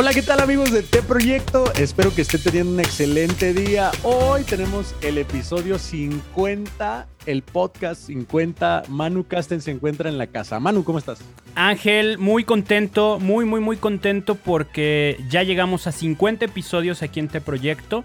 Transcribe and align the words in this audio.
Hola, 0.00 0.14
¿qué 0.14 0.22
tal 0.22 0.38
amigos 0.38 0.70
de 0.70 0.84
T 0.84 1.02
Proyecto? 1.02 1.72
Espero 1.72 2.14
que 2.14 2.22
estén 2.22 2.40
teniendo 2.40 2.72
un 2.72 2.78
excelente 2.78 3.52
día. 3.52 3.90
Hoy 4.04 4.44
tenemos 4.44 4.94
el 5.02 5.18
episodio 5.18 5.76
50, 5.76 7.08
el 7.26 7.42
podcast 7.42 8.02
50. 8.02 8.84
Manu 8.90 9.24
Casten 9.26 9.60
se 9.60 9.72
encuentra 9.72 10.08
en 10.08 10.16
la 10.16 10.28
casa. 10.28 10.60
Manu, 10.60 10.84
¿cómo 10.84 11.00
estás? 11.00 11.18
Ángel, 11.56 12.16
muy 12.16 12.44
contento, 12.44 13.18
muy, 13.18 13.44
muy, 13.44 13.58
muy 13.58 13.76
contento 13.76 14.36
porque 14.36 15.18
ya 15.28 15.42
llegamos 15.42 15.88
a 15.88 15.92
50 15.92 16.44
episodios 16.44 17.02
aquí 17.02 17.18
en 17.18 17.26
T 17.26 17.40
Proyecto 17.40 18.04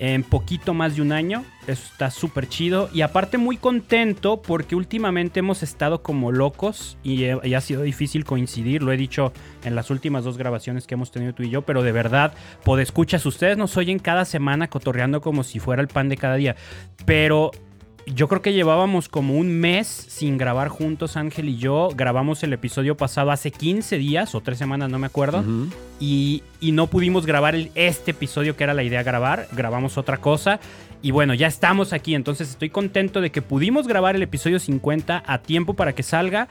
en 0.00 0.24
poquito 0.24 0.72
más 0.74 0.96
de 0.96 1.02
un 1.02 1.12
año. 1.12 1.44
Eso 1.66 1.84
está 1.92 2.10
súper 2.10 2.48
chido. 2.48 2.88
Y 2.92 3.02
aparte 3.02 3.36
muy 3.36 3.58
contento 3.58 4.40
porque 4.40 4.74
últimamente 4.74 5.40
hemos 5.40 5.62
estado 5.62 6.02
como 6.02 6.32
locos 6.32 6.96
y, 7.04 7.26
ha 7.26 7.60
sido 7.60 7.82
difícil 7.82 8.24
coincidir. 8.24 8.82
Lo 8.82 8.92
he 8.92 8.96
dicho 8.96 9.32
en 9.62 9.76
las 9.76 9.90
últimas 9.90 10.24
dos 10.24 10.38
grabaciones 10.38 10.86
que 10.86 10.94
hemos 10.94 11.12
tenido 11.12 11.34
tú 11.34 11.42
y 11.42 11.50
yo. 11.50 11.62
Pero 11.62 11.82
de 11.82 11.92
verdad, 11.92 12.32
escuchas, 12.80 13.24
ustedes 13.26 13.58
nos 13.58 13.76
oyen 13.76 13.98
cada 13.98 14.24
semana 14.24 14.68
cotorreando 14.68 15.20
como 15.20 15.44
si 15.44 15.60
fuera 15.60 15.82
el 15.82 15.88
pan 15.88 16.08
de 16.08 16.16
cada 16.16 16.36
día. 16.36 16.56
Pero 17.04 17.50
yo 18.14 18.28
creo 18.28 18.42
que 18.42 18.52
llevábamos 18.52 19.08
como 19.08 19.34
un 19.34 19.60
mes 19.60 19.86
sin 19.86 20.38
grabar 20.38 20.68
juntos, 20.68 21.16
Ángel 21.16 21.48
y 21.48 21.56
yo. 21.56 21.88
Grabamos 21.94 22.42
el 22.42 22.52
episodio 22.52 22.96
pasado 22.96 23.30
hace 23.30 23.50
15 23.50 23.98
días 23.98 24.34
o 24.34 24.40
3 24.40 24.58
semanas, 24.58 24.90
no 24.90 24.98
me 24.98 25.06
acuerdo. 25.06 25.44
y, 25.98 26.42
y, 26.60 26.72
no 26.72 26.86
pudimos 26.88 27.26
grabar 27.26 27.54
el, 27.54 27.70
este 27.74 28.12
episodio 28.12 28.56
que 28.56 28.64
era 28.64 28.74
la 28.74 28.82
idea 28.82 29.02
grabar. 29.02 29.48
Grabamos 29.52 29.98
otra 29.98 30.18
cosa. 30.18 30.60
Y 31.02 31.12
bueno, 31.12 31.34
ya 31.34 31.46
estamos 31.46 31.92
aquí. 31.92 32.14
Entonces 32.14 32.50
estoy 32.50 32.70
contento 32.70 33.20
de 33.20 33.30
que 33.30 33.42
pudimos 33.42 33.86
grabar 33.86 34.16
el 34.16 34.22
episodio 34.22 34.58
50 34.58 35.22
a 35.26 35.38
tiempo 35.38 35.74
para 35.74 35.94
que 35.94 36.02
salga. 36.02 36.48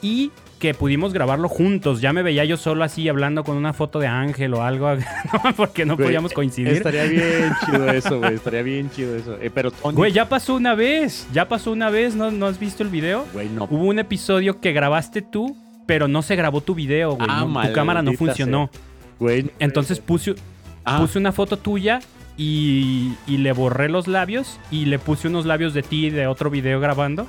Y 0.00 0.32
que 0.62 0.74
pudimos 0.74 1.12
grabarlo 1.12 1.48
juntos. 1.48 2.00
Ya 2.00 2.12
me 2.12 2.22
veía 2.22 2.44
yo 2.44 2.56
solo 2.56 2.84
así 2.84 3.08
hablando 3.08 3.42
con 3.42 3.56
una 3.56 3.72
foto 3.72 3.98
de 3.98 4.06
Ángel 4.06 4.54
o 4.54 4.62
algo, 4.62 4.94
porque 5.56 5.84
no 5.84 5.96
podíamos 5.96 6.32
coincidir. 6.32 6.74
Estaría 6.74 7.02
bien 7.02 7.52
chido 7.66 7.90
eso, 7.90 8.18
güey. 8.20 8.34
Estaría 8.34 8.62
bien 8.62 8.88
chido 8.88 9.16
eso. 9.16 9.36
Eh, 9.42 9.50
pero 9.52 9.72
Güey, 9.82 10.12
ya 10.12 10.28
pasó 10.28 10.54
una 10.54 10.76
vez. 10.76 11.26
Ya 11.32 11.48
pasó 11.48 11.72
una 11.72 11.90
vez. 11.90 12.14
¿No, 12.14 12.30
¿No 12.30 12.46
has 12.46 12.60
visto 12.60 12.84
el 12.84 12.90
video? 12.90 13.26
Güey, 13.32 13.48
no. 13.48 13.64
Hubo 13.64 13.86
un 13.86 13.98
episodio 13.98 14.60
que 14.60 14.72
grabaste 14.72 15.20
tú, 15.20 15.56
pero 15.84 16.06
no 16.06 16.22
se 16.22 16.36
grabó 16.36 16.60
tu 16.60 16.76
video, 16.76 17.16
güey. 17.16 17.28
Ah, 17.28 17.44
tu 17.66 17.72
cámara 17.72 18.00
no 18.00 18.12
funcionó. 18.12 18.70
Güey. 19.18 19.50
Entonces 19.58 19.98
puse, 19.98 20.36
ah. 20.84 21.00
puse 21.00 21.18
una 21.18 21.32
foto 21.32 21.56
tuya 21.56 21.98
y, 22.36 23.14
le 23.26 23.52
borré 23.52 23.88
los 23.88 24.08
labios 24.08 24.58
y 24.70 24.86
le 24.86 24.98
puse 24.98 25.28
unos 25.28 25.46
labios 25.46 25.74
de 25.74 25.82
ti 25.82 26.10
de 26.10 26.26
otro 26.26 26.50
video 26.50 26.80
grabando. 26.80 27.26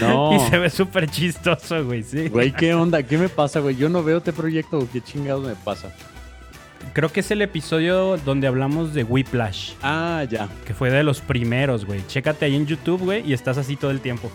No. 0.00 0.34
y 0.36 0.50
se 0.50 0.58
ve 0.58 0.70
súper 0.70 1.10
chistoso, 1.10 1.84
güey, 1.84 2.02
sí. 2.02 2.28
Güey, 2.28 2.52
¿qué 2.52 2.74
onda? 2.74 3.02
¿Qué 3.02 3.18
me 3.18 3.28
pasa, 3.28 3.60
güey? 3.60 3.76
Yo 3.76 3.88
no 3.88 4.02
veo 4.02 4.18
este 4.18 4.32
proyecto, 4.32 4.86
¿qué 4.92 5.00
chingados 5.00 5.46
me 5.46 5.54
pasa? 5.54 5.92
Creo 6.92 7.12
que 7.12 7.20
es 7.20 7.30
el 7.30 7.42
episodio 7.42 8.16
donde 8.18 8.46
hablamos 8.46 8.94
de 8.94 9.04
Whiplash. 9.04 9.74
Ah, 9.82 10.24
ya. 10.28 10.48
Que 10.66 10.74
fue 10.74 10.90
de 10.90 11.02
los 11.02 11.20
primeros, 11.20 11.84
güey. 11.84 12.04
Chécate 12.06 12.46
ahí 12.46 12.56
en 12.56 12.66
YouTube, 12.66 13.00
güey, 13.00 13.28
y 13.28 13.32
estás 13.32 13.58
así 13.58 13.76
todo 13.76 13.90
el 13.90 14.00
tiempo. 14.00 14.30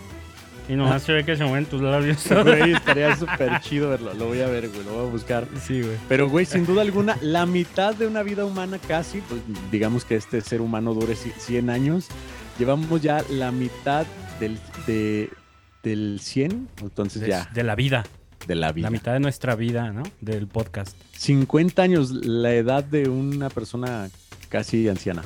Y 0.68 0.74
nomás 0.74 1.02
se 1.04 1.12
ve 1.12 1.24
que 1.24 1.36
se 1.36 1.44
mueven 1.44 1.66
tus 1.66 1.80
labios. 1.80 2.26
Güey, 2.44 2.72
estaría 2.74 3.16
súper 3.16 3.60
chido 3.60 3.90
verlo. 3.90 4.14
Lo 4.14 4.26
voy 4.26 4.40
a 4.40 4.48
ver, 4.48 4.68
güey. 4.68 4.84
Lo 4.84 4.92
voy 4.94 5.06
a 5.06 5.10
buscar. 5.10 5.46
Sí, 5.62 5.82
güey. 5.82 5.96
Pero, 6.08 6.28
güey, 6.28 6.44
sin 6.44 6.66
duda 6.66 6.82
alguna, 6.82 7.16
la 7.20 7.46
mitad 7.46 7.94
de 7.94 8.06
una 8.06 8.22
vida 8.22 8.44
humana 8.44 8.78
casi, 8.78 9.20
pues, 9.20 9.40
digamos 9.70 10.04
que 10.04 10.16
este 10.16 10.40
ser 10.40 10.60
humano 10.60 10.94
dure 10.94 11.14
100 11.14 11.70
años, 11.70 12.08
llevamos 12.58 13.00
ya 13.00 13.24
la 13.30 13.52
mitad 13.52 14.06
del, 14.40 14.58
del 15.82 16.20
100. 16.20 16.68
Entonces 16.82 17.26
ya. 17.26 17.48
De 17.54 17.62
la 17.62 17.74
vida. 17.74 18.04
De 18.46 18.54
la 18.54 18.72
vida. 18.72 18.86
La 18.86 18.90
mitad 18.90 19.12
de 19.12 19.20
nuestra 19.20 19.54
vida, 19.54 19.92
¿no? 19.92 20.02
Del 20.20 20.46
podcast. 20.46 20.96
50 21.16 21.82
años, 21.82 22.10
la 22.10 22.54
edad 22.54 22.84
de 22.84 23.08
una 23.08 23.50
persona 23.50 24.08
casi 24.48 24.88
anciana. 24.88 25.22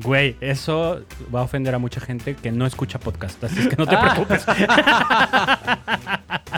Güey, 0.00 0.36
eso 0.40 1.00
va 1.34 1.40
a 1.40 1.42
ofender 1.42 1.74
a 1.74 1.78
mucha 1.78 2.00
gente 2.00 2.36
que 2.36 2.52
no 2.52 2.66
escucha 2.66 3.00
podcast, 3.00 3.42
así 3.42 3.58
es 3.60 3.68
que 3.68 3.76
no 3.76 3.86
te 3.86 3.96
Ah. 3.96 4.14
preocupes. 4.14 4.46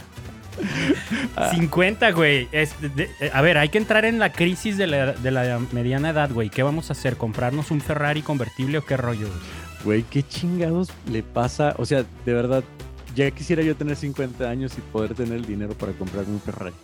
50, 1.52 2.10
güey. 2.12 2.48
Es 2.52 2.78
de- 2.80 2.88
de- 2.90 3.10
a 3.32 3.40
ver, 3.40 3.56
hay 3.58 3.68
que 3.70 3.78
entrar 3.78 4.04
en 4.04 4.18
la 4.18 4.30
crisis 4.32 4.76
de 4.76 4.86
la, 4.86 5.12
de 5.12 5.30
la 5.30 5.58
mediana 5.72 6.10
edad, 6.10 6.30
güey. 6.30 6.50
¿Qué 6.50 6.62
vamos 6.62 6.90
a 6.90 6.92
hacer? 6.92 7.16
¿Comprarnos 7.16 7.70
un 7.70 7.80
Ferrari 7.80 8.22
convertible 8.22 8.78
o 8.78 8.84
qué 8.84 8.96
rollo? 8.96 9.28
Güey, 9.84 10.02
¿qué 10.02 10.22
chingados 10.22 10.90
le 11.10 11.22
pasa? 11.22 11.74
O 11.78 11.86
sea, 11.86 12.04
de 12.26 12.34
verdad, 12.34 12.62
ya 13.14 13.30
quisiera 13.30 13.62
yo 13.62 13.74
tener 13.74 13.96
50 13.96 14.48
años 14.50 14.72
y 14.76 14.80
poder 14.82 15.14
tener 15.14 15.32
el 15.34 15.46
dinero 15.46 15.72
para 15.74 15.92
comprarme 15.92 16.34
un 16.34 16.40
Ferrari. 16.40 16.74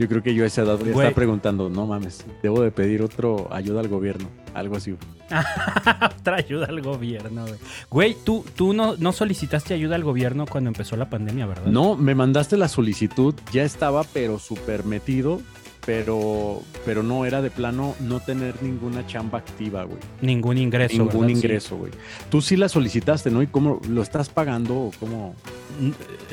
Yo 0.00 0.08
creo 0.08 0.22
que 0.22 0.34
yo 0.34 0.44
a 0.44 0.46
esa 0.46 0.62
edad 0.62 0.78
Güey. 0.78 0.92
estar 0.92 1.12
preguntando, 1.12 1.68
no 1.68 1.86
mames, 1.86 2.24
debo 2.42 2.62
de 2.62 2.70
pedir 2.70 3.02
otro 3.02 3.52
ayuda 3.52 3.80
al 3.80 3.88
gobierno, 3.88 4.30
algo 4.54 4.76
así. 4.76 4.96
Otra 6.20 6.36
ayuda 6.36 6.68
al 6.68 6.80
gobierno, 6.80 7.42
güey. 7.42 7.58
Güey, 7.90 8.16
tú, 8.24 8.42
tú 8.56 8.72
no, 8.72 8.96
no 8.96 9.12
solicitaste 9.12 9.74
ayuda 9.74 9.96
al 9.96 10.02
gobierno 10.02 10.46
cuando 10.46 10.68
empezó 10.68 10.96
la 10.96 11.10
pandemia, 11.10 11.44
¿verdad? 11.44 11.66
No, 11.66 11.96
me 11.96 12.14
mandaste 12.14 12.56
la 12.56 12.68
solicitud, 12.68 13.34
ya 13.52 13.62
estaba 13.62 14.02
pero 14.04 14.38
súper 14.38 14.86
metido, 14.86 15.42
pero, 15.84 16.62
pero 16.86 17.02
no 17.02 17.26
era 17.26 17.42
de 17.42 17.50
plano 17.50 17.94
no 18.00 18.20
tener 18.20 18.62
ninguna 18.62 19.06
chamba 19.06 19.36
activa, 19.36 19.84
güey. 19.84 19.98
Ningún 20.22 20.56
ingreso. 20.56 20.94
Ningún 20.94 21.08
¿verdad? 21.08 21.26
Sí. 21.26 21.32
ingreso, 21.32 21.76
güey. 21.76 21.92
Tú 22.30 22.40
sí 22.40 22.56
la 22.56 22.70
solicitaste, 22.70 23.30
¿no? 23.30 23.42
¿Y 23.42 23.48
cómo 23.48 23.82
lo 23.86 24.00
estás 24.00 24.30
pagando 24.30 24.76
o 24.76 24.90
cómo? 24.98 25.34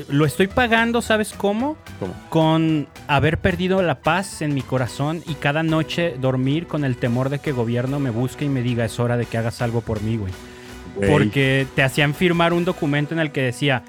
Lo 0.10 0.26
estoy 0.26 0.48
pagando, 0.48 1.02
¿sabes 1.02 1.34
cómo? 1.36 1.78
cómo? 2.00 2.14
Con 2.30 2.88
haber 3.08 3.40
perdido 3.40 3.82
la 3.82 4.00
paz 4.00 4.42
en 4.42 4.54
mi 4.54 4.62
corazón 4.62 5.24
y 5.28 5.36
cada 5.36 5.64
noche 5.64 6.16
dormir 6.20 6.68
con 6.68 6.84
el 6.84 6.98
temor 6.98 7.30
de 7.30 7.40
que 7.40 7.52
el 7.52 7.56
gobierno 7.56 8.00
me 8.00 8.10
busque 8.10 8.46
y 8.46 8.50
me 8.50 8.62
diga 8.62 8.86
es 8.86 9.00
hora 9.00 9.18
de 9.18 9.26
que 9.26 9.38
hagas 9.38 9.62
algo 9.62 9.82
por 9.82 10.02
mí, 10.02 10.18
güey. 10.18 10.34
Güey, 10.96 11.10
Porque 11.10 11.68
te 11.76 11.84
hacían 11.84 12.14
firmar 12.14 12.54
un 12.54 12.66
documento 12.66 13.14
en 13.14 13.20
el 13.20 13.32
que 13.32 13.42
decía, 13.42 13.84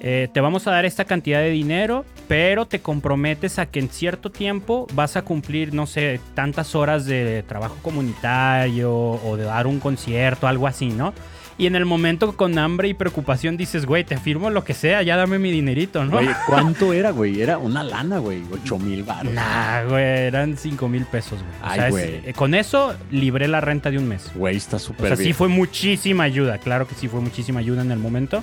eh, 0.00 0.28
te 0.32 0.40
vamos 0.40 0.66
a 0.66 0.70
dar 0.70 0.84
esta 0.84 1.04
cantidad 1.04 1.40
de 1.40 1.50
dinero, 1.50 2.04
pero 2.28 2.66
te 2.66 2.80
comprometes 2.80 3.58
a 3.58 3.66
que 3.66 3.80
en 3.80 3.88
cierto 3.88 4.30
tiempo 4.30 4.86
vas 4.92 5.16
a 5.16 5.22
cumplir, 5.22 5.72
no 5.72 5.86
sé, 5.86 6.20
tantas 6.34 6.74
horas 6.74 7.06
de 7.06 7.42
trabajo 7.44 7.76
comunitario 7.80 8.92
o 8.92 9.36
de 9.36 9.44
dar 9.44 9.66
un 9.66 9.80
concierto, 9.80 10.46
algo 10.46 10.66
así, 10.66 10.88
¿no? 10.88 11.14
Y 11.56 11.66
en 11.66 11.76
el 11.76 11.84
momento 11.84 12.36
con 12.36 12.58
hambre 12.58 12.88
y 12.88 12.94
preocupación 12.94 13.56
dices, 13.56 13.86
güey, 13.86 14.02
te 14.02 14.16
firmo 14.18 14.50
lo 14.50 14.64
que 14.64 14.74
sea, 14.74 15.02
ya 15.02 15.16
dame 15.16 15.38
mi 15.38 15.52
dinerito, 15.52 16.04
¿no? 16.04 16.10
Güey, 16.10 16.28
¿cuánto 16.48 16.92
era, 16.92 17.10
güey? 17.12 17.40
Era 17.40 17.58
una 17.58 17.84
lana, 17.84 18.18
güey. 18.18 18.42
8 18.50 18.78
mil 18.80 19.04
baros. 19.04 19.32
Nah, 19.32 19.84
güey, 19.84 20.02
eran 20.04 20.56
5 20.56 20.88
mil 20.88 21.04
pesos, 21.04 21.38
güey. 21.38 21.52
O 21.62 21.64
Ay, 21.64 21.78
sea, 21.78 21.90
güey. 21.90 22.04
eh, 22.26 22.32
con 22.34 22.54
eso 22.54 22.94
libré 23.12 23.46
la 23.46 23.60
renta 23.60 23.92
de 23.92 23.98
un 23.98 24.08
mes. 24.08 24.32
Güey, 24.34 24.56
está 24.56 24.76
O 24.76 24.80
súper 24.80 25.06
sea, 25.08 25.16
bien. 25.16 25.28
sí 25.28 25.32
fue 25.32 25.46
muchísima 25.46 26.24
ayuda, 26.24 26.58
claro 26.58 26.88
que 26.88 26.96
sí 26.96 27.06
fue 27.06 27.20
muchísima 27.20 27.60
ayuda 27.60 27.82
en 27.82 27.92
el 27.92 27.98
momento. 28.00 28.42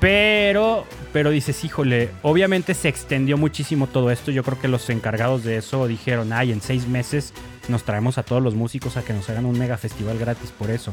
Pero, 0.00 0.84
pero 1.12 1.30
dices, 1.30 1.62
híjole, 1.64 2.10
obviamente 2.22 2.74
se 2.74 2.88
extendió 2.88 3.36
muchísimo 3.36 3.86
todo 3.86 4.10
esto. 4.10 4.32
Yo 4.32 4.42
creo 4.42 4.60
que 4.60 4.66
los 4.66 4.90
encargados 4.90 5.44
de 5.44 5.58
eso 5.58 5.86
dijeron, 5.86 6.32
ay, 6.32 6.50
en 6.50 6.60
seis 6.60 6.88
meses 6.88 7.32
nos 7.68 7.84
traemos 7.84 8.18
a 8.18 8.24
todos 8.24 8.42
los 8.42 8.54
músicos 8.56 8.96
a 8.96 9.02
que 9.04 9.12
nos 9.12 9.28
hagan 9.30 9.44
un 9.46 9.56
mega 9.56 9.76
festival 9.76 10.18
gratis 10.18 10.50
por 10.50 10.70
eso. 10.70 10.92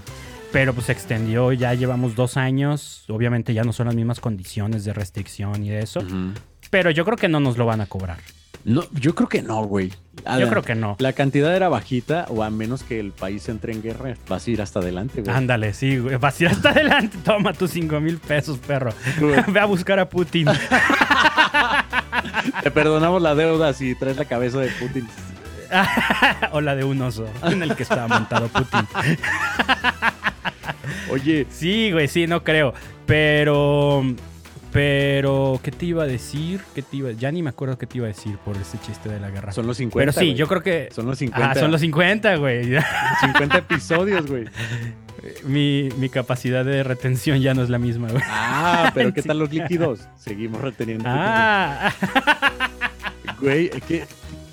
Pero 0.52 0.74
pues 0.74 0.88
se 0.88 0.92
extendió, 0.92 1.52
ya 1.54 1.74
llevamos 1.74 2.16
dos 2.16 2.38
años. 2.38 3.06
Obviamente 3.10 3.54
ya 3.54 3.64
no 3.64 3.74
son 3.74 3.88
las 3.88 3.96
mismas 3.96 4.20
condiciones 4.20 4.84
de 4.84 4.94
restricción 4.94 5.64
y 5.64 5.70
de 5.70 5.82
eso. 5.82 6.02
Pero 6.70 6.92
yo 6.92 7.06
creo 7.06 7.18
que 7.18 7.28
no 7.28 7.40
nos 7.40 7.58
lo 7.58 7.66
van 7.66 7.82
a 7.82 7.86
cobrar. 7.86 8.18
No, 8.66 8.84
yo 8.92 9.16
creo 9.16 9.30
que 9.30 9.42
no, 9.42 9.64
güey. 9.64 9.94
Yo 10.38 10.50
creo 10.50 10.64
que 10.64 10.76
no. 10.76 10.98
La 11.00 11.14
cantidad 11.14 11.56
era 11.56 11.70
bajita, 11.70 12.26
o 12.30 12.44
a 12.44 12.50
menos 12.50 12.84
que 12.84 13.00
el 13.00 13.14
país 13.14 13.48
entre 13.48 13.72
en 13.72 13.82
guerra, 13.82 14.16
vas 14.28 14.46
a 14.46 14.52
ir 14.52 14.62
hasta 14.62 14.80
adelante, 14.80 15.22
güey. 15.22 15.36
Ándale, 15.36 15.74
sí, 15.74 15.98
güey. 15.98 16.18
Vas 16.18 16.40
a 16.40 16.44
ir 16.44 16.50
hasta 16.50 16.72
adelante. 16.72 17.18
Toma 17.24 17.54
tus 17.54 17.72
5 17.72 18.00
mil 18.02 18.18
pesos, 18.18 18.58
perro. 18.58 18.92
Ve 19.48 19.60
a 19.60 19.66
buscar 19.66 20.00
a 20.00 20.10
Putin. 20.10 20.48
Te 22.64 22.72
perdonamos 22.72 23.22
la 23.22 23.34
deuda 23.34 23.74
si 23.74 23.96
traes 23.96 24.18
la 24.18 24.26
cabeza 24.26 24.60
de 24.60 24.70
Putin. 24.72 25.08
o 26.52 26.62
la 26.62 26.76
de 26.76 26.84
un 26.84 27.02
oso 27.02 27.26
en 27.44 27.64
el 27.64 27.76
que 27.76 27.84
estaba 27.84 28.08
montado 28.08 28.50
Putin. 28.50 28.88
Oye, 31.12 31.46
Sí, 31.50 31.92
güey, 31.92 32.08
sí, 32.08 32.28
no 32.28 32.44
creo. 32.44 32.74
Pero. 33.06 34.04
Pero, 34.72 35.60
¿qué 35.64 35.72
te 35.72 35.88
iba 35.88 36.04
a 36.04 36.06
decir? 36.06 36.62
¿Qué 36.76 36.84
te 36.84 36.98
iba? 36.98 37.12
Ya 37.12 37.32
ni 37.32 37.42
me 37.42 37.50
acuerdo 37.50 37.76
qué 37.80 37.88
te 37.88 37.98
iba 37.98 38.06
a 38.06 38.10
decir 38.10 38.38
por 38.38 38.56
ese 38.56 38.78
chiste 38.86 39.10
de 39.10 39.20
la 39.20 39.32
guerra. 39.32 39.52
son 39.52 39.66
los 39.66 39.78
50. 39.78 40.00
Pero 40.00 40.12
sí, 40.12 40.28
güey. 40.28 40.38
yo 40.38 40.48
creo 40.48 40.62
que. 40.62 40.90
Son 40.94 41.08
los 41.08 41.18
50. 41.18 41.52
Ah, 41.52 41.56
son 41.56 41.72
los 41.72 41.82
50, 41.82 42.36
güey. 42.36 42.76
50 43.22 43.58
episodios, 43.58 44.28
güey. 44.28 44.46
mi, 45.46 45.90
mi 45.98 46.10
capacidad 46.10 46.64
de 46.64 46.84
retención 46.84 47.42
ya 47.42 47.56
no 47.56 47.64
es 47.64 47.70
la 47.72 47.80
misma, 47.80 48.10
güey. 48.10 48.22
Ah, 48.28 48.92
pero 48.94 49.12
¿qué 49.16 49.24
tal 49.24 49.40
los 49.40 49.52
líquidos? 49.52 50.02
Seguimos 50.20 50.62
reteniendo. 50.62 51.06
Ah, 51.08 51.92
Güey, 53.42 53.72
es 53.74 53.84
que, 53.84 54.06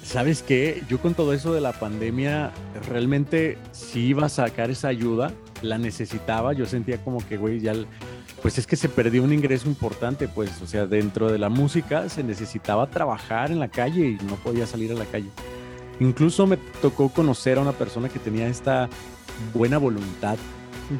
¿sabes 0.02 0.42
qué? 0.42 0.82
Yo 0.88 0.98
con 0.98 1.14
todo 1.14 1.32
eso 1.34 1.52
de 1.52 1.60
la 1.60 1.72
pandemia, 1.72 2.52
realmente 2.88 3.58
sí 3.72 4.06
iba 4.06 4.26
a 4.26 4.28
sacar 4.28 4.70
esa 4.70 4.88
ayuda, 4.88 5.32
la 5.62 5.78
necesitaba. 5.78 6.52
Yo 6.52 6.66
sentía 6.66 6.98
como 6.98 7.26
que, 7.26 7.36
güey, 7.36 7.60
ya, 7.60 7.72
pues 8.42 8.58
es 8.58 8.66
que 8.66 8.76
se 8.76 8.88
perdió 8.88 9.22
un 9.22 9.32
ingreso 9.32 9.68
importante, 9.68 10.28
pues, 10.28 10.60
o 10.62 10.66
sea, 10.66 10.86
dentro 10.86 11.30
de 11.30 11.38
la 11.38 11.48
música 11.48 12.08
se 12.08 12.22
necesitaba 12.22 12.88
trabajar 12.88 13.50
en 13.50 13.58
la 13.58 13.68
calle 13.68 14.06
y 14.20 14.24
no 14.24 14.36
podía 14.36 14.66
salir 14.66 14.92
a 14.92 14.94
la 14.94 15.04
calle. 15.04 15.28
Incluso 16.00 16.46
me 16.46 16.56
tocó 16.82 17.08
conocer 17.08 17.58
a 17.58 17.62
una 17.62 17.72
persona 17.72 18.08
que 18.08 18.18
tenía 18.18 18.46
esta 18.48 18.88
buena 19.54 19.78
voluntad 19.78 20.36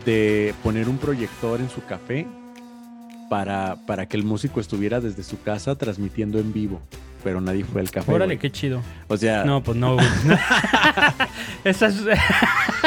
de 0.05 0.55
poner 0.63 0.89
un 0.89 0.99
proyector 0.99 1.61
en 1.61 1.71
su 1.71 1.85
café 1.85 2.27
para, 3.29 3.77
para 3.87 4.07
que 4.07 4.17
el 4.17 4.25
músico 4.25 4.61
estuviera 4.61 5.01
desde 5.01 5.23
su 5.23 5.41
casa 5.43 5.75
transmitiendo 5.77 6.39
en 6.39 6.53
vivo. 6.53 6.81
Pero 7.23 7.41
nadie 7.41 7.65
fue 7.65 7.81
al 7.81 7.91
café. 7.91 8.13
Órale, 8.13 8.35
güey. 8.35 8.39
qué 8.39 8.53
chido. 8.53 8.83
O 9.09 9.17
sea, 9.17 9.45
No, 9.45 9.63
pues 9.63 9.77
no, 9.77 9.95
güey. 9.95 10.07
Esas. 11.65 11.97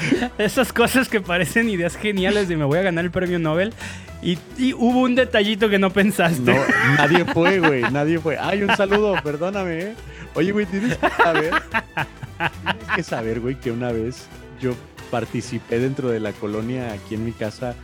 Esas 0.38 0.72
cosas 0.72 1.08
que 1.08 1.20
parecen 1.20 1.68
ideas 1.68 1.96
geniales 1.96 2.48
de 2.48 2.56
me 2.56 2.64
voy 2.64 2.78
a 2.78 2.82
ganar 2.82 3.04
el 3.04 3.10
premio 3.10 3.38
Nobel. 3.38 3.72
Y, 4.20 4.38
y 4.56 4.72
hubo 4.72 5.02
un 5.02 5.14
detallito 5.14 5.68
que 5.68 5.78
no 5.78 5.90
pensaste. 5.90 6.52
no, 6.52 6.60
nadie 6.96 7.24
fue, 7.32 7.60
güey. 7.60 7.82
Nadie 7.90 8.18
fue. 8.18 8.36
Ay, 8.38 8.62
un 8.62 8.76
saludo, 8.76 9.14
perdóname. 9.22 9.78
¿eh? 9.78 9.94
Oye, 10.34 10.52
güey, 10.52 10.66
tienes 10.66 10.96
que 10.96 11.08
saber. 11.10 11.52
Tienes 12.36 12.96
que 12.96 13.02
saber, 13.02 13.40
güey, 13.40 13.54
que 13.60 13.70
una 13.70 13.92
vez 13.92 14.26
yo 14.60 14.74
participé 15.10 15.78
dentro 15.78 16.08
de 16.10 16.20
la 16.20 16.32
colonia 16.32 16.92
aquí 16.92 17.14
en 17.14 17.24
mi 17.24 17.32
casa 17.32 17.74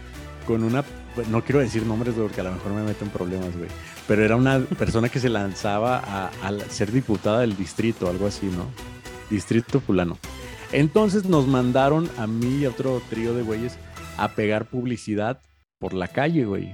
con 0.46 0.64
una. 0.64 0.84
No 1.30 1.44
quiero 1.44 1.60
decir 1.60 1.86
nombres, 1.86 2.14
porque 2.16 2.40
a 2.40 2.44
lo 2.44 2.52
mejor 2.52 2.72
me 2.72 2.82
meto 2.82 3.04
en 3.04 3.10
problemas, 3.10 3.56
güey. 3.56 3.68
Pero 4.08 4.24
era 4.24 4.34
una 4.36 4.58
persona 4.60 5.08
que 5.08 5.20
se 5.20 5.28
lanzaba 5.28 5.98
a, 5.98 6.30
a 6.42 6.52
ser 6.68 6.90
diputada 6.90 7.40
del 7.40 7.56
distrito, 7.56 8.10
algo 8.10 8.26
así, 8.26 8.46
¿no? 8.46 8.66
Distrito 9.30 9.80
fulano. 9.80 10.18
Entonces 10.74 11.24
nos 11.26 11.46
mandaron 11.46 12.08
a 12.18 12.26
mí 12.26 12.58
y 12.60 12.64
a 12.64 12.70
otro 12.70 13.00
trío 13.08 13.32
de 13.34 13.42
güeyes 13.42 13.78
a 14.16 14.28
pegar 14.28 14.66
publicidad 14.66 15.40
por 15.78 15.94
la 15.94 16.08
calle, 16.08 16.44
güey. 16.44 16.72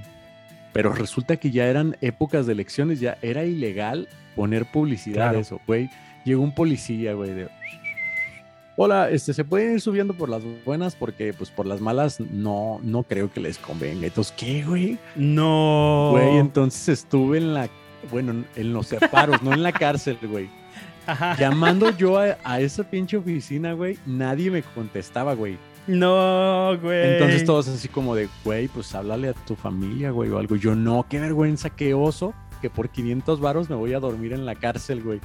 Pero 0.73 0.91
resulta 0.93 1.37
que 1.37 1.51
ya 1.51 1.67
eran 1.67 1.97
épocas 2.01 2.45
de 2.47 2.53
elecciones, 2.53 2.99
ya 2.99 3.17
era 3.21 3.43
ilegal 3.45 4.07
poner 4.35 4.65
publicidad 4.71 5.15
Claro. 5.25 5.39
eso, 5.39 5.59
güey. 5.67 5.89
Llegó 6.25 6.41
un 6.43 6.55
policía, 6.55 7.13
güey, 7.13 7.31
de... 7.33 7.49
Hola, 8.77 9.09
este, 9.11 9.33
se 9.33 9.43
pueden 9.43 9.73
ir 9.73 9.81
subiendo 9.81 10.13
por 10.15 10.29
las 10.29 10.41
buenas 10.65 10.95
porque, 10.95 11.33
pues, 11.33 11.51
por 11.51 11.65
las 11.67 11.81
malas 11.81 12.19
no, 12.19 12.79
no 12.83 13.03
creo 13.03 13.31
que 13.31 13.39
les 13.41 13.57
convenga. 13.57 14.07
Entonces, 14.07 14.33
¿qué, 14.37 14.63
güey? 14.63 14.97
No. 15.15 16.09
Güey, 16.13 16.37
entonces 16.37 16.87
estuve 16.89 17.37
en 17.37 17.53
la, 17.53 17.69
bueno, 18.09 18.31
en- 18.31 18.47
en 18.55 18.73
los 18.73 18.87
separos, 18.87 19.43
no 19.43 19.53
en 19.53 19.61
la 19.61 19.73
cárcel, 19.73 20.17
güey. 20.23 20.49
Ajá. 21.07 21.35
Llamando 21.37 21.89
yo 21.97 22.17
a, 22.19 22.37
a 22.43 22.59
esa 22.59 22.83
pinche 22.83 23.17
oficina, 23.17 23.73
güey, 23.73 23.97
nadie 24.05 24.51
me 24.51 24.63
contestaba, 24.63 25.33
güey. 25.33 25.57
No, 25.87 26.77
güey. 26.79 27.13
Entonces 27.13 27.43
todos 27.43 27.67
así 27.67 27.87
como 27.87 28.15
de, 28.15 28.29
güey, 28.45 28.67
pues 28.67 28.93
háblale 28.93 29.29
a 29.29 29.33
tu 29.33 29.55
familia, 29.55 30.11
güey, 30.11 30.29
o 30.29 30.37
algo. 30.37 30.55
Yo, 30.55 30.75
no, 30.75 31.05
qué 31.09 31.19
vergüenza, 31.19 31.69
qué 31.69 31.93
oso, 31.93 32.33
que 32.61 32.69
por 32.69 32.89
500 32.89 33.39
varos 33.39 33.69
me 33.69 33.75
voy 33.75 33.93
a 33.93 33.99
dormir 33.99 34.33
en 34.33 34.45
la 34.45 34.55
cárcel, 34.55 35.01
güey. 35.01 35.19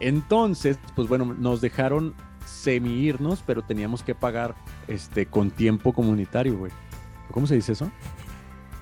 Entonces, 0.00 0.78
pues 0.96 1.08
bueno, 1.08 1.34
nos 1.38 1.60
dejaron 1.60 2.14
semi 2.46 2.90
irnos, 2.90 3.42
pero 3.46 3.62
teníamos 3.62 4.02
que 4.02 4.14
pagar 4.14 4.54
este 4.88 5.26
con 5.26 5.50
tiempo 5.50 5.92
comunitario, 5.92 6.56
güey. 6.56 6.72
¿Cómo 7.30 7.46
se 7.46 7.54
dice 7.54 7.72
eso? 7.72 7.90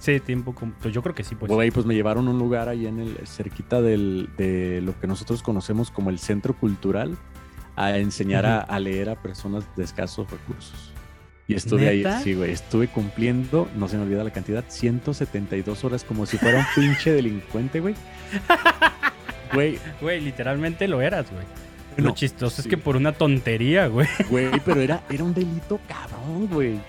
Sí, 0.02 0.18
tiempo. 0.20 0.52
com- 0.54 0.72
Pues 0.82 0.92
yo 0.92 1.00
creo 1.02 1.14
que 1.14 1.22
sí, 1.22 1.34
pues. 1.36 1.50
Güey, 1.50 1.70
pues 1.70 1.86
me 1.86 1.94
llevaron 1.94 2.26
a 2.26 2.32
un 2.32 2.38
lugar 2.38 2.68
ahí 2.68 2.86
en 2.86 2.98
el 2.98 3.16
cerquita 3.26 3.80
del, 3.80 4.28
de 4.36 4.80
lo 4.82 4.98
que 4.98 5.06
nosotros 5.06 5.42
conocemos 5.42 5.90
como 5.92 6.10
el 6.10 6.18
centro 6.18 6.54
cultural 6.54 7.16
a 7.76 7.96
enseñar 7.98 8.44
a, 8.44 8.58
a 8.60 8.78
leer 8.80 9.08
a 9.10 9.22
personas 9.22 9.64
de 9.76 9.84
escasos 9.84 10.28
recursos. 10.30 10.92
Y 11.48 11.54
estuve 11.54 11.82
¿Neta? 11.96 12.18
ahí, 12.18 12.22
sí, 12.24 12.34
güey, 12.34 12.50
estuve 12.50 12.88
cumpliendo, 12.88 13.68
no 13.76 13.86
se 13.88 13.96
me 13.96 14.02
olvida 14.04 14.24
la 14.24 14.30
cantidad, 14.32 14.64
172 14.68 15.84
horas 15.84 16.02
como 16.04 16.24
si 16.26 16.36
fuera 16.38 16.58
un 16.60 16.66
pinche 16.82 17.12
delincuente, 17.12 17.80
güey. 17.80 17.94
Güey, 19.52 19.78
Güey, 20.00 20.20
literalmente 20.20 20.88
lo 20.88 21.00
eras, 21.02 21.30
güey. 21.30 21.44
Lo 21.98 22.04
no, 22.08 22.14
chistoso 22.14 22.56
es 22.60 22.64
sí. 22.64 22.70
que 22.70 22.78
por 22.78 22.96
una 22.96 23.12
tontería, 23.12 23.86
güey. 23.86 24.08
güey, 24.30 24.48
pero 24.64 24.80
era, 24.80 25.02
era 25.10 25.24
un 25.24 25.34
delito 25.34 25.78
cabrón, 25.86 26.46
güey. 26.48 26.80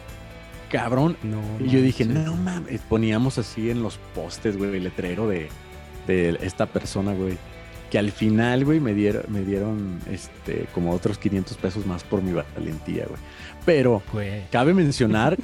Cabrón, 0.74 1.16
No. 1.24 1.42
Y 1.60 1.70
yo 1.70 1.82
dije, 1.82 2.04
manches. 2.06 2.26
no 2.26 2.36
mames. 2.36 2.82
Poníamos 2.82 3.38
así 3.38 3.70
en 3.70 3.82
los 3.84 3.98
postes, 4.16 4.58
güey, 4.58 4.76
el 4.76 4.84
letrero 4.84 5.28
de, 5.28 5.48
de 6.08 6.38
esta 6.42 6.66
persona, 6.66 7.14
güey. 7.14 7.38
Que 7.92 8.00
al 8.00 8.12
final, 8.12 8.66
güey, 8.66 8.80
me 8.80 8.94
dieron, 8.96 9.24
me 9.30 9.42
dieron 9.42 10.00
este, 10.10 10.66
como 10.74 10.92
otros 10.92 11.18
500 11.20 11.56
pesos 11.58 11.86
más 11.86 12.04
por 12.04 12.22
mi 12.24 12.34
valentía, 12.34 13.06
güey. 13.08 13.20
Pero 13.66 14.02
Güey. 14.12 14.44
cabe 14.52 14.74
mencionar 14.74 15.38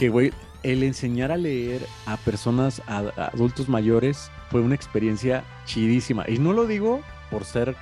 que, 0.00 0.08
güey, 0.08 0.32
el 0.62 0.82
enseñar 0.84 1.30
a 1.32 1.36
leer 1.36 1.82
a 2.06 2.16
personas, 2.16 2.80
a, 2.86 2.98
a 3.16 3.26
adultos 3.26 3.68
mayores, 3.68 4.30
fue 4.50 4.62
una 4.62 4.74
experiencia 4.74 5.44
chidísima. 5.66 6.24
Y 6.28 6.38
no 6.38 6.52
lo 6.54 6.66
digo 6.66 7.02
por 7.30 7.44
ser, 7.44 7.76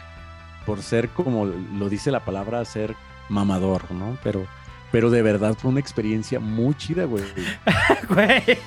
por 0.67 0.83
ser 0.83 1.09
como 1.11 1.47
lo 1.47 1.89
dice 1.89 2.11
la 2.11 2.25
palabra, 2.25 2.65
ser 2.65 2.97
mamador, 3.29 3.93
¿no? 3.93 4.19
Pero, 4.25 4.45
pero 4.93 5.11
de 5.11 5.23
verdad 5.23 5.55
fue 5.59 5.71
una 5.71 5.81
experiencia 5.81 6.41
muy 6.41 6.75
chida, 6.75 7.05
güey. 7.05 7.25
Güey. 8.09 8.59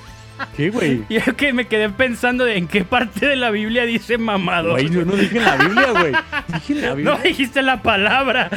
¿Qué, 0.56 0.68
güey? 0.70 1.04
Yo 1.08 1.36
que 1.36 1.52
me 1.52 1.68
quedé 1.68 1.88
pensando 1.90 2.44
de 2.44 2.56
en 2.56 2.66
qué 2.66 2.82
parte 2.84 3.24
de 3.24 3.36
la 3.36 3.50
Biblia 3.50 3.84
dice 3.86 4.18
mamador. 4.18 4.72
Güey, 4.72 4.90
yo 4.90 5.04
no 5.04 5.12
dije 5.12 5.38
en 5.38 5.44
la 5.44 5.56
Biblia, 5.56 5.90
güey. 5.92 6.12
Dije 6.48 6.72
en 6.72 6.80
la 6.82 6.88
No 6.90 6.94
Biblia. 6.96 7.18
dijiste 7.22 7.62
la 7.62 7.82
palabra. 7.82 8.50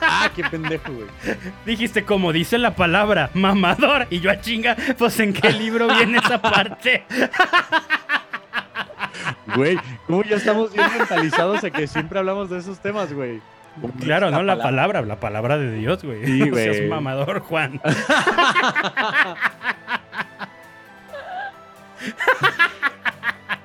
Ah, 0.00 0.30
qué 0.34 0.42
pendejo, 0.44 0.90
güey. 0.90 1.06
Dijiste 1.66 2.04
como 2.04 2.32
dice 2.32 2.56
la 2.56 2.74
palabra, 2.74 3.28
mamador. 3.34 4.06
Y 4.08 4.20
yo 4.20 4.30
a 4.30 4.40
chinga, 4.40 4.74
pues 4.96 5.20
en 5.20 5.34
qué 5.34 5.52
libro 5.52 5.86
viene 5.88 6.16
esa 6.18 6.40
parte. 6.40 7.04
Güey, 9.54 9.76
¿cómo 10.06 10.22
ya 10.24 10.36
estamos 10.36 10.72
bien 10.72 10.86
mentalizados 10.96 11.62
a 11.62 11.70
que 11.70 11.86
siempre 11.86 12.18
hablamos 12.18 12.48
de 12.48 12.58
esos 12.58 12.80
temas, 12.80 13.12
güey? 13.12 13.40
Claro, 14.00 14.30
no 14.30 14.42
la 14.42 14.58
palabra. 14.58 15.02
la 15.02 15.18
palabra 15.18 15.56
de 15.58 15.72
Dios, 15.76 16.04
güey. 16.04 16.24
Sí, 16.26 16.38
No 16.50 16.56
seas 16.56 16.76
güey. 16.76 16.88
mamador, 16.88 17.40
Juan. 17.40 17.80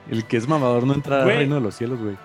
El 0.09 0.23
que 0.25 0.37
es 0.37 0.47
mamador 0.47 0.85
no 0.85 0.93
entrará 0.93 1.21
al 1.23 1.27
Güey. 1.27 1.37
reino 1.39 1.55
de 1.55 1.61
los 1.61 1.75
cielos, 1.75 1.99
güey. 1.99 2.15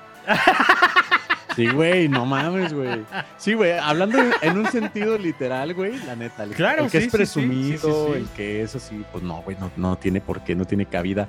Sí, 1.57 1.67
güey, 1.69 2.09
no 2.09 2.25
mames, 2.25 2.73
güey. 2.73 3.03
Sí, 3.37 3.55
güey, 3.55 3.73
hablando 3.73 4.19
en 4.41 4.57
un 4.59 4.67
sentido 4.71 5.19
literal, 5.19 5.75
güey, 5.75 5.99
la 6.07 6.17
neta. 6.17 6.45
El, 6.45 6.51
Claro, 6.53 6.85
el 6.85 6.91
que 6.91 7.01
sí, 7.01 7.07
es 7.09 7.13
presumido, 7.13 7.79
sí, 7.79 7.87
sí, 7.89 8.13
sí. 8.15 8.19
el 8.21 8.29
que 8.37 8.63
es 8.63 8.75
así, 8.77 9.05
pues 9.13 9.23
no, 9.23 9.43
güey, 9.43 9.57
no, 9.61 9.71
no 9.77 9.97
tiene 9.97 10.21
por 10.21 10.43
qué, 10.45 10.55
no 10.55 10.65
tiene 10.65 10.87
cabida. 10.87 11.29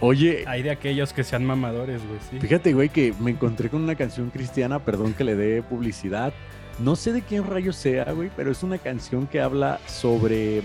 Oye, 0.00 0.44
Hay 0.46 0.62
de 0.62 0.70
aquellos 0.70 1.12
que 1.12 1.24
sean 1.24 1.44
mamadores, 1.44 2.06
güey, 2.06 2.20
sí. 2.30 2.38
Fíjate, 2.38 2.74
güey, 2.74 2.90
que 2.90 3.14
me 3.18 3.30
encontré 3.30 3.70
con 3.70 3.82
una 3.82 3.94
canción 3.94 4.30
cristiana, 4.30 4.78
perdón 4.78 5.14
que 5.14 5.24
le 5.24 5.34
dé 5.34 5.62
publicidad. 5.62 6.34
No 6.78 6.96
sé 6.96 7.12
de 7.12 7.22
quién 7.22 7.46
rayos 7.46 7.76
sea, 7.76 8.12
güey, 8.12 8.30
pero 8.36 8.50
es 8.50 8.62
una 8.62 8.76
canción 8.76 9.26
que 9.26 9.40
habla 9.40 9.80
sobre 9.86 10.62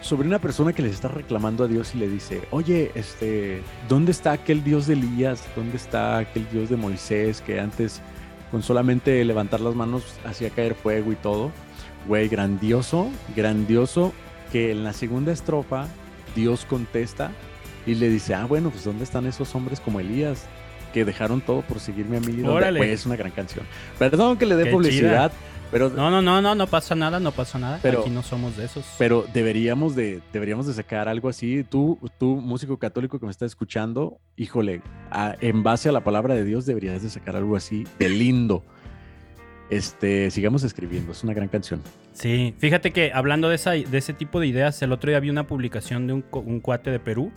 sobre 0.00 0.26
una 0.26 0.40
persona 0.40 0.72
que 0.72 0.82
les 0.82 0.94
está 0.94 1.08
reclamando 1.08 1.62
a 1.62 1.68
Dios 1.68 1.94
y 1.94 1.98
le 1.98 2.08
dice, 2.08 2.42
oye, 2.50 2.90
este, 2.96 3.62
¿dónde 3.88 4.10
está 4.10 4.32
aquel 4.32 4.64
Dios 4.64 4.88
de 4.88 4.94
Elías? 4.94 5.44
¿Dónde 5.54 5.76
está 5.76 6.18
aquel 6.18 6.46
Dios 6.50 6.68
de 6.68 6.76
Moisés 6.76 7.40
que 7.40 7.60
antes 7.60 8.02
con 8.50 8.64
solamente 8.64 9.24
levantar 9.24 9.60
las 9.60 9.76
manos 9.76 10.02
hacía 10.24 10.50
caer 10.50 10.74
fuego 10.74 11.12
y 11.12 11.16
todo? 11.16 11.52
Güey, 12.08 12.28
grandioso, 12.28 13.10
grandioso 13.36 14.12
que 14.50 14.72
en 14.72 14.82
la 14.82 14.92
segunda 14.92 15.32
estrofa 15.32 15.86
Dios 16.34 16.64
contesta 16.64 17.30
y 17.86 17.94
le 17.94 18.08
dice, 18.08 18.34
ah, 18.34 18.46
bueno, 18.46 18.70
pues 18.70 18.84
¿dónde 18.84 19.04
están 19.04 19.26
esos 19.26 19.54
hombres 19.54 19.80
como 19.80 20.00
Elías? 20.00 20.46
Que 20.92 21.04
dejaron 21.04 21.40
todo 21.40 21.62
por 21.62 21.80
seguirme 21.80 22.18
a 22.18 22.20
mí. 22.20 22.32
¿Dónde?". 22.32 22.48
Órale. 22.50 22.78
Güey, 22.78 22.90
es 22.90 23.06
una 23.06 23.16
gran 23.16 23.32
canción. 23.32 23.64
Perdón 23.98 24.36
que 24.36 24.46
le 24.46 24.56
dé 24.56 24.64
Qué 24.64 24.70
publicidad, 24.70 25.32
pero, 25.70 25.88
No, 25.88 26.10
no, 26.10 26.20
no, 26.20 26.42
no, 26.42 26.54
no 26.54 26.66
pasa 26.66 26.94
nada, 26.94 27.18
no 27.18 27.32
pasa 27.32 27.58
nada. 27.58 27.78
Pero- 27.82 28.00
Aquí 28.02 28.10
no 28.10 28.22
somos 28.22 28.58
de 28.58 28.66
esos. 28.66 28.84
pero 28.98 29.24
deberíamos 29.32 29.96
de, 29.96 30.20
deberíamos 30.32 30.66
de 30.66 30.74
sacar 30.74 31.08
algo 31.08 31.30
así. 31.30 31.64
Tú, 31.64 31.98
tú, 32.18 32.36
músico 32.36 32.76
católico 32.78 33.18
que 33.18 33.24
me 33.24 33.32
está 33.32 33.46
escuchando, 33.46 34.18
híjole, 34.36 34.82
a- 35.10 35.34
en 35.40 35.62
base 35.62 35.88
a 35.88 35.92
la 35.92 36.04
palabra 36.04 36.34
de 36.34 36.44
Dios 36.44 36.66
deberías 36.66 37.02
de 37.02 37.08
sacar 37.08 37.36
algo 37.36 37.56
así 37.56 37.86
de 37.98 38.10
lindo. 38.10 38.62
Este, 39.70 40.30
sigamos 40.30 40.62
escribiendo, 40.64 41.12
es 41.12 41.24
una 41.24 41.32
gran 41.32 41.48
canción. 41.48 41.80
Sí, 42.12 42.54
fíjate 42.58 42.90
que 42.90 43.10
hablando 43.14 43.48
de, 43.48 43.54
esa, 43.54 43.70
de 43.70 43.96
ese 43.98 44.12
tipo 44.12 44.38
de 44.38 44.46
ideas, 44.46 44.82
el 44.82 44.92
otro 44.92 45.08
día 45.10 45.18
vi 45.20 45.30
una 45.30 45.46
publicación 45.46 46.06
de 46.06 46.12
un, 46.12 46.24
un 46.30 46.60
cuate 46.60 46.90
de 46.90 46.98
Perú. 46.98 47.32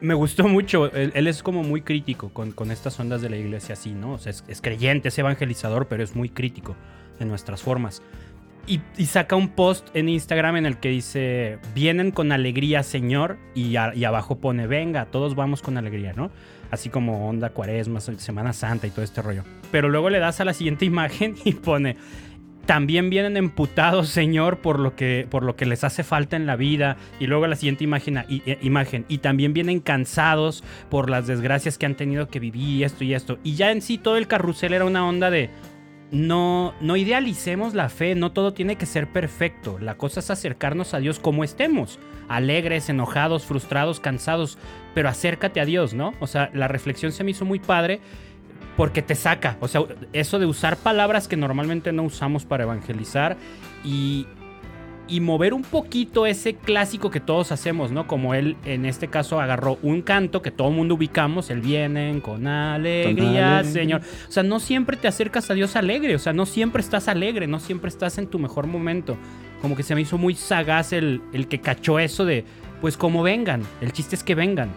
Me 0.00 0.14
gustó 0.14 0.48
mucho, 0.48 0.90
él, 0.92 1.26
es 1.26 1.42
como 1.42 1.62
muy 1.62 1.82
crítico 1.82 2.30
con, 2.30 2.52
con 2.52 2.70
estas 2.70 2.98
ondas 2.98 3.20
de 3.20 3.28
la 3.28 3.36
iglesia 3.36 3.74
así, 3.74 3.90
¿no? 3.90 4.14
O 4.14 4.18
sea, 4.18 4.30
es, 4.30 4.44
es 4.48 4.62
creyente, 4.62 5.08
es 5.08 5.18
evangelizador, 5.18 5.88
pero 5.88 6.02
es 6.02 6.16
muy 6.16 6.30
crítico 6.30 6.74
en 7.18 7.28
nuestras 7.28 7.62
formas. 7.62 8.02
Y, 8.66 8.80
y 8.96 9.06
saca 9.06 9.36
un 9.36 9.48
post 9.48 9.88
en 9.94 10.08
Instagram 10.08 10.56
en 10.56 10.66
el 10.66 10.78
que 10.78 10.90
dice, 10.90 11.58
vienen 11.74 12.12
con 12.12 12.30
alegría, 12.32 12.82
Señor, 12.82 13.38
y, 13.54 13.76
y 13.94 14.04
abajo 14.04 14.38
pone, 14.38 14.66
venga, 14.66 15.06
todos 15.06 15.34
vamos 15.34 15.62
con 15.62 15.76
alegría, 15.76 16.12
¿no? 16.14 16.30
Así 16.70 16.88
como 16.88 17.28
onda 17.28 17.50
cuaresma, 17.50 18.00
Semana 18.00 18.52
Santa 18.52 18.86
y 18.86 18.90
todo 18.90 19.04
este 19.04 19.22
rollo. 19.22 19.42
Pero 19.72 19.88
luego 19.88 20.08
le 20.08 20.18
das 20.18 20.40
a 20.40 20.44
la 20.44 20.54
siguiente 20.54 20.84
imagen 20.86 21.34
y 21.44 21.54
pone, 21.54 21.96
también 22.70 23.10
vienen 23.10 23.36
emputados, 23.36 24.08
Señor, 24.10 24.58
por 24.58 24.78
lo 24.78 24.94
que, 24.94 25.26
por 25.28 25.42
lo 25.42 25.56
que 25.56 25.66
les 25.66 25.82
hace 25.82 26.04
falta 26.04 26.36
en 26.36 26.46
la 26.46 26.54
vida. 26.54 26.98
Y 27.18 27.26
luego 27.26 27.48
la 27.48 27.56
siguiente 27.56 27.82
imagen 27.82 28.22
y, 28.28 28.48
eh, 28.48 28.58
imagen. 28.62 29.06
y 29.08 29.18
también 29.18 29.52
vienen 29.52 29.80
cansados 29.80 30.62
por 30.88 31.10
las 31.10 31.26
desgracias 31.26 31.78
que 31.78 31.86
han 31.86 31.96
tenido 31.96 32.28
que 32.28 32.38
vivir 32.38 32.68
y 32.68 32.84
esto 32.84 33.02
y 33.02 33.12
esto. 33.12 33.40
Y 33.42 33.56
ya 33.56 33.72
en 33.72 33.82
sí 33.82 33.98
todo 33.98 34.16
el 34.16 34.28
carrusel 34.28 34.72
era 34.72 34.84
una 34.84 35.04
onda 35.04 35.30
de 35.30 35.50
no, 36.12 36.72
no 36.80 36.94
idealicemos 36.94 37.74
la 37.74 37.88
fe, 37.88 38.14
no 38.14 38.30
todo 38.30 38.52
tiene 38.52 38.76
que 38.76 38.86
ser 38.86 39.08
perfecto. 39.08 39.80
La 39.80 39.96
cosa 39.96 40.20
es 40.20 40.30
acercarnos 40.30 40.94
a 40.94 41.00
Dios 41.00 41.18
como 41.18 41.42
estemos, 41.42 41.98
alegres, 42.28 42.88
enojados, 42.88 43.46
frustrados, 43.46 43.98
cansados, 43.98 44.58
pero 44.94 45.08
acércate 45.08 45.60
a 45.60 45.64
Dios, 45.64 45.92
¿no? 45.92 46.14
O 46.20 46.28
sea, 46.28 46.52
la 46.54 46.68
reflexión 46.68 47.10
se 47.10 47.24
me 47.24 47.32
hizo 47.32 47.44
muy 47.44 47.58
padre 47.58 47.98
porque 48.80 49.02
te 49.02 49.14
saca, 49.14 49.58
o 49.60 49.68
sea, 49.68 49.82
eso 50.14 50.38
de 50.38 50.46
usar 50.46 50.78
palabras 50.78 51.28
que 51.28 51.36
normalmente 51.36 51.92
no 51.92 52.02
usamos 52.02 52.46
para 52.46 52.62
evangelizar 52.62 53.36
y, 53.84 54.26
y 55.06 55.20
mover 55.20 55.52
un 55.52 55.60
poquito 55.60 56.24
ese 56.24 56.54
clásico 56.54 57.10
que 57.10 57.20
todos 57.20 57.52
hacemos, 57.52 57.92
¿no? 57.92 58.06
Como 58.06 58.32
él 58.32 58.56
en 58.64 58.86
este 58.86 59.08
caso 59.08 59.38
agarró 59.38 59.78
un 59.82 60.00
canto 60.00 60.40
que 60.40 60.50
todo 60.50 60.68
el 60.68 60.76
mundo 60.76 60.94
ubicamos, 60.94 61.50
el 61.50 61.60
vienen 61.60 62.22
con 62.22 62.46
alegría, 62.46 63.62
Señor. 63.64 64.00
O 64.26 64.32
sea, 64.32 64.44
no 64.44 64.58
siempre 64.58 64.96
te 64.96 65.08
acercas 65.08 65.50
a 65.50 65.52
Dios 65.52 65.76
alegre, 65.76 66.14
o 66.14 66.18
sea, 66.18 66.32
no 66.32 66.46
siempre 66.46 66.80
estás 66.80 67.06
alegre, 67.06 67.46
no 67.46 67.60
siempre 67.60 67.90
estás 67.90 68.16
en 68.16 68.28
tu 68.28 68.38
mejor 68.38 68.66
momento. 68.66 69.18
Como 69.60 69.76
que 69.76 69.82
se 69.82 69.94
me 69.94 70.00
hizo 70.00 70.16
muy 70.16 70.34
sagaz 70.34 70.94
el, 70.94 71.20
el 71.34 71.48
que 71.48 71.60
cachó 71.60 71.98
eso 71.98 72.24
de, 72.24 72.46
pues 72.80 72.96
como 72.96 73.22
vengan, 73.22 73.60
el 73.82 73.92
chiste 73.92 74.16
es 74.16 74.24
que 74.24 74.34
vengan, 74.34 74.70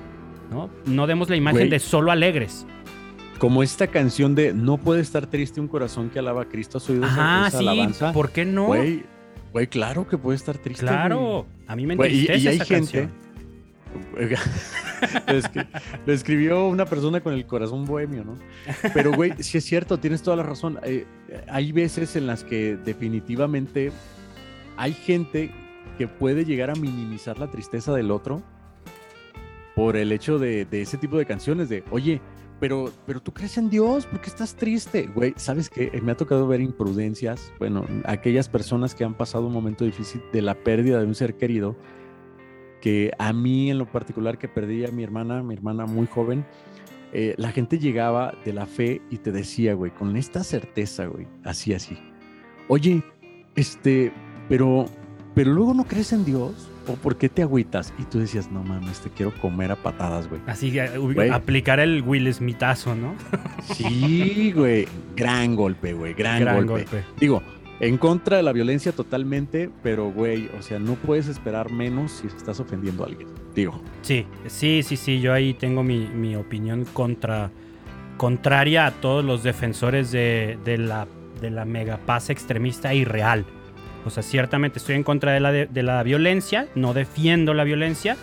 ¿no? 0.52 0.70
No 0.86 1.08
demos 1.08 1.30
la 1.30 1.38
imagen 1.38 1.70
de 1.70 1.80
solo 1.80 2.12
alegres 2.12 2.66
como 3.40 3.63
esta 3.63 3.88
canción 3.88 4.36
de 4.36 4.54
No 4.54 4.78
puede 4.78 5.02
estar 5.02 5.28
triste 5.28 5.60
un 5.60 5.68
corazón 5.68 6.10
que 6.10 6.20
alaba 6.20 6.44
a 6.44 6.46
Cristo, 6.46 6.80
soy 6.80 6.98
de 6.98 7.08
Ah, 7.10 7.50
sí, 7.52 7.66
¿por 8.13 8.32
qué 8.32 8.46
no? 8.46 8.68
Güey, 8.68 9.04
Güey, 9.54 9.68
claro 9.68 10.08
que 10.08 10.18
puede 10.18 10.36
estar 10.36 10.58
triste. 10.58 10.84
Claro, 10.84 11.46
a 11.68 11.75
mí 11.75 11.86
me 11.86 11.94
entristece 11.94 12.40
y, 12.40 12.44
y, 12.44 12.48
hay 12.48 12.60
gente. 12.60 13.08
lo, 16.08 16.13
escribió 16.13 16.68
una 16.68 16.86
persona 16.86 17.22
con 17.22 17.34
el 17.34 17.46
corazón 17.46 17.86
bohemio, 17.86 18.24
¿no? 18.24 18.40
Pero, 18.96 19.13
güey, 19.13 19.34
sí 19.44 19.60
es 19.60 19.63
cierto, 19.63 20.00
tienes 20.00 20.24
toda 20.24 20.38
la 20.38 20.44
razón. 20.44 20.80
Eh, 20.84 21.06
hay 21.48 21.72
veces 21.72 22.16
en 22.16 22.25
las 22.25 22.44
que 22.44 22.78
definitivamente 22.84 23.92
hay 24.75 24.94
gente 24.94 25.52
que 26.00 26.08
puede 26.08 26.46
llegar 26.46 26.72
a 26.72 26.75
minimizar 26.75 27.38
la 27.38 27.52
tristeza 27.52 27.94
del 27.94 28.10
otro 28.10 28.42
por 29.75 29.98
el 29.98 30.12
hecho 30.12 30.40
de, 30.40 30.66
de 30.66 30.82
ese 30.82 30.98
tipo 30.98 31.20
de 31.20 31.28
canciones, 31.28 31.70
de, 31.70 31.84
oye, 31.92 32.22
pero, 32.63 32.93
pero 33.05 33.22
tú 33.22 33.34
crees 33.34 33.58
en 33.58 33.70
Dios, 33.70 34.05
¿por 34.05 34.22
qué 34.22 34.29
estás 34.29 34.55
triste? 34.55 35.10
Güey, 35.13 35.34
¿sabes 35.36 35.70
qué? 35.70 35.91
Eh, 35.93 36.00
me 36.00 36.13
ha 36.13 36.15
tocado 36.15 36.48
ver 36.48 36.62
imprudencias, 36.62 37.51
bueno, 37.60 37.86
aquellas 38.05 38.48
personas 38.48 38.96
que 38.96 39.03
han 39.03 39.15
pasado 39.15 39.48
un 39.48 39.51
momento 39.51 39.84
difícil 39.84 40.22
de 40.32 40.41
la 40.41 40.55
pérdida 40.55 41.01
de 41.01 41.05
un 41.05 41.13
ser 41.13 41.36
querido, 41.36 41.75
que 42.79 43.12
a 43.20 43.34
mí 43.34 43.70
en 43.70 43.79
lo 43.79 43.91
particular 43.91 44.38
que 44.38 44.48
perdí 44.48 44.86
a 44.86 44.91
mi 44.91 45.03
hermana, 45.03 45.43
mi 45.43 45.53
hermana 45.53 45.86
muy 45.86 46.08
joven, 46.08 46.46
eh, 47.12 47.36
la 47.38 47.51
gente 47.51 47.79
llegaba 47.79 48.34
de 48.46 48.53
la 48.53 48.65
fe 48.65 49.01
y 49.10 49.17
te 49.17 49.34
decía, 49.34 49.74
güey, 49.74 49.91
con 49.91 50.15
esta 50.15 50.41
certeza, 50.41 51.08
güey, 51.08 51.27
así, 51.43 51.74
así, 51.74 51.98
oye, 52.70 53.03
este, 53.58 54.13
pero, 54.48 54.86
pero 55.36 55.51
luego 55.51 55.74
no 55.74 55.84
crees 55.84 56.13
en 56.13 56.24
Dios. 56.24 56.70
¿O 56.88 56.96
por 56.96 57.18
qué 57.18 57.30
te 57.30 57.42
agüitas? 57.42 57.94
Y 57.98 58.04
tú 58.04 58.20
decías, 58.20 58.52
no 58.52 58.63
mames, 58.63 59.00
te 59.00 59.10
quiero 59.10 59.34
comer 59.40 59.72
a 59.72 59.75
patadas, 59.75 60.28
güey. 60.28 60.42
Así 60.48 60.78
aplicar 60.80 61.80
el 61.80 62.02
Will 62.02 62.32
Smithazo, 62.34 62.96
¿no? 62.96 63.16
sí, 63.74 64.52
güey. 64.52 64.88
Gran 65.16 65.56
golpe, 65.56 65.94
güey. 65.94 66.13
Gran, 66.13 66.68
golpe. 66.68 67.04
Digo, 67.20 67.42
en 67.80 67.98
contra 67.98 68.38
de 68.38 68.44
la 68.44 68.52
violencia 68.52 68.92
totalmente, 68.92 69.70
pero, 69.82 70.12
güey, 70.12 70.50
o 70.58 70.62
sea, 70.62 70.80
no 70.80 70.96
puedes 70.96 71.28
esperar 71.28 71.72
menos 71.72 72.12
si 72.12 72.28
estás 72.28 72.60
ofendiendo 72.60 73.04
a 73.04 73.08
alguien. 73.08 73.30
Digo. 73.56 73.82
Sí, 74.02 74.25
sí, 74.48 74.84
sí, 74.84 74.98
sí. 74.98 75.22
Yo 75.22 75.34
ahí 75.34 75.54
tengo 75.54 75.84
mi, 75.84 76.36
opinión 76.36 76.86
contra, 76.92 77.50
contraria 78.18 78.88
a 78.88 78.92
todos 78.92 79.24
los 79.24 79.44
defensores 79.44 80.12
de, 80.12 80.58
de 80.66 80.78
la, 80.78 81.08
de 81.40 81.50
la 81.50 81.63
megapaz 81.63 82.30
extremista 82.30 82.94
irreal. 82.94 83.46
O 84.06 84.10
sea, 84.10 84.24
ciertamente 84.24 84.80
estoy 84.80 84.96
en 84.96 85.04
contra 85.04 85.32
de 85.32 85.40
la, 85.40 85.52
de, 85.52 85.84
la 85.84 86.04
violencia, 86.04 86.68
no 86.76 86.94
defiendo 86.94 87.54
la 87.54 87.64
violencia, 87.64 88.18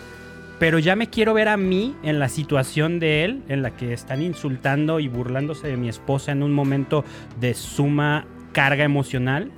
pero 0.59 0.77
ya 0.77 0.95
me 0.95 1.09
quiero 1.09 1.33
ver 1.33 1.47
a 1.47 1.57
mí 1.57 1.95
en 2.03 2.19
la 2.19 2.29
situación 2.29 2.99
de 2.99 3.25
él, 3.25 3.41
en 3.49 3.61
la 3.61 3.71
que 3.71 3.93
están 3.93 4.21
insultando 4.21 4.99
y 4.99 5.07
burlándose 5.07 5.67
de 5.67 5.77
mi 5.77 5.89
esposa 5.89 6.31
en 6.31 6.43
un 6.43 6.53
momento 6.53 7.03
de 7.39 7.53
suma 7.53 8.25
carga 8.51 8.83
emocional. 8.83 9.51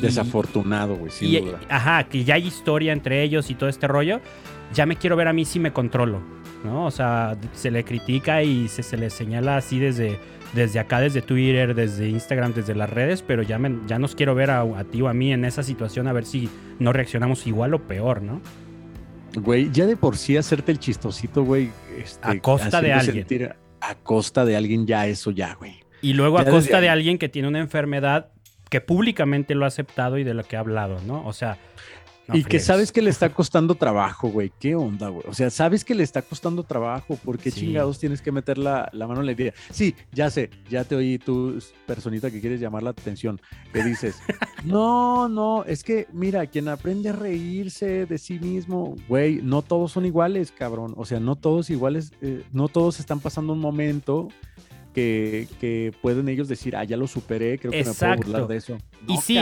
Desafortunado, 0.00 0.96
güey, 0.96 1.12
sin 1.12 1.44
duda. 1.44 1.60
Ajá, 1.68 2.04
que 2.04 2.24
ya 2.24 2.34
hay 2.34 2.46
historia 2.46 2.92
entre 2.92 3.22
ellos 3.22 3.50
y 3.50 3.54
todo 3.54 3.68
este 3.68 3.86
rollo. 3.86 4.20
Ya 4.74 4.86
me 4.86 4.96
quiero 4.96 5.16
ver 5.16 5.28
a 5.28 5.32
mí 5.32 5.44
si 5.44 5.60
me 5.60 5.72
controlo, 5.72 6.20
¿no? 6.64 6.86
O 6.86 6.90
sea, 6.90 7.36
se 7.52 7.70
le 7.70 7.84
critica 7.84 8.42
y 8.42 8.68
se, 8.68 8.82
se 8.82 8.96
le 8.96 9.10
señala 9.10 9.58
así 9.58 9.78
desde 9.78 10.18
desde 10.52 10.78
acá, 10.78 11.00
desde 11.00 11.22
Twitter, 11.22 11.74
desde 11.74 12.08
Instagram, 12.08 12.54
desde 12.54 12.74
las 12.74 12.90
redes, 12.90 13.22
pero 13.22 13.42
ya, 13.42 13.58
me, 13.58 13.78
ya 13.86 13.98
nos 13.98 14.14
quiero 14.14 14.34
ver 14.34 14.50
a, 14.50 14.64
ti 14.84 15.00
o 15.02 15.08
a 15.08 15.14
mí 15.14 15.32
en 15.32 15.44
esa 15.44 15.62
situación 15.62 16.06
a 16.08 16.12
ver 16.12 16.24
si 16.24 16.48
no 16.78 16.92
reaccionamos 16.92 17.46
igual 17.46 17.74
o 17.74 17.82
peor, 17.82 18.22
¿no? 18.22 18.40
Güey, 19.34 19.70
ya 19.72 19.86
de 19.86 19.96
por 19.96 20.16
sí 20.16 20.36
hacerte 20.36 20.72
el 20.72 20.78
chistosito, 20.78 21.42
güey. 21.42 21.70
Este, 21.96 22.28
a 22.28 22.38
costa 22.38 22.82
de 22.82 22.92
alguien. 22.92 23.54
a 23.80 23.94
costa 23.94 24.44
de 24.44 24.56
alguien, 24.56 24.86
ya 24.86 25.06
eso, 25.06 25.30
ya, 25.30 25.54
güey. 25.54 25.80
Y 26.02 26.12
luego 26.12 26.38
a 26.38 26.44
costa 26.44 26.80
de 26.80 26.88
alguien 26.88 27.16
que 27.16 27.28
tiene 27.28 27.48
una 27.48 27.60
enfermedad 27.60 28.30
que 28.68 28.80
públicamente 28.80 29.54
lo 29.54 29.64
ha 29.64 29.68
aceptado 29.68 30.18
y 30.18 30.24
de 30.24 30.34
lo 30.34 30.44
que 30.44 30.56
ha 30.56 30.60
hablado, 30.60 31.00
¿no? 31.06 31.26
O 31.26 31.32
sea, 31.32 31.58
y 32.32 32.44
que 32.44 32.60
sabes 32.60 32.92
que 32.92 33.02
le 33.02 33.10
está 33.10 33.28
costando 33.34 33.74
trabajo, 33.74 34.28
güey. 34.28 34.52
¿Qué 34.58 34.74
onda, 34.74 35.08
güey? 35.08 35.24
O 35.28 35.34
sea, 35.34 35.50
sabes 35.50 35.84
que 35.84 35.94
le 35.94 36.02
está 36.02 36.22
costando 36.22 36.62
trabajo. 36.62 37.16
¿Por 37.16 37.38
qué 37.38 37.50
chingados 37.50 37.98
tienes 37.98 38.22
que 38.22 38.32
meter 38.32 38.58
la, 38.58 38.90
mano 38.92 39.20
en 39.20 39.26
la 39.26 39.32
idea? 39.32 39.52
Sí, 39.70 39.94
ya 40.12 40.30
sé, 40.30 40.50
ya 40.70 40.84
te 40.84 40.94
oí 40.94 41.18
tú, 41.18 41.58
personita 41.86 42.30
que 42.30 42.40
quieres 42.40 42.60
llamar 42.60 42.82
la 42.82 42.90
atención, 42.90 43.40
que 43.72 43.82
dices, 43.82 44.16
no, 44.64 45.28
no, 45.28 45.64
es 45.64 45.82
que, 45.82 46.06
mira, 46.12 46.46
quien 46.46 46.68
aprende 46.68 47.10
a 47.10 47.12
reírse 47.12 48.06
de 48.06 48.18
sí 48.18 48.38
mismo, 48.38 48.96
güey, 49.08 49.40
no 49.42 49.62
todos 49.62 49.92
son 49.92 50.06
iguales, 50.06 50.52
cabrón. 50.52 50.94
O 50.96 51.04
sea, 51.04 51.20
no 51.20 51.36
todos 51.36 51.70
iguales, 51.70 52.12
eh, 52.20 52.44
no 52.52 52.68
todos 52.68 53.00
están 53.00 53.20
pasando 53.20 53.52
un 53.52 53.60
momento 53.60 54.28
que, 54.92 55.92
pueden 56.00 56.28
ellos 56.28 56.48
decir, 56.48 56.76
ah, 56.76 56.84
ya 56.84 56.96
lo 56.96 57.06
superé, 57.06 57.58
creo 57.58 57.72
que 57.72 57.84
me 57.84 57.92
puedo 57.92 58.16
burlar 58.16 58.46
de 58.46 58.56
eso. 58.56 58.78
y 59.08 59.16
sí, 59.18 59.38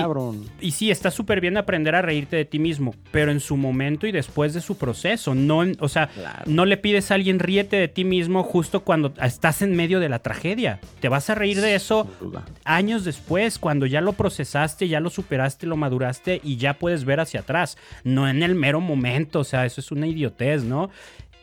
y 0.60 0.70
sí, 0.72 0.90
está 0.90 1.10
súper 1.10 1.40
bien 1.40 1.56
aprender 1.56 1.94
a 1.94 2.02
reírte 2.02 2.36
de 2.36 2.44
ti 2.44 2.58
mismo, 2.58 2.94
pero 3.10 3.30
en 3.30 3.40
su 3.40 3.56
momento 3.56 4.06
y 4.06 4.12
después 4.12 4.54
de 4.54 4.60
su 4.60 4.76
proceso. 4.76 5.34
No, 5.34 5.62
o 5.80 5.88
sea, 5.88 6.10
no 6.46 6.64
le 6.64 6.76
pides 6.76 7.10
a 7.10 7.14
alguien 7.14 7.38
ríete 7.38 7.76
de 7.76 7.88
ti 7.88 8.04
mismo 8.04 8.42
justo 8.42 8.80
cuando 8.80 9.12
estás 9.22 9.62
en 9.62 9.76
medio 9.76 10.00
de 10.00 10.08
la 10.08 10.20
tragedia. 10.20 10.80
Te 11.00 11.08
vas 11.08 11.30
a 11.30 11.34
reír 11.34 11.60
de 11.60 11.74
eso 11.74 12.08
años 12.64 13.04
después, 13.04 13.58
cuando 13.58 13.86
ya 13.86 14.00
lo 14.00 14.12
procesaste, 14.12 14.88
ya 14.88 15.00
lo 15.00 15.10
superaste, 15.10 15.66
lo 15.66 15.76
maduraste 15.76 16.40
y 16.42 16.56
ya 16.56 16.74
puedes 16.74 17.04
ver 17.04 17.20
hacia 17.20 17.40
atrás. 17.40 17.76
No 18.04 18.28
en 18.28 18.42
el 18.42 18.54
mero 18.54 18.80
momento, 18.80 19.40
o 19.40 19.44
sea, 19.44 19.66
eso 19.66 19.80
es 19.80 19.90
una 19.90 20.06
idiotez, 20.06 20.64
¿no? 20.64 20.90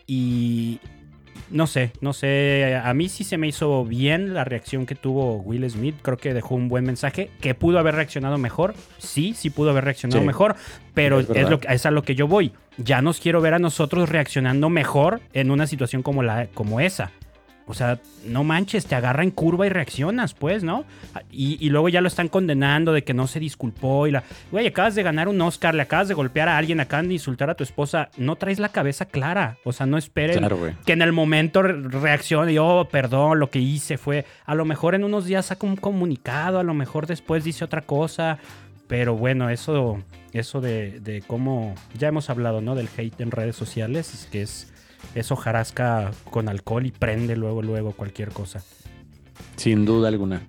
Y, 0.06 0.80
no 1.50 1.67
sé, 1.67 1.91
no 2.01 2.13
sé. 2.13 2.79
A 2.84 2.94
mí 2.94 3.10
sí 3.10 3.24
se 3.24 3.38
me 3.38 3.48
hizo 3.48 3.86
bien 3.86 4.34
la 4.34 4.44
reacción 4.44 4.86
que 4.86 4.96
tuvo 4.96 5.38
Will 5.38 5.70
Smith. 5.70 5.96
Creo 6.01 6.17
que 6.17 6.34
dejó 6.34 6.56
un 6.56 6.70
buen 6.70 6.86
mensaje. 6.86 7.29
Que 7.41 7.53
pudo 7.53 7.79
haber 7.79 7.96
reaccionado 7.96 8.38
mejor. 8.38 8.74
Sí, 8.98 9.34
sí 9.36 9.50
pudo 9.50 9.72
haber 9.72 9.86
reaccionado 9.86 10.24
mejor. 10.24 10.56
Pero 10.94 11.20
es, 11.20 11.50
lo, 11.50 11.60
es 11.67 11.86
a 11.86 11.91
lo 11.91 12.03
que 12.03 12.15
yo 12.15 12.27
voy. 12.27 12.53
Ya 12.77 13.01
nos 13.01 13.20
quiero 13.20 13.41
ver 13.41 13.53
a 13.53 13.60
nosotros 13.60 14.10
reaccionando 14.10 14.70
mejor 14.70 15.22
en 15.34 15.51
una 15.51 15.67
situación 15.67 16.03
como, 16.03 16.24
la, 16.24 16.48
como 16.53 16.79
esa. 16.79 17.12
O 17.70 17.74
sea, 17.74 18.00
no 18.26 18.46
manches, 18.46 18.86
te 18.86 18.96
agarra 18.96 19.24
en 19.24 19.32
curva 19.32 19.66
y 19.66 19.70
reaccionas, 19.70 20.34
pues, 20.34 20.64
¿no? 20.64 20.86
Y, 21.30 21.70
luego 21.70 21.90
ya 21.90 22.00
lo 22.00 22.08
están 22.08 22.30
condenando 22.30 22.94
de 22.94 23.04
que 23.04 23.14
no 23.14 23.28
se 23.28 23.42
disculpó 23.42 24.08
y 24.08 24.12
la... 24.12 24.24
Güey, 24.52 24.68
acabas 24.68 24.96
de 24.96 25.04
ganar 25.04 25.28
un 25.28 25.42
Oscar, 25.42 25.76
le 25.76 25.82
acabas 25.82 26.08
de 26.08 26.14
golpear 26.14 26.48
a 26.48 26.58
alguien, 26.58 26.80
acaban 26.80 27.10
de 27.10 27.16
insultar 27.16 27.50
a 27.50 27.56
tu 27.56 27.66
esposa. 27.66 28.10
No 28.16 28.38
traes 28.38 28.60
la 28.60 28.70
cabeza 28.70 29.06
clara. 29.06 29.58
O 29.66 29.74
sea, 29.74 29.86
no 29.86 29.98
esperes 29.98 30.40
que 30.86 30.94
en 30.94 31.02
el 31.02 31.12
momento 31.12 31.62
reaccione 31.62 32.54
y, 32.54 32.58
oh, 32.58 32.88
perdón, 32.90 33.40
lo 33.40 33.50
que 33.50 33.60
hice 33.60 33.98
fue... 33.98 34.26
A 34.46 34.56
lo 34.56 34.64
mejor 34.64 34.96
en 34.96 35.04
unos 35.04 35.26
días 35.26 35.48
saca 35.48 35.68
un 35.68 35.76
comunicado, 35.76 36.60
a 36.60 36.64
lo 36.64 36.74
mejor 36.74 37.06
después 37.06 37.44
dice 37.44 37.66
otra 37.66 37.82
cosa. 37.82 38.40
Pero 38.88 39.18
bueno, 39.18 39.50
eso, 39.50 40.02
eso 40.32 40.62
de, 40.62 41.02
de 41.02 41.22
cómo... 41.22 41.76
Ya 41.98 42.08
hemos 42.08 42.30
hablado, 42.30 42.62
¿no? 42.62 42.76
Del 42.76 42.88
hate 42.98 43.20
en 43.20 43.32
redes 43.32 43.58
sociales, 43.58 44.14
es 44.14 44.26
que 44.28 44.42
es 44.44 44.72
eso 45.16 45.36
jarasca 45.36 46.12
con 46.30 46.50
alcohol 46.50 46.86
y 46.86 46.92
prende 46.92 47.36
luego, 47.36 47.62
luego 47.62 47.92
cualquier 47.94 48.30
cosa. 48.30 48.63
Sin 49.56 49.86
duda 49.86 50.08
alguna. 50.08 50.42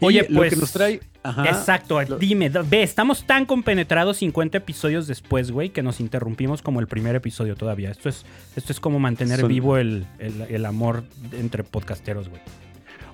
Oye, 0.00 0.24
pues. 0.24 0.30
Lo 0.30 0.42
que 0.42 0.48
pues, 0.48 0.60
nos 0.60 0.72
trae. 0.72 1.00
exacto, 1.44 1.98
dime, 2.18 2.48
ve, 2.48 2.82
estamos 2.82 3.26
tan 3.26 3.46
compenetrados 3.46 4.18
50 4.18 4.58
episodios 4.58 5.06
después, 5.06 5.50
güey, 5.50 5.70
que 5.70 5.82
nos 5.82 6.00
interrumpimos 6.00 6.62
como 6.62 6.80
el 6.80 6.86
primer 6.86 7.16
episodio 7.16 7.56
todavía. 7.56 7.90
Esto 7.90 8.08
es, 8.08 8.24
esto 8.54 8.72
es 8.72 8.80
como 8.80 8.98
mantener 8.98 9.46
vivo 9.46 9.76
el, 9.76 10.06
amor 10.66 11.04
entre 11.32 11.64
podcasteros, 11.64 12.28
güey. 12.28 12.40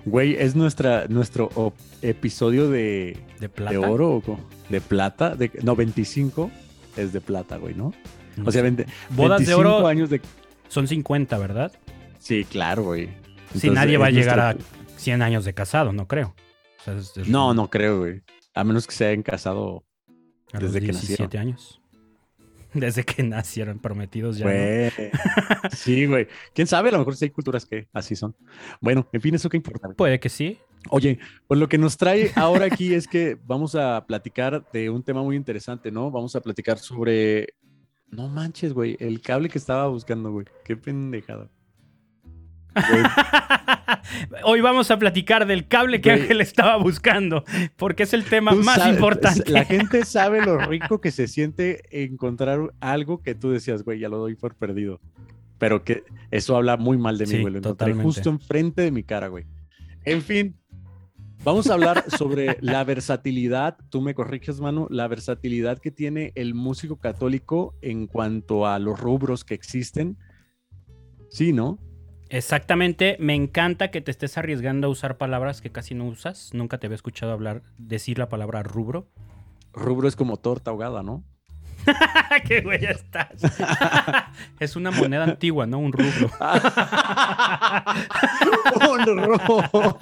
Güey, 0.05 0.35
es 0.35 0.57
nuestra, 0.57 1.07
nuestro 1.09 1.73
episodio 2.02 2.69
de, 2.69 3.17
¿De 3.38 3.49
plata? 3.49 3.71
de 3.71 3.79
oro 3.79 4.17
o 4.17 4.23
de 4.69 4.81
plata. 4.81 5.37
De, 5.37 5.50
no, 5.62 5.76
25 5.76 6.50
es 6.97 7.12
de 7.12 7.21
plata, 7.21 7.57
güey, 7.57 7.75
¿no? 7.75 7.93
O 8.45 8.50
sea, 8.50 8.61
sé. 8.61 8.62
20, 8.62 8.87
Bodas 9.11 9.41
de 9.41 9.55
25 9.55 9.61
oro 9.61 9.87
años 9.87 10.11
de. 10.11 10.21
Son 10.73 10.88
50, 10.88 11.37
¿verdad? 11.38 11.73
Sí, 12.19 12.45
claro, 12.45 12.85
güey. 12.85 13.11
Si 13.55 13.69
nadie 13.71 13.99
va 13.99 14.07
a 14.07 14.11
llegar 14.11 14.41
a 14.41 14.55
nuestro- 14.55 14.79
100 14.97 15.21
años 15.23 15.45
de 15.45 15.52
casado, 15.52 15.93
no 15.93 16.09
creo. 16.09 16.35
O 16.81 16.83
sea, 16.85 16.95
es- 16.97 17.17
es- 17.17 17.29
No, 17.29 17.52
no 17.52 17.69
creo, 17.69 17.99
güey. 18.00 18.23
A 18.55 18.64
menos 18.64 18.87
que 18.87 18.95
se 18.95 19.07
hayan 19.07 19.23
casado. 19.23 19.85
a 20.52 20.61
los 20.61 20.73
desde 20.73 20.87
que 20.87 20.93
17 20.93 21.38
años. 21.38 21.81
Desde 22.75 23.05
que 23.05 23.23
nacieron 23.23 23.79
prometidos 23.79 24.38
ya. 24.38 24.47
¿no? 24.47 24.50
Güey. 24.52 24.91
Sí, 25.76 26.07
güey. 26.07 26.26
Quién 26.55 26.67
sabe, 26.67 26.88
a 26.88 26.93
lo 26.93 26.99
mejor 26.99 27.17
sí 27.17 27.26
hay 27.26 27.31
culturas 27.31 27.64
que 27.67 27.87
así 27.93 28.17
son. 28.17 28.35
Bueno, 28.81 29.07
en 29.12 29.21
fin, 29.21 29.35
eso 29.35 29.49
qué 29.50 29.57
importa. 29.59 29.88
güey. 29.88 29.97
Puede 29.97 30.21
que 30.21 30.29
sí. 30.31 30.59
Oye, 30.91 31.19
pues 31.47 31.61
lo 31.61 31.69
que 31.69 31.76
nos 31.79 31.97
trae 31.99 32.33
ahora 32.35 32.64
aquí 32.67 32.95
es 32.95 33.07
que 33.07 33.37
vamos 33.47 33.75
a 33.75 34.05
platicar 34.07 34.64
de 34.73 34.88
un 34.91 35.02
tema 35.02 35.23
muy 35.23 35.37
interesante, 35.37 35.91
¿no? 35.91 36.11
Vamos 36.11 36.35
a 36.37 36.41
platicar 36.41 36.79
sobre. 36.79 37.55
No 38.12 38.28
manches, 38.28 38.73
güey, 38.75 38.97
el 39.00 39.21
cable 39.21 39.49
que 39.49 39.59
estaba 39.59 39.88
buscando, 39.88 40.31
güey. 40.31 40.47
Qué 40.64 40.76
pendejada. 40.76 41.49
Hoy 44.45 44.61
vamos 44.62 44.90
a 44.90 44.99
platicar 44.99 45.47
del 45.47 45.66
cable 45.69 46.00
que. 46.00 46.11
Ángel 46.12 46.40
estaba 46.40 46.76
buscando, 46.76 47.45
porque 47.76 48.04
es 48.04 48.12
el 48.14 48.25
tema 48.25 48.52
más 48.52 48.78
sabes- 48.78 48.95
importante. 48.95 49.50
La 49.50 49.64
gente 49.64 50.04
sabe 50.07 50.45
lo 50.45 50.59
rico 50.59 51.00
que 51.00 51.11
se 51.11 51.26
siente 51.28 51.83
encontrar 51.90 52.73
algo 52.81 53.23
que 53.23 53.35
tú 53.35 53.50
decías, 53.50 53.83
güey, 53.83 53.99
ya 53.99 54.09
lo 54.09 54.19
doy 54.19 54.35
por 54.35 54.54
perdido. 54.54 55.00
Pero 55.59 55.85
que 55.85 56.04
eso 56.31 56.57
habla 56.57 56.76
muy 56.76 56.99
mal 56.99 57.19
de 57.19 57.26
mí, 57.26 57.33
Sí, 57.33 57.40
güey. 57.40 57.52
Lo 57.52 57.59
encontré 57.59 57.71
totalmente. 57.73 58.04
justo 58.04 58.31
enfrente 58.31 58.83
de 58.83 58.90
mi 58.90 59.04
cara, 59.04 59.28
güey. 59.28 59.45
En 60.04 60.23
fin, 60.23 60.57
vamos 61.45 61.69
a 61.69 61.75
hablar 61.75 62.05
sobre 62.09 62.57
la 62.61 62.85
versatilidad, 62.85 63.77
tú 63.91 64.01
me 64.01 64.15
corriges, 64.15 64.61
mano, 64.61 64.87
la 64.91 65.09
versatilidad 65.09 65.79
que 65.79 65.91
tiene 65.91 66.33
el 66.35 66.55
músico 66.55 66.97
católico 66.97 67.75
en 67.83 68.07
cuanto 68.07 68.67
a 68.67 68.79
los 68.79 68.99
rubros 68.99 69.45
que 69.45 69.55
existen. 69.55 70.17
Sí, 71.31 71.53
¿no? 71.53 71.79
Exactamente, 72.29 73.17
me 73.21 73.35
encanta 73.35 73.91
que 73.91 74.01
te 74.01 74.11
estés 74.11 74.39
arriesgando 74.39 74.87
a 74.87 74.91
usar 74.91 75.19
palabras 75.19 75.61
que 75.61 75.71
casi 75.71 75.95
no 75.95 76.07
usas. 76.07 76.55
Nunca 76.55 76.79
te 76.79 76.87
había 76.87 76.97
escuchado 76.97 77.33
hablar, 77.33 77.63
decir 77.77 78.19
la 78.19 78.29
palabra 78.29 78.63
rubro. 78.63 79.09
Rubro 79.73 80.09
es 80.09 80.17
como 80.17 80.39
torta 80.39 80.71
ahogada, 80.71 81.03
¿no? 81.03 81.25
¡Qué 82.47 82.61
güey 82.61 82.85
estás! 82.85 83.43
es 84.61 84.77
una 84.77 84.91
moneda 84.91 85.25
antigua, 85.25 85.67
¿no? 85.67 85.79
Un 85.79 85.93
rubro. 85.93 86.31
Un 88.93 89.07
rubro. 89.07 89.99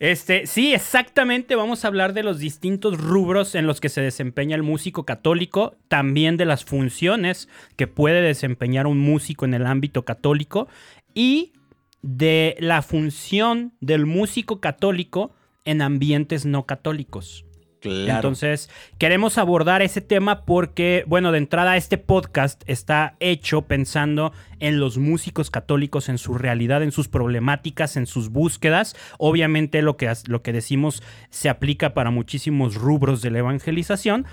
Este, 0.00 0.46
sí, 0.46 0.72
exactamente. 0.72 1.54
Vamos 1.56 1.84
a 1.84 1.88
hablar 1.88 2.14
de 2.14 2.22
los 2.22 2.38
distintos 2.38 2.98
rubros 2.98 3.54
en 3.54 3.66
los 3.66 3.80
que 3.80 3.90
se 3.90 4.00
desempeña 4.00 4.56
el 4.56 4.62
músico 4.62 5.04
católico, 5.04 5.76
también 5.88 6.38
de 6.38 6.46
las 6.46 6.64
funciones 6.64 7.50
que 7.76 7.86
puede 7.86 8.22
desempeñar 8.22 8.86
un 8.86 8.98
músico 8.98 9.44
en 9.44 9.52
el 9.52 9.66
ámbito 9.66 10.06
católico 10.06 10.68
y 11.12 11.52
de 12.00 12.56
la 12.60 12.80
función 12.80 13.74
del 13.80 14.06
músico 14.06 14.58
católico 14.58 15.34
en 15.66 15.82
ambientes 15.82 16.46
no 16.46 16.64
católicos. 16.64 17.44
Entonces, 17.82 18.68
queremos 18.98 19.38
abordar 19.38 19.82
ese 19.82 20.00
tema 20.00 20.44
porque, 20.44 21.04
bueno, 21.06 21.32
de 21.32 21.38
entrada 21.38 21.76
este 21.76 21.98
podcast 21.98 22.62
está 22.66 23.16
hecho 23.20 23.62
pensando 23.62 24.32
en 24.58 24.78
los 24.80 24.98
músicos 24.98 25.50
católicos, 25.50 26.08
en 26.08 26.18
su 26.18 26.34
realidad, 26.34 26.82
en 26.82 26.92
sus 26.92 27.08
problemáticas, 27.08 27.96
en 27.96 28.06
sus 28.06 28.30
búsquedas. 28.30 28.96
Obviamente 29.18 29.82
lo 29.82 29.96
que, 29.96 30.12
lo 30.26 30.42
que 30.42 30.52
decimos 30.52 31.02
se 31.30 31.48
aplica 31.48 31.94
para 31.94 32.10
muchísimos 32.10 32.74
rubros 32.74 33.22
de 33.22 33.30
la 33.30 33.38
evangelización, 33.38 34.26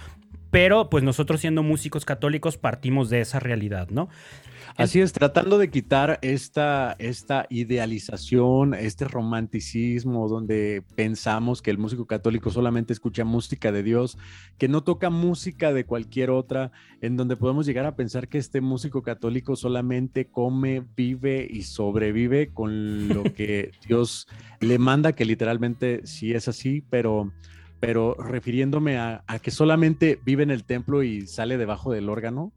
pero 0.52 0.90
pues 0.90 1.04
nosotros 1.04 1.42
siendo 1.42 1.64
músicos 1.64 2.06
católicos 2.06 2.58
partimos 2.58 3.10
de 3.10 3.22
esa 3.22 3.40
realidad, 3.40 3.90
¿no? 3.90 4.10
Así 4.78 5.02
es, 5.02 5.12
tratando 5.12 5.58
de 5.58 5.72
quitar 5.72 6.20
esta, 6.22 6.96
esta 7.00 7.48
idealización, 7.50 8.76
este 8.76 9.06
romanticismo 9.06 10.28
donde 10.28 10.84
pensamos 10.94 11.64
que 11.64 11.72
el 11.72 11.80
músico 11.80 12.06
católico 12.06 12.52
solamente 12.52 12.94
escucha 12.94 13.26
música 13.26 13.72
de 13.72 13.82
Dios, 13.82 14.20
que 14.60 14.68
no 14.68 14.84
toca 14.84 15.10
música 15.10 15.74
de 15.74 15.88
cualquier 15.88 16.30
otra, 16.30 16.72
en 17.02 17.18
donde 17.18 17.36
podemos 17.36 17.66
llegar 17.66 17.88
a 17.88 17.96
pensar 17.96 18.28
que 18.28 18.38
este 18.38 18.62
músico 18.62 19.02
católico 19.02 19.56
solamente 19.56 20.28
come, 20.28 20.86
vive 20.96 21.48
y 21.50 21.64
sobrevive 21.64 22.54
con 22.54 23.10
lo 23.10 23.24
que 23.34 23.72
Dios 23.88 24.28
le 24.60 24.78
manda, 24.78 25.14
que 25.14 25.26
literalmente 25.26 26.06
sí 26.06 26.34
es 26.34 26.48
así, 26.48 26.84
pero, 26.88 27.34
pero 27.80 28.14
refiriéndome 28.14 29.00
a, 29.00 29.24
a 29.26 29.40
que 29.40 29.50
solamente 29.50 30.20
vive 30.24 30.44
en 30.44 30.52
el 30.52 30.66
templo 30.66 31.02
y 31.02 31.26
sale 31.26 31.58
debajo 31.58 31.92
del 31.92 32.10
órgano. 32.10 32.54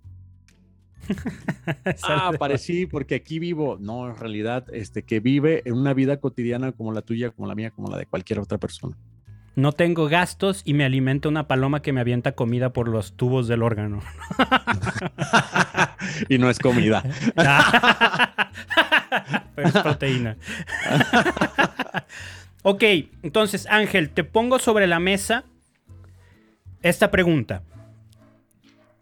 Ah, 2.03 2.33
parecí 2.39 2.87
porque 2.87 3.17
aquí 3.17 3.39
vivo. 3.39 3.77
No, 3.81 4.09
en 4.09 4.17
realidad, 4.17 4.67
este, 4.73 5.03
que 5.03 5.21
vive 5.21 5.63
en 5.65 5.75
una 5.75 5.95
vida 5.95 6.19
cotidiana 6.19 6.73
como 6.73 6.93
la 6.93 7.03
tuya, 7.03 7.31
como 7.31 7.49
la 7.49 7.55
mía, 7.55 7.71
como 7.71 7.91
la 7.91 7.99
de 7.99 8.07
cualquier 8.07 8.39
otra 8.41 8.59
persona. 8.59 8.97
No 9.57 9.73
tengo 9.73 10.09
gastos 10.09 10.63
y 10.65 10.75
me 10.75 10.85
alimenta 10.85 11.29
una 11.29 11.49
paloma 11.49 11.83
que 11.83 11.93
me 11.93 12.01
avienta 12.01 12.33
comida 12.33 12.73
por 12.73 12.89
los 12.89 13.17
tubos 13.17 13.49
del 13.49 13.63
órgano. 13.63 14.01
y 16.29 16.39
no 16.39 16.49
es 16.49 16.59
comida. 16.59 17.03
Pero 19.55 19.69
es 19.69 19.75
proteína. 19.75 20.37
ok, 22.63 22.85
entonces 23.23 23.67
Ángel, 23.69 24.11
te 24.11 24.25
pongo 24.25 24.59
sobre 24.61 24.87
la 24.87 25.01
mesa 25.01 25.45
esta 26.83 27.11
pregunta. 27.11 27.63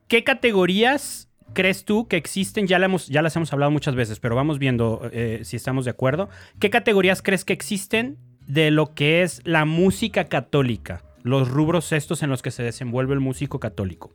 ¿Qué 0.09 0.25
categorías 0.25 1.28
crees 1.55 1.85
tú 1.85 2.07
que 2.09 2.17
existen? 2.17 2.67
Ya, 2.67 2.79
la 2.79 2.87
hemos- 2.87 3.09
ya 3.09 3.23
las 3.23 3.35
hemos 3.37 3.53
hablado 3.53 3.71
muchas 3.71 3.95
veces, 3.95 4.21
pero 4.21 4.35
vamos 4.37 4.59
viendo 4.59 5.09
eh, 5.13 5.41
si 5.45 5.57
estamos 5.57 5.85
de 5.85 5.91
acuerdo. 5.91 6.29
¿Qué 6.59 6.71
categorías 6.71 7.23
crees 7.23 7.45
que 7.45 7.53
existen 7.53 8.19
de 8.47 8.71
lo 8.71 8.95
que 8.95 9.23
es 9.23 9.41
la 9.45 9.65
música 9.65 10.25
católica? 10.25 11.03
Los 11.23 11.49
rubros 11.51 11.93
estos 11.93 12.23
en 12.23 12.31
los 12.31 12.43
que 12.43 12.51
se 12.51 12.63
desenvuelve 12.63 13.15
el 13.15 13.21
músico 13.21 13.59
católico. 13.61 14.13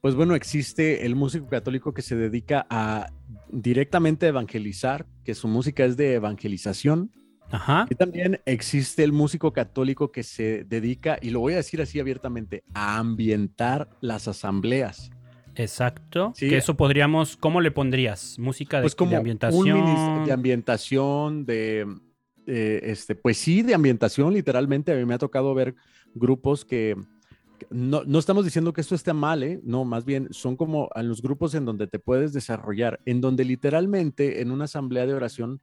Pues 0.00 0.14
bueno, 0.14 0.34
existe 0.34 1.04
el 1.06 1.16
músico 1.16 1.48
católico 1.48 1.92
que 1.92 2.02
se 2.02 2.16
dedica 2.16 2.66
a 2.70 3.10
directamente 3.50 4.28
evangelizar, 4.28 5.06
que 5.24 5.34
su 5.34 5.48
música 5.48 5.84
es 5.84 5.96
de 5.96 6.14
evangelización. 6.14 7.10
Ajá. 7.50 7.86
Y 7.90 7.94
también 7.94 8.40
existe 8.44 9.02
el 9.02 9.12
músico 9.12 9.52
católico 9.52 10.12
que 10.12 10.22
se 10.22 10.64
dedica, 10.64 11.18
y 11.20 11.30
lo 11.30 11.40
voy 11.40 11.54
a 11.54 11.56
decir 11.56 11.80
así 11.80 11.98
abiertamente, 11.98 12.62
a 12.74 12.98
ambientar 12.98 13.88
las 14.00 14.28
asambleas. 14.28 15.10
Exacto. 15.62 16.32
Sí. 16.36 16.48
Que 16.48 16.56
eso 16.56 16.76
podríamos, 16.76 17.36
¿cómo 17.36 17.60
le 17.60 17.70
pondrías? 17.70 18.38
Música 18.38 18.78
de, 18.78 18.84
Pues 18.84 18.94
como 18.94 19.10
de 19.10 19.16
un 19.16 19.20
ambientación. 19.20 19.66
minis- 19.78 20.24
de 20.26 20.32
ambientación, 20.32 21.44
de, 21.46 21.86
eh, 22.46 22.80
este, 22.84 23.14
pues 23.14 23.36
sí, 23.38 23.62
de 23.62 23.74
ambientación, 23.74 24.32
literalmente. 24.32 24.92
A 24.92 24.96
mí 24.96 25.04
me 25.04 25.14
ha 25.14 25.18
tocado 25.18 25.54
ver 25.54 25.74
grupos 26.14 26.64
que, 26.64 26.96
que 27.58 27.66
no, 27.70 28.04
no 28.04 28.18
estamos 28.18 28.44
diciendo 28.44 28.72
que 28.72 28.80
esto 28.80 28.94
esté 28.94 29.12
mal, 29.12 29.42
¿eh? 29.42 29.60
No, 29.64 29.84
más 29.84 30.04
bien 30.04 30.28
son 30.30 30.56
como 30.56 30.88
a 30.94 31.02
los 31.02 31.20
grupos 31.22 31.54
en 31.54 31.64
donde 31.64 31.86
te 31.86 31.98
puedes 31.98 32.32
desarrollar, 32.32 33.00
en 33.04 33.20
donde 33.20 33.44
literalmente 33.44 34.40
en 34.40 34.50
una 34.50 34.64
asamblea 34.64 35.06
de 35.06 35.14
oración 35.14 35.60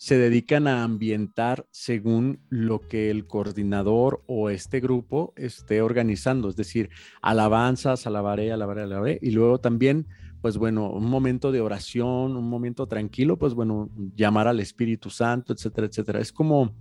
se 0.00 0.16
dedican 0.16 0.66
a 0.66 0.82
ambientar 0.82 1.66
según 1.72 2.40
lo 2.48 2.80
que 2.80 3.10
el 3.10 3.26
coordinador 3.26 4.22
o 4.26 4.48
este 4.48 4.80
grupo 4.80 5.34
esté 5.36 5.82
organizando, 5.82 6.48
es 6.48 6.56
decir, 6.56 6.88
alabanzas, 7.20 8.06
alabaré, 8.06 8.50
alabaré, 8.50 8.84
alabaré, 8.84 9.18
y 9.20 9.32
luego 9.32 9.60
también 9.60 10.06
pues 10.40 10.56
bueno, 10.56 10.90
un 10.90 11.04
momento 11.04 11.52
de 11.52 11.60
oración, 11.60 12.34
un 12.34 12.48
momento 12.48 12.86
tranquilo, 12.86 13.38
pues 13.38 13.52
bueno, 13.52 13.90
llamar 14.16 14.48
al 14.48 14.60
Espíritu 14.60 15.10
Santo, 15.10 15.52
etcétera, 15.52 15.86
etcétera. 15.86 16.18
Es 16.18 16.32
como, 16.32 16.74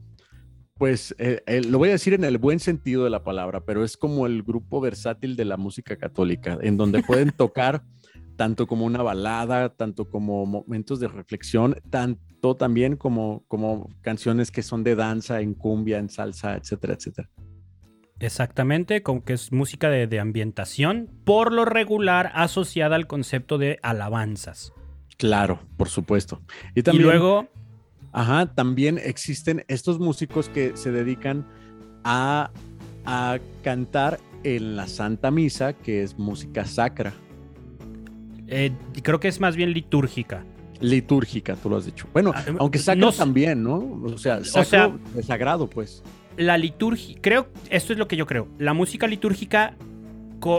pues, 0.76 1.14
eh, 1.18 1.44
eh, 1.46 1.62
lo 1.66 1.78
voy 1.78 1.90
a 1.90 1.92
decir 1.92 2.14
en 2.14 2.24
el 2.24 2.38
buen 2.38 2.62
sentido 2.62 3.04
de 3.04 3.10
la 3.10 3.26
palabra, 3.26 3.66
pero 3.66 3.84
es 3.84 3.98
como 3.98 4.28
el 4.28 4.44
grupo 4.44 4.80
versátil 4.80 5.36
de 5.36 5.44
la 5.44 5.58
música 5.58 5.98
católica, 5.98 6.58
en 6.62 6.78
donde 6.78 7.04
pueden 7.04 7.32
tocar 7.32 7.84
tanto 8.40 8.68
como 8.68 8.86
una 8.86 9.04
balada, 9.04 9.68
tanto 9.76 10.10
como 10.10 10.46
momentos 10.46 11.02
de 11.02 11.10
reflexión, 11.10 11.76
tanto 11.90 12.56
también 12.56 12.96
como, 12.96 13.44
como 13.50 13.90
canciones 14.00 14.50
que 14.50 14.64
son 14.64 14.82
de 14.86 14.96
danza, 14.96 15.42
en 15.42 15.54
cumbia, 15.54 15.98
en 15.98 16.08
salsa, 16.08 16.56
etcétera, 16.56 16.94
etcétera. 16.94 17.30
Exactamente, 18.22 19.04
como 19.04 19.26
que 19.26 19.34
es 19.34 19.52
música 19.52 19.90
de, 19.90 20.08
de 20.08 20.22
ambientación, 20.22 21.10
por 21.26 21.52
lo 21.52 21.66
regular 21.66 22.32
asociada 22.34 22.96
al 22.96 23.08
concepto 23.08 23.58
de 23.58 23.78
alabanzas. 23.84 24.72
Claro, 25.18 25.60
por 25.76 25.90
supuesto. 25.90 26.42
Y 26.76 26.80
Y 26.80 26.84
también... 26.84 27.08
luego, 27.08 27.50
Ajá, 28.14 28.46
también 28.56 29.02
existen 29.04 29.66
estos 29.68 30.00
músicos 30.00 30.48
que 30.48 30.78
se 30.78 30.94
dedican 30.94 31.46
a, 32.06 32.52
a 33.04 33.40
cantar 33.64 34.18
en 34.46 34.78
la 34.78 34.88
Santa 34.88 35.30
Misa, 35.30 35.74
que 35.74 36.04
es 36.04 36.18
música 36.18 36.64
sacra. 36.64 37.14
Eh, 38.50 38.72
creo 39.04 39.20
que 39.20 39.28
es 39.28 39.40
más 39.40 39.56
bien 39.56 39.72
litúrgica. 39.74 40.44
Litúrgica, 40.82 41.56
tú 41.56 41.70
lo 41.70 41.78
has 41.78 41.86
dicho. 41.86 42.08
Bueno, 42.14 42.32
Ah, 42.34 42.44
aunque 42.60 42.80
no 42.98 43.12
sé. 43.12 43.18
también, 43.18 43.64
¿no? 43.64 43.78
O 44.04 44.18
sea, 44.18 44.44
sea- 44.44 44.64
sacro 44.64 45.00
de 45.14 45.24
sagrado, 45.24 45.70
pues. 45.70 46.04
La 46.38 46.58
liturgia, 46.58 47.18
creo, 47.22 47.48
esto 47.70 47.92
es 47.94 48.00
lo 48.00 48.08
que 48.08 48.16
yo 48.16 48.26
creo. 48.26 48.48
La 48.60 48.74
música 48.74 49.08
litúrgica 49.08 49.76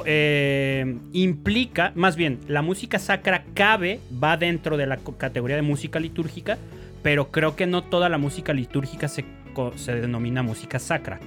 eh, 0.04 0.98
implica, 1.12 1.92
más 1.94 2.16
bien, 2.16 2.38
la 2.48 2.60
música 2.60 2.98
sacra 2.98 3.44
cabe, 3.54 3.98
va 4.22 4.36
dentro 4.36 4.76
de 4.76 4.86
la 4.86 4.98
categoría 4.98 5.56
de 5.56 5.62
música 5.62 5.98
litúrgica, 6.00 6.58
pero 7.02 7.30
creo 7.30 7.56
que 7.56 7.66
no 7.66 7.82
toda 7.84 8.10
la 8.10 8.18
música 8.18 8.52
litúrgica 8.52 9.08
se, 9.08 9.24
se 9.76 9.94
denomina 9.94 10.42
música 10.42 10.78
sacra. 10.78 11.18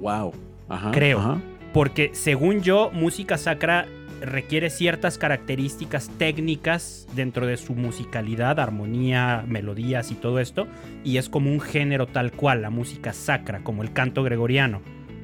Wow. 0.00 0.32
Ajá. 0.68 0.90
Creo. 0.92 1.18
ajá. 1.18 1.40
Porque 1.72 2.10
según 2.12 2.60
yo, 2.60 2.90
música 2.92 3.38
sacra 3.38 3.86
requiere 4.22 4.70
ciertas 4.70 5.18
características 5.18 6.10
técnicas 6.18 7.06
dentro 7.14 7.46
de 7.46 7.56
su 7.56 7.74
musicalidad, 7.74 8.58
armonía, 8.60 9.44
melodías 9.46 10.10
y 10.10 10.14
todo 10.14 10.38
esto, 10.38 10.66
y 11.04 11.16
es 11.16 11.28
como 11.28 11.50
un 11.50 11.60
género 11.60 12.06
tal 12.06 12.32
cual, 12.32 12.62
la 12.62 12.70
música 12.70 13.12
sacra, 13.12 13.60
como 13.62 13.82
el 13.82 13.92
canto 13.92 14.22
gregoriano. 14.22 14.80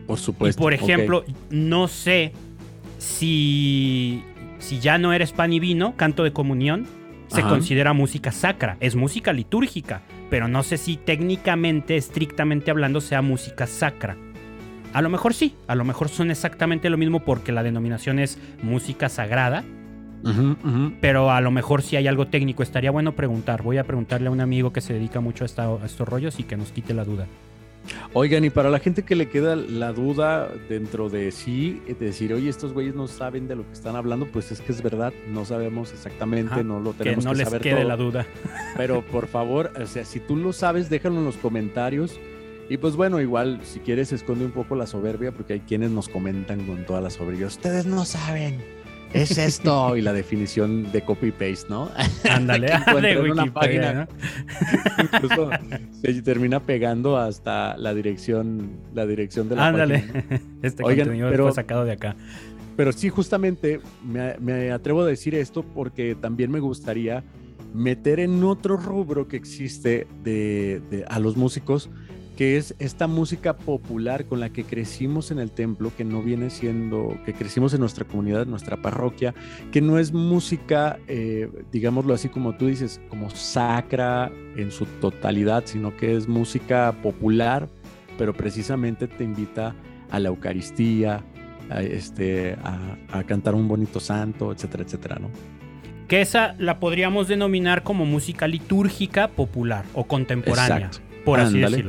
Por 0.07 0.19
Y 0.19 0.23
supuesto. 0.23 0.63
por 0.63 0.75
ok. 0.75 0.81
ejemplo, 0.81 1.25
no 1.51 1.89
sé 1.89 2.33
si, 2.99 4.23
si 4.59 4.81
ya 4.81 4.99
no 4.99 5.13
eres 5.13 5.33
pan 5.33 5.53
y 5.53 5.61
vino, 5.61 5.95
canto 5.97 6.25
de 6.25 6.33
comunión, 6.33 6.87
se 7.29 7.41
Ajá. 7.41 7.51
considera 7.51 7.93
música 7.93 8.33
sacra, 8.33 8.77
es 8.81 8.97
música 8.97 9.33
litúrgica, 9.33 10.03
pero 10.31 10.49
no 10.49 10.63
sé 10.63 10.79
si 10.79 10.97
técnicamente, 10.97 11.97
estrictamente 11.97 12.71
hablando, 12.71 13.01
sea 13.01 13.23
música 13.23 13.67
sacra. 13.67 14.17
A 14.93 15.03
lo 15.03 15.09
mejor 15.11 15.35
sí, 15.35 15.55
a 15.67 15.75
lo 15.75 15.85
mejor 15.85 16.09
son 16.09 16.31
exactamente 16.31 16.91
lo 16.91 16.97
mismo 16.99 17.21
porque 17.25 17.53
la 17.53 17.63
denominación 17.63 18.19
es 18.19 18.39
música 18.63 19.09
sagrada, 19.09 19.65
pero 21.01 21.31
a 21.31 21.41
lo 21.41 21.51
mejor 21.51 21.83
sí 21.83 21.97
hay 21.97 22.07
algo 22.09 22.27
técnico. 22.27 22.63
Estaría 22.63 22.91
bueno 22.91 23.13
preguntar. 23.15 23.63
Voy 23.63 23.79
a 23.79 23.85
preguntarle 23.85 24.29
a 24.29 24.31
un 24.31 24.41
amigo 24.41 24.73
que 24.73 24.81
se 24.81 24.93
dedica 24.95 25.21
mucho 25.21 25.45
a, 25.45 25.47
esta- 25.47 25.67
a 25.69 25.85
estos 25.87 26.09
rollos 26.09 26.41
y 26.41 26.43
que 26.45 26.57
nos 26.57 26.73
quite 26.73 26.95
la 26.95 27.05
duda. 27.05 27.27
Oigan, 28.13 28.45
y 28.45 28.51
para 28.51 28.69
la 28.69 28.81
gente 28.81 29.03
que 29.03 29.15
le 29.15 29.29
queda 29.31 29.57
la 29.57 29.93
duda 29.93 30.49
dentro 30.69 31.09
de 31.09 31.31
sí, 31.31 31.81
de 31.87 31.95
decir, 31.95 32.35
oye, 32.35 32.51
estos 32.51 32.75
güeyes 32.75 32.95
no 32.95 33.07
saben 33.09 33.49
de 33.49 33.57
lo 33.57 33.65
que 33.67 33.73
están 33.73 33.97
hablando, 33.97 34.27
pues 34.27 34.53
es 34.53 34.61
que 34.61 34.73
es 34.73 34.83
verdad, 34.83 35.13
no 35.31 35.47
sabemos 35.47 35.93
exactamente, 35.93 36.53
Ajá, 36.53 36.63
no 36.63 36.81
lo 36.81 36.93
Que 36.93 37.05
tenemos 37.05 37.25
no 37.25 37.31
que 37.33 37.39
les 37.39 37.47
saber 37.47 37.63
quede 37.63 37.77
todo. 37.77 37.89
la 37.89 37.97
duda. 37.97 38.27
Pero 38.77 39.03
por 39.07 39.27
favor, 39.27 39.73
o 39.81 39.87
sea, 39.87 40.05
si 40.05 40.21
tú 40.21 40.37
lo 40.37 40.53
sabes, 40.53 40.91
déjalo 40.91 41.17
en 41.19 41.25
los 41.25 41.37
comentarios. 41.37 42.19
Y 42.69 42.77
pues 42.77 42.97
bueno, 42.97 43.21
igual, 43.21 43.61
si 43.65 43.81
quieres, 43.81 44.13
esconde 44.13 44.45
un 44.45 44.51
poco 44.53 44.75
la 44.77 44.87
soberbia, 44.87 45.33
porque 45.33 45.55
hay 45.55 45.61
quienes 45.61 45.91
nos 45.91 46.09
comentan 46.09 46.67
con 46.67 46.85
toda 46.85 47.01
la 47.01 47.09
soberbia. 47.11 47.47
Ustedes 47.47 47.87
no 47.87 48.05
saben. 48.05 48.57
Es 49.15 49.39
esto. 49.39 49.97
y 49.97 50.03
la 50.03 50.13
definición 50.13 50.93
de 50.93 51.01
copy-paste, 51.03 51.69
¿no? 51.71 51.91
Ándale, 52.31 52.69
de 53.03 53.31
una 53.31 53.47
página. 53.53 54.07
Incluso 55.03 55.51
se 56.03 56.23
termina 56.23 56.61
pegando 56.61 57.17
hasta 57.17 57.77
la 57.79 57.95
dirección, 57.95 58.73
la 58.95 59.07
dirección 59.07 59.49
de 59.49 59.55
¿no? 59.57 59.63
la 59.63 59.69
Ándale. 59.69 59.99
página. 60.01 60.41
Este 60.63 60.83
Oigan, 60.85 61.07
contenido 61.07 61.31
pero- 61.31 61.45
fue 61.45 61.53
sacado 61.55 61.85
de 61.87 61.93
acá. 61.93 62.17
Pero 62.77 62.93
sí, 62.93 63.09
justamente 63.09 63.81
me, 64.07 64.37
me 64.39 64.71
atrevo 64.71 65.03
a 65.03 65.07
decir 65.07 65.35
esto 65.35 65.65
porque 65.65 66.15
también 66.15 66.53
me 66.53 66.61
gustaría 66.61 67.25
meter 67.75 68.21
en 68.21 68.45
otro 68.45 68.77
rubro 68.77 69.27
que 69.27 69.37
existe 69.37 70.07
de, 70.23 70.81
de- 70.91 71.05
a 71.09 71.19
los 71.19 71.37
músicos, 71.37 71.91
que 72.39 72.57
es 72.57 72.77
esta 72.79 73.09
música 73.09 73.57
popular 73.57 74.27
con 74.27 74.39
la 74.39 74.51
que 74.51 74.63
crecimos 74.63 75.33
en 75.33 75.41
el 75.41 75.51
templo, 75.51 75.91
que 75.97 76.05
no 76.05 76.23
viene 76.23 76.51
siendo, 76.51 77.19
que 77.27 77.35
crecimos 77.35 77.75
en 77.75 77.81
nuestra 77.81 78.05
comunidad, 78.05 78.43
en 78.43 78.51
nuestra 78.51 78.77
parroquia, 78.77 79.35
que 79.73 79.81
no 79.81 79.99
es 79.99 80.13
música, 80.13 81.01
eh, 81.09 81.51
digámoslo 81.73 82.15
así 82.15 82.29
como 82.29 82.55
tú 82.55 82.67
dices, 82.67 83.01
como 83.09 83.29
sacra 83.31 84.31
en 84.57 84.71
su 84.71 84.87
totalidad, 84.87 85.65
sino 85.67 85.97
que 85.97 86.15
es 86.15 86.29
música 86.29 86.95
popular, 87.03 87.69
pero 88.17 88.33
precisamente 88.35 89.09
te 89.09 89.25
invita 89.25 89.75
a 90.09 90.21
la 90.21 90.29
Eucaristía, 90.29 91.25
a, 91.71 91.83
este, 91.83 92.57
a, 92.63 93.19
a 93.19 93.25
cantar 93.25 93.57
un 93.57 93.67
bonito 93.67 93.99
santo, 93.99 94.53
etcétera, 94.53 94.85
etcétera, 94.85 95.19
¿no? 95.21 95.29
Que 96.07 96.21
esa 96.21 96.55
la 96.61 96.79
podríamos 96.79 97.27
denominar 97.27 97.83
como 97.83 98.07
música 98.07 98.47
litúrgica 98.47 99.27
popular 99.27 99.85
o 99.93 100.05
contemporánea, 100.05 100.87
Exacto. 100.87 101.25
por 101.25 101.41
así 101.41 101.57
Ándale. 101.57 101.85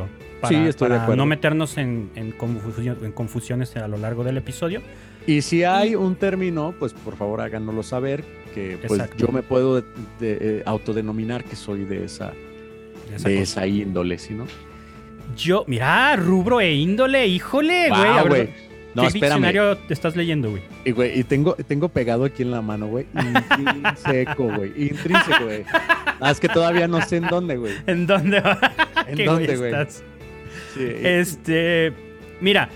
Sí, 0.48 0.56
estoy 0.56 0.90
para 0.90 1.16
no 1.16 1.26
meternos 1.26 1.78
en, 1.78 2.10
en 2.16 2.32
confusión- 2.32 2.98
en 3.04 3.12
confusiones 3.12 3.76
a 3.76 3.88
lo 3.88 3.98
largo 3.98 4.24
del 4.24 4.38
episodio. 4.38 4.82
Y 5.28 5.42
si 5.42 5.64
hay 5.64 5.96
un 5.96 6.16
término, 6.16 6.74
pues 6.80 6.94
por 6.94 7.16
favor 7.18 7.42
háganoslo 7.42 7.84
saber, 7.84 8.24
que 8.54 8.78
pues 8.88 9.00
Exacto. 9.00 9.28
yo 9.28 9.34
me 9.34 9.44
puedo 9.44 9.76
de- 9.82 9.88
de- 10.20 10.38
eh, 10.60 10.64
autodenominar 10.66 11.44
que 11.44 11.56
soy 11.56 11.84
de 11.86 12.06
esa, 12.06 12.32
de 13.10 13.16
esa 13.16 13.30
de 13.30 13.36
cosa. 13.40 13.44
esa 13.64 13.68
índole, 13.68 14.18
¿sí, 14.18 14.34
no? 14.34 14.46
Yo, 15.38 15.64
mira, 15.68 16.16
rubro 16.16 16.60
e 16.62 16.74
índole, 16.74 17.28
híjole, 17.28 17.90
güey. 17.90 18.02
Wow, 18.14 18.28
güey. 18.28 18.50
No, 18.96 19.04
¿Qué 19.04 19.08
espérame. 19.10 19.36
diccionario 19.44 19.78
te 19.78 19.94
estás 19.94 20.16
leyendo, 20.16 20.50
güey? 20.50 20.64
Y, 20.84 20.92
güey, 20.92 21.20
y 21.20 21.24
tengo, 21.24 21.54
tengo 21.54 21.90
pegado 21.90 22.24
aquí 22.26 22.42
en 22.42 22.50
la 22.50 22.64
mano, 22.64 22.88
güey. 22.88 23.06
Intrínseco, 23.14 24.44
güey. 24.56 24.72
Intrínseco, 24.76 25.44
güey. 25.46 25.64
Ah, 26.20 26.32
es 26.32 26.40
que 26.40 26.50
todavía 26.50 26.88
no 26.88 27.00
sé 27.04 27.18
en 27.18 27.28
dónde, 27.28 27.58
güey. 27.58 27.74
¿En 27.86 28.08
dónde? 28.08 28.38
¿En 29.08 29.16
¿Qué 29.16 29.26
dónde, 29.26 29.56
güey? 29.58 29.72
estás? 29.72 30.04
Sí, 30.74 30.86
Este. 31.04 31.94
Mira. 32.42 32.70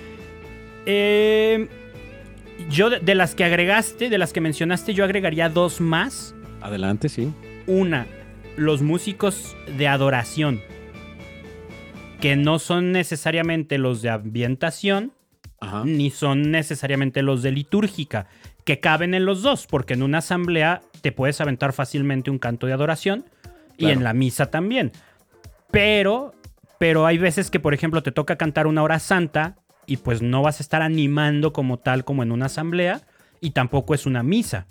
eh, 0.85 1.67
yo, 2.69 2.89
de, 2.89 2.99
de 2.99 3.15
las 3.15 3.35
que 3.35 3.43
agregaste, 3.43 4.09
de 4.09 4.17
las 4.17 4.31
que 4.33 4.41
mencionaste, 4.41 4.93
yo 4.93 5.03
agregaría 5.03 5.49
dos 5.49 5.81
más. 5.81 6.35
Adelante, 6.61 7.09
sí. 7.09 7.31
Una, 7.67 8.05
los 8.57 8.81
músicos 8.81 9.55
de 9.77 9.87
adoración. 9.87 10.61
Que 12.21 12.35
no 12.35 12.59
son 12.59 12.91
necesariamente 12.91 13.77
los 13.77 14.01
de 14.01 14.09
ambientación, 14.09 15.11
Ajá. 15.59 15.83
ni 15.85 16.09
son 16.09 16.51
necesariamente 16.51 17.21
los 17.21 17.43
de 17.43 17.51
litúrgica, 17.51 18.27
que 18.63 18.79
caben 18.79 19.13
en 19.13 19.25
los 19.25 19.41
dos, 19.41 19.67
porque 19.67 19.93
en 19.93 20.03
una 20.03 20.19
asamblea 20.19 20.81
te 21.01 21.11
puedes 21.11 21.41
aventar 21.41 21.73
fácilmente 21.73 22.31
un 22.31 22.39
canto 22.39 22.65
de 22.67 22.73
adoración 22.73 23.25
y 23.77 23.89
en 23.89 24.03
la 24.05 24.13
misa 24.13 24.45
también. 24.51 24.91
Pero, 25.69 26.33
pero 26.83 27.05
hay 27.05 27.17
veces 27.17 27.49
que, 27.49 27.61
por 27.61 27.73
ejemplo, 27.73 28.03
te 28.03 28.11
toca 28.11 28.35
cantar 28.35 28.67
una 28.67 28.83
hora 28.83 28.99
santa 28.99 29.55
y 29.85 29.95
pues 29.95 30.21
no 30.21 30.41
vas 30.41 30.59
a 30.59 30.63
estar 30.63 30.81
animando 30.81 31.53
como 31.53 31.77
tal 31.77 32.03
como 32.03 32.23
en 32.23 32.31
una 32.33 32.47
asamblea 32.47 32.99
y 33.39 33.51
tampoco 33.51 33.93
es 33.95 34.05
una 34.05 34.21
misa. 34.21 34.65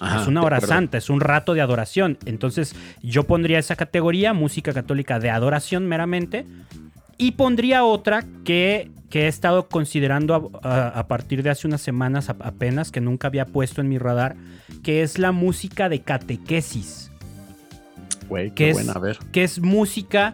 Ajá, 0.00 0.22
es 0.22 0.26
una 0.26 0.40
hora 0.42 0.58
santa, 0.62 0.96
es 0.96 1.10
un 1.10 1.20
rato 1.20 1.52
de 1.52 1.60
adoración. 1.60 2.16
Entonces 2.24 2.74
yo 3.02 3.24
pondría 3.24 3.58
esa 3.58 3.76
categoría, 3.76 4.32
música 4.32 4.72
católica 4.72 5.18
de 5.20 5.28
adoración 5.28 5.86
meramente, 5.86 6.46
y 7.18 7.32
pondría 7.32 7.84
otra 7.84 8.24
que, 8.42 8.90
que 9.10 9.24
he 9.24 9.28
estado 9.28 9.68
considerando 9.68 10.58
a, 10.62 10.66
a- 10.66 10.88
a 11.00 11.08
partir 11.08 11.42
de 11.42 11.50
hace 11.50 11.66
unas 11.66 11.82
semanas 11.82 12.30
apenas, 12.30 12.90
que 12.90 13.02
nunca 13.02 13.26
había 13.28 13.44
puesto 13.44 13.82
en 13.82 13.90
mi 13.90 13.98
radar, 13.98 14.34
que 14.82 15.02
es 15.02 15.18
la 15.18 15.30
música 15.32 15.90
de 15.90 16.00
catequesis, 16.00 17.10
Güey, 18.30 18.50
¿Qué 18.52 18.70
es? 18.70 18.74
buena, 18.76 18.92
a 18.92 18.98
ver. 18.98 19.18
que 19.32 19.42
es 19.44 19.60
música 19.60 20.32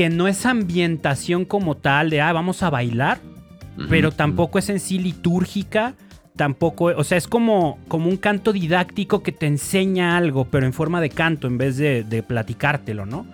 que 0.00 0.08
no 0.08 0.28
es 0.28 0.46
ambientación 0.46 1.44
como 1.44 1.76
tal 1.76 2.08
de, 2.08 2.22
ah, 2.22 2.32
vamos 2.32 2.62
a 2.62 2.70
bailar, 2.70 3.18
pero 3.90 4.12
tampoco 4.12 4.58
es 4.58 4.70
en 4.70 4.80
sí 4.80 4.98
litúrgica, 4.98 5.94
tampoco, 6.36 6.86
o 6.86 7.04
sea, 7.04 7.18
es 7.18 7.28
como, 7.28 7.78
como 7.86 8.08
un 8.08 8.16
canto 8.16 8.54
didáctico 8.54 9.22
que 9.22 9.30
te 9.30 9.44
enseña 9.44 10.16
algo, 10.16 10.46
pero 10.46 10.64
en 10.64 10.72
forma 10.72 11.02
de 11.02 11.10
canto 11.10 11.48
en 11.48 11.58
vez 11.58 11.76
de, 11.76 12.02
de 12.02 12.22
platicártelo, 12.22 13.04
¿no? 13.04 13.26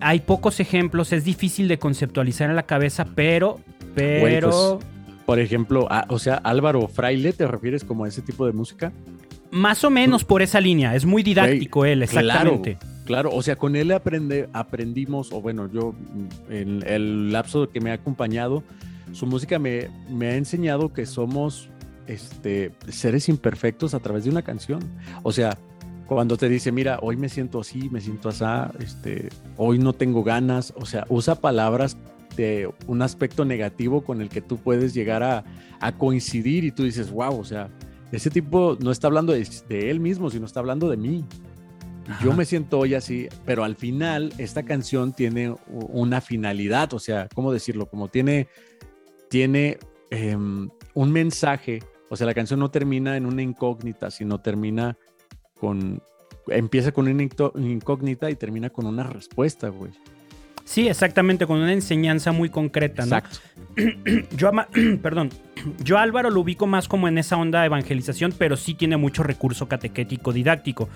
Hay 0.00 0.20
pocos 0.20 0.58
ejemplos, 0.58 1.12
es 1.12 1.22
difícil 1.22 1.68
de 1.68 1.78
conceptualizar 1.78 2.48
en 2.48 2.56
la 2.56 2.62
cabeza, 2.62 3.04
pero, 3.14 3.60
pero 3.94 4.78
pues, 4.78 4.88
Por 5.26 5.38
ejemplo, 5.38 5.86
o 6.08 6.18
sea, 6.18 6.36
Álvaro 6.36 6.88
Fraile, 6.88 7.34
¿te 7.34 7.46
refieres 7.46 7.84
como 7.84 8.06
a 8.06 8.08
ese 8.08 8.22
tipo 8.22 8.46
de 8.46 8.54
música? 8.54 8.90
más 9.50 9.84
o 9.84 9.90
menos 9.90 10.24
por 10.24 10.42
esa 10.42 10.60
línea, 10.60 10.94
es 10.94 11.04
muy 11.04 11.22
didáctico 11.22 11.84
él, 11.84 12.02
exactamente. 12.02 12.76
Claro, 12.76 12.99
o 13.10 13.42
sea, 13.42 13.56
con 13.56 13.76
él 13.76 13.92
aprende, 13.92 14.48
aprendimos, 14.52 15.32
o 15.32 15.40
bueno, 15.40 15.70
yo 15.70 15.94
en 16.48 16.82
el 16.86 17.32
lapso 17.32 17.68
que 17.68 17.80
me 17.80 17.90
ha 17.90 17.94
acompañado, 17.94 18.62
su 19.12 19.26
música 19.26 19.58
me, 19.58 19.88
me 20.08 20.28
ha 20.28 20.36
enseñado 20.36 20.92
que 20.92 21.06
somos 21.06 21.68
este, 22.06 22.72
seres 22.88 23.28
imperfectos 23.28 23.94
a 23.94 24.00
través 24.00 24.24
de 24.24 24.30
una 24.30 24.42
canción. 24.42 24.80
O 25.22 25.32
sea, 25.32 25.58
cuando 26.06 26.36
te 26.36 26.48
dice, 26.48 26.72
mira, 26.72 26.98
hoy 27.02 27.16
me 27.16 27.28
siento 27.28 27.60
así, 27.60 27.88
me 27.90 28.00
siento 28.00 28.28
así, 28.28 28.44
este, 28.80 29.28
hoy 29.56 29.78
no 29.78 29.92
tengo 29.92 30.24
ganas, 30.24 30.72
o 30.76 30.86
sea, 30.86 31.06
usa 31.08 31.36
palabras 31.36 31.96
de 32.36 32.68
un 32.86 33.02
aspecto 33.02 33.44
negativo 33.44 34.02
con 34.02 34.20
el 34.20 34.28
que 34.28 34.40
tú 34.40 34.56
puedes 34.56 34.94
llegar 34.94 35.22
a, 35.22 35.44
a 35.80 35.92
coincidir 35.92 36.64
y 36.64 36.72
tú 36.72 36.84
dices, 36.84 37.10
wow, 37.10 37.38
o 37.38 37.44
sea, 37.44 37.68
ese 38.12 38.30
tipo 38.30 38.76
no 38.80 38.90
está 38.90 39.06
hablando 39.06 39.32
de 39.32 39.90
él 39.90 40.00
mismo, 40.00 40.30
sino 40.30 40.46
está 40.46 40.60
hablando 40.60 40.88
de 40.88 40.96
mí. 40.96 41.24
Yo 42.22 42.32
me 42.32 42.44
siento 42.44 42.78
hoy 42.78 42.94
así, 42.94 43.28
pero 43.44 43.64
al 43.64 43.76
final 43.76 44.32
esta 44.38 44.64
canción 44.64 45.12
tiene 45.12 45.54
una 45.68 46.20
finalidad, 46.20 46.92
o 46.94 46.98
sea, 46.98 47.28
¿cómo 47.34 47.52
decirlo? 47.52 47.86
Como 47.86 48.08
tiene, 48.08 48.48
tiene 49.28 49.78
em, 50.10 50.68
un 50.94 51.12
mensaje, 51.12 51.80
o 52.08 52.16
sea, 52.16 52.26
la 52.26 52.34
canción 52.34 52.60
no 52.60 52.70
termina 52.70 53.16
en 53.16 53.26
una 53.26 53.42
incógnita, 53.42 54.10
sino 54.10 54.40
termina 54.40 54.98
con, 55.58 56.02
empieza 56.48 56.92
con 56.92 57.06
una 57.06 57.22
incógnita 57.22 58.30
y 58.30 58.34
termina 58.34 58.70
con 58.70 58.86
una 58.86 59.04
respuesta, 59.04 59.68
güey. 59.68 59.92
Sí, 60.70 60.86
exactamente, 60.86 61.48
con 61.48 61.58
una 61.58 61.72
enseñanza 61.72 62.30
muy 62.30 62.48
concreta, 62.48 63.04
¿no? 63.04 63.16
Exacto. 63.16 63.38
Yo, 64.36 64.52
perdón, 65.02 65.30
yo 65.84 65.98
Álvaro 65.98 66.30
lo 66.30 66.42
ubico 66.42 66.68
más 66.68 66.86
como 66.86 67.08
en 67.08 67.18
esa 67.18 67.36
onda 67.36 67.58
de 67.58 67.66
evangelización, 67.66 68.32
pero 68.38 68.56
sí 68.56 68.74
tiene 68.74 68.96
mucho 68.96 69.24
recurso 69.24 69.66
catequético 69.66 70.32
didáctico. 70.32 70.88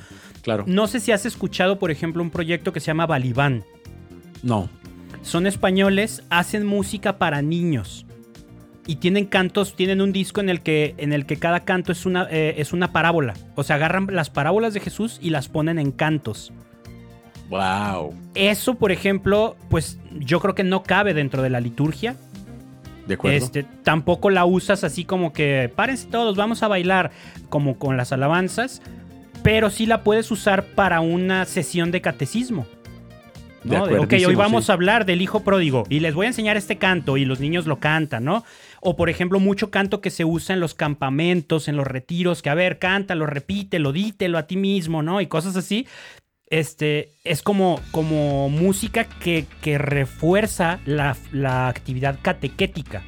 Claro. 0.42 0.62
No 0.68 0.86
sé 0.86 1.00
si 1.00 1.10
has 1.10 1.26
escuchado, 1.26 1.80
por 1.80 1.90
ejemplo, 1.90 2.22
un 2.22 2.30
proyecto 2.30 2.72
que 2.72 2.78
se 2.78 2.86
llama 2.86 3.06
Balibán. 3.06 3.64
No. 4.44 4.68
Son 5.22 5.44
españoles, 5.44 6.22
hacen 6.30 6.64
música 6.64 7.18
para 7.18 7.42
niños. 7.42 8.06
Y 8.86 8.96
tienen 8.96 9.26
cantos, 9.26 9.74
tienen 9.74 10.00
un 10.00 10.12
disco 10.12 10.40
en 10.40 10.50
el 10.50 10.60
que, 10.60 10.94
en 10.98 11.12
el 11.12 11.26
que 11.26 11.38
cada 11.38 11.64
canto 11.64 11.90
es 11.90 12.06
una, 12.06 12.28
eh, 12.30 12.54
es 12.58 12.72
una 12.72 12.92
parábola. 12.92 13.34
O 13.56 13.64
sea, 13.64 13.74
agarran 13.74 14.06
las 14.12 14.30
parábolas 14.30 14.72
de 14.72 14.78
Jesús 14.78 15.18
y 15.20 15.30
las 15.30 15.48
ponen 15.48 15.80
en 15.80 15.90
cantos. 15.90 16.52
Wow. 17.48 18.14
Eso, 18.34 18.74
por 18.74 18.92
ejemplo, 18.92 19.56
pues 19.68 19.98
yo 20.12 20.40
creo 20.40 20.54
que 20.54 20.64
no 20.64 20.82
cabe 20.82 21.14
dentro 21.14 21.42
de 21.42 21.50
la 21.50 21.60
liturgia. 21.60 22.16
De 23.06 23.14
acuerdo. 23.14 23.36
Este, 23.36 23.64
tampoco 23.82 24.30
la 24.30 24.44
usas 24.46 24.82
así 24.82 25.04
como 25.04 25.32
que 25.32 25.70
párense 25.74 26.08
todos, 26.08 26.36
vamos 26.36 26.62
a 26.62 26.68
bailar, 26.68 27.10
como 27.50 27.78
con 27.78 27.96
las 27.96 28.12
alabanzas. 28.12 28.80
Pero 29.42 29.68
sí 29.68 29.84
la 29.84 30.02
puedes 30.02 30.30
usar 30.30 30.64
para 30.64 31.00
una 31.00 31.44
sesión 31.44 31.90
de 31.90 32.00
catecismo. 32.00 32.66
¿no? 33.64 33.84
ok, 33.84 34.14
hoy 34.26 34.34
vamos 34.34 34.68
a 34.68 34.74
hablar 34.74 35.06
del 35.06 35.22
hijo 35.22 35.40
pródigo 35.40 35.84
y 35.88 36.00
les 36.00 36.14
voy 36.14 36.26
a 36.26 36.28
enseñar 36.28 36.56
este 36.56 36.76
canto 36.76 37.16
y 37.16 37.24
los 37.24 37.40
niños 37.40 37.66
lo 37.66 37.80
cantan, 37.80 38.24
¿no? 38.24 38.44
O 38.80 38.94
por 38.96 39.08
ejemplo, 39.08 39.40
mucho 39.40 39.70
canto 39.70 40.00
que 40.00 40.10
se 40.10 40.24
usa 40.24 40.54
en 40.54 40.60
los 40.60 40.74
campamentos, 40.74 41.68
en 41.68 41.76
los 41.76 41.86
retiros, 41.86 42.42
que 42.42 42.50
a 42.50 42.54
ver, 42.54 42.78
cántalo, 42.78 43.26
repítelo, 43.26 43.92
dítelo 43.92 44.38
a 44.38 44.46
ti 44.46 44.56
mismo, 44.56 45.02
¿no? 45.02 45.20
Y 45.20 45.26
cosas 45.26 45.56
así. 45.56 45.86
Este, 46.48 47.12
es 47.24 47.42
como, 47.42 47.80
como 47.90 48.48
música 48.50 49.04
que, 49.04 49.46
que 49.62 49.78
refuerza 49.78 50.80
la, 50.84 51.16
la, 51.32 51.68
actividad 51.68 52.18
catequética. 52.20 53.02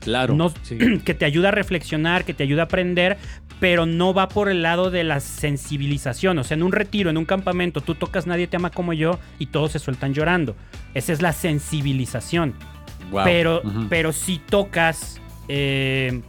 Claro. 0.00 0.36
Que 1.04 1.14
te 1.14 1.24
ayuda 1.24 1.48
a 1.48 1.52
reflexionar, 1.52 2.24
que 2.24 2.34
te 2.34 2.42
ayuda 2.42 2.62
a 2.62 2.64
aprender, 2.64 3.18
pero 3.60 3.84
no 3.86 4.14
va 4.14 4.28
por 4.28 4.48
el 4.48 4.62
lado 4.62 4.90
de 4.90 5.04
la 5.04 5.20
sensibilización. 5.20 6.38
O 6.38 6.44
sea, 6.44 6.56
en 6.56 6.62
un 6.62 6.72
retiro, 6.72 7.10
en 7.10 7.18
un 7.18 7.26
campamento, 7.26 7.82
tú 7.82 7.94
tocas 7.94 8.26
Nadie 8.26 8.46
te 8.46 8.56
ama 8.56 8.70
como 8.70 8.94
yo 8.94 9.20
y 9.38 9.46
todos 9.46 9.72
se 9.72 9.78
sueltan 9.78 10.14
llorando. 10.14 10.56
Esa 10.94 11.12
es 11.12 11.22
la 11.22 11.32
sensibilización. 11.32 12.54
Pero, 13.24 13.62
pero 13.88 14.12
si 14.12 14.38
tocas 14.38 15.20
eh, 15.48 16.22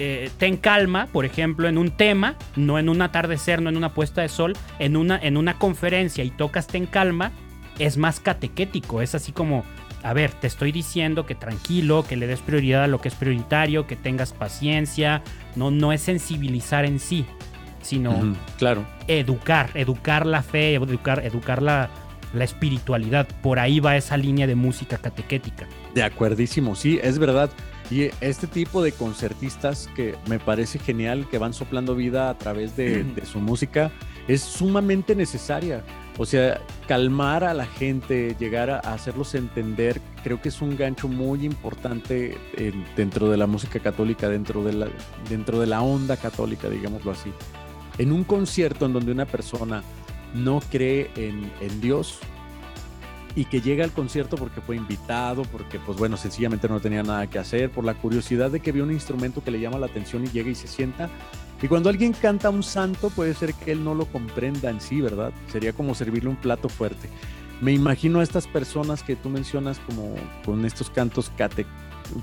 eh, 0.00 0.30
Ten 0.38 0.56
Calma, 0.56 1.06
por 1.12 1.24
ejemplo, 1.24 1.68
en 1.68 1.78
un 1.78 1.90
tema, 1.90 2.36
no 2.56 2.78
en 2.78 2.88
un 2.88 3.02
atardecer, 3.02 3.62
no 3.62 3.68
en 3.68 3.76
una 3.76 3.94
puesta 3.94 4.22
de 4.22 4.28
sol, 4.28 4.54
en 4.78 4.96
una, 4.96 5.18
en 5.18 5.36
una 5.36 5.58
conferencia 5.58 6.24
y 6.24 6.30
tocas 6.30 6.66
Ten 6.66 6.86
Calma, 6.86 7.32
es 7.78 7.96
más 7.96 8.18
catequético. 8.18 9.02
Es 9.02 9.14
así 9.14 9.30
como 9.32 9.64
a 10.02 10.12
ver, 10.14 10.32
te 10.32 10.46
estoy 10.46 10.72
diciendo 10.72 11.26
que 11.26 11.34
tranquilo, 11.34 12.04
que 12.08 12.16
le 12.16 12.26
des 12.26 12.40
prioridad 12.40 12.84
a 12.84 12.86
lo 12.86 13.00
que 13.00 13.08
es 13.08 13.14
prioritario, 13.14 13.86
que 13.86 13.96
tengas 13.96 14.32
paciencia. 14.32 15.22
No, 15.56 15.70
no 15.70 15.92
es 15.92 16.00
sensibilizar 16.00 16.84
en 16.86 16.98
sí, 16.98 17.26
sino 17.82 18.34
claro. 18.58 18.86
educar, 19.06 19.70
educar 19.74 20.24
la 20.24 20.42
fe, 20.42 20.74
educar, 20.74 21.24
educar 21.24 21.60
la, 21.60 21.90
la 22.32 22.44
espiritualidad. 22.44 23.28
Por 23.42 23.58
ahí 23.58 23.80
va 23.80 23.96
esa 23.96 24.16
línea 24.16 24.46
de 24.46 24.54
música 24.54 24.96
catequética. 24.96 25.66
De 25.94 26.02
acuerdísimo, 26.02 26.74
sí, 26.76 26.98
es 27.02 27.18
verdad. 27.18 27.50
Y 27.90 28.10
este 28.20 28.46
tipo 28.46 28.82
de 28.82 28.92
concertistas 28.92 29.88
que 29.96 30.14
me 30.28 30.38
parece 30.38 30.78
genial, 30.78 31.28
que 31.28 31.38
van 31.38 31.52
soplando 31.52 31.96
vida 31.96 32.30
a 32.30 32.38
través 32.38 32.76
de, 32.76 33.02
de 33.02 33.26
su 33.26 33.40
música, 33.40 33.90
es 34.28 34.42
sumamente 34.42 35.16
necesaria. 35.16 35.82
O 36.16 36.26
sea, 36.26 36.60
calmar 36.86 37.44
a 37.44 37.54
la 37.54 37.66
gente, 37.66 38.36
llegar 38.38 38.70
a, 38.70 38.78
hacerlos 38.78 39.34
entender, 39.34 40.00
creo 40.22 40.40
que 40.40 40.50
es 40.50 40.60
un 40.60 40.76
gancho 40.76 41.08
muy 41.08 41.44
importante 41.44 42.36
dentro 42.94 43.30
de 43.30 43.36
la 43.36 43.46
música 43.46 43.80
católica, 43.80 44.28
dentro 44.28 44.62
de, 44.62 44.72
la, 44.74 44.88
dentro 45.28 45.58
de 45.58 45.66
la 45.66 45.82
onda 45.82 46.16
católica, 46.16 46.68
digámoslo 46.68 47.10
así. 47.10 47.32
En 47.98 48.12
un 48.12 48.24
concierto 48.24 48.86
en 48.86 48.92
donde 48.92 49.12
una 49.12 49.26
persona 49.26 49.82
no 50.34 50.60
cree 50.70 51.10
en, 51.16 51.50
en 51.60 51.80
Dios, 51.80 52.20
y 53.34 53.44
que 53.44 53.60
llega 53.60 53.84
al 53.84 53.92
concierto 53.92 54.36
porque 54.36 54.60
fue 54.60 54.76
invitado, 54.76 55.42
porque 55.42 55.78
pues 55.78 55.98
bueno, 55.98 56.16
sencillamente 56.16 56.68
no 56.68 56.80
tenía 56.80 57.02
nada 57.02 57.26
que 57.28 57.38
hacer, 57.38 57.70
por 57.70 57.84
la 57.84 57.94
curiosidad 57.94 58.50
de 58.50 58.60
que 58.60 58.72
vio 58.72 58.84
un 58.84 58.92
instrumento 58.92 59.42
que 59.42 59.50
le 59.50 59.60
llama 59.60 59.78
la 59.78 59.86
atención 59.86 60.24
y 60.24 60.28
llega 60.28 60.50
y 60.50 60.54
se 60.54 60.66
sienta. 60.66 61.08
Y 61.62 61.68
cuando 61.68 61.90
alguien 61.90 62.12
canta 62.12 62.48
a 62.48 62.50
un 62.50 62.62
santo, 62.62 63.10
puede 63.10 63.34
ser 63.34 63.54
que 63.54 63.72
él 63.72 63.84
no 63.84 63.94
lo 63.94 64.06
comprenda 64.06 64.70
en 64.70 64.80
sí, 64.80 65.00
¿verdad? 65.00 65.32
Sería 65.52 65.72
como 65.72 65.94
servirle 65.94 66.30
un 66.30 66.36
plato 66.36 66.68
fuerte. 66.68 67.08
Me 67.60 67.72
imagino 67.72 68.20
a 68.20 68.22
estas 68.22 68.46
personas 68.46 69.02
que 69.02 69.16
tú 69.16 69.28
mencionas 69.28 69.78
como 69.80 70.14
con 70.44 70.64
estos 70.64 70.88
cantos 70.88 71.30
cate, 71.36 71.66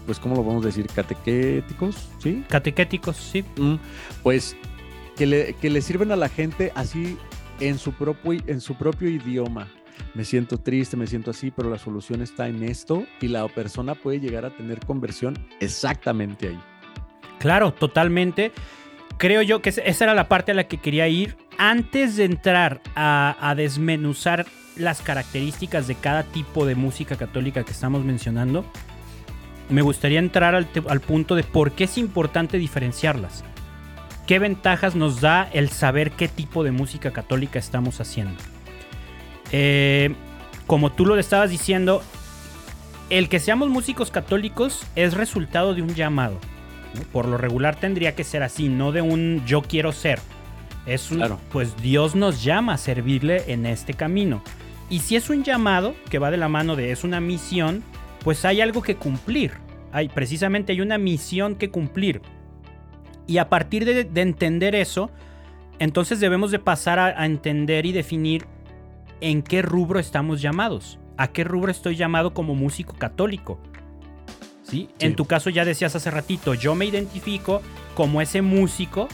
pues 0.05 0.19
¿cómo 0.19 0.35
lo 0.35 0.43
vamos 0.43 0.63
a 0.63 0.67
decir? 0.67 0.87
Catequéticos, 0.87 2.09
¿sí? 2.17 2.43
Catequéticos, 2.49 3.15
sí. 3.15 3.43
Mm, 3.57 3.75
pues 4.23 4.57
que 5.15 5.27
le, 5.27 5.53
que 5.53 5.69
le 5.69 5.81
sirven 5.81 6.11
a 6.11 6.15
la 6.15 6.29
gente 6.29 6.71
así 6.75 7.17
en 7.59 7.77
su 7.77 7.93
propio, 7.93 8.41
en 8.47 8.59
su 8.59 8.75
propio 8.75 9.09
idioma, 9.09 9.67
me 10.13 10.23
siento 10.23 10.57
triste, 10.57 10.97
me 10.97 11.07
siento 11.07 11.31
así, 11.31 11.51
pero 11.51 11.69
la 11.69 11.77
solución 11.77 12.21
está 12.21 12.47
en 12.47 12.63
esto 12.63 13.05
y 13.21 13.27
la 13.27 13.47
persona 13.47 13.95
puede 13.95 14.19
llegar 14.19 14.45
a 14.45 14.49
tener 14.49 14.79
conversión 14.85 15.37
exactamente 15.59 16.49
ahí. 16.49 16.59
Claro, 17.39 17.73
totalmente. 17.73 18.51
Creo 19.17 19.41
yo 19.41 19.61
que 19.61 19.69
esa 19.69 20.03
era 20.03 20.13
la 20.13 20.27
parte 20.27 20.51
a 20.51 20.55
la 20.55 20.65
que 20.67 20.77
quería 20.77 21.07
ir. 21.07 21.37
Antes 21.57 22.17
de 22.17 22.25
entrar 22.25 22.81
a, 22.95 23.53
desmenuzar 23.57 24.45
las 24.75 25.01
características 25.01 25.87
de 25.87 25.95
cada 25.95 26.23
tipo 26.23 26.65
de 26.65 26.75
música 26.75 27.15
católica 27.15 27.63
que 27.63 27.71
estamos 27.71 28.03
mencionando, 28.03 28.63
me 29.69 29.81
gustaría 29.81 30.19
entrar 30.19 30.53
al, 30.53 30.67
al 30.87 31.01
punto 31.01 31.35
de 31.35 31.43
por 31.43 31.71
qué 31.71 31.85
es 31.85 31.97
importante 31.97 32.57
diferenciarlas. 32.57 33.43
¿Qué 34.27 34.39
ventajas 34.39 34.95
nos 34.95 35.21
da 35.21 35.49
el 35.53 35.69
saber 35.69 36.11
qué 36.11 36.27
tipo 36.27 36.63
de 36.63 36.71
música 36.71 37.11
católica 37.11 37.57
estamos 37.57 38.01
haciendo? 38.01 38.37
Eh, 39.51 40.13
como 40.65 40.91
tú 40.91 41.05
lo 41.05 41.17
estabas 41.17 41.49
diciendo, 41.49 42.01
el 43.09 43.29
que 43.29 43.39
seamos 43.39 43.69
músicos 43.69 44.11
católicos 44.11 44.85
es 44.95 45.13
resultado 45.13 45.73
de 45.73 45.81
un 45.81 45.95
llamado. 45.95 46.37
Por 47.11 47.27
lo 47.27 47.37
regular 47.37 47.75
tendría 47.75 48.15
que 48.15 48.23
ser 48.23 48.43
así, 48.43 48.69
no 48.69 48.91
de 48.91 49.01
un 49.01 49.43
yo 49.45 49.61
quiero 49.61 49.91
ser. 49.91 50.19
Es 50.85 51.11
un, 51.11 51.23
pues 51.51 51.75
Dios 51.81 52.15
nos 52.15 52.43
llama 52.43 52.73
a 52.73 52.77
servirle 52.77 53.43
en 53.51 53.65
este 53.65 53.93
camino. 53.93 54.41
Y 54.89 54.99
si 54.99 55.15
es 55.15 55.29
un 55.29 55.43
llamado 55.43 55.95
que 56.09 56.19
va 56.19 56.31
de 56.31 56.37
la 56.37 56.47
mano 56.47 56.75
de 56.75 56.91
es 56.91 57.03
una 57.03 57.19
misión, 57.19 57.83
pues 58.23 58.45
hay 58.45 58.61
algo 58.61 58.81
que 58.81 58.95
cumplir. 58.95 59.53
Hay, 59.91 60.09
precisamente 60.09 60.71
hay 60.71 60.81
una 60.81 60.97
misión 60.97 61.55
que 61.55 61.69
cumplir. 61.69 62.21
Y 63.25 63.37
a 63.37 63.49
partir 63.49 63.83
de, 63.83 64.21
entender 64.21 64.75
eso, 64.75 65.11
entonces 65.79 66.21
debemos 66.21 66.51
de 66.51 66.59
pasar 66.59 66.99
a 66.99 67.25
entender 67.25 67.85
y 67.85 67.91
definir 67.91 68.45
en 69.21 69.41
qué 69.41 69.61
rubro 69.61 69.99
estamos 69.99 70.41
llamados. 70.41 70.99
¿A 71.17 71.27
qué 71.27 71.43
rubro 71.43 71.71
estoy 71.71 71.95
llamado 71.95 72.33
como 72.33 72.55
músico 72.55 72.93
católico? 72.93 73.59
¿Sí? 74.63 74.89
En 74.99 75.15
tu 75.15 75.25
caso 75.25 75.49
ya 75.49 75.65
decías 75.65 75.95
hace 75.95 76.11
ratito, 76.11 76.53
yo 76.53 76.75
me 76.75 76.85
identifico 76.85 77.61
como 77.95 78.21
ese 78.21 78.41
músico 78.41 79.07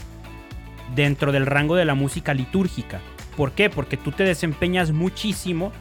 dentro 0.94 1.32
del 1.32 1.46
rango 1.46 1.76
de 1.76 1.84
la 1.84 1.94
música 1.94 2.34
litúrgica. 2.34 3.00
¿Por 3.36 3.52
qué? 3.52 3.70
Porque 3.70 3.96
tú 3.96 4.10
te 4.12 4.24
desempeñas 4.24 4.92
muchísimo 4.92 5.72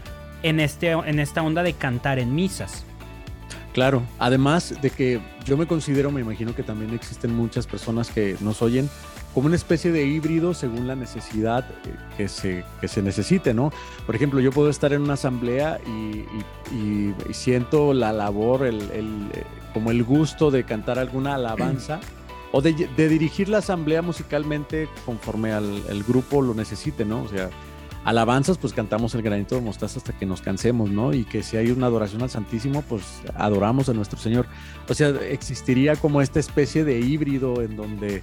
en, 0.44 0.60
este, 0.60 0.92
en 0.92 1.20
esta 1.20 1.42
onda 1.42 1.64
de 1.64 1.74
cantar 1.74 2.20
en 2.20 2.36
misas. 2.36 2.86
Claro, 3.74 4.04
además 4.20 4.76
de 4.82 4.92
que 4.92 5.20
yo 5.46 5.58
me 5.58 5.66
considero, 5.66 6.12
me 6.12 6.22
imagino 6.22 6.56
que 6.56 6.62
también 6.62 6.94
existen 6.94 7.36
muchas 7.36 7.66
personas 7.66 8.12
que 8.12 8.38
nos 8.40 8.62
oyen 8.62 8.88
como 9.34 9.48
una 9.48 9.56
especie 9.56 9.92
de 9.92 10.06
híbrido 10.06 10.54
según 10.54 10.88
la 10.88 10.96
necesidad 10.96 11.66
eh, 11.86 11.96
que 12.18 12.28
se, 12.28 12.64
que 12.80 12.88
se 12.88 13.02
necesite, 13.02 13.54
¿no? 13.54 13.72
Por 14.06 14.16
ejemplo, 14.16 14.40
yo 14.40 14.52
puedo 14.52 14.70
estar 14.70 14.94
en 14.94 15.02
una 15.02 15.14
asamblea 15.14 15.80
y, 15.86 16.24
siento 17.32 17.94
la 17.94 18.14
labor, 18.14 18.66
el, 18.66 18.82
eh, 18.82 19.44
como 19.74 19.92
el 19.92 20.04
gusto 20.04 20.52
de 20.52 20.64
cantar 20.64 21.00
alguna 21.00 21.36
alabanza 21.36 22.00
o 22.52 22.62
de, 22.62 22.74
dirigir 22.96 23.50
la 23.50 23.60
asamblea 23.60 24.02
musicalmente 24.02 24.88
conforme 25.06 25.52
al 25.52 25.84
el 25.90 26.04
grupo 26.04 26.42
lo 26.42 26.54
necesite, 26.54 27.04
¿no? 27.06 27.24
O 27.24 27.28
sea, 27.28 27.50
alabanzas, 28.06 28.58
pues 28.58 28.74
cantamos 28.74 29.16
el 29.16 29.24
granito 29.24 29.56
de 29.56 29.62
mostaza 29.62 29.98
hasta 29.98 30.14
que 30.14 30.26
nos 30.26 30.42
cansemos, 30.42 30.92
¿no? 30.92 31.14
Y 31.14 31.24
que 31.26 31.42
si 31.42 31.58
hay 31.58 31.72
una 31.72 31.88
adoración 31.88 32.22
al 32.22 32.30
Santísimo, 32.30 32.84
pues 32.84 33.22
adoramos 33.36 33.90
a 33.90 33.94
nuestro 33.94 34.20
Señor. 34.20 34.46
O 34.88 34.94
sea, 34.94 35.10
existiría 35.10 35.96
como 35.96 36.22
esta 36.22 36.40
especie 36.40 36.84
de 36.84 37.00
híbrido 37.00 37.62
en 37.62 37.76
donde 37.76 38.22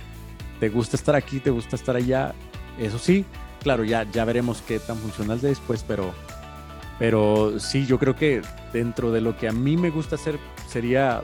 te 0.61 0.69
gusta 0.69 0.97
estar 0.97 1.17
aquí, 1.17 1.41
te 1.41 1.51
gusta 1.51 1.75
estar 1.75 1.97
allá. 1.97 2.35
Eso 2.79 2.99
sí, 2.99 3.25
claro, 3.63 3.83
ya, 3.83 4.05
ya 4.13 4.25
veremos 4.25 4.63
qué 4.63 4.79
tan 4.79 4.97
funcional 4.99 5.39
es 5.39 5.43
después, 5.43 5.85
pero, 5.87 6.13
pero 6.99 7.59
sí, 7.59 7.87
yo 7.87 7.99
creo 7.99 8.15
que 8.15 8.43
dentro 8.73 9.11
de 9.11 9.21
lo 9.21 9.37
que 9.37 9.49
a 9.49 9.53
mí 9.53 9.77
me 9.77 9.91
gusta 9.91 10.15
hacer 10.15 10.39
sería 10.69 11.23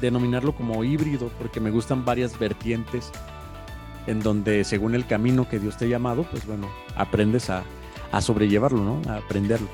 denominarlo 0.00 0.54
como 0.54 0.82
híbrido, 0.84 1.30
porque 1.38 1.60
me 1.60 1.70
gustan 1.70 2.04
varias 2.04 2.38
vertientes. 2.38 3.12
en 4.06 4.20
donde 4.20 4.64
según 4.64 4.94
el 4.94 5.06
camino 5.06 5.48
que 5.48 5.58
Dios 5.58 5.76
te 5.76 5.84
ha 5.84 5.88
llamado, 5.88 6.22
pues 6.22 6.46
bueno, 6.46 6.70
aprendes 6.96 7.50
a, 7.50 7.62
a 8.10 8.20
sobrellevarlo, 8.22 8.82
¿no? 8.82 9.02
A 9.10 9.18
aprenderlo. 9.18 9.68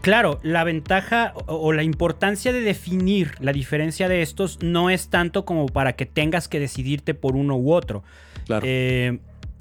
Claro, 0.00 0.38
la 0.42 0.62
ventaja 0.62 1.34
o, 1.46 1.72
la 1.72 1.82
importancia 1.82 2.52
de 2.52 2.60
definir 2.60 3.34
la 3.40 3.52
diferencia 3.52 4.08
de 4.08 4.22
estos 4.22 4.62
no 4.62 4.88
es 4.88 5.08
tanto 5.08 5.44
como 5.44 5.66
para 5.66 5.94
que 5.94 6.06
tengas 6.06 6.46
que 6.46 6.60
decidirte 6.60 7.12
por 7.12 7.34
uno 7.34 7.56
u 7.56 7.72
otro. 7.72 8.04
Claro. 8.46 8.64
Eh, 8.66 9.18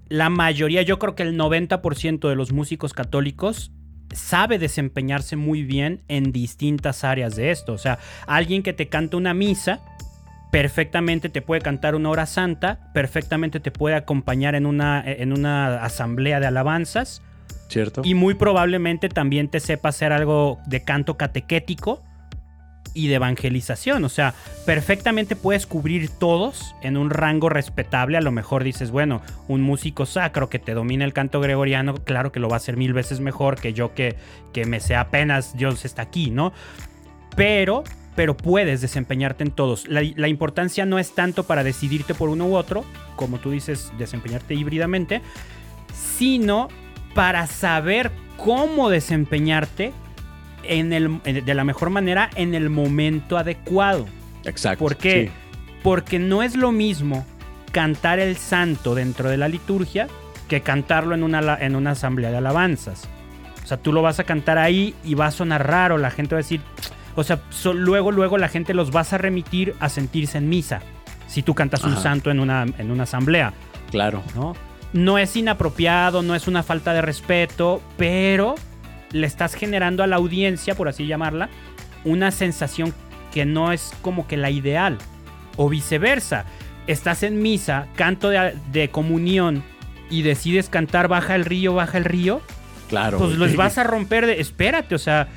la 0.07 0.29
mayoría, 0.29 0.83
yo 0.83 0.99
creo 0.99 1.15
que 1.15 1.23
el 1.23 1.37
90% 1.37 2.29
de 2.29 2.35
los 2.35 2.51
músicos 2.51 2.93
católicos 2.93 3.71
sabe 4.13 4.59
desempeñarse 4.59 5.35
muy 5.35 5.63
bien 5.63 6.03
en 6.07 6.31
distintas 6.31 7.03
áreas 7.03 7.35
de 7.35 7.51
esto. 7.51 7.73
O 7.73 7.77
sea, 7.77 7.99
alguien 8.27 8.63
que 8.63 8.73
te 8.73 8.87
canta 8.87 9.17
una 9.17 9.33
misa, 9.33 9.81
perfectamente 10.51 11.29
te 11.29 11.41
puede 11.41 11.61
cantar 11.61 11.95
una 11.95 12.09
hora 12.09 12.25
santa, 12.25 12.91
perfectamente 12.93 13.59
te 13.59 13.71
puede 13.71 13.95
acompañar 13.95 14.55
en 14.55 14.65
una, 14.65 15.03
en 15.05 15.33
una 15.33 15.83
asamblea 15.83 16.39
de 16.39 16.47
alabanzas 16.47 17.21
¿Cierto? 17.67 18.01
y 18.05 18.13
muy 18.13 18.35
probablemente 18.35 19.09
también 19.09 19.49
te 19.49 19.59
sepa 19.59 19.89
hacer 19.89 20.13
algo 20.13 20.59
de 20.67 20.83
canto 20.83 21.17
catequético 21.17 22.03
y 22.95 23.07
de 23.07 23.15
evangelización. 23.15 24.03
O 24.03 24.09
sea, 24.09 24.33
perfectamente 24.65 25.35
puedes 25.35 25.67
cubrir 25.67 26.09
todos 26.09 26.73
en 26.81 26.97
un 26.97 27.11
rango 27.11 27.49
respetable. 27.49 28.17
A 28.17 28.21
lo 28.21 28.31
mejor 28.31 28.63
dices, 28.63 28.89
bueno, 28.89 29.21
un 29.47 29.61
músico 29.61 30.07
sacro 30.07 30.49
que 30.49 30.57
te 30.57 30.73
domina 30.73 31.05
el 31.05 31.13
canto 31.13 31.39
gregoriano, 31.39 31.93
claro 31.93 32.31
que 32.31 32.39
lo 32.39 32.49
va 32.49 32.55
a 32.55 32.57
hacer 32.57 32.77
mil 32.77 32.93
veces 32.93 33.19
mejor 33.19 33.59
que 33.59 33.73
yo 33.73 33.93
que, 33.93 34.15
que 34.53 34.65
me 34.65 34.79
sé 34.79 34.95
apenas 34.95 35.55
Dios 35.55 35.85
está 35.85 36.01
aquí, 36.01 36.31
¿no? 36.31 36.53
Pero, 37.35 37.83
pero 38.15 38.35
puedes 38.35 38.81
desempeñarte 38.81 39.43
en 39.43 39.51
todos. 39.51 39.87
La, 39.87 40.01
la 40.15 40.29
importancia 40.29 40.85
no 40.85 40.97
es 40.97 41.13
tanto 41.13 41.43
para 41.43 41.63
decidirte 41.63 42.15
por 42.15 42.29
uno 42.29 42.47
u 42.47 42.55
otro, 42.55 42.85
como 43.17 43.37
tú 43.39 43.51
dices, 43.51 43.91
desempeñarte 43.99 44.55
híbridamente, 44.55 45.21
sino 45.93 46.69
para 47.13 47.45
saber 47.47 48.11
cómo 48.37 48.89
desempeñarte 48.89 49.93
en 50.67 50.93
el, 50.93 51.21
de 51.23 51.53
la 51.53 51.63
mejor 51.63 51.89
manera 51.89 52.29
en 52.35 52.53
el 52.55 52.69
momento 52.69 53.37
adecuado. 53.37 54.05
Exacto. 54.43 54.83
¿Por 54.83 54.97
qué? 54.97 55.25
sí. 55.27 55.31
Porque 55.83 56.17
no 56.19 56.41
es 56.41 56.55
lo 56.55 56.71
mismo 56.71 57.25
cantar 57.71 58.19
el 58.19 58.37
santo 58.37 58.95
dentro 58.95 59.29
de 59.29 59.37
la 59.37 59.47
liturgia 59.47 60.07
que 60.47 60.61
cantarlo 60.61 61.13
en 61.13 61.23
una, 61.23 61.57
en 61.59 61.75
una 61.75 61.91
asamblea 61.91 62.31
de 62.31 62.37
alabanzas. 62.37 63.07
O 63.63 63.67
sea, 63.67 63.77
tú 63.77 63.91
lo 63.93 64.01
vas 64.01 64.19
a 64.19 64.23
cantar 64.23 64.57
ahí 64.57 64.93
y 65.03 65.15
va 65.15 65.27
a 65.27 65.31
sonar 65.31 65.67
raro, 65.67 65.97
la 65.97 66.11
gente 66.11 66.35
va 66.35 66.39
a 66.39 66.43
decir... 66.43 66.61
O 67.15 67.23
sea, 67.23 67.39
so- 67.49 67.73
luego, 67.73 68.11
luego 68.11 68.37
la 68.37 68.47
gente 68.47 68.73
los 68.73 68.91
vas 68.91 69.13
a 69.13 69.17
remitir 69.17 69.73
a 69.79 69.89
sentirse 69.89 70.37
en 70.37 70.49
misa. 70.49 70.81
Si 71.27 71.41
tú 71.43 71.53
cantas 71.55 71.83
un 71.83 71.97
santo 71.97 72.29
en 72.31 72.39
una, 72.39 72.65
en 72.77 72.91
una 72.91 73.03
asamblea. 73.03 73.53
Claro. 73.89 74.21
¿no? 74.35 74.55
No 74.93 75.17
es 75.17 75.35
inapropiado, 75.35 76.21
no 76.21 76.35
es 76.35 76.47
una 76.47 76.61
falta 76.63 76.93
de 76.93 77.01
respeto, 77.01 77.81
pero 77.97 78.55
le 79.15 79.27
estás 79.27 79.53
generando 79.55 80.03
a 80.03 80.07
la 80.07 80.17
audiencia, 80.17 80.75
por 80.75 80.87
así 80.87 81.07
llamarla, 81.07 81.49
una 82.03 82.31
sensación 82.31 82.93
que 83.33 83.45
no 83.45 83.71
es 83.71 83.93
como 84.01 84.27
que 84.27 84.37
la 84.37 84.49
ideal. 84.51 84.97
O 85.57 85.69
viceversa, 85.69 86.45
estás 86.87 87.23
en 87.23 87.41
misa, 87.41 87.87
canto 87.95 88.29
de, 88.29 88.55
de 88.71 88.89
comunión 88.89 89.63
y 90.09 90.21
decides 90.21 90.69
cantar 90.69 91.07
Baja 91.07 91.35
el 91.35 91.45
río, 91.45 91.73
baja 91.73 91.97
el 91.97 92.05
río, 92.05 92.41
Claro. 92.89 93.17
pues 93.17 93.37
los 93.37 93.55
vas 93.55 93.77
a 93.77 93.83
romper 93.85 94.25
de... 94.27 94.39
Espérate, 94.39 94.93
o 94.95 94.99
sea, 94.99 95.27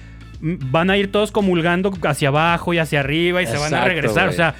van 0.41 0.91
a 0.91 0.97
ir 0.97 1.11
todos 1.11 1.33
comulgando 1.33 1.93
hacia 2.03 2.29
abajo 2.29 2.75
y 2.75 2.79
hacia 2.79 3.01
arriba 3.01 3.43
y 3.43 3.47
se 3.47 3.57
van 3.57 3.75
a 3.75 3.85
regresar. 3.85 4.29
O 4.29 4.33
sea, 4.33 4.55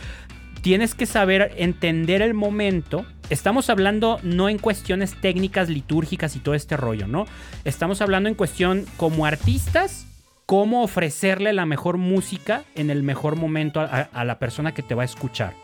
tienes 0.63 0.95
que 0.95 1.07
saber 1.07 1.53
entender 1.59 2.23
el 2.23 2.35
momento. 2.35 3.05
Estamos 3.31 3.69
hablando 3.69 4.19
no 4.23 4.49
en 4.49 4.59
cuestiones 4.59 5.15
técnicas, 5.21 5.69
litúrgicas 5.69 6.35
y 6.35 6.41
todo 6.41 6.55
este 6.55 6.77
rollo, 6.77 7.07
¿no? 7.07 7.27
Estamos 7.65 8.01
hablando 8.01 8.29
en 8.29 8.35
cuestión 8.35 8.87
como 8.97 9.27
artistas, 9.27 10.07
cómo 10.47 10.83
ofrecerle 10.83 11.53
la 11.53 11.67
mejor 11.67 11.99
música 11.99 12.65
en 12.75 12.89
el 12.89 13.03
mejor 13.03 13.37
momento 13.37 13.81
a, 13.81 14.09
a 14.13 14.25
la 14.25 14.39
persona 14.39 14.73
que 14.73 14.83
te 14.83 14.95
va 14.95 15.03
a 15.03 15.05
escuchar. 15.05 15.55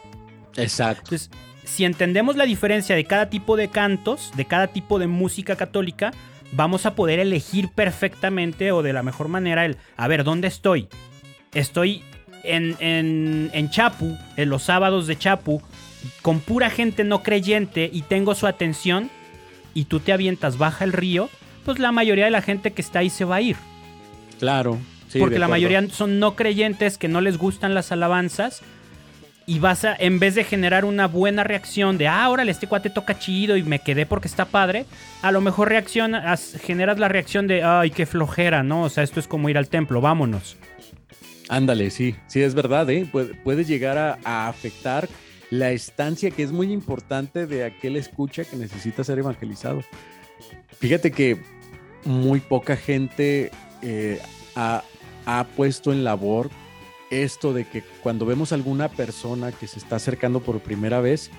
Exacto. 0.56 1.14
Entonces, 1.14 1.30
si 1.64 1.86
entendemos 1.86 2.36
la 2.36 2.44
diferencia 2.44 2.94
de 2.94 3.04
cada 3.04 3.30
tipo 3.30 3.56
de 3.56 3.68
cantos, 3.68 4.30
de 4.36 4.44
cada 4.44 4.66
tipo 4.66 4.98
de 4.98 5.06
música 5.06 5.56
católica, 5.56 6.12
vamos 6.52 6.84
a 6.84 6.94
poder 6.94 7.18
elegir 7.18 7.70
perfectamente 7.70 8.72
o 8.72 8.82
de 8.82 8.92
la 8.92 9.02
mejor 9.02 9.28
manera 9.28 9.64
el, 9.64 9.78
a 9.96 10.06
ver, 10.06 10.24
¿dónde 10.24 10.48
estoy? 10.48 10.88
Estoy 11.54 12.02
en, 12.42 12.76
en, 12.78 13.50
en 13.52 13.70
Chapu, 13.70 14.16
en 14.36 14.50
los 14.50 14.64
sábados 14.64 15.06
de 15.06 15.16
Chapu, 15.16 15.62
con 16.22 16.40
pura 16.40 16.70
gente 16.70 17.04
no 17.04 17.22
creyente 17.22 17.88
y 17.92 18.02
tengo 18.02 18.34
su 18.34 18.46
atención 18.46 19.10
y 19.74 19.84
tú 19.84 20.00
te 20.00 20.12
avientas 20.12 20.58
baja 20.58 20.84
el 20.84 20.92
río, 20.92 21.28
pues 21.64 21.78
la 21.78 21.92
mayoría 21.92 22.26
de 22.26 22.30
la 22.30 22.42
gente 22.42 22.72
que 22.72 22.82
está 22.82 23.00
ahí 23.00 23.10
se 23.10 23.24
va 23.24 23.36
a 23.36 23.40
ir. 23.40 23.56
Claro. 24.38 24.78
sí, 25.08 25.18
porque 25.18 25.38
la 25.38 25.48
mayoría 25.48 25.86
son 25.90 26.18
no 26.18 26.36
creyentes 26.36 26.98
que 26.98 27.08
no 27.08 27.20
les 27.20 27.38
gustan 27.38 27.74
las 27.74 27.92
alabanzas. 27.92 28.62
Y 29.46 29.58
vas 29.58 29.84
a, 29.84 29.94
en 29.94 30.20
vez 30.20 30.34
de 30.34 30.44
generar 30.44 30.86
una 30.86 31.06
buena 31.06 31.44
reacción 31.44 31.98
de, 31.98 32.08
ah, 32.08 32.30
órale, 32.30 32.50
este 32.50 32.66
cuate 32.66 32.88
toca 32.88 33.18
chido 33.18 33.58
y 33.58 33.62
me 33.62 33.78
quedé 33.78 34.06
porque 34.06 34.26
está 34.26 34.46
padre, 34.46 34.86
a 35.20 35.32
lo 35.32 35.42
mejor 35.42 35.68
reaccionas, 35.68 36.56
generas 36.62 36.98
la 36.98 37.08
reacción 37.08 37.46
de, 37.46 37.62
ay, 37.62 37.90
qué 37.90 38.06
flojera, 38.06 38.62
¿no? 38.62 38.84
O 38.84 38.88
sea, 38.88 39.04
esto 39.04 39.20
es 39.20 39.28
como 39.28 39.50
ir 39.50 39.58
al 39.58 39.68
templo, 39.68 40.00
vámonos. 40.00 40.56
Ándale, 41.50 41.90
sí, 41.90 42.16
sí, 42.26 42.40
es 42.40 42.54
verdad, 42.54 42.88
¿eh? 42.88 43.06
Puede, 43.12 43.34
puede 43.34 43.66
llegar 43.66 43.98
a, 43.98 44.18
a 44.24 44.48
afectar 44.48 45.10
la 45.58 45.70
estancia 45.70 46.32
que 46.32 46.42
es 46.42 46.50
muy 46.50 46.72
importante 46.72 47.46
de 47.46 47.64
aquel 47.64 47.96
escucha 47.96 48.44
que 48.44 48.56
necesita 48.56 49.04
ser 49.04 49.20
evangelizado. 49.20 49.82
Fíjate 50.78 51.12
que 51.12 51.38
muy 52.04 52.40
poca 52.40 52.76
gente 52.76 53.52
eh, 53.80 54.20
ha, 54.56 54.82
ha 55.26 55.44
puesto 55.56 55.92
en 55.92 56.02
labor 56.02 56.50
esto 57.10 57.52
de 57.52 57.66
que 57.66 57.84
cuando 58.02 58.26
vemos 58.26 58.52
alguna 58.52 58.88
persona 58.88 59.52
que 59.52 59.68
se 59.68 59.78
está 59.78 59.96
acercando 59.96 60.40
por 60.40 60.58
primera 60.58 61.00
vez, 61.00 61.30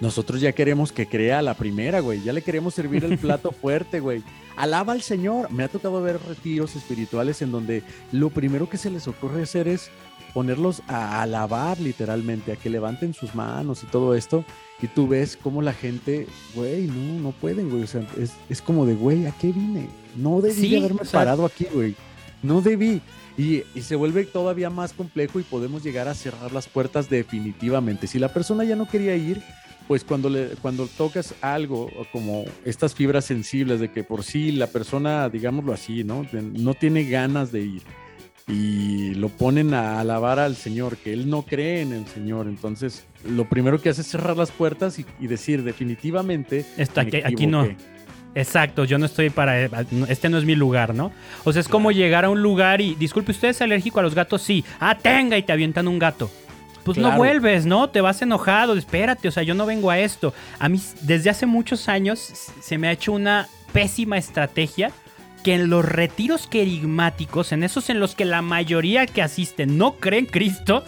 nosotros 0.00 0.40
ya 0.40 0.50
queremos 0.50 0.90
que 0.90 1.06
crea 1.06 1.38
a 1.38 1.42
la 1.42 1.54
primera, 1.54 2.00
güey. 2.00 2.22
Ya 2.22 2.32
le 2.32 2.42
queremos 2.42 2.74
servir 2.74 3.04
el 3.04 3.18
plato 3.18 3.52
fuerte, 3.60 4.00
güey. 4.00 4.24
Alaba 4.56 4.94
al 4.94 5.02
Señor. 5.02 5.52
Me 5.52 5.62
ha 5.62 5.68
tocado 5.68 6.02
ver 6.02 6.18
retiros 6.26 6.74
espirituales 6.74 7.40
en 7.42 7.52
donde 7.52 7.84
lo 8.10 8.30
primero 8.30 8.68
que 8.68 8.78
se 8.78 8.90
les 8.90 9.06
ocurre 9.06 9.42
hacer 9.42 9.68
es 9.68 9.90
ponerlos 10.34 10.82
a 10.88 11.22
alabar 11.22 11.78
literalmente, 11.80 12.52
a 12.52 12.56
que 12.56 12.70
levanten 12.70 13.14
sus 13.14 13.34
manos 13.34 13.82
y 13.82 13.86
todo 13.86 14.14
esto. 14.14 14.44
Y 14.82 14.86
tú 14.86 15.06
ves 15.08 15.36
cómo 15.36 15.60
la 15.62 15.72
gente, 15.74 16.26
güey, 16.54 16.86
no, 16.86 17.20
no 17.20 17.30
pueden, 17.32 17.68
güey. 17.70 17.82
O 17.82 17.86
sea, 17.86 18.02
es, 18.18 18.32
es 18.48 18.62
como 18.62 18.86
de, 18.86 18.94
güey, 18.94 19.26
¿a 19.26 19.32
qué 19.32 19.48
vine? 19.52 19.88
No 20.16 20.40
debí 20.40 20.54
Sí, 20.60 20.70
de 20.70 20.78
haberme 20.78 21.02
o 21.02 21.04
sea- 21.04 21.20
parado 21.20 21.44
aquí, 21.44 21.66
güey. 21.72 21.94
No 22.42 22.62
debí. 22.62 23.02
Y, 23.36 23.62
y 23.74 23.82
se 23.82 23.96
vuelve 23.96 24.24
todavía 24.24 24.70
más 24.70 24.92
complejo 24.92 25.38
y 25.40 25.42
podemos 25.42 25.82
llegar 25.84 26.08
a 26.08 26.14
cerrar 26.14 26.52
las 26.52 26.66
puertas 26.68 27.08
definitivamente. 27.10 28.06
Si 28.06 28.18
la 28.18 28.32
persona 28.32 28.64
ya 28.64 28.76
no 28.76 28.88
quería 28.88 29.14
ir, 29.16 29.42
pues 29.88 30.04
cuando, 30.04 30.28
le, 30.30 30.48
cuando 30.62 30.86
tocas 30.86 31.34
algo 31.40 31.90
como 32.12 32.44
estas 32.64 32.94
fibras 32.94 33.24
sensibles 33.24 33.80
de 33.80 33.90
que 33.90 34.04
por 34.04 34.24
sí 34.24 34.52
la 34.52 34.66
persona, 34.68 35.28
digámoslo 35.28 35.72
así, 35.72 36.04
¿no? 36.04 36.26
No 36.32 36.74
tiene 36.74 37.04
ganas 37.04 37.50
de 37.52 37.60
ir 37.62 37.82
y 38.48 39.14
lo 39.14 39.28
ponen 39.28 39.74
a 39.74 40.00
alabar 40.00 40.38
al 40.38 40.56
Señor, 40.56 40.96
que 40.96 41.12
él 41.12 41.30
no 41.30 41.42
cree 41.42 41.82
en 41.82 41.92
el 41.92 42.06
Señor. 42.06 42.46
Entonces, 42.46 43.04
lo 43.24 43.48
primero 43.48 43.80
que 43.80 43.90
hace 43.90 44.00
es 44.00 44.08
cerrar 44.08 44.36
las 44.36 44.50
puertas 44.50 44.98
y, 44.98 45.06
y 45.20 45.26
decir 45.26 45.62
definitivamente... 45.62 46.66
Está 46.76 47.02
me 47.02 47.08
aquí, 47.08 47.16
aquí 47.18 47.46
no. 47.46 47.64
equivoqué". 47.64 47.84
Exacto, 48.34 48.84
yo 48.84 48.98
no 48.98 49.06
estoy 49.06 49.30
para... 49.30 49.64
Este 50.08 50.28
no 50.28 50.38
es 50.38 50.44
mi 50.44 50.54
lugar, 50.54 50.94
¿no? 50.94 51.12
O 51.44 51.52
sea, 51.52 51.60
es 51.60 51.68
como 51.68 51.90
llegar 51.90 52.24
a 52.24 52.30
un 52.30 52.42
lugar 52.42 52.80
y, 52.80 52.94
disculpe, 52.94 53.32
¿usted 53.32 53.48
es 53.48 53.60
alérgico 53.60 54.00
a 54.00 54.02
los 54.02 54.14
gatos? 54.14 54.42
Sí. 54.42 54.64
Ah, 54.78 54.96
tenga 54.96 55.36
y 55.36 55.42
te 55.42 55.52
avientan 55.52 55.88
un 55.88 55.98
gato. 55.98 56.30
Pues 56.84 56.96
no 56.96 57.12
vuelves, 57.12 57.66
¿no? 57.66 57.90
Te 57.90 58.00
vas 58.00 58.22
enojado, 58.22 58.74
espérate, 58.74 59.28
o 59.28 59.30
sea, 59.30 59.42
yo 59.42 59.54
no 59.54 59.66
vengo 59.66 59.90
a 59.90 59.98
esto. 59.98 60.32
A 60.58 60.68
mí 60.68 60.80
desde 61.02 61.28
hace 61.28 61.44
muchos 61.44 61.88
años 61.88 62.18
se 62.18 62.78
me 62.78 62.88
ha 62.88 62.92
hecho 62.92 63.12
una 63.12 63.48
pésima 63.72 64.16
estrategia 64.16 64.90
que 65.40 65.54
en 65.54 65.70
los 65.70 65.84
retiros 65.84 66.46
querigmáticos, 66.46 67.52
en 67.52 67.62
esos 67.62 67.90
en 67.90 68.00
los 68.00 68.14
que 68.14 68.24
la 68.24 68.42
mayoría 68.42 69.06
que 69.06 69.22
asisten 69.22 69.78
no 69.78 69.96
creen 69.96 70.26
Cristo, 70.26 70.84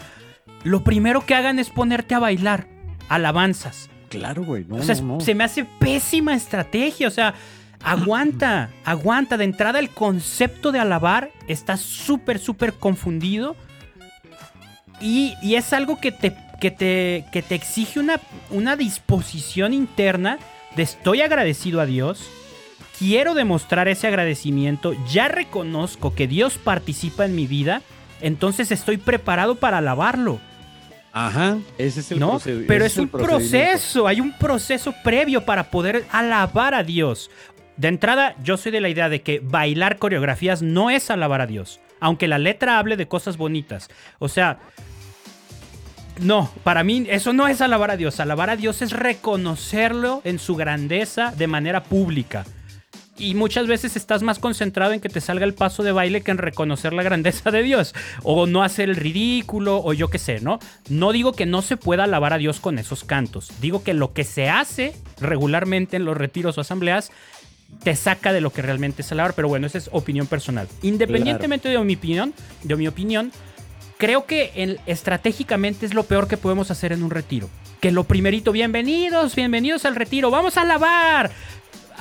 lo 0.65 0.85
primero 0.85 1.27
que 1.27 1.35
hagan 1.35 1.59
es 1.59 1.71
ponerte 1.71 2.15
a 2.15 2.19
bailar 2.19 2.69
alabanzas. 3.09 3.91
Claro, 4.09 4.45
güey. 4.45 4.65
No, 4.67 4.77
O 4.77 4.83
sea, 4.83 4.95
no, 4.97 5.03
no. 5.03 5.21
se 5.21 5.35
me 5.35 5.45
hace 5.45 5.65
pésima 5.65 6.35
estrategia. 6.35 7.09
O 7.09 7.11
sea, 7.11 7.35
aguanta, 7.83 8.71
aguanta. 8.85 9.37
De 9.37 9.45
entrada, 9.45 9.79
el 9.79 9.91
concepto 9.91 10.71
de 10.73 10.79
alabar 10.79 11.31
está 11.49 11.77
súper, 11.77 12.39
súper 12.39 12.75
confundido. 12.75 13.57
Y, 15.01 15.35
y 15.43 15.57
es 15.57 15.73
algo 15.73 15.99
que 15.99 16.13
te, 16.13 16.37
que 16.61 16.71
te, 16.71 17.25
que 17.33 17.43
te 17.43 17.55
exige 17.55 17.99
una, 17.99 18.21
una 18.51 18.77
disposición 18.77 19.73
interna 19.75 20.39
de 20.77 20.83
estoy 20.85 21.23
agradecido 21.23 21.81
a 21.81 21.87
Dios. 21.87 22.29
Quiero 22.99 23.35
demostrar 23.35 23.89
ese 23.89 24.07
agradecimiento. 24.07 24.95
Ya 25.11 25.29
reconozco 25.29 26.15
que 26.15 26.27
Dios 26.29 26.59
participa 26.59 27.25
en 27.25 27.35
mi 27.35 27.47
vida. 27.47 27.83
Entonces 28.21 28.71
estoy 28.71 28.99
preparado 28.99 29.57
para 29.57 29.79
alabarlo. 29.79 30.39
Ajá, 31.13 31.59
ese 31.77 32.01
es 32.01 32.13
el 32.13 32.21
¿no? 32.21 32.39
proced- 32.41 32.65
Pero 32.67 32.85
es 32.85 32.97
un 32.97 33.09
proceso, 33.09 34.07
hay 34.07 34.21
un 34.21 34.33
proceso 34.39 34.95
previo 35.05 35.45
para 35.45 35.71
poder 35.71 36.05
alabar 36.11 36.75
a 36.75 36.83
Dios. 36.85 37.31
De 37.77 37.89
entrada, 37.89 38.35
yo 38.43 38.57
soy 38.57 38.71
de 38.73 38.81
la 38.81 38.89
idea 38.89 39.09
de 39.09 39.21
que 39.23 39.41
bailar 39.41 39.99
coreografías 39.99 40.63
no 40.63 40.89
es 40.89 41.11
alabar 41.11 41.41
a 41.41 41.47
Dios, 41.47 41.81
aunque 42.01 42.29
la 42.29 42.39
letra 42.39 42.79
hable 42.79 42.97
de 42.97 43.09
cosas 43.09 43.37
bonitas. 43.37 43.89
O 44.21 44.29
sea, 44.29 44.59
no, 46.21 46.51
para 46.63 46.85
mí 46.85 47.07
eso 47.11 47.33
no 47.33 47.49
es 47.49 47.61
alabar 47.61 47.91
a 47.91 47.97
Dios. 47.97 48.21
Alabar 48.21 48.51
a 48.51 48.57
Dios 48.57 48.81
es 48.83 48.93
reconocerlo 48.93 50.21
en 50.25 50.39
su 50.39 50.55
grandeza 50.57 51.33
de 51.37 51.47
manera 51.47 51.83
pública. 51.83 52.45
Y 53.19 53.35
muchas 53.35 53.67
veces 53.67 53.95
estás 53.95 54.23
más 54.23 54.39
concentrado 54.39 54.93
en 54.93 55.01
que 55.01 55.09
te 55.09 55.21
salga 55.21 55.45
el 55.45 55.55
paso 55.55 55.83
de 55.83 55.93
baile 55.93 56.23
que 56.23 56.31
en 56.31 56.39
reconocer 56.39 56.93
la 56.93 57.03
grandeza 57.03 57.51
de 57.51 57.63
Dios. 57.63 57.95
O 58.23 58.47
no 58.47 58.63
hacer 58.63 58.89
el 58.89 58.97
ridículo, 58.97 59.83
o 59.85 59.93
yo 59.93 60.09
qué 60.09 60.19
sé, 60.19 60.41
¿no? 60.41 60.59
No 60.89 61.13
digo 61.13 61.33
que 61.33 61.47
no 61.47 61.63
se 61.63 61.77
pueda 61.77 62.05
alabar 62.05 62.33
a 62.33 62.39
Dios 62.39 62.59
con 62.59 62.79
esos 62.79 63.05
cantos. 63.05 63.51
Digo 63.61 63.83
que 63.83 63.93
lo 63.93 64.13
que 64.13 64.25
se 64.25 64.49
hace 64.49 64.95
regularmente 65.21 65.97
en 65.97 66.05
los 66.05 66.17
retiros 66.17 66.57
o 66.57 66.63
asambleas 66.63 67.13
te 67.85 67.97
saca 67.97 68.33
de 68.33 68.41
lo 68.41 68.51
que 68.51 68.63
realmente 68.63 69.03
es 69.03 69.13
alabar. 69.13 69.35
Pero 69.35 69.49
bueno, 69.49 69.67
esa 69.67 69.79
es 69.79 69.91
opinión 69.93 70.27
personal. 70.27 70.67
Independientemente 70.83 71.69
de 71.69 71.79
mi 71.79 71.95
opinión, 71.95 72.33
de 72.63 72.77
mi 72.77 72.89
opinión, 72.89 73.31
creo 73.99 74.25
que 74.25 74.81
estratégicamente 74.87 75.85
es 75.87 75.95
lo 75.95 76.05
peor 76.05 76.29
que 76.29 76.39
podemos 76.39 76.71
hacer 76.71 76.93
en 76.93 77.03
un 77.03 77.11
retiro. 77.11 77.49
Que 77.81 77.93
lo 77.93 78.05
primerito, 78.05 78.53
bienvenidos, 78.53 79.35
bienvenidos 79.35 79.85
al 79.85 79.97
retiro, 79.97 80.31
vamos 80.31 80.57
a 80.57 80.63
alabar. 80.63 81.31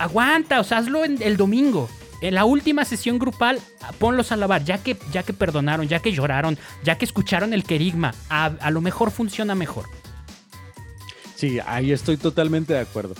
Aguanta, 0.01 0.59
o 0.59 0.63
sea, 0.63 0.79
hazlo 0.79 1.05
en 1.05 1.21
el 1.21 1.37
domingo. 1.37 1.89
En 2.21 2.35
la 2.35 2.45
última 2.45 2.85
sesión 2.85 3.17
grupal, 3.17 3.59
ponlos 3.97 4.31
a 4.31 4.35
alabar, 4.35 4.63
ya 4.63 4.77
que, 4.77 4.95
ya 5.11 5.23
que 5.23 5.33
perdonaron, 5.33 5.87
ya 5.87 5.99
que 5.99 6.11
lloraron, 6.11 6.57
ya 6.83 6.97
que 6.97 7.05
escucharon 7.05 7.53
el 7.53 7.63
querigma. 7.63 8.13
A, 8.29 8.45
a 8.45 8.71
lo 8.71 8.81
mejor 8.81 9.11
funciona 9.11 9.55
mejor. 9.55 9.85
Sí, 11.35 11.59
ahí 11.65 11.91
estoy 11.91 12.17
totalmente 12.17 12.73
de 12.73 12.79
acuerdo. 12.79 13.15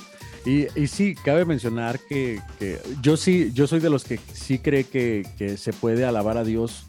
Y, 0.45 0.67
y 0.79 0.87
sí, 0.87 1.15
cabe 1.15 1.45
mencionar 1.45 1.99
que, 1.99 2.41
que 2.59 2.79
yo 3.01 3.17
sí, 3.17 3.51
yo 3.53 3.67
soy 3.67 3.79
de 3.79 3.89
los 3.89 4.03
que 4.03 4.19
sí 4.33 4.59
cree 4.59 4.83
que, 4.83 5.25
que 5.37 5.57
se 5.57 5.73
puede 5.73 6.05
alabar 6.05 6.37
a 6.37 6.43
Dios 6.43 6.85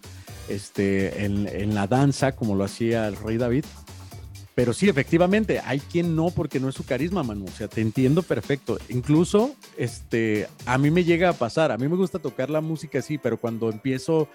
este, 0.49 1.25
en, 1.25 1.49
en 1.49 1.75
la 1.75 1.87
danza, 1.87 2.33
como 2.33 2.55
lo 2.55 2.65
hacía 2.65 3.09
el 3.09 3.17
rey 3.17 3.37
David. 3.37 3.65
Pero 4.55 4.75
sí, 4.75 4.89
efectivamente, 4.89 5.61
hay 5.65 5.81
quien 5.81 6.15
no 6.15 6.31
porque 6.31 6.61
no 6.61 6.69
es 6.69 6.75
su 6.75 6.85
carisma, 6.85 7.23
Manu. 7.23 7.47
O 7.47 7.51
sea, 7.51 7.69
te 7.69 7.81
entiendo 7.81 8.23
perfecto. 8.23 8.79
Incluso, 8.91 9.55
este, 9.79 10.47
a 10.67 10.77
mí 10.77 10.91
me 10.91 11.05
llega 11.05 11.31
a 11.31 11.33
pasar. 11.33 11.73
A 11.73 11.79
mí 11.79 11.89
me 11.89 11.97
gusta 11.97 12.19
tocar 12.19 12.51
la 12.51 12.61
música 12.61 12.99
así, 12.99 13.17
pero 13.17 13.39
cuando 13.39 13.71
empiezo 13.71 14.29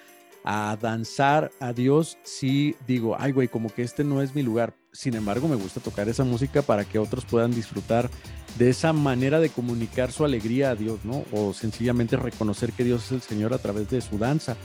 a 0.44 0.78
danzar 0.82 1.52
a 1.60 1.74
Dios, 1.74 2.18
sí 2.24 2.76
digo, 2.88 3.16
ay, 3.20 3.32
güey, 3.32 3.48
como 3.48 3.70
que 3.70 3.84
este 3.84 4.04
no 4.04 4.22
es 4.22 4.34
mi 4.34 4.42
lugar. 4.42 4.74
Sin 4.92 5.14
embargo, 5.14 5.48
me 5.48 5.56
gusta 5.56 5.82
tocar 5.82 6.10
esa 6.10 6.24
música 6.24 6.64
para 6.64 6.84
que 6.84 6.98
otros 6.98 7.26
puedan 7.26 7.52
disfrutar 7.52 8.10
de 8.58 8.70
esa 8.70 8.94
manera 8.94 9.40
de 9.40 9.50
comunicar 9.50 10.12
su 10.12 10.26
alegría 10.26 10.72
a 10.72 10.76
Dios, 10.76 11.02
¿no? 11.04 11.26
O 11.32 11.54
sencillamente 11.54 12.16
reconocer 12.16 12.72
que 12.72 12.84
Dios 12.84 13.06
es 13.06 13.12
el 13.12 13.22
Señor 13.22 13.54
a 13.54 13.60
través 13.60 13.90
de 13.90 14.02
su 14.02 14.18
danza. 14.18 14.58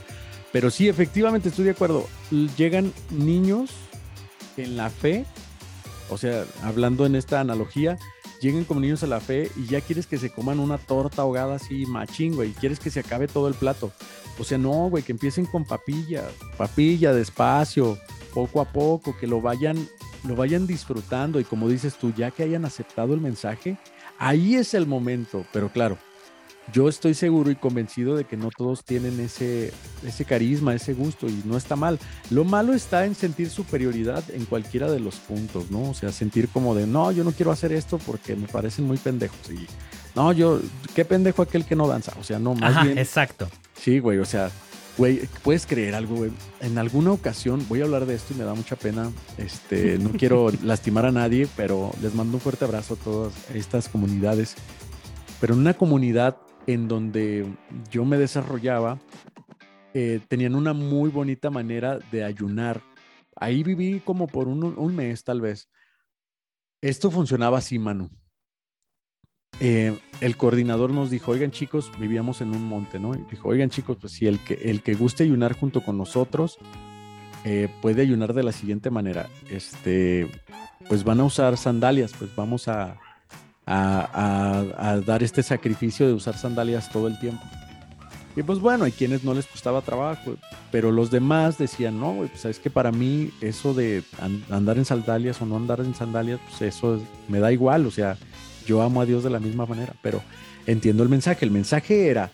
Pero 0.51 0.71
sí, 0.71 0.87
efectivamente, 0.87 1.49
estoy 1.49 1.65
de 1.65 1.71
acuerdo. 1.71 2.07
Llegan 2.57 2.91
niños 3.11 3.71
en 4.57 4.77
la 4.77 4.89
fe, 4.89 5.25
o 6.09 6.17
sea, 6.17 6.45
hablando 6.61 7.05
en 7.05 7.15
esta 7.15 7.39
analogía, 7.39 7.97
llegan 8.41 8.65
como 8.65 8.81
niños 8.81 9.03
a 9.03 9.07
la 9.07 9.19
fe 9.19 9.49
y 9.55 9.67
ya 9.67 9.81
quieres 9.81 10.05
que 10.05 10.17
se 10.17 10.29
coman 10.29 10.59
una 10.59 10.77
torta 10.77 11.21
ahogada 11.21 11.55
así 11.55 11.85
machín, 11.85 12.35
güey, 12.35 12.49
y 12.49 12.53
quieres 12.53 12.79
que 12.79 12.91
se 12.91 12.99
acabe 12.99 13.27
todo 13.27 13.47
el 13.47 13.53
plato. 13.53 13.91
O 14.37 14.43
sea, 14.43 14.57
no, 14.57 14.89
güey, 14.89 15.03
que 15.03 15.11
empiecen 15.11 15.45
con 15.45 15.63
papilla, 15.63 16.23
papilla, 16.57 17.13
despacio, 17.13 17.97
poco 18.33 18.61
a 18.61 18.65
poco, 18.65 19.15
que 19.17 19.27
lo 19.27 19.41
vayan, 19.41 19.87
lo 20.27 20.35
vayan 20.35 20.67
disfrutando 20.67 21.39
y 21.39 21.43
como 21.43 21.69
dices 21.69 21.95
tú, 21.95 22.13
ya 22.13 22.31
que 22.31 22.43
hayan 22.43 22.65
aceptado 22.65 23.13
el 23.13 23.21
mensaje, 23.21 23.77
ahí 24.17 24.55
es 24.55 24.73
el 24.73 24.87
momento, 24.87 25.45
pero 25.53 25.69
claro, 25.69 25.97
yo 26.71 26.87
estoy 26.87 27.13
seguro 27.13 27.51
y 27.51 27.55
convencido 27.55 28.15
de 28.15 28.23
que 28.23 28.37
no 28.37 28.49
todos 28.49 28.83
tienen 28.85 29.19
ese, 29.19 29.73
ese 30.05 30.25
carisma, 30.25 30.73
ese 30.73 30.93
gusto 30.93 31.27
y 31.27 31.41
no 31.45 31.57
está 31.57 31.75
mal. 31.75 31.99
Lo 32.29 32.45
malo 32.45 32.73
está 32.73 33.05
en 33.05 33.15
sentir 33.15 33.49
superioridad 33.49 34.23
en 34.31 34.45
cualquiera 34.45 34.89
de 34.89 34.99
los 34.99 35.15
puntos, 35.15 35.69
¿no? 35.69 35.89
O 35.89 35.93
sea, 35.93 36.11
sentir 36.11 36.47
como 36.49 36.73
de, 36.73 36.87
no, 36.87 37.11
yo 37.11 37.23
no 37.23 37.31
quiero 37.31 37.51
hacer 37.51 37.73
esto 37.73 37.97
porque 37.99 38.35
me 38.35 38.47
parecen 38.47 38.85
muy 38.85 38.97
pendejos. 38.97 39.37
Y, 39.51 39.67
no, 40.15 40.31
yo, 40.31 40.61
qué 40.95 41.05
pendejo 41.05 41.41
aquel 41.41 41.65
que 41.65 41.75
no 41.75 41.87
danza. 41.87 42.13
O 42.19 42.23
sea, 42.23 42.39
no, 42.39 42.55
más 42.55 42.71
Ajá, 42.71 42.83
bien. 42.85 42.97
exacto. 42.97 43.49
Sí, 43.75 43.99
güey, 43.99 44.19
o 44.19 44.25
sea, 44.25 44.49
güey, 44.97 45.27
puedes 45.43 45.65
creer 45.65 45.95
algo, 45.95 46.15
güey. 46.15 46.31
En 46.61 46.77
alguna 46.77 47.11
ocasión, 47.11 47.65
voy 47.67 47.81
a 47.81 47.83
hablar 47.83 48.05
de 48.05 48.15
esto 48.15 48.33
y 48.33 48.37
me 48.37 48.45
da 48.45 48.53
mucha 48.53 48.75
pena. 48.75 49.11
Este, 49.37 49.97
no 49.97 50.11
quiero 50.17 50.51
lastimar 50.63 51.05
a 51.05 51.11
nadie, 51.11 51.47
pero 51.57 51.91
les 52.01 52.13
mando 52.15 52.37
un 52.37 52.41
fuerte 52.41 52.65
abrazo 52.65 52.93
a 52.93 52.97
todas 52.97 53.33
estas 53.53 53.89
comunidades. 53.89 54.55
Pero 55.41 55.55
en 55.55 55.59
una 55.59 55.73
comunidad 55.73 56.37
en 56.67 56.87
donde 56.87 57.45
yo 57.91 58.05
me 58.05 58.17
desarrollaba, 58.17 58.99
eh, 59.93 60.19
tenían 60.27 60.55
una 60.55 60.73
muy 60.73 61.09
bonita 61.09 61.49
manera 61.49 61.99
de 62.11 62.23
ayunar. 62.23 62.81
Ahí 63.35 63.63
viví 63.63 64.01
como 64.03 64.27
por 64.27 64.47
un, 64.47 64.95
mes, 64.95 65.23
tal 65.23 65.41
vez. 65.41 65.69
Esto 66.81 67.11
funcionaba 67.11 67.59
así, 67.59 67.79
Manu. 67.79 68.09
Eh, 69.59 69.97
el 70.19 70.35
coordinador 70.35 70.91
nos 70.91 71.09
dijo, 71.09 71.31
oigan 71.31 71.51
chicos, 71.51 71.91
vivíamos 71.99 72.41
en 72.41 72.49
un 72.49 72.63
monte, 72.63 72.99
¿no? 72.99 73.13
Y 73.13 73.23
dijo, 73.29 73.49
oigan 73.49 73.69
chicos, 73.69 73.97
pues 73.99 74.13
si 74.13 74.25
el 74.27 74.39
que, 74.39 74.55
el 74.55 74.81
que 74.81 74.95
guste 74.95 75.23
ayunar 75.23 75.53
junto 75.53 75.81
con 75.81 75.97
nosotros, 75.97 76.57
eh, 77.45 77.69
puede 77.81 78.01
ayunar 78.01 78.33
de 78.33 78.43
la 78.43 78.51
siguiente 78.51 78.89
manera. 78.89 79.29
Este, 79.49 80.29
pues 80.87 81.03
van 81.03 81.19
a 81.19 81.25
usar 81.25 81.57
sandalias, 81.57 82.13
pues 82.17 82.35
vamos 82.35 82.67
a, 82.67 82.99
a, 83.65 84.99
dar 85.05 85.23
este 85.23 85.43
sacrificio 85.43 86.07
de 86.07 86.13
usar 86.13 86.37
sandalias 86.37 86.89
todo 86.91 87.07
el 87.07 87.19
tiempo. 87.19 87.41
Y 88.35 88.41
pues 88.41 88.59
bueno, 88.59 88.85
hay 88.85 88.91
quienes 88.91 89.23
no 89.23 89.33
les 89.35 89.45
costaba 89.45 89.81
trabajo, 89.81 90.35
pero 90.71 90.91
los 90.91 91.11
demás 91.11 91.59
decían, 91.59 91.99
no, 91.99 92.13
pues 92.31 92.45
es 92.45 92.57
que 92.59 92.71
para 92.71 92.91
mí 92.91 93.29
eso 93.41 93.75
de 93.75 94.03
an- 94.19 94.43
andar 94.49 94.77
en 94.79 94.85
sandalias 94.85 95.39
o 95.41 95.45
no 95.45 95.55
andar 95.55 95.81
en 95.81 95.93
sandalias, 95.93 96.39
pues 96.49 96.61
eso 96.75 96.95
es- 96.95 97.01
me 97.27 97.39
da 97.39 97.51
igual, 97.51 97.85
o 97.85 97.91
sea, 97.91 98.17
yo 98.65 98.81
amo 98.81 99.01
a 99.01 99.05
Dios 99.05 99.23
de 99.23 99.29
la 99.29 99.39
misma 99.39 99.67
manera, 99.67 99.93
pero 100.01 100.21
entiendo 100.65 101.03
el 101.03 101.09
mensaje. 101.09 101.45
El 101.45 101.51
mensaje 101.51 102.07
era 102.09 102.31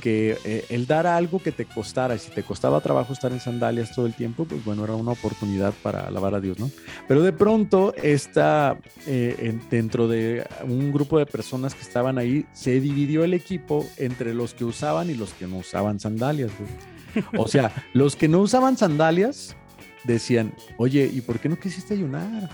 que 0.00 0.36
eh, 0.44 0.64
el 0.70 0.86
dar 0.86 1.06
algo 1.06 1.38
que 1.40 1.52
te 1.52 1.64
costara, 1.66 2.16
si 2.18 2.30
te 2.30 2.42
costaba 2.42 2.80
trabajo 2.80 3.12
estar 3.12 3.30
en 3.32 3.40
sandalias 3.40 3.94
todo 3.94 4.06
el 4.06 4.14
tiempo, 4.14 4.44
pues 4.46 4.64
bueno, 4.64 4.82
era 4.84 4.94
una 4.94 5.12
oportunidad 5.12 5.72
para 5.82 6.06
alabar 6.06 6.34
a 6.34 6.40
Dios, 6.40 6.58
¿no? 6.58 6.70
Pero 7.06 7.22
de 7.22 7.32
pronto, 7.32 7.94
esta, 8.02 8.78
eh, 9.06 9.36
en- 9.38 9.62
dentro 9.70 10.08
de 10.08 10.46
un 10.64 10.92
grupo 10.92 11.18
de 11.18 11.26
personas 11.26 11.74
que 11.74 11.82
estaban 11.82 12.18
ahí, 12.18 12.46
se 12.52 12.80
dividió 12.80 13.22
el 13.24 13.34
equipo 13.34 13.86
entre 13.98 14.34
los 14.34 14.54
que 14.54 14.64
usaban 14.64 15.10
y 15.10 15.14
los 15.14 15.32
que 15.34 15.46
no 15.46 15.58
usaban 15.58 16.00
sandalias, 16.00 16.50
güey. 16.58 16.70
O 17.36 17.46
sea, 17.48 17.72
los 17.92 18.16
que 18.16 18.28
no 18.28 18.40
usaban 18.40 18.76
sandalias 18.76 19.56
decían, 20.04 20.52
oye, 20.78 21.10
¿y 21.12 21.20
por 21.20 21.38
qué 21.38 21.48
no 21.48 21.58
quisiste 21.58 21.94
ayunar? 21.94 22.48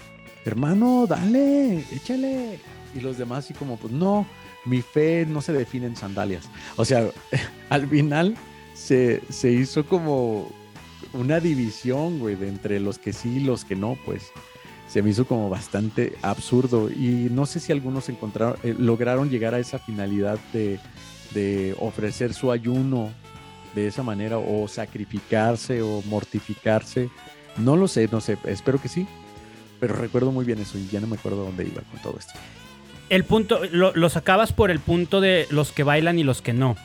Hermano, 0.45 1.07
dale, 1.09 1.85
échale. 1.93 2.59
Y 2.95 3.01
los 3.01 3.19
demás 3.19 3.45
así 3.45 3.53
como, 3.55 3.77
pues 3.77 3.93
no, 3.93 4.27
mi 4.67 4.83
fe 4.83 5.25
no 5.27 5.41
se 5.41 5.53
define 5.53 5.87
en 5.87 5.97
sandalias. 5.97 6.45
O 6.77 6.85
sea, 6.85 7.09
al 7.71 7.89
final 7.89 8.37
se, 8.75 9.23
se 9.31 9.53
hizo 9.53 9.87
como 9.87 10.51
una 11.13 11.41
división, 11.41 12.19
güey, 12.19 12.35
de 12.37 12.49
entre 12.49 12.81
los 12.81 12.99
que 12.99 13.13
sí 13.13 13.37
y 13.37 13.41
los 13.41 13.65
que 13.65 13.77
no, 13.77 13.97
pues 14.05 14.31
se 14.89 15.03
me 15.03 15.11
hizo 15.11 15.27
como 15.27 15.49
bastante 15.49 16.17
absurdo. 16.23 16.91
Y 16.91 17.29
no 17.31 17.47
sé 17.47 17.61
si 17.61 17.73
algunos 17.73 18.09
encontraron, 18.09 18.59
eh, 18.63 18.75
lograron 18.79 19.31
llegar 19.31 19.55
a 19.55 19.59
esa 19.59 19.79
finalidad 19.79 20.39
de, 20.53 20.79
de 21.33 21.75
ofrecer 21.79 22.35
su 22.35 22.53
ayuno 22.53 23.11
de 23.75 23.87
esa 23.87 24.03
manera 24.03 24.39
o 24.39 24.69
sacrificarse 24.69 25.83
o 25.83 26.03
mortificarse. 26.03 27.11
No 27.57 27.77
lo 27.77 27.89
sé, 27.89 28.09
no 28.11 28.21
sé, 28.21 28.39
espero 28.45 28.81
que 28.81 28.89
sí. 28.89 29.07
Pero 29.79 29.95
recuerdo 29.95 30.33
muy 30.33 30.45
bien 30.45 30.59
eso 30.59 30.79
y 30.79 30.87
ya 30.87 31.01
no 31.01 31.07
me 31.07 31.17
acuerdo 31.17 31.45
dónde 31.45 31.65
iba 31.65 31.83
con 31.83 32.01
todo 32.01 32.17
esto. 32.19 32.33
El 33.09 33.25
punto, 33.25 33.61
lo, 33.71 33.93
lo 33.95 34.09
sacabas 34.09 34.53
por 34.53 34.71
el 34.71 34.81
punto 34.81 35.21
de 35.21 35.47
los 35.51 35.73
que 35.73 35.83
bailan 35.85 36.19
y 36.19 36.25
los 36.25 36.43
que 36.43 36.53
no. 36.53 36.77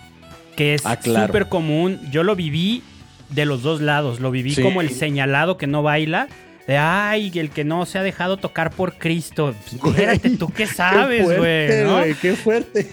Que 0.56 0.76
es 0.76 0.86
Ah, 0.86 0.98
claro. 0.98 1.28
súper 1.28 1.48
común. 1.50 2.00
Yo 2.12 2.24
lo 2.24 2.36
viví 2.36 2.84
de 3.30 3.46
los 3.46 3.64
dos 3.64 3.82
lados. 3.82 4.20
Lo 4.20 4.30
viví 4.32 4.54
Sí. 4.54 4.62
como 4.62 4.82
el 4.82 4.90
señalado 4.92 5.58
que 5.58 5.68
no 5.68 5.82
baila. 5.84 6.28
De, 6.68 6.78
ay, 6.78 7.32
el 7.36 7.50
que 7.50 7.64
no 7.64 7.86
se 7.88 7.98
ha 7.98 8.04
dejado 8.04 8.38
tocar 8.38 8.70
por 8.72 8.94
Cristo. 8.98 9.56
Pues, 9.82 9.94
Espérate, 9.96 10.30
tú 10.38 10.50
qué 10.50 10.68
sabes, 10.68 11.24
güey. 11.24 11.38
fuerte, 11.38 11.84
¿no? 11.86 11.98
güey, 12.00 12.14
Qué 12.16 12.34
fuerte. 12.36 12.92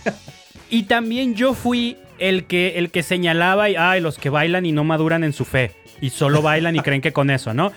Y 0.70 0.84
también 0.84 1.34
yo 1.34 1.52
fui 1.54 1.96
el 2.18 2.44
que, 2.44 2.78
el 2.78 2.90
que 2.90 3.02
señalaba 3.02 3.68
y, 3.70 3.76
ay, 3.76 4.00
los 4.00 4.18
que 4.18 4.30
bailan 4.30 4.64
y 4.66 4.72
no 4.72 4.84
maduran 4.84 5.22
en 5.22 5.32
su 5.32 5.44
fe. 5.44 5.72
Y 6.00 6.10
solo 6.10 6.42
bailan 6.42 6.76
y 6.76 6.80
creen 6.80 7.00
que 7.02 7.12
con 7.12 7.28
eso, 7.30 7.52
¿no? 7.54 7.72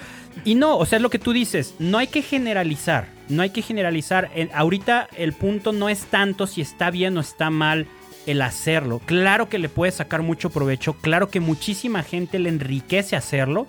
Y 0.45 0.55
no, 0.55 0.77
o 0.77 0.86
sea, 0.86 0.97
es 0.97 1.01
lo 1.03 1.09
que 1.09 1.19
tú 1.19 1.34
dices. 1.34 1.75
No 1.79 1.97
hay 1.97 2.07
que 2.07 2.21
generalizar. 2.21 3.07
No 3.29 3.41
hay 3.41 3.49
que 3.51 3.61
generalizar. 3.61 4.29
En- 4.36 4.49
ahorita 4.53 5.07
el 5.17 5.34
punto 5.34 5.71
no 5.71 5.89
es 5.89 6.05
tanto 6.05 6.47
si 6.47 6.61
está 6.61 6.89
bien 6.91 7.17
o 7.17 7.21
está 7.21 7.49
mal 7.49 7.88
el 8.27 8.41
hacerlo. 8.41 8.99
Claro 9.05 9.49
que 9.49 9.59
le 9.59 9.69
puede 9.69 9.91
sacar 9.91 10.21
mucho 10.21 10.49
provecho. 10.49 10.93
Claro 10.93 11.29
que 11.29 11.39
muchísima 11.39 12.03
gente 12.03 12.39
le 12.39 12.49
enriquece 12.49 13.15
hacerlo. 13.15 13.67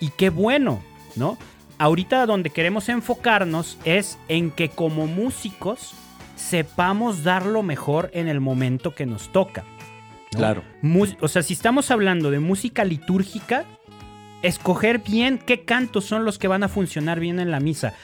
Y 0.00 0.10
qué 0.10 0.30
bueno, 0.30 0.82
¿no? 1.16 1.36
ahorita 1.78 2.26
donde 2.26 2.50
queremos 2.50 2.90
enfocarnos 2.90 3.78
es 3.86 4.18
en 4.28 4.50
que 4.50 4.68
como 4.68 5.06
músicos 5.06 5.94
sepamos 6.36 7.24
dar 7.24 7.46
lo 7.46 7.62
mejor 7.62 8.10
en 8.12 8.28
el 8.28 8.38
momento 8.40 8.94
que 8.94 9.06
nos 9.06 9.30
toca. 9.32 9.64
Claro. 10.30 10.62
o 11.20 11.28
sea, 11.28 11.42
si 11.42 11.54
estamos 11.54 11.90
hablando 11.90 12.30
de 12.30 12.38
música 12.38 12.84
litúrgica, 12.84 13.64
escoger 14.42 14.98
bien 14.98 15.38
qué 15.38 15.60
cantos 15.62 16.04
son 16.04 16.24
los 16.24 16.38
que 16.38 16.48
van 16.48 16.62
a 16.62 16.68
funcionar 16.68 17.20
bien 17.20 17.40
en 17.40 17.50
la 17.50 17.60
misa. 17.60 17.94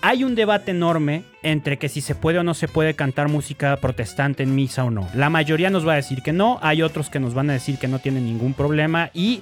Hay 0.00 0.22
un 0.22 0.36
debate 0.36 0.70
enorme 0.70 1.24
entre 1.42 1.76
que 1.78 1.88
si 1.88 2.00
se 2.00 2.14
puede 2.14 2.38
o 2.38 2.44
no 2.44 2.54
se 2.54 2.68
puede 2.68 2.94
cantar 2.94 3.28
música 3.28 3.76
protestante 3.78 4.44
en 4.44 4.54
misa 4.54 4.84
o 4.84 4.90
no. 4.90 5.08
La 5.14 5.28
mayoría 5.28 5.70
nos 5.70 5.86
va 5.86 5.94
a 5.94 5.96
decir 5.96 6.22
que 6.22 6.32
no, 6.32 6.58
hay 6.62 6.82
otros 6.82 7.10
que 7.10 7.18
nos 7.18 7.34
van 7.34 7.50
a 7.50 7.54
decir 7.54 7.78
que 7.78 7.88
no 7.88 7.98
tienen 7.98 8.24
ningún 8.24 8.54
problema 8.54 9.10
y 9.12 9.40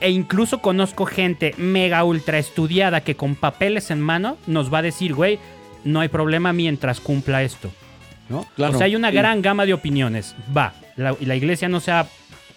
e 0.00 0.10
incluso 0.10 0.60
conozco 0.60 1.06
gente 1.06 1.54
mega 1.58 2.04
ultra 2.04 2.38
estudiada 2.38 3.02
que 3.02 3.16
con 3.16 3.34
papeles 3.34 3.90
en 3.90 4.00
mano 4.00 4.36
nos 4.46 4.72
va 4.72 4.78
a 4.78 4.82
decir, 4.82 5.14
güey, 5.14 5.38
no 5.84 6.00
hay 6.00 6.08
problema 6.08 6.52
mientras 6.52 7.00
cumpla 7.00 7.42
esto. 7.42 7.70
¿no? 8.28 8.46
o 8.56 8.72
sea, 8.72 8.86
hay 8.86 8.96
una 8.96 9.10
gran 9.10 9.42
gama 9.42 9.66
de 9.66 9.74
opiniones. 9.74 10.34
Va, 10.56 10.74
la, 10.96 11.14
la 11.20 11.36
iglesia 11.36 11.68
no 11.68 11.80
se 11.80 11.90
ha 11.90 12.06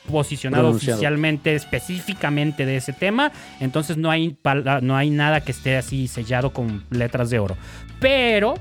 posicionado 0.09 0.69
oficialmente 0.69 1.55
específicamente 1.55 2.65
de 2.65 2.77
ese 2.77 2.93
tema, 2.93 3.31
entonces 3.59 3.97
no 3.97 4.11
hay, 4.11 4.37
no 4.81 4.95
hay 4.95 5.09
nada 5.09 5.41
que 5.41 5.51
esté 5.51 5.77
así 5.77 6.07
sellado 6.07 6.51
con 6.51 6.83
letras 6.89 7.29
de 7.29 7.39
oro. 7.39 7.57
Pero, 7.99 8.55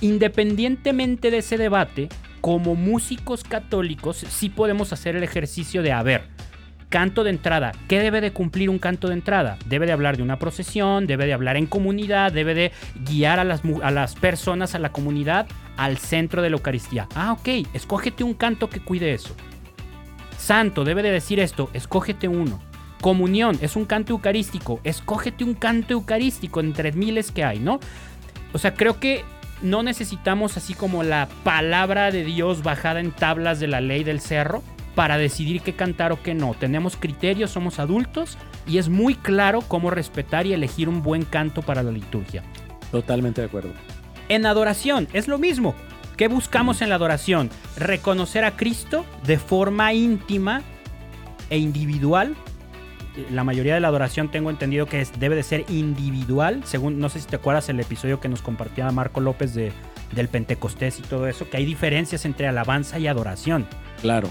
independientemente 0.00 1.30
de 1.30 1.38
ese 1.38 1.58
debate, 1.58 2.08
como 2.40 2.74
músicos 2.74 3.44
católicos 3.44 4.24
sí 4.28 4.48
podemos 4.48 4.92
hacer 4.92 5.16
el 5.16 5.22
ejercicio 5.22 5.82
de, 5.82 5.92
a 5.92 6.02
ver, 6.02 6.22
Canto 6.92 7.24
de 7.24 7.30
entrada. 7.30 7.72
¿Qué 7.88 8.00
debe 8.00 8.20
de 8.20 8.34
cumplir 8.34 8.68
un 8.68 8.78
canto 8.78 9.08
de 9.08 9.14
entrada? 9.14 9.56
Debe 9.64 9.86
de 9.86 9.92
hablar 9.92 10.18
de 10.18 10.22
una 10.22 10.38
procesión, 10.38 11.06
debe 11.06 11.24
de 11.24 11.32
hablar 11.32 11.56
en 11.56 11.64
comunidad, 11.64 12.32
debe 12.32 12.52
de 12.52 12.70
guiar 13.06 13.40
a 13.40 13.44
las, 13.44 13.62
a 13.82 13.90
las 13.90 14.14
personas, 14.14 14.74
a 14.74 14.78
la 14.78 14.92
comunidad, 14.92 15.46
al 15.78 15.96
centro 15.96 16.42
de 16.42 16.50
la 16.50 16.56
Eucaristía. 16.56 17.08
Ah, 17.14 17.32
ok, 17.32 17.66
escógete 17.72 18.24
un 18.24 18.34
canto 18.34 18.68
que 18.68 18.80
cuide 18.80 19.14
eso. 19.14 19.34
Santo, 20.42 20.82
debe 20.82 21.04
de 21.04 21.12
decir 21.12 21.38
esto, 21.38 21.70
escógete 21.72 22.26
uno. 22.26 22.58
Comunión, 23.00 23.56
es 23.62 23.76
un 23.76 23.84
canto 23.84 24.12
eucarístico, 24.12 24.80
escógete 24.82 25.44
un 25.44 25.54
canto 25.54 25.92
eucarístico 25.92 26.58
entre 26.58 26.90
miles 26.90 27.30
que 27.30 27.44
hay, 27.44 27.60
¿no? 27.60 27.78
O 28.52 28.58
sea, 28.58 28.74
creo 28.74 28.98
que 28.98 29.24
no 29.62 29.84
necesitamos 29.84 30.56
así 30.56 30.74
como 30.74 31.04
la 31.04 31.28
palabra 31.44 32.10
de 32.10 32.24
Dios 32.24 32.64
bajada 32.64 32.98
en 32.98 33.12
tablas 33.12 33.60
de 33.60 33.68
la 33.68 33.80
ley 33.80 34.02
del 34.02 34.20
cerro 34.20 34.64
para 34.96 35.16
decidir 35.16 35.62
qué 35.62 35.74
cantar 35.74 36.10
o 36.10 36.20
qué 36.24 36.34
no. 36.34 36.54
Tenemos 36.54 36.96
criterios, 36.96 37.52
somos 37.52 37.78
adultos 37.78 38.36
y 38.66 38.78
es 38.78 38.88
muy 38.88 39.14
claro 39.14 39.60
cómo 39.68 39.90
respetar 39.90 40.46
y 40.46 40.54
elegir 40.54 40.88
un 40.88 41.04
buen 41.04 41.24
canto 41.24 41.62
para 41.62 41.84
la 41.84 41.92
liturgia. 41.92 42.42
Totalmente 42.90 43.42
de 43.42 43.46
acuerdo. 43.46 43.70
En 44.28 44.44
adoración 44.44 45.06
es 45.12 45.28
lo 45.28 45.38
mismo. 45.38 45.76
¿Qué 46.16 46.28
buscamos 46.28 46.82
en 46.82 46.88
la 46.88 46.96
adoración? 46.96 47.50
Reconocer 47.76 48.44
a 48.44 48.56
Cristo 48.56 49.04
de 49.24 49.38
forma 49.38 49.92
íntima 49.92 50.62
e 51.50 51.58
individual. 51.58 52.34
La 53.30 53.44
mayoría 53.44 53.74
de 53.74 53.80
la 53.80 53.88
adoración 53.88 54.30
tengo 54.30 54.50
entendido 54.50 54.86
que 54.86 55.06
debe 55.18 55.36
de 55.36 55.42
ser 55.42 55.64
individual, 55.68 56.62
según 56.64 56.98
no 56.98 57.08
sé 57.08 57.20
si 57.20 57.26
te 57.26 57.36
acuerdas 57.36 57.68
el 57.68 57.78
episodio 57.80 58.20
que 58.20 58.28
nos 58.28 58.40
compartía 58.40 58.90
Marco 58.90 59.20
López 59.20 59.54
de, 59.54 59.72
del 60.12 60.28
Pentecostés 60.28 60.98
y 60.98 61.02
todo 61.02 61.26
eso, 61.26 61.48
que 61.48 61.58
hay 61.58 61.64
diferencias 61.64 62.24
entre 62.24 62.46
alabanza 62.46 62.98
y 62.98 63.06
adoración. 63.06 63.66
Claro. 64.00 64.28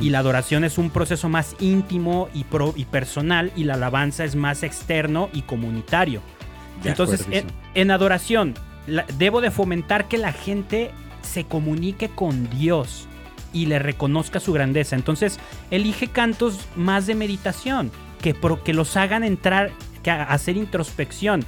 Y 0.00 0.10
la 0.10 0.20
adoración 0.20 0.64
es 0.64 0.78
un 0.78 0.90
proceso 0.90 1.28
más 1.28 1.56
íntimo 1.58 2.28
y, 2.32 2.44
pro, 2.44 2.72
y 2.76 2.84
personal 2.84 3.50
y 3.56 3.64
la 3.64 3.74
alabanza 3.74 4.24
es 4.24 4.36
más 4.36 4.62
externo 4.62 5.28
y 5.32 5.42
comunitario. 5.42 6.22
Entonces, 6.84 7.26
en, 7.74 7.90
adoración, 7.90 8.54
debo 9.18 9.40
de 9.40 9.50
fomentar 9.50 10.08
que 10.08 10.18
la 10.18 10.32
gente 10.32 10.90
se 11.22 11.44
comunique 11.44 12.08
con 12.08 12.48
Dios 12.50 13.08
y 13.52 13.66
le 13.66 13.78
reconozca 13.78 14.40
su 14.40 14.52
grandeza. 14.52 14.96
Entonces, 14.96 15.38
elige 15.70 16.08
cantos 16.08 16.60
más 16.76 17.06
de 17.06 17.14
meditación, 17.14 17.90
que, 18.20 18.34
que 18.64 18.74
los 18.74 18.96
hagan 18.96 19.24
entrar, 19.24 19.70
que 20.02 20.10
hacer 20.10 20.56
introspección, 20.56 21.44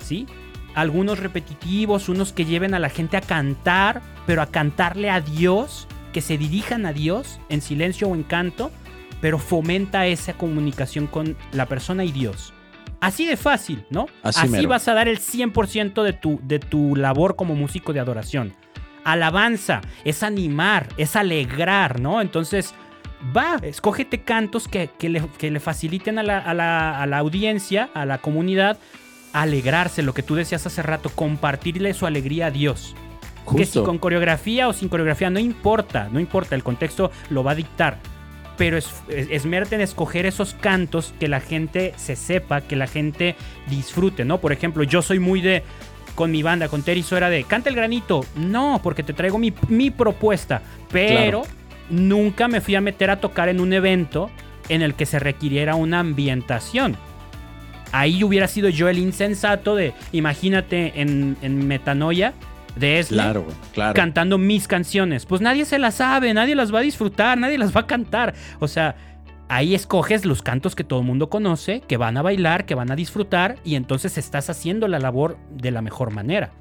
¿sí? 0.00 0.26
Algunos 0.74 1.18
repetitivos, 1.18 2.08
unos 2.08 2.32
que 2.32 2.44
lleven 2.44 2.74
a 2.74 2.78
la 2.78 2.90
gente 2.90 3.16
a 3.16 3.20
cantar, 3.20 4.02
pero 4.26 4.42
a 4.42 4.46
cantarle 4.46 5.10
a 5.10 5.20
Dios 5.20 5.88
que 6.12 6.20
se 6.20 6.38
dirijan 6.38 6.86
a 6.86 6.92
Dios 6.92 7.40
en 7.48 7.60
silencio 7.60 8.08
o 8.08 8.14
en 8.14 8.22
canto, 8.22 8.70
pero 9.20 9.38
fomenta 9.38 10.06
esa 10.06 10.34
comunicación 10.34 11.06
con 11.06 11.36
la 11.52 11.66
persona 11.66 12.04
y 12.04 12.12
Dios. 12.12 12.52
Así 13.00 13.26
de 13.26 13.36
fácil, 13.36 13.84
¿no? 13.90 14.06
Así, 14.22 14.66
vas 14.66 14.88
a 14.88 14.94
dar 14.94 15.08
el 15.08 15.20
100% 15.20 16.02
de 16.02 16.12
tu, 16.12 16.40
de 16.42 16.58
tu 16.58 16.96
labor 16.96 17.36
como 17.36 17.54
músico 17.54 17.92
de 17.92 18.00
adoración. 18.00 18.54
Alabanza 19.12 19.80
es 20.04 20.22
animar, 20.22 20.88
es 20.96 21.16
alegrar, 21.16 22.00
¿no? 22.00 22.20
Entonces, 22.20 22.74
va, 23.36 23.56
escógete 23.62 24.22
cantos 24.22 24.68
que, 24.68 24.90
le, 25.00 25.60
faciliten 25.60 26.18
a 26.18 26.22
la, 26.22 26.38
a, 26.38 26.54
la, 26.54 27.02
a 27.02 27.06
la, 27.06 27.18
audiencia, 27.18 27.90
a 27.94 28.04
la 28.04 28.18
comunidad, 28.18 28.78
alegrarse, 29.32 30.02
lo 30.02 30.14
que 30.14 30.22
tú 30.22 30.34
decías 30.34 30.66
hace 30.66 30.82
rato, 30.82 31.10
compartirle 31.10 31.94
su 31.94 32.06
alegría 32.06 32.46
a 32.46 32.50
Dios. 32.50 32.94
Que 33.56 33.64
si 33.64 33.82
con 33.82 33.98
coreografía 33.98 34.68
o 34.68 34.72
sin 34.72 34.88
coreografía, 34.88 35.30
no 35.30 35.38
importa, 35.38 36.08
no 36.12 36.20
importa, 36.20 36.54
el 36.54 36.62
contexto 36.62 37.10
lo 37.30 37.42
va 37.42 37.52
a 37.52 37.54
dictar. 37.54 37.98
Pero 38.58 38.76
es, 38.76 38.90
esmerte 39.08 39.76
en 39.76 39.80
escoger 39.80 40.26
esos 40.26 40.54
cantos 40.54 41.14
que 41.18 41.28
la 41.28 41.40
gente 41.40 41.94
se 41.96 42.16
sepa, 42.16 42.60
que 42.60 42.76
la 42.76 42.86
gente 42.86 43.36
disfrute, 43.68 44.24
¿no? 44.24 44.38
Por 44.38 44.52
ejemplo, 44.52 44.82
yo 44.82 45.00
soy 45.00 45.18
muy 45.18 45.40
de, 45.40 45.62
con 46.18 46.32
mi 46.32 46.42
banda, 46.42 46.66
con 46.66 46.82
Terry 46.82 47.04
era 47.12 47.30
de, 47.30 47.44
canta 47.44 47.70
el 47.70 47.76
granito. 47.76 48.24
No, 48.34 48.80
porque 48.82 49.04
te 49.04 49.12
traigo 49.12 49.38
mi, 49.38 49.90
propuesta. 49.92 50.62
Pero 50.90 51.42
nunca 51.90 52.48
me 52.48 52.60
fui 52.60 52.74
a 52.74 52.80
meter 52.80 53.10
a 53.10 53.20
tocar 53.20 53.48
en 53.48 53.60
un 53.60 53.72
evento 53.72 54.28
en 54.68 54.82
el 54.82 54.94
que 54.94 55.06
se 55.06 55.20
requiriera 55.20 55.76
una 55.76 56.00
ambientación. 56.00 56.96
Ahí 57.92 58.24
hubiera 58.24 58.48
sido 58.48 58.68
yo 58.68 58.88
el 58.88 58.98
insensato 58.98 59.76
de, 59.76 59.94
imagínate 60.10 61.00
en, 61.00 61.36
en 61.40 61.68
Metanoia, 61.68 62.34
de 62.74 62.98
Esle 62.98 63.22
claro, 63.22 63.46
claro. 63.72 63.94
cantando 63.94 64.38
mis 64.38 64.66
canciones. 64.66 65.24
Pues 65.24 65.40
nadie 65.40 65.64
se 65.66 65.78
las 65.78 65.94
sabe, 65.94 66.34
nadie 66.34 66.56
las 66.56 66.74
va 66.74 66.80
a 66.80 66.82
disfrutar, 66.82 67.38
nadie 67.38 67.58
las 67.58 67.74
va 67.74 67.82
a 67.82 67.86
cantar. 67.86 68.34
O 68.58 68.66
sea, 68.66 68.96
ahí 69.48 69.74
escoges 69.74 70.24
los 70.24 70.42
cantos 70.42 70.74
que 70.74 70.84
todo 70.84 71.00
el 71.00 71.06
mundo 71.06 71.28
conoce, 71.28 71.80
que 71.80 71.96
van 71.96 72.16
a 72.16 72.22
bailar, 72.22 72.66
que 72.66 72.74
van 72.74 72.90
a 72.90 72.96
disfrutar, 72.96 73.56
y 73.64 73.74
entonces 73.74 74.18
estás 74.18 74.50
haciendo 74.50 74.88
la 74.88 74.98
labor 74.98 75.38
de 75.50 75.70
la 75.70 75.82
mejor 75.82 76.12
manera. 76.12 76.52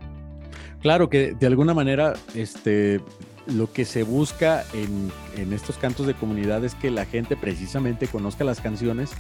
Claro 0.82 1.10
que 1.10 1.34
de 1.34 1.48
alguna 1.48 1.74
manera, 1.74 2.14
este, 2.36 3.02
lo 3.48 3.72
que 3.72 3.86
se 3.86 4.04
busca 4.04 4.64
en, 4.74 5.12
en 5.36 5.54
estos 5.54 5.78
cantos 5.78 6.08
de 6.08 6.14
comunidad 6.14 6.64
es 6.64 6.76
que 6.76 6.92
la 6.92 7.06
gente 7.06 7.36
precisamente 7.36 8.08
conozca 8.08 8.44
las 8.44 8.62
canciones 8.62 9.12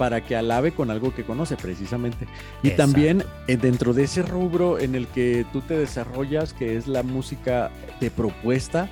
para 0.00 0.22
que 0.22 0.34
alabe 0.34 0.72
con 0.72 0.90
algo 0.90 1.14
que 1.14 1.24
conoce 1.24 1.56
precisamente. 1.56 2.26
Y 2.62 2.70
también 2.70 3.22
eh, 3.48 3.58
dentro 3.58 3.92
de 3.92 4.04
ese 4.04 4.22
rubro 4.22 4.78
en 4.78 4.94
el 4.94 5.06
que 5.06 5.44
tú 5.52 5.60
te 5.60 5.76
desarrollas, 5.76 6.54
que 6.54 6.78
es 6.78 6.88
la 6.88 7.02
música 7.02 7.70
de 8.00 8.10
propuesta, 8.10 8.88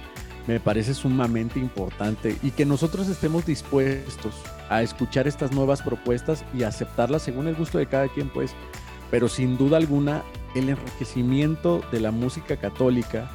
me 0.49 0.59
parece 0.59 0.95
sumamente 0.95 1.61
importante 1.61 2.37
y 2.43 2.51
que 2.51 2.65
nosotros 2.65 3.07
estemos 3.09 3.47
dispuestos 3.47 4.35
a 4.69 4.83
escuchar 4.83 5.29
estas 5.29 5.53
nuevas 5.53 5.83
propuestas 5.83 6.45
y 6.53 6.65
aceptarlas 6.65 7.23
según 7.23 7.47
el 7.47 7.55
gusto 7.55 7.79
de 7.79 7.87
cada 7.87 8.09
quien, 8.09 8.31
pues. 8.31 8.53
Pero 9.11 9.29
sin 9.29 9.57
duda 9.57 9.77
alguna, 9.77 10.25
el 10.57 10.71
enriquecimiento 10.71 11.83
de 11.93 12.01
la 12.01 12.11
música 12.11 12.57
católica 12.57 13.31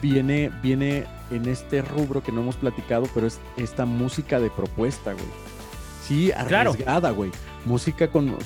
viene, 0.00 0.50
viene 0.62 1.04
en 1.30 1.46
este 1.48 1.82
rubro 1.82 2.22
que 2.22 2.32
no 2.32 2.40
hemos 2.40 2.56
platicado, 2.56 3.06
pero 3.12 3.26
es 3.26 3.38
esta 3.56 3.84
música 3.84 4.40
de 4.40 4.48
propuesta, 4.48 5.12
güey 5.12 5.52
Sí, 6.06 6.32
arriesgada, 6.32 7.10
güey. 7.10 7.30
Música 7.64 8.08
con, 8.08 8.36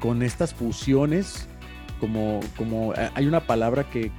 con, 0.00 0.22
estas 0.22 0.52
fusiones, 0.52 1.48
como, 2.02 2.40
como 2.56 2.92
eh, 2.94 3.10
hay 3.14 3.28
una 3.28 3.38
palabra 3.38 3.88
que, 3.88 4.10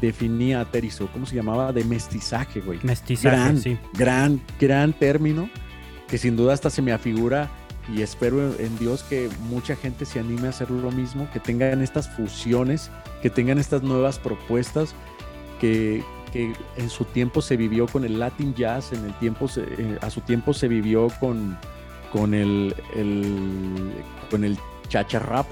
definía 0.00 0.62
a 0.62 0.64
Terizo, 0.64 1.08
¿cómo 1.12 1.26
se 1.26 1.36
llamaba? 1.36 1.70
De 1.70 1.84
mestizaje, 1.84 2.60
güey. 2.60 2.78
Mestizaje, 2.82 3.36
gran, 3.36 3.58
sí. 3.58 3.76
Gran, 3.92 4.40
gran 4.58 4.94
término, 4.94 5.50
que 6.08 6.16
sin 6.16 6.36
duda 6.36 6.54
hasta 6.54 6.70
se 6.70 6.80
me 6.80 6.90
afigura 6.90 7.50
y 7.94 8.00
espero 8.00 8.58
en 8.58 8.78
Dios 8.78 9.02
que 9.02 9.28
mucha 9.50 9.76
gente 9.76 10.06
se 10.06 10.20
anime 10.20 10.46
a 10.46 10.50
hacer 10.50 10.70
lo 10.70 10.90
mismo, 10.90 11.28
que 11.34 11.38
tengan 11.38 11.82
estas 11.82 12.08
fusiones, 12.08 12.90
que 13.20 13.28
tengan 13.28 13.58
estas 13.58 13.82
nuevas 13.82 14.18
propuestas, 14.18 14.94
que, 15.60 16.02
que 16.32 16.54
en 16.78 16.88
su 16.88 17.04
tiempo 17.04 17.42
se 17.42 17.58
vivió 17.58 17.88
con 17.88 18.06
el 18.06 18.18
Latin 18.18 18.54
Jazz, 18.54 18.94
en 18.94 19.04
el 19.04 19.12
tiempo 19.18 19.50
eh, 19.54 19.98
a 20.00 20.08
su 20.08 20.22
tiempo 20.22 20.54
se 20.54 20.66
vivió 20.66 21.08
con, 21.20 21.58
con 22.10 22.32
el, 22.32 22.74
con 24.30 24.44
el 24.44 24.56
chacha 24.88 25.18
rap. 25.18 25.46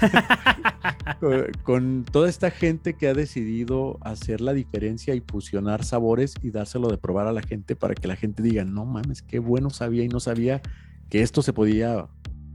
con, 1.64 2.04
toda 2.10 2.28
esta 2.28 2.50
gente 2.50 2.94
que 2.94 3.08
ha 3.08 3.14
decidido 3.14 3.98
hacer 4.02 4.40
la 4.40 4.52
diferencia 4.52 5.14
y 5.14 5.20
fusionar 5.20 5.84
sabores 5.84 6.34
y 6.42 6.50
dárselo 6.50 6.88
de 6.88 6.98
probar 6.98 7.26
a 7.26 7.32
la 7.32 7.42
gente 7.42 7.76
para 7.76 7.94
que 7.94 8.08
la 8.08 8.16
gente 8.16 8.42
diga, 8.42 8.64
no 8.64 8.84
mames, 8.84 9.22
qué 9.22 9.38
bueno 9.38 9.70
sabía 9.70 10.04
y 10.04 10.08
no 10.08 10.20
sabía 10.20 10.60
que 11.08 11.22
esto 11.22 11.42
se 11.42 11.52
podía 11.52 12.06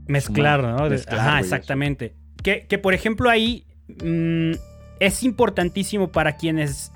Mezclar, 0.08 0.62
¿no? 0.62 0.84
Ajá, 1.08 1.40
exactamente. 1.40 2.14
Que, 2.42 2.66
que, 2.66 2.78
por 2.78 2.94
ejemplo 2.94 3.28
ahí 3.28 3.66
mm, 4.04 4.52
es 5.00 5.22
importantísimo 5.22 6.12
para 6.12 6.36
quienes 6.36 6.92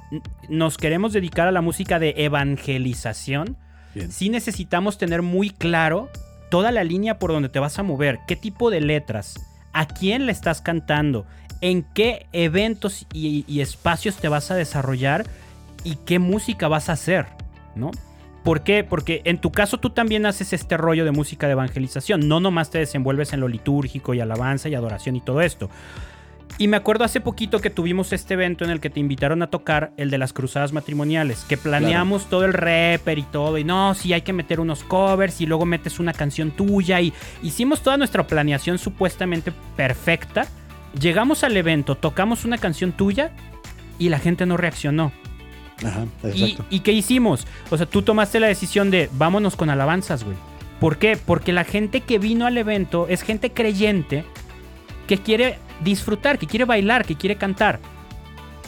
nos 0.48 0.78
queremos 0.78 1.12
dedicar 1.12 1.48
a 1.48 1.52
la 1.52 1.60
música 1.60 1.98
de 1.98 2.14
evangelización. 2.16 3.56
Sí 4.08 4.28
necesitamos 4.28 4.98
tener 4.98 5.20
muy 5.20 5.50
claro 5.50 6.08
toda 6.50 6.70
la 6.70 6.84
línea 6.84 7.18
por 7.18 7.32
donde 7.32 7.48
te 7.48 7.58
vas 7.58 7.78
a 7.78 7.82
mover, 7.82 8.20
qué 8.28 8.36
tipo 8.36 8.70
de 8.70 8.80
letras, 8.80 9.34
a 9.72 9.86
quién 9.86 10.26
le 10.26 10.32
estás 10.32 10.60
cantando, 10.60 11.26
en 11.60 11.82
qué 11.82 12.26
eventos 12.32 13.06
y, 13.12 13.60
espacios 13.60 14.16
te 14.16 14.28
vas 14.28 14.50
a 14.50 14.54
desarrollar 14.54 15.24
y 15.84 15.96
qué 15.96 16.18
música 16.18 16.68
vas 16.68 16.88
a 16.88 16.92
hacer, 16.92 17.26
¿no? 17.74 17.90
¿Por 18.44 18.62
qué? 18.62 18.84
Porque 18.84 19.20
en 19.24 19.38
tu 19.38 19.52
caso 19.52 19.78
tú 19.78 19.90
también 19.90 20.24
haces 20.24 20.54
este 20.54 20.78
rollo 20.78 21.04
de 21.04 21.10
música 21.10 21.46
de 21.46 21.52
evangelización, 21.52 22.26
no 22.26 22.40
nomás 22.40 22.70
te 22.70 22.78
desenvuelves 22.78 23.34
en 23.34 23.40
lo 23.40 23.48
litúrgico 23.48 24.14
y 24.14 24.20
alabanza 24.20 24.68
y 24.68 24.74
adoración 24.74 25.16
y 25.16 25.20
todo 25.20 25.42
esto. 25.42 25.68
Y 26.58 26.68
me 26.68 26.76
acuerdo 26.76 27.04
hace 27.04 27.20
poquito 27.20 27.60
que 27.60 27.70
tuvimos 27.70 28.12
este 28.12 28.34
evento 28.34 28.64
en 28.64 28.70
el 28.70 28.80
que 28.80 28.90
te 28.90 29.00
invitaron 29.00 29.42
a 29.42 29.48
tocar 29.48 29.92
el 29.96 30.10
de 30.10 30.18
las 30.18 30.32
cruzadas 30.32 30.72
matrimoniales, 30.72 31.44
que 31.48 31.56
planeamos 31.56 32.28
todo 32.28 32.44
el 32.44 32.52
rapper 32.52 33.18
y 33.18 33.22
todo, 33.22 33.56
y 33.56 33.64
no, 33.64 33.94
sí 33.94 34.12
hay 34.12 34.22
que 34.22 34.34
meter 34.34 34.60
unos 34.60 34.84
covers 34.84 35.40
y 35.40 35.46
luego 35.46 35.64
metes 35.64 35.98
una 35.98 36.12
canción 36.12 36.50
tuya 36.50 37.00
y 37.00 37.14
hicimos 37.42 37.80
toda 37.80 37.96
nuestra 37.96 38.26
planeación 38.26 38.78
supuestamente 38.78 39.52
perfecta. 39.76 40.46
Llegamos 41.00 41.44
al 41.44 41.56
evento, 41.56 41.96
tocamos 41.96 42.44
una 42.44 42.58
canción 42.58 42.92
tuya 42.92 43.32
y 43.98 44.10
la 44.10 44.18
gente 44.18 44.44
no 44.44 44.56
reaccionó. 44.56 45.12
Ajá, 45.82 46.04
exacto. 46.24 46.66
¿Y, 46.68 46.76
¿Y 46.76 46.80
qué 46.80 46.92
hicimos? 46.92 47.46
O 47.70 47.76
sea, 47.76 47.86
tú 47.86 48.02
tomaste 48.02 48.38
la 48.38 48.48
decisión 48.48 48.90
de 48.90 49.08
vámonos 49.12 49.56
con 49.56 49.70
alabanzas, 49.70 50.24
güey. 50.24 50.36
¿Por 50.78 50.98
qué? 50.98 51.16
Porque 51.16 51.52
la 51.52 51.64
gente 51.64 52.00
que 52.00 52.18
vino 52.18 52.46
al 52.46 52.58
evento 52.58 53.06
es 53.08 53.22
gente 53.22 53.52
creyente 53.52 54.24
que 55.06 55.18
quiere 55.18 55.58
disfrutar, 55.82 56.38
que 56.38 56.46
quiere 56.46 56.64
bailar, 56.64 57.04
que 57.04 57.16
quiere 57.16 57.36
cantar. 57.36 57.80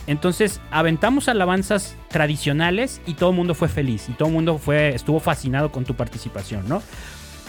Entonces 0.07 0.61
aventamos 0.71 1.29
alabanzas 1.29 1.97
tradicionales 2.09 3.01
y 3.07 3.15
todo 3.15 3.31
el 3.31 3.37
mundo 3.37 3.55
fue 3.55 3.69
feliz 3.69 4.09
y 4.09 4.13
todo 4.13 4.29
el 4.29 4.35
mundo 4.35 4.59
fue, 4.59 4.95
estuvo 4.95 5.21
fascinado 5.21 5.71
con 5.71 5.85
tu 5.85 5.95
participación, 5.95 6.69
¿no? 6.69 6.83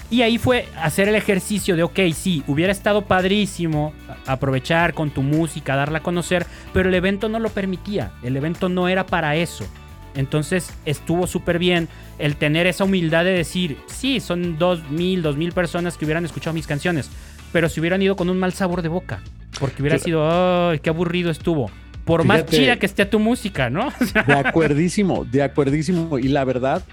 Y 0.09 0.21
ahí 0.21 0.37
fue 0.37 0.67
hacer 0.79 1.09
el 1.09 1.15
ejercicio 1.15 1.75
de, 1.75 1.81
ok, 1.81 1.99
sí, 2.13 2.43
hubiera 2.45 2.71
estado 2.71 3.05
padrísimo 3.05 3.93
aprovechar 4.27 4.93
con 4.93 5.09
tu 5.09 5.23
música, 5.23 5.75
darla 5.75 5.99
a 5.99 6.03
conocer, 6.03 6.45
pero 6.71 6.89
el 6.89 6.95
evento 6.95 7.29
no 7.29 7.39
lo 7.39 7.49
permitía, 7.49 8.11
el 8.21 8.37
evento 8.37 8.69
no 8.69 8.87
era 8.87 9.07
para 9.07 9.35
eso. 9.35 9.65
Entonces 10.13 10.71
estuvo 10.85 11.25
súper 11.25 11.57
bien 11.57 11.89
el 12.19 12.35
tener 12.35 12.67
esa 12.67 12.83
humildad 12.83 13.23
de 13.23 13.31
decir, 13.31 13.79
sí, 13.87 14.19
son 14.19 14.59
dos 14.59 14.87
mil, 14.91 15.23
dos 15.23 15.35
mil 15.35 15.51
personas 15.51 15.97
que 15.97 16.05
hubieran 16.05 16.25
escuchado 16.25 16.53
mis 16.53 16.67
canciones, 16.67 17.09
pero 17.53 17.69
si 17.69 17.79
hubieran 17.79 18.01
ido 18.01 18.17
con 18.17 18.29
un 18.29 18.37
mal 18.37 18.51
sabor 18.51 18.81
de 18.81 18.89
boca. 18.89 19.23
Porque 19.59 19.81
hubiera 19.81 19.99
sido, 19.99 20.27
¡ay, 20.29 20.79
qué 20.79 20.89
aburrido 20.89 21.29
estuvo! 21.29 21.71
Por 22.03 22.25
más 22.25 22.45
chida 22.47 22.77
que 22.77 22.85
esté 22.85 23.05
tu 23.05 23.19
música, 23.19 23.69
¿no? 23.69 23.93
de 24.27 24.33
acuerdísimo, 24.33 25.23
de 25.23 25.43
acuerdísimo. 25.43 26.19
Y 26.19 26.27
la 26.27 26.43
verdad, 26.43 26.83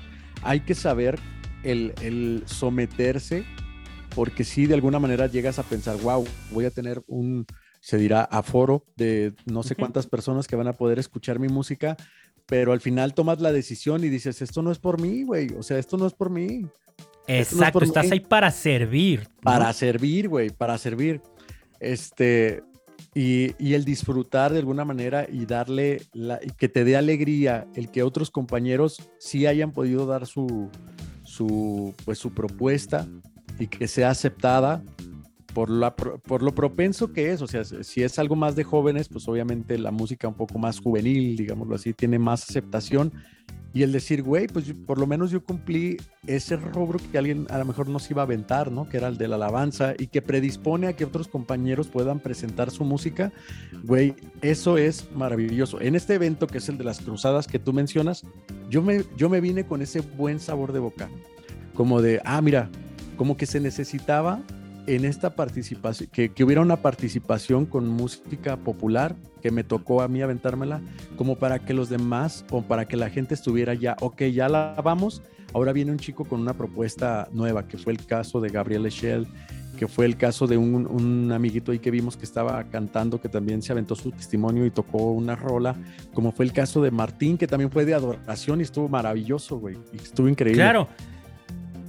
hay 0.42 0.60
que 0.60 0.74
saber 0.76 1.18
el, 1.64 2.42
someterse, 2.46 3.44
porque 4.14 4.44
si 4.44 4.66
de 4.66 4.74
alguna 4.74 5.00
manera 5.00 5.26
llegas 5.26 5.58
a 5.58 5.64
pensar, 5.64 5.96
wow, 5.96 6.24
voy 6.52 6.66
a 6.66 6.70
tener 6.70 7.02
un, 7.08 7.46
se 7.80 7.96
dirá, 7.96 8.22
aforo 8.22 8.84
de 8.96 9.32
no 9.46 9.62
sé 9.62 9.74
cuántas 9.74 10.06
personas 10.06 10.46
que 10.46 10.56
van 10.56 10.68
a 10.68 10.74
poder 10.74 10.98
escuchar 10.98 11.40
mi 11.40 11.48
música, 11.48 11.96
pero 12.46 12.72
al 12.72 12.80
final 12.80 13.14
tomas 13.14 13.40
la 13.40 13.50
decisión 13.50 14.04
y 14.04 14.08
dices, 14.08 14.42
esto 14.42 14.62
no 14.62 14.70
es 14.70 14.78
por 14.78 15.00
mí, 15.00 15.24
güey, 15.24 15.48
o 15.58 15.62
sea, 15.62 15.78
esto 15.78 15.96
no 15.96 16.06
es 16.06 16.12
por 16.12 16.30
mí. 16.30 16.66
Exacto, 17.26 17.82
estás 17.82 18.10
ahí 18.10 18.20
para 18.20 18.50
servir. 18.50 19.28
Para 19.42 19.72
servir, 19.72 20.28
güey, 20.28 20.50
para 20.50 20.76
servir. 20.78 21.20
Este, 21.78 22.62
y, 23.14 23.74
el 23.74 23.84
disfrutar 23.84 24.52
de 24.52 24.58
alguna 24.58 24.84
manera 24.84 25.26
y 25.30 25.46
darle, 25.46 26.02
la, 26.12 26.38
que 26.38 26.68
te 26.68 26.84
dé 26.84 26.96
alegría 26.96 27.66
el 27.74 27.90
que 27.90 28.02
otros 28.02 28.30
compañeros 28.30 29.10
sí 29.18 29.46
hayan 29.46 29.72
podido 29.72 30.06
dar 30.06 30.26
su, 30.26 30.68
su, 31.24 31.94
pues, 32.04 32.18
su 32.18 32.32
propuesta 32.32 33.06
y 33.58 33.66
que 33.66 33.88
sea 33.88 34.10
aceptada 34.10 34.82
por, 35.54 35.70
la, 35.70 35.94
por 35.94 36.42
lo 36.42 36.54
propenso 36.54 37.12
que 37.12 37.32
es. 37.32 37.42
O 37.42 37.46
sea, 37.46 37.64
si 37.64 38.02
es 38.02 38.18
algo 38.18 38.36
más 38.36 38.54
de 38.54 38.64
jóvenes, 38.64 39.08
pues 39.08 39.26
obviamente 39.28 39.78
la 39.78 39.90
música 39.90 40.28
un 40.28 40.34
poco 40.34 40.58
más 40.58 40.80
juvenil, 40.80 41.36
digámoslo 41.36 41.74
así, 41.74 41.92
tiene 41.92 42.18
más 42.18 42.48
aceptación 42.48 43.12
y 43.72 43.82
el 43.82 43.92
decir, 43.92 44.22
güey, 44.22 44.48
pues 44.48 44.72
por 44.86 44.98
lo 44.98 45.06
menos 45.06 45.30
yo 45.30 45.44
cumplí 45.44 45.96
ese 46.26 46.56
rubro 46.56 46.98
que 47.12 47.18
alguien 47.18 47.46
a 47.50 47.58
lo 47.58 47.64
mejor 47.64 47.88
nos 47.88 48.10
iba 48.10 48.22
a 48.22 48.24
aventar, 48.24 48.72
¿no? 48.72 48.88
Que 48.88 48.96
era 48.96 49.08
el 49.08 49.16
de 49.16 49.28
la 49.28 49.36
alabanza 49.36 49.94
y 49.96 50.08
que 50.08 50.22
predispone 50.22 50.88
a 50.88 50.96
que 50.96 51.04
otros 51.04 51.28
compañeros 51.28 51.86
puedan 51.86 52.18
presentar 52.18 52.70
su 52.70 52.84
música. 52.84 53.32
Güey, 53.84 54.16
eso 54.42 54.76
es 54.76 55.08
maravilloso. 55.14 55.80
En 55.80 55.94
este 55.94 56.14
evento 56.14 56.48
que 56.48 56.58
es 56.58 56.68
el 56.68 56.78
de 56.78 56.84
las 56.84 57.00
cruzadas 57.00 57.46
que 57.46 57.60
tú 57.60 57.72
mencionas, 57.72 58.24
yo 58.68 58.82
me, 58.82 59.04
yo 59.16 59.28
me 59.28 59.40
vine 59.40 59.64
con 59.64 59.82
ese 59.82 60.00
buen 60.00 60.40
sabor 60.40 60.72
de 60.72 60.80
boca. 60.80 61.08
Como 61.74 62.02
de, 62.02 62.20
ah, 62.24 62.42
mira, 62.42 62.68
como 63.16 63.36
que 63.36 63.46
se 63.46 63.60
necesitaba 63.60 64.42
en 64.94 65.04
esta 65.04 65.36
participación, 65.36 66.08
que, 66.10 66.44
hubiera 66.44 66.60
una 66.60 66.76
participación 66.76 67.64
con 67.64 67.88
música 67.88 68.56
popular, 68.56 69.14
que 69.40 69.50
me 69.50 69.62
tocó 69.62 70.02
a 70.02 70.08
mí 70.08 70.20
aventármela, 70.20 70.80
como 71.16 71.36
para 71.36 71.60
que 71.60 71.74
los 71.74 71.88
demás 71.88 72.44
o 72.50 72.62
para 72.62 72.86
que 72.88 72.96
la 72.96 73.08
gente 73.08 73.34
estuviera 73.34 73.74
ya, 73.74 73.96
ok, 74.00 74.22
ya 74.24 74.48
la 74.48 74.74
vamos, 74.82 75.22
ahora 75.54 75.72
viene 75.72 75.92
un 75.92 75.98
chico 75.98 76.24
con 76.24 76.40
una 76.40 76.54
propuesta 76.54 77.28
nueva, 77.32 77.68
que 77.68 77.78
fue 77.78 77.92
el 77.92 78.04
caso 78.04 78.40
de 78.40 78.48
Gabriel 78.48 78.84
Echel, 78.84 79.28
que 79.78 79.86
fue 79.86 80.06
el 80.06 80.16
caso 80.16 80.48
de 80.48 80.56
un, 80.56 80.86
un, 80.86 81.30
amiguito 81.32 81.70
ahí 81.70 81.78
que 81.78 81.92
vimos 81.92 82.16
que 82.16 82.24
estaba 82.24 82.64
cantando, 82.64 83.20
que 83.20 83.28
también 83.28 83.62
se 83.62 83.72
aventó 83.72 83.94
su 83.94 84.10
testimonio 84.10 84.66
y 84.66 84.70
tocó 84.70 85.12
una 85.12 85.36
rola, 85.36 85.76
como 86.12 86.32
fue 86.32 86.44
el 86.44 86.52
caso 86.52 86.82
de 86.82 86.90
Martín, 86.90 87.38
que 87.38 87.46
también 87.46 87.70
fue 87.70 87.84
de 87.84 87.94
adoración 87.94 88.58
y 88.60 88.64
estuvo 88.64 88.88
maravilloso, 88.88 89.58
güey, 89.58 89.78
y 89.92 89.96
estuvo 89.96 90.28
increíble. 90.28 90.62
Claro, 90.62 90.88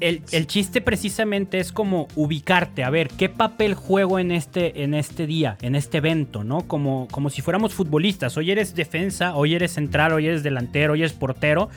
el, 0.02 0.48
chiste 0.48 0.82
precisamente 0.82 1.60
es 1.60 1.72
como 1.72 2.08
ubicarte, 2.16 2.84
a 2.84 2.90
ver, 2.90 3.10
¿qué 3.10 3.30
papel 3.30 3.76
juego 3.76 4.20
en 4.20 4.32
este, 4.32 4.84
en 4.84 4.94
este 4.94 5.28
día, 5.28 5.58
en 5.62 5.76
este 5.76 6.00
evento, 6.00 6.44
¿no? 6.44 6.68
Como, 6.68 7.08
como 7.12 7.30
si 7.30 7.42
fuéramos 7.42 7.74
futbolistas. 7.74 8.36
Hoy 8.36 8.52
eres 8.52 8.76
defensa, 8.76 9.36
hoy 9.36 9.54
eres 9.56 9.74
central, 9.74 10.14
hoy 10.14 10.28
eres 10.28 10.44
delantero, 10.44 10.94
hoy 10.94 11.02
eres 11.02 11.14
portero. 11.14 11.70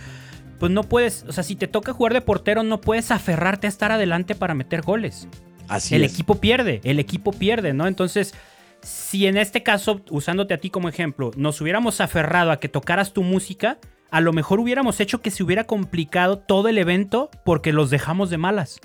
Pues 0.59 0.73
no 0.73 0.85
puedes, 0.85 1.25
o 1.29 1.33
sea, 1.33 1.45
si 1.45 1.55
te 1.55 1.69
toca 1.69 1.93
jugar 1.93 2.15
de 2.15 2.23
portero, 2.23 2.63
no 2.63 2.81
puedes 2.81 3.11
aferrarte 3.11 3.67
a 3.67 3.71
estar 3.71 3.93
adelante 3.93 4.35
para 4.35 4.55
meter 4.55 4.83
goles. 4.83 5.29
Así 5.69 5.95
el 5.95 6.05
equipo 6.05 6.37
pierde, 6.37 6.81
el 6.85 6.99
equipo 6.99 7.33
pierde, 7.33 7.75
¿no? 7.75 7.87
Entonces, 7.87 8.35
si 8.83 9.27
en 9.27 9.37
este 9.37 9.63
caso, 9.63 10.01
usándote 10.11 10.55
a 10.55 10.59
ti 10.59 10.71
como 10.71 10.89
ejemplo, 10.89 11.31
nos 11.37 11.61
hubiéramos 11.61 12.01
aferrado 12.01 12.51
a 12.51 12.61
que 12.61 12.69
tocaras 12.69 13.13
tu 13.13 13.23
música, 13.23 13.79
a 14.15 14.21
lo 14.21 14.33
mejor 14.33 14.61
hubiéramos 14.61 15.01
hecho 15.01 15.21
que 15.23 15.33
se 15.33 15.43
hubiera 15.43 15.65
complicado 15.65 16.39
todo 16.39 16.69
el 16.69 16.79
evento 16.79 17.31
porque 17.45 17.73
los 17.73 17.91
dejamos 17.91 18.31
de 18.31 18.39
malas. 18.39 18.79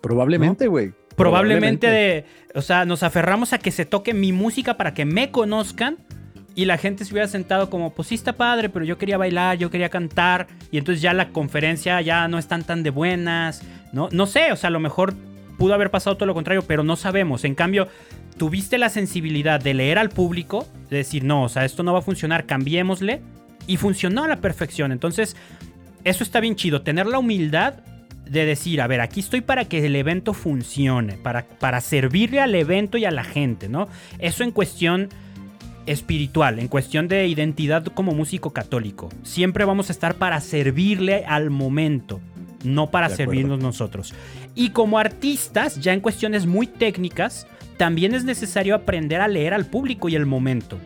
Probablemente, 0.00 0.66
güey. 0.66 0.94
Probablemente, 1.14 1.86
de, 1.86 2.24
o 2.52 2.60
sea, 2.60 2.84
nos 2.84 3.04
aferramos 3.04 3.52
a 3.52 3.58
que 3.58 3.70
se 3.70 3.86
toque 3.86 4.14
mi 4.14 4.32
música 4.32 4.76
para 4.76 4.94
que 4.94 5.04
me 5.04 5.30
conozcan 5.30 5.98
y 6.56 6.64
la 6.64 6.76
gente 6.76 7.04
se 7.04 7.14
hubiera 7.14 7.28
sentado 7.28 7.70
como, 7.70 7.94
pues 7.94 8.08
sí 8.08 8.16
está 8.16 8.32
padre, 8.32 8.68
pero 8.68 8.84
yo 8.84 8.98
quería 8.98 9.16
bailar, 9.16 9.58
yo 9.58 9.70
quería 9.70 9.90
cantar 9.90 10.48
y 10.72 10.78
entonces 10.78 11.00
ya 11.00 11.12
la 11.12 11.28
conferencia 11.28 12.00
ya 12.00 12.26
no 12.26 12.40
están 12.40 12.64
tan 12.64 12.82
de 12.82 12.90
buenas, 12.90 13.62
¿no? 13.92 14.08
No 14.10 14.26
sé, 14.26 14.50
o 14.50 14.56
sea, 14.56 14.66
a 14.66 14.72
lo 14.72 14.80
mejor 14.80 15.14
pudo 15.56 15.72
haber 15.72 15.92
pasado 15.92 16.16
todo 16.16 16.26
lo 16.26 16.34
contrario, 16.34 16.64
pero 16.66 16.82
no 16.82 16.96
sabemos. 16.96 17.44
En 17.44 17.54
cambio, 17.54 17.86
tuviste 18.38 18.76
la 18.78 18.88
sensibilidad 18.88 19.60
de 19.60 19.74
leer 19.74 19.98
al 19.98 20.08
público, 20.08 20.66
de 20.90 20.96
decir, 20.96 21.22
no, 21.22 21.44
o 21.44 21.48
sea, 21.48 21.64
esto 21.64 21.84
no 21.84 21.92
va 21.92 22.00
a 22.00 22.02
funcionar, 22.02 22.44
cambiémosle 22.44 23.22
y 23.66 23.76
funcionó 23.76 24.24
a 24.24 24.28
la 24.28 24.36
perfección. 24.36 24.92
Entonces, 24.92 25.36
eso 26.04 26.24
está 26.24 26.40
bien 26.40 26.56
chido. 26.56 26.82
Tener 26.82 27.06
la 27.06 27.18
humildad 27.18 27.74
de 28.28 28.46
decir, 28.46 28.80
a 28.80 28.86
ver, 28.86 29.00
aquí 29.00 29.20
estoy 29.20 29.40
para 29.40 29.66
que 29.66 29.84
el 29.84 29.94
evento 29.94 30.32
funcione, 30.32 31.18
para, 31.18 31.46
para 31.46 31.80
servirle 31.80 32.40
al 32.40 32.54
evento 32.54 32.96
y 32.96 33.04
a 33.04 33.10
la 33.10 33.24
gente, 33.24 33.68
¿no? 33.68 33.88
Eso 34.18 34.42
en 34.42 34.52
cuestión 34.52 35.08
espiritual, 35.86 36.58
en 36.58 36.68
cuestión 36.68 37.08
de 37.08 37.26
identidad 37.26 37.84
como 37.86 38.12
músico 38.12 38.50
católico. 38.50 39.08
Siempre 39.22 39.64
vamos 39.64 39.90
a 39.90 39.92
estar 39.92 40.14
para 40.14 40.40
servirle 40.40 41.24
al 41.26 41.50
momento, 41.50 42.20
no 42.64 42.90
para 42.90 43.08
servirnos 43.08 43.58
nosotros. 43.58 44.14
Y 44.54 44.70
como 44.70 44.98
artistas, 44.98 45.80
ya 45.80 45.92
en 45.92 46.00
cuestiones 46.00 46.46
muy 46.46 46.66
técnicas, 46.66 47.46
también 47.76 48.14
es 48.14 48.24
necesario 48.24 48.74
aprender 48.74 49.20
a 49.20 49.28
leer 49.28 49.54
al 49.54 49.66
público 49.66 50.08
y 50.08 50.14
el 50.14 50.26
momento, 50.26 50.78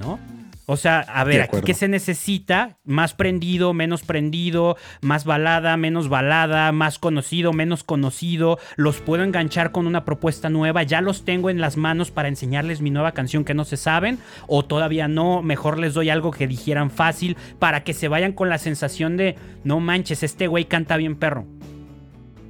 ¿no? 0.00 0.18
O 0.66 0.78
sea, 0.78 1.00
a 1.00 1.24
ver, 1.24 1.42
aquí 1.42 1.60
qué 1.62 1.74
se 1.74 1.88
necesita, 1.88 2.78
más 2.84 3.12
prendido, 3.12 3.74
menos 3.74 4.02
prendido, 4.02 4.78
más 5.02 5.26
balada, 5.26 5.76
menos 5.76 6.08
balada, 6.08 6.72
más 6.72 6.98
conocido, 6.98 7.52
menos 7.52 7.84
conocido, 7.84 8.58
los 8.76 8.96
puedo 9.00 9.24
enganchar 9.24 9.72
con 9.72 9.86
una 9.86 10.06
propuesta 10.06 10.48
nueva, 10.48 10.82
ya 10.82 11.02
los 11.02 11.26
tengo 11.26 11.50
en 11.50 11.60
las 11.60 11.76
manos 11.76 12.10
para 12.10 12.28
enseñarles 12.28 12.80
mi 12.80 12.90
nueva 12.90 13.12
canción 13.12 13.44
que 13.44 13.52
no 13.52 13.66
se 13.66 13.76
saben, 13.76 14.18
o 14.46 14.64
todavía 14.64 15.06
no, 15.06 15.42
mejor 15.42 15.78
les 15.78 15.92
doy 15.92 16.08
algo 16.08 16.30
que 16.30 16.46
dijeran 16.46 16.90
fácil 16.90 17.36
para 17.58 17.84
que 17.84 17.92
se 17.92 18.08
vayan 18.08 18.32
con 18.32 18.48
la 18.48 18.56
sensación 18.56 19.18
de, 19.18 19.36
no 19.64 19.80
manches, 19.80 20.22
este 20.22 20.46
güey 20.46 20.64
canta 20.64 20.96
bien 20.96 21.16
perro. 21.16 21.44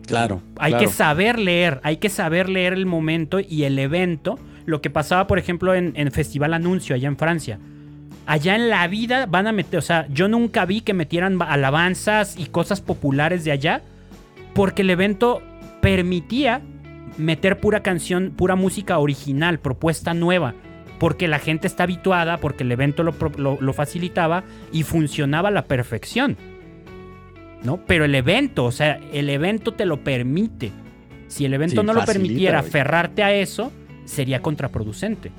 Claro. 0.07 0.41
Hay 0.59 0.73
claro. 0.73 0.87
que 0.87 0.93
saber 0.93 1.39
leer, 1.41 1.81
hay 1.83 1.97
que 1.97 2.11
saber 2.11 2.49
leer 2.49 2.75
el 2.75 2.87
momento 2.87 3.41
y 3.41 3.65
el 3.65 3.79
evento. 3.79 4.39
Lo 4.67 4.81
que 4.81 4.91
pasaba, 4.91 5.27
por 5.27 5.39
ejemplo, 5.39 5.75
en, 5.75 5.95
en 5.97 6.12
Festival 6.12 6.55
Anuncio, 6.55 6.95
allá 6.95 7.09
en 7.09 7.17
Francia. 7.17 7.59
Allá 8.27 8.55
en 8.57 8.70
la 8.70 8.87
vida 8.89 9.27
van 9.27 9.47
a 9.47 9.53
meter, 9.53 9.79
o 9.79 9.83
sea, 9.83 10.07
yo 10.09 10.29
nunca 10.29 10.64
vi 10.64 10.81
que 10.81 10.95
metieran 10.95 11.41
alabanzas 11.43 12.37
y 12.39 12.47
cosas 12.47 12.81
populares 12.81 13.45
de 13.45 13.53
allá, 13.53 13.83
porque 14.55 14.83
el 14.83 14.91
evento 14.91 15.43
permitía 15.83 16.62
meter 17.18 17.59
pura 17.61 17.83
canción, 17.83 18.33
pura 18.35 18.57
música 18.57 18.99
original, 18.99 19.59
propuesta 19.61 20.14
nueva, 20.14 20.55
porque 20.99 21.29
la 21.29 21.39
gente 21.39 21.66
está 21.66 21.83
habituada, 21.83 22.39
porque 22.39 22.62
el 22.64 22.72
evento 22.72 23.03
lo, 23.03 23.14
lo- 23.37 23.59
lo 23.61 23.72
facilitaba 23.75 24.45
y 24.72 24.85
funcionaba 24.85 25.49
a 25.51 25.53
la 25.53 25.64
perfección. 25.66 26.37
¿No? 27.62 27.79
Pero 27.87 28.05
el 28.05 28.14
evento, 28.14 28.64
o 28.66 28.72
sea, 28.72 29.01
el 29.12 29.31
evento 29.31 29.72
te 29.72 29.87
lo 29.87 30.05
permite. 30.05 30.70
Si 31.29 31.45
el 31.47 31.55
evento 31.55 31.81
Sí, 31.81 31.87
no 31.87 31.93
lo 31.95 32.01
permitiera 32.05 32.59
aferrarte 32.68 33.22
a 33.22 33.33
eso, 33.35 33.72
sería 34.05 34.41
contraproducente. 34.43 35.31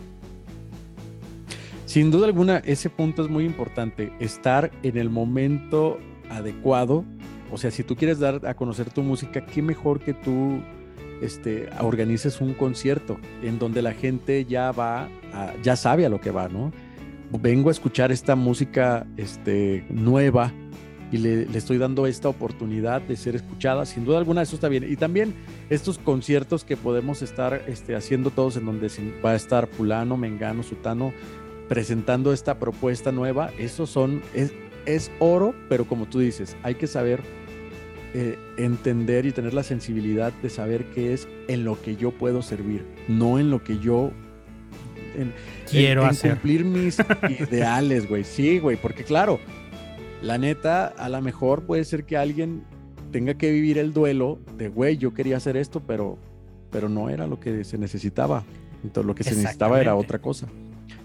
Sin 1.86 2.10
duda 2.12 2.26
alguna, 2.26 2.58
ese 2.60 2.90
punto 2.90 3.24
es 3.24 3.30
muy 3.30 3.46
importante. 3.46 4.12
Estar 4.20 4.72
en 4.84 4.98
el 4.98 5.10
momento 5.10 6.00
adecuado. 6.30 7.06
O 7.52 7.58
sea, 7.58 7.70
si 7.72 7.84
tú 7.84 7.96
quieres 7.96 8.20
dar 8.20 8.46
a 8.48 8.56
conocer 8.56 8.90
tu 8.90 9.04
música, 9.04 9.46
qué 9.46 9.62
mejor 9.62 10.00
que 10.00 10.14
tú 10.14 10.60
este, 11.22 11.70
organices 11.80 12.42
un 12.42 12.54
concierto 12.54 13.18
en 13.44 13.60
donde 13.60 13.82
la 13.82 13.94
gente 13.94 14.46
ya 14.46 14.72
va, 14.72 15.08
a- 15.34 15.54
ya 15.64 15.76
sabe 15.76 16.06
a 16.06 16.10
lo 16.10 16.20
que 16.20 16.32
va, 16.32 16.50
¿no? 16.50 16.72
Vengo 17.42 17.70
a 17.70 17.72
escuchar 17.72 18.12
esta 18.12 18.36
música 18.36 19.06
este, 19.18 19.86
nueva 19.90 20.52
y 21.12 21.18
le, 21.18 21.46
le 21.46 21.58
estoy 21.58 21.78
dando 21.78 22.08
esta 22.08 22.30
oportunidad 22.30 23.02
de 23.02 23.16
ser 23.16 23.36
escuchada. 23.36 23.86
Sin 23.86 24.06
duda 24.06 24.18
alguna, 24.18 24.42
eso 24.42 24.56
está 24.56 24.68
bien. 24.70 24.86
Y 24.92 24.96
también 24.96 25.34
estos 25.70 25.98
conciertos 26.00 26.64
que 26.64 26.78
podemos 26.78 27.22
estar 27.22 27.64
este, 27.68 27.96
haciendo 27.96 28.32
todos 28.32 28.58
en 28.58 28.66
donde 28.66 28.90
va 29.24 29.32
a 29.32 29.36
estar 29.36 29.68
fulano, 29.68 30.18
mengano, 30.18 30.64
sutano, 30.64 31.14
presentando 31.68 32.32
esta 32.34 32.60
propuesta 32.60 33.12
nueva, 33.12 33.52
esos 33.58 33.90
son, 33.90 34.22
es, 34.34 34.54
es 34.86 35.12
oro, 35.20 35.54
pero 35.70 35.86
como 35.86 36.06
tú 36.06 36.20
dices, 36.20 36.56
hay 36.64 36.76
que 36.76 36.88
saber 36.88 37.22
eh, 38.14 38.38
entender 38.58 39.26
y 39.26 39.32
tener 39.32 39.54
la 39.54 39.64
sensibilidad 39.64 40.32
de 40.42 40.50
saber 40.50 40.86
qué 40.94 41.14
es 41.14 41.28
en 41.48 41.64
lo 41.66 41.82
que 41.82 41.96
yo 41.96 42.12
puedo 42.12 42.42
servir, 42.42 42.86
no 43.08 43.40
en 43.40 43.50
lo 43.52 43.64
que 43.64 43.80
yo... 43.80 44.12
en- 45.18 45.34
Quiero 45.70 46.02
en, 46.02 46.08
en 46.08 46.12
hacer. 46.12 46.32
cumplir 46.34 46.64
mis 46.66 46.98
ideales, 47.40 48.08
güey. 48.08 48.24
Sí, 48.24 48.60
güey, 48.60 48.78
porque 48.78 49.04
claro, 49.04 49.40
la 50.22 50.38
neta, 50.38 50.88
a 50.88 51.10
lo 51.10 51.22
mejor 51.22 51.64
puede 51.64 51.84
ser 51.84 52.06
que 52.06 52.16
alguien 52.18 52.64
tenga 53.12 53.34
que 53.34 53.52
vivir 53.52 53.78
el 53.80 53.92
duelo 53.94 54.40
de, 54.58 54.68
güey, 54.70 54.98
yo 54.98 55.14
quería 55.14 55.38
hacer 55.38 55.58
esto, 55.58 55.80
pero, 55.86 56.18
pero 56.70 56.90
no 56.90 57.10
era 57.10 57.26
lo 57.28 57.40
que 57.40 57.64
se 57.64 57.78
necesitaba. 57.78 58.44
Entonces, 58.84 59.08
lo 59.08 59.16
que 59.16 59.24
se 59.24 59.36
necesitaba 59.36 59.82
era 59.82 59.96
otra 59.96 60.20
cosa. 60.20 60.48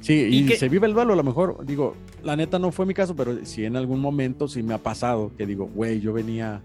Sí, 0.01 0.15
Y 0.31 0.39
y, 0.39 0.47
que- 0.47 0.57
se 0.57 0.69
vive 0.69 0.87
el 0.87 0.95
duelo, 0.95 1.13
a 1.13 1.17
lo 1.17 1.23
mejor, 1.23 1.65
digo, 1.67 1.95
la 2.23 2.35
neta 2.35 2.59
no 2.59 2.73
fue 2.73 2.87
mi 2.87 2.95
caso, 2.95 3.15
pero 3.15 3.45
sí 3.45 3.65
en 3.67 3.77
algún 3.77 4.01
momento 4.01 4.49
sí 4.49 4.63
me 4.63 4.73
ha 4.75 4.79
pasado 4.79 5.31
que 5.37 5.45
digo, 5.47 5.67
güey, 5.75 6.01
yo 6.01 6.13
venía, 6.15 6.63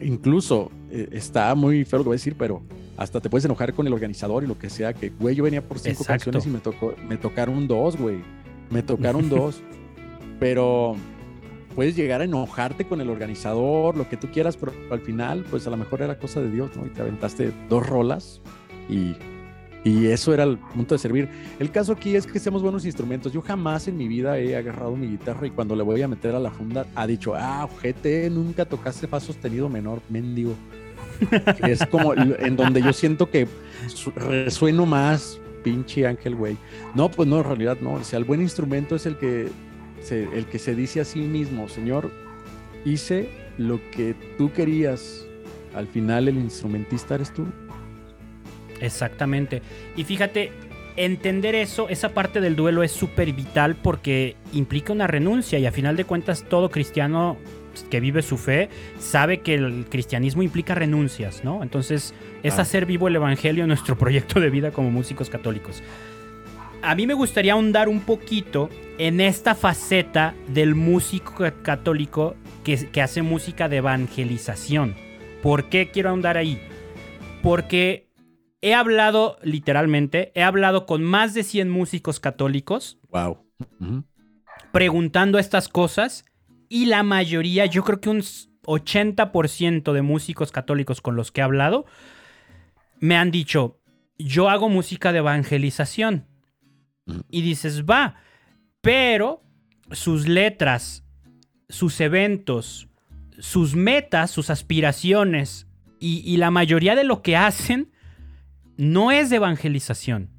incluso 0.00 0.70
eh, 0.90 1.08
está 1.12 1.54
muy 1.54 1.84
feo 1.84 1.98
lo 1.98 2.04
que 2.04 2.08
voy 2.08 2.14
a 2.14 2.18
decir, 2.20 2.36
pero 2.38 2.62
hasta 2.96 3.20
te 3.20 3.28
puedes 3.30 3.44
enojar 3.44 3.74
con 3.74 3.86
el 3.86 3.92
organizador 3.92 4.44
y 4.44 4.46
lo 4.46 4.58
que 4.58 4.70
sea, 4.70 4.92
que, 4.94 5.10
güey, 5.10 5.34
yo 5.34 5.44
venía 5.44 5.60
por 5.66 5.78
cinco 5.78 6.02
Exacto. 6.02 6.30
canciones 6.30 6.46
y 6.46 6.50
me, 6.50 6.58
tocó, 6.60 6.94
me 7.08 7.16
tocaron 7.16 7.66
dos, 7.66 7.96
güey, 7.96 8.18
me 8.70 8.82
tocaron 8.82 9.28
dos, 9.28 9.60
pero 10.38 10.94
puedes 11.74 11.96
llegar 11.96 12.20
a 12.20 12.24
enojarte 12.24 12.86
con 12.86 13.00
el 13.00 13.08
organizador, 13.10 13.96
lo 13.96 14.08
que 14.08 14.16
tú 14.16 14.28
quieras, 14.32 14.56
pero 14.56 14.72
al 14.90 15.00
final, 15.00 15.44
pues 15.50 15.66
a 15.66 15.70
lo 15.70 15.76
mejor 15.76 16.02
era 16.02 16.18
cosa 16.18 16.40
de 16.40 16.50
Dios, 16.50 16.70
¿no? 16.76 16.86
Y 16.86 16.90
te 16.90 17.02
aventaste 17.02 17.52
dos 17.68 17.86
rolas 17.86 18.40
y, 18.88 19.14
y 19.88 20.06
eso 20.06 20.34
era 20.34 20.44
el 20.44 20.58
punto 20.58 20.94
de 20.94 20.98
servir. 20.98 21.28
El 21.58 21.70
caso 21.70 21.92
aquí 21.92 22.14
es 22.16 22.26
que 22.26 22.38
seamos 22.38 22.62
buenos 22.62 22.84
instrumentos. 22.84 23.32
Yo 23.32 23.40
jamás 23.42 23.88
en 23.88 23.96
mi 23.96 24.08
vida 24.08 24.38
he 24.38 24.56
agarrado 24.56 24.94
mi 24.96 25.06
guitarra 25.06 25.46
y 25.46 25.50
cuando 25.50 25.74
le 25.76 25.82
voy 25.82 26.02
a 26.02 26.08
meter 26.08 26.34
a 26.34 26.38
la 26.40 26.50
funda 26.50 26.86
ha 26.94 27.06
dicho, 27.06 27.34
ah, 27.34 27.64
ojete, 27.64 28.28
nunca 28.30 28.64
tocaste 28.64 29.06
fa 29.06 29.20
sostenido 29.20 29.68
menor, 29.68 30.00
mendigo. 30.08 30.54
Es 31.66 31.84
como 31.86 32.14
en 32.14 32.56
donde 32.56 32.80
yo 32.82 32.92
siento 32.92 33.28
que 33.30 33.48
su- 33.88 34.10
resueno 34.12 34.86
más, 34.86 35.40
pinche 35.64 36.06
ángel, 36.06 36.34
güey. 36.36 36.56
No, 36.94 37.10
pues 37.10 37.28
no, 37.28 37.38
en 37.38 37.44
realidad 37.44 37.78
no. 37.80 37.94
O 37.94 38.04
sea, 38.04 38.18
el 38.18 38.24
buen 38.24 38.40
instrumento 38.40 38.94
es 38.94 39.06
el 39.06 39.16
que 39.16 39.48
se, 40.02 40.24
el 40.24 40.46
que 40.46 40.58
se 40.58 40.74
dice 40.74 41.00
a 41.00 41.04
sí 41.04 41.20
mismo, 41.20 41.68
Señor, 41.68 42.10
hice 42.84 43.30
lo 43.58 43.80
que 43.90 44.14
tú 44.36 44.52
querías. 44.52 45.24
Al 45.74 45.86
final 45.86 46.28
el 46.28 46.36
instrumentista 46.38 47.14
eres 47.16 47.32
tú. 47.32 47.46
Exactamente. 48.80 49.62
Y 49.96 50.04
fíjate, 50.04 50.52
entender 50.96 51.54
eso, 51.54 51.88
esa 51.88 52.08
parte 52.10 52.40
del 52.40 52.56
duelo 52.56 52.82
es 52.82 52.92
súper 52.92 53.32
vital 53.32 53.76
porque 53.76 54.36
implica 54.52 54.92
una 54.92 55.06
renuncia 55.06 55.58
y 55.58 55.66
a 55.66 55.72
final 55.72 55.96
de 55.96 56.04
cuentas 56.04 56.44
todo 56.48 56.70
cristiano 56.70 57.36
que 57.90 58.00
vive 58.00 58.22
su 58.22 58.36
fe 58.38 58.68
sabe 58.98 59.38
que 59.38 59.54
el 59.54 59.86
cristianismo 59.88 60.42
implica 60.42 60.74
renuncias, 60.74 61.44
¿no? 61.44 61.62
Entonces 61.62 62.12
es 62.42 62.58
Ah. 62.58 62.62
hacer 62.62 62.86
vivo 62.86 63.06
el 63.06 63.14
Evangelio 63.16 63.62
en 63.64 63.68
nuestro 63.68 63.96
proyecto 63.98 64.40
de 64.40 64.50
vida 64.50 64.72
como 64.72 64.90
músicos 64.90 65.30
católicos. 65.30 65.80
A 66.82 66.94
mí 66.96 67.06
me 67.06 67.14
gustaría 67.14 67.52
ahondar 67.52 67.88
un 67.88 68.00
poquito 68.00 68.68
en 68.98 69.20
esta 69.20 69.54
faceta 69.54 70.34
del 70.48 70.74
músico 70.74 71.34
ca- 71.36 71.52
católico 71.62 72.34
que, 72.64 72.88
que 72.90 73.00
hace 73.02 73.22
música 73.22 73.68
de 73.68 73.76
evangelización. 73.76 74.94
¿Por 75.42 75.68
qué 75.68 75.90
quiero 75.92 76.10
ahondar 76.10 76.36
ahí? 76.36 76.60
Porque 77.42 78.07
he 78.60 78.74
hablado, 78.74 79.38
literalmente, 79.42 80.32
he 80.34 80.42
hablado 80.42 80.86
con 80.86 81.02
más 81.04 81.34
de 81.34 81.44
100 81.44 81.70
músicos 81.70 82.20
católicos 82.20 82.98
Wow. 83.10 83.44
preguntando 84.72 85.38
estas 85.38 85.68
cosas 85.68 86.24
y 86.68 86.86
la 86.86 87.02
mayoría, 87.02 87.66
yo 87.66 87.82
creo 87.84 88.00
que 88.00 88.10
un 88.10 88.22
80% 88.64 89.92
de 89.92 90.02
músicos 90.02 90.52
católicos 90.52 91.00
con 91.00 91.16
los 91.16 91.32
que 91.32 91.40
he 91.40 91.44
hablado, 91.44 91.86
me 93.00 93.16
han 93.16 93.30
dicho, 93.30 93.80
yo 94.18 94.50
hago 94.50 94.68
música 94.68 95.12
de 95.12 95.18
evangelización. 95.18 96.26
Y 97.30 97.40
dices, 97.40 97.84
va, 97.84 98.16
pero 98.82 99.42
sus 99.92 100.28
letras, 100.28 101.04
sus 101.70 102.00
eventos, 102.02 102.88
sus 103.38 103.74
metas, 103.74 104.30
sus 104.30 104.50
aspiraciones 104.50 105.66
y, 105.98 106.18
y 106.30 106.36
la 106.36 106.50
mayoría 106.50 106.94
de 106.94 107.04
lo 107.04 107.22
que 107.22 107.36
hacen 107.36 107.90
no 108.78 109.10
es 109.12 109.28
de 109.28 109.36
evangelización 109.36 110.30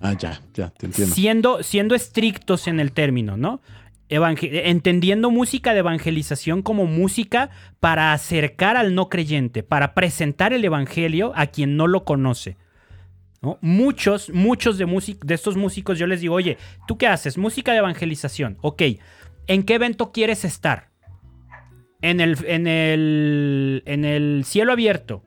Ah, 0.00 0.14
ya, 0.18 0.40
ya, 0.54 0.70
te 0.70 0.86
entiendo. 0.86 1.14
siendo, 1.14 1.62
siendo 1.62 1.94
estrictos 1.94 2.66
en 2.66 2.80
el 2.80 2.90
término, 2.92 3.36
¿no? 3.36 3.60
Evangel- 4.08 4.62
entendiendo 4.64 5.30
música 5.30 5.72
de 5.74 5.78
evangelización 5.78 6.62
como 6.62 6.86
música 6.86 7.50
para 7.78 8.12
acercar 8.12 8.76
al 8.76 8.94
no 8.96 9.08
creyente, 9.08 9.62
para 9.62 9.94
presentar 9.94 10.52
el 10.52 10.64
evangelio 10.64 11.32
a 11.36 11.46
quien 11.46 11.76
no 11.76 11.86
lo 11.86 12.04
conoce. 12.04 12.56
¿no? 13.42 13.58
Muchos, 13.60 14.30
muchos 14.30 14.76
de, 14.78 14.86
de 15.24 15.34
estos 15.34 15.56
músicos 15.56 15.98
yo 15.98 16.06
les 16.06 16.20
digo, 16.20 16.34
oye, 16.34 16.58
¿tú 16.86 16.98
qué 16.98 17.06
haces? 17.06 17.38
Música 17.38 17.72
de 17.72 17.78
evangelización. 17.78 18.58
Ok, 18.60 18.82
¿en 19.46 19.62
qué 19.62 19.74
evento 19.74 20.12
quieres 20.12 20.44
estar? 20.44 20.90
En 22.02 22.20
el, 22.20 22.36
en 22.46 22.66
el, 22.66 23.82
en 23.86 24.04
el 24.04 24.42
cielo 24.44 24.72
abierto, 24.72 25.22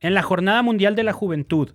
en 0.00 0.14
la 0.14 0.22
Jornada 0.22 0.62
Mundial 0.62 0.94
de 0.96 1.04
la 1.04 1.12
Juventud, 1.12 1.70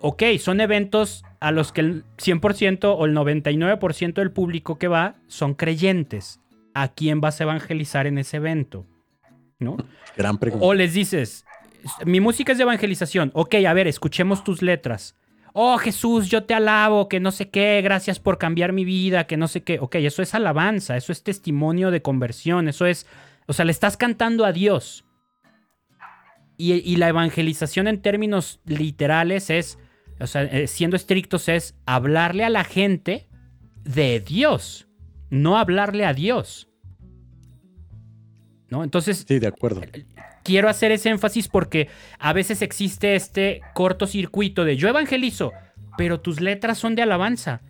ok, 0.00 0.22
son 0.38 0.60
eventos 0.60 1.24
a 1.40 1.52
los 1.52 1.72
que 1.72 1.80
el 1.80 2.04
100% 2.16 2.94
o 2.96 3.04
el 3.04 3.14
99% 3.14 4.14
del 4.14 4.32
público 4.32 4.78
que 4.78 4.88
va 4.88 5.14
son 5.26 5.54
creyentes. 5.54 6.40
¿A 6.74 6.88
quién 6.88 7.20
vas 7.20 7.40
a 7.40 7.44
evangelizar 7.44 8.06
en 8.06 8.18
ese 8.18 8.36
evento? 8.36 8.86
¿No? 9.58 9.76
Gran 10.16 10.38
pregunta. 10.38 10.64
O 10.64 10.74
les 10.74 10.94
dices, 10.94 11.44
mi 12.04 12.20
música 12.20 12.52
es 12.52 12.58
de 12.58 12.62
evangelización. 12.62 13.30
Ok, 13.34 13.54
a 13.66 13.72
ver, 13.72 13.88
escuchemos 13.88 14.44
tus 14.44 14.62
letras. 14.62 15.16
Oh 15.54 15.78
Jesús, 15.78 16.28
yo 16.28 16.44
te 16.44 16.54
alabo, 16.54 17.08
que 17.08 17.20
no 17.20 17.32
sé 17.32 17.48
qué, 17.48 17.80
gracias 17.82 18.20
por 18.20 18.38
cambiar 18.38 18.72
mi 18.72 18.84
vida, 18.84 19.26
que 19.26 19.36
no 19.36 19.48
sé 19.48 19.62
qué. 19.62 19.80
Ok, 19.80 19.96
eso 19.96 20.22
es 20.22 20.34
alabanza, 20.34 20.96
eso 20.96 21.10
es 21.10 21.24
testimonio 21.24 21.90
de 21.90 22.02
conversión, 22.02 22.68
eso 22.68 22.86
es, 22.86 23.06
o 23.46 23.52
sea, 23.52 23.64
le 23.64 23.72
estás 23.72 23.96
cantando 23.96 24.44
a 24.44 24.52
Dios. 24.52 25.04
Y, 26.56 26.74
y 26.74 26.96
la 26.96 27.08
evangelización 27.08 27.88
en 27.88 28.02
términos 28.02 28.60
literales 28.66 29.50
es, 29.50 29.78
o 30.20 30.26
sea, 30.26 30.42
eh, 30.44 30.66
siendo 30.66 30.96
estrictos, 30.96 31.48
es 31.48 31.74
hablarle 31.86 32.44
a 32.44 32.50
la 32.50 32.64
gente 32.64 33.28
de 33.84 34.20
Dios, 34.20 34.88
no 35.30 35.56
hablarle 35.58 36.04
a 36.04 36.14
Dios. 36.14 36.68
¿No? 38.70 38.84
Entonces, 38.84 39.24
Sí, 39.26 39.38
de 39.38 39.46
acuerdo. 39.46 39.80
quiero 40.44 40.68
hacer 40.68 40.92
ese 40.92 41.08
énfasis 41.08 41.48
porque 41.48 41.88
a 42.18 42.32
veces 42.32 42.60
existe 42.60 43.14
este 43.14 43.62
cortocircuito 43.74 44.64
de 44.64 44.76
yo 44.76 44.88
evangelizo, 44.88 45.52
pero 45.96 46.20
tus 46.20 46.40
letras 46.40 46.78
son 46.78 46.94
de 46.94 47.02
alabanza 47.02 47.62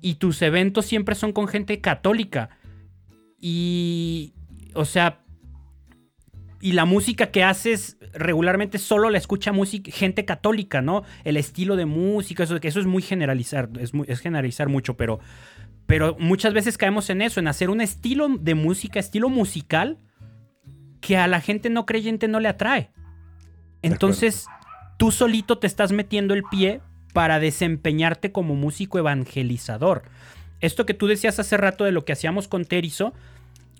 y 0.00 0.14
tus 0.14 0.42
eventos 0.42 0.86
siempre 0.86 1.14
son 1.14 1.32
con 1.32 1.46
gente 1.46 1.80
católica. 1.80 2.50
Y, 3.40 4.34
o 4.74 4.84
sea, 4.84 5.19
y 6.60 6.72
la 6.72 6.84
música 6.84 7.30
que 7.30 7.42
haces 7.42 7.96
regularmente 8.12 8.78
solo 8.78 9.08
la 9.10 9.18
escucha 9.18 9.52
música, 9.52 9.90
gente 9.90 10.24
católica, 10.24 10.82
¿no? 10.82 11.04
El 11.24 11.36
estilo 11.36 11.76
de 11.76 11.86
música, 11.86 12.42
eso, 12.42 12.58
eso 12.60 12.80
es 12.80 12.86
muy 12.86 13.02
generalizar, 13.02 13.70
es, 13.78 13.92
es 14.06 14.20
generalizar 14.20 14.68
mucho, 14.68 14.96
pero, 14.96 15.20
pero 15.86 16.16
muchas 16.18 16.52
veces 16.52 16.76
caemos 16.76 17.08
en 17.10 17.22
eso, 17.22 17.40
en 17.40 17.48
hacer 17.48 17.70
un 17.70 17.80
estilo 17.80 18.28
de 18.28 18.54
música, 18.54 19.00
estilo 19.00 19.28
musical, 19.30 19.98
que 21.00 21.16
a 21.16 21.26
la 21.26 21.40
gente 21.40 21.70
no 21.70 21.86
creyente 21.86 22.28
no 22.28 22.40
le 22.40 22.48
atrae. 22.48 22.90
Entonces, 23.82 24.46
tú 24.98 25.10
solito 25.10 25.58
te 25.58 25.66
estás 25.66 25.92
metiendo 25.92 26.34
el 26.34 26.42
pie 26.50 26.82
para 27.14 27.40
desempeñarte 27.40 28.32
como 28.32 28.54
músico 28.54 28.98
evangelizador. 28.98 30.02
Esto 30.60 30.84
que 30.84 30.92
tú 30.92 31.06
decías 31.06 31.38
hace 31.38 31.56
rato 31.56 31.84
de 31.84 31.92
lo 31.92 32.04
que 32.04 32.12
hacíamos 32.12 32.48
con 32.48 32.66
Terizo, 32.66 33.14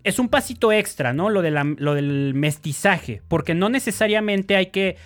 es 0.04 0.18
un 0.18 0.28
pasito 0.28 0.72
extra, 0.72 1.12
¿no? 1.12 1.30
Lo, 1.30 1.42
de 1.42 1.50
lo 1.50 1.94
del 1.94 2.34
mestizaje, 2.34 3.22
porque 3.28 3.54
no 3.54 3.68
necesariamente 3.68 4.56
hay 4.56 4.66
que, 4.66 4.96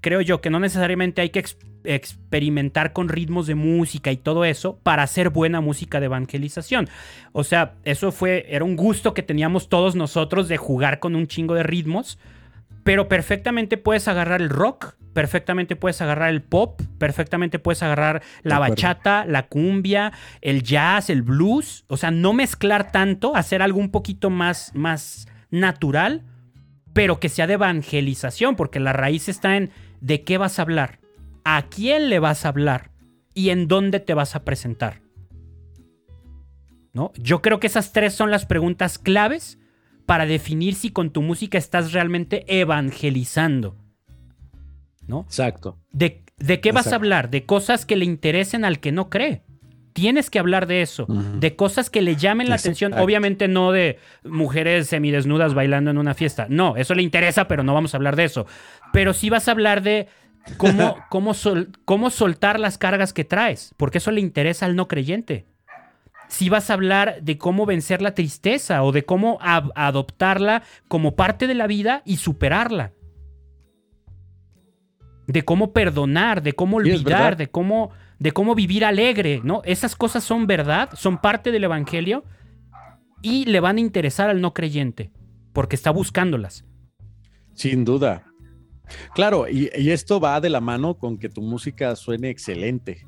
creo 0.00 0.20
yo, 0.20 0.40
que 0.40 0.50
no 0.50 0.60
necesariamente 0.60 1.22
hay 1.22 1.30
que 1.30 1.44
experimentar 1.84 2.92
con 2.92 3.08
ritmos 3.08 3.46
de 3.46 3.54
música 3.54 4.10
y 4.12 4.16
todo 4.16 4.44
eso 4.44 4.78
para 4.82 5.02
hacer 5.02 5.30
buena 5.30 5.60
música 5.60 6.00
de 6.00 6.06
evangelización. 6.06 6.88
O 7.32 7.44
sea, 7.44 7.74
eso 7.84 8.12
fue, 8.12 8.46
era 8.48 8.64
un 8.64 8.76
gusto 8.76 9.14
que 9.14 9.22
teníamos 9.22 9.68
todos 9.68 9.94
nosotros 9.94 10.48
de 10.48 10.56
jugar 10.56 10.98
con 11.00 11.16
un 11.16 11.26
chingo 11.26 11.54
de 11.54 11.62
ritmos, 11.62 12.18
pero 12.84 13.08
perfectamente 13.08 13.76
puedes 13.76 14.06
agarrar 14.08 14.42
el 14.42 14.50
rock, 14.50 14.94
perfectamente 15.16 15.76
puedes 15.76 16.02
agarrar 16.02 16.28
el 16.28 16.42
pop, 16.42 16.78
perfectamente 16.98 17.58
puedes 17.58 17.82
agarrar 17.82 18.22
la 18.42 18.58
bachata, 18.58 19.24
la 19.24 19.46
cumbia, 19.46 20.12
el 20.42 20.62
jazz, 20.62 21.08
el 21.08 21.22
blues, 21.22 21.86
o 21.88 21.96
sea, 21.96 22.10
no 22.10 22.34
mezclar 22.34 22.92
tanto, 22.92 23.34
hacer 23.34 23.62
algo 23.62 23.80
un 23.80 23.90
poquito 23.90 24.28
más, 24.28 24.72
más 24.74 25.26
natural, 25.48 26.22
pero 26.92 27.18
que 27.18 27.30
sea 27.30 27.46
de 27.46 27.54
evangelización, 27.54 28.56
porque 28.56 28.78
la 28.78 28.92
raíz 28.92 29.30
está 29.30 29.56
en 29.56 29.70
de 30.02 30.22
qué 30.22 30.36
vas 30.36 30.58
a 30.58 30.62
hablar, 30.62 30.98
a 31.44 31.62
quién 31.62 32.10
le 32.10 32.18
vas 32.18 32.44
a 32.44 32.48
hablar 32.48 32.90
y 33.32 33.48
en 33.48 33.68
dónde 33.68 34.00
te 34.00 34.12
vas 34.12 34.36
a 34.36 34.44
presentar. 34.44 35.00
¿No? 36.92 37.10
Yo 37.16 37.40
creo 37.40 37.58
que 37.58 37.68
esas 37.68 37.94
tres 37.94 38.12
son 38.12 38.30
las 38.30 38.44
preguntas 38.44 38.98
claves 38.98 39.58
para 40.04 40.26
definir 40.26 40.74
si 40.74 40.90
con 40.90 41.08
tu 41.08 41.22
música 41.22 41.56
estás 41.56 41.92
realmente 41.94 42.44
evangelizando. 42.60 43.78
¿No? 45.06 45.20
Exacto. 45.20 45.78
¿De, 45.92 46.24
qué 46.60 46.72
vas 46.72 46.92
a 46.92 46.96
hablar? 46.96 47.30
De 47.30 47.44
cosas 47.44 47.86
que 47.86 47.96
le 47.96 48.04
interesen 48.04 48.64
al 48.64 48.80
que 48.80 48.92
no 48.92 49.08
cree. 49.08 49.42
Tienes 49.92 50.28
que 50.28 50.38
hablar 50.38 50.66
de 50.66 50.82
eso, 50.82 51.06
de 51.08 51.56
cosas 51.56 51.88
que 51.88 52.02
le 52.02 52.16
llamen 52.16 52.50
la 52.50 52.56
atención. 52.56 52.92
Obviamente 52.92 53.48
no 53.48 53.72
de 53.72 53.98
mujeres 54.24 54.88
semidesnudas 54.88 55.54
bailando 55.54 55.90
en 55.90 55.96
una 55.96 56.12
fiesta. 56.12 56.46
No, 56.50 56.76
eso 56.76 56.94
le 56.94 57.02
interesa, 57.02 57.48
pero 57.48 57.62
no 57.62 57.72
vamos 57.72 57.94
a 57.94 57.96
hablar 57.96 58.14
de 58.14 58.24
eso. 58.24 58.46
Pero 58.92 59.14
sí 59.14 59.30
vas 59.30 59.48
a 59.48 59.52
hablar 59.52 59.82
de 59.82 60.08
cómo, 60.58 60.98
cómo, 61.08 61.32
cómo 61.86 62.10
soltar 62.10 62.60
las 62.60 62.76
cargas 62.76 63.14
que 63.14 63.24
traes, 63.24 63.74
porque 63.78 63.96
eso 63.96 64.10
le 64.10 64.20
interesa 64.20 64.66
al 64.66 64.76
no 64.76 64.86
creyente 64.86 65.46
si 66.28 66.48
vas 66.48 66.70
a 66.70 66.74
hablar 66.74 67.22
de 67.22 67.38
cómo 67.38 67.66
vencer 67.66 68.02
la 68.02 68.14
tristeza 68.14 68.82
o 68.82 68.92
de 68.92 69.04
cómo 69.04 69.38
adoptarla 69.40 70.62
como 70.88 71.14
parte 71.14 71.46
de 71.46 71.54
la 71.54 71.66
vida 71.66 72.02
y 72.04 72.16
superarla. 72.16 72.92
De 75.26 75.44
cómo 75.44 75.72
perdonar, 75.72 76.42
de 76.42 76.52
cómo 76.52 76.76
olvidar, 76.76 77.36
de 77.36 77.48
cómo, 77.48 77.90
de 78.18 78.32
cómo 78.32 78.54
vivir 78.54 78.84
alegre, 78.84 79.40
¿no? 79.42 79.62
Esas 79.64 79.96
cosas 79.96 80.24
son 80.24 80.46
verdad, 80.46 80.90
son 80.94 81.18
parte 81.18 81.50
del 81.50 81.64
Evangelio 81.64 82.24
y 83.22 83.44
le 83.46 83.60
van 83.60 83.78
a 83.78 83.80
interesar 83.80 84.30
al 84.30 84.40
no 84.40 84.54
creyente, 84.54 85.10
porque 85.52 85.76
está 85.76 85.90
buscándolas. 85.90 86.64
Sin 87.54 87.84
duda. 87.84 88.24
Claro, 89.14 89.48
y 89.48 89.90
esto 89.90 90.20
va 90.20 90.40
de 90.40 90.48
la 90.50 90.60
mano 90.60 90.94
con 90.94 91.18
que 91.18 91.28
tu 91.28 91.42
música 91.42 91.96
suene 91.96 92.30
excelente. 92.30 93.04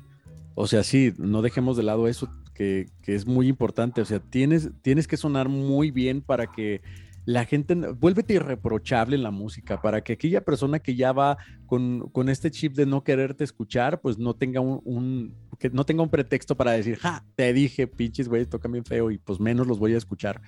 O 0.61 0.67
sea, 0.67 0.83
sí, 0.83 1.13
no 1.17 1.41
dejemos 1.41 1.77
de 1.77 1.83
lado 1.83 2.09
eso 2.09 2.29
que, 2.53 2.87
es 3.05 3.25
muy 3.25 3.47
importante. 3.47 4.01
O 4.01 4.05
sea, 4.05 4.19
tienes, 4.19 4.69
tienes 4.81 5.07
que 5.07 5.15
sonar 5.15 5.47
muy 5.47 5.89
bien 5.89 6.21
para 6.21 6.47
que 6.47 6.81
la 7.25 7.45
gente, 7.45 7.75
vuélvete 7.75 8.33
irreprochable 8.33 9.15
en 9.15 9.23
la 9.23 9.31
música, 9.31 9.81
para 9.81 10.01
que 10.03 10.13
aquella 10.13 10.41
persona 10.41 10.79
que 10.79 10.95
ya 10.95 11.11
va 11.11 11.37
con, 11.65 12.29
este 12.29 12.51
chip 12.51 12.75
de 12.75 12.85
no 12.85 13.03
quererte 13.03 13.43
escuchar, 13.43 14.01
pues 14.01 14.17
no 14.17 14.35
tenga 14.35 14.59
un, 14.61 15.35
que 15.59 15.69
no 15.69 15.85
tenga 15.85 16.03
un 16.03 16.09
pretexto 16.09 16.55
para 16.55 16.71
decir, 16.71 16.97
ja, 16.97 17.25
te 17.35 17.53
dije, 17.53 17.87
pinches 17.87 18.27
güey, 18.27 18.45
tocan 18.45 18.71
bien 18.71 18.85
feo 18.85 19.11
y 19.11 19.17
pues 19.17 19.39
menos 19.39 19.67
los 19.67 19.79
voy 19.79 19.93
a 19.93 19.97
escuchar. 19.97 20.41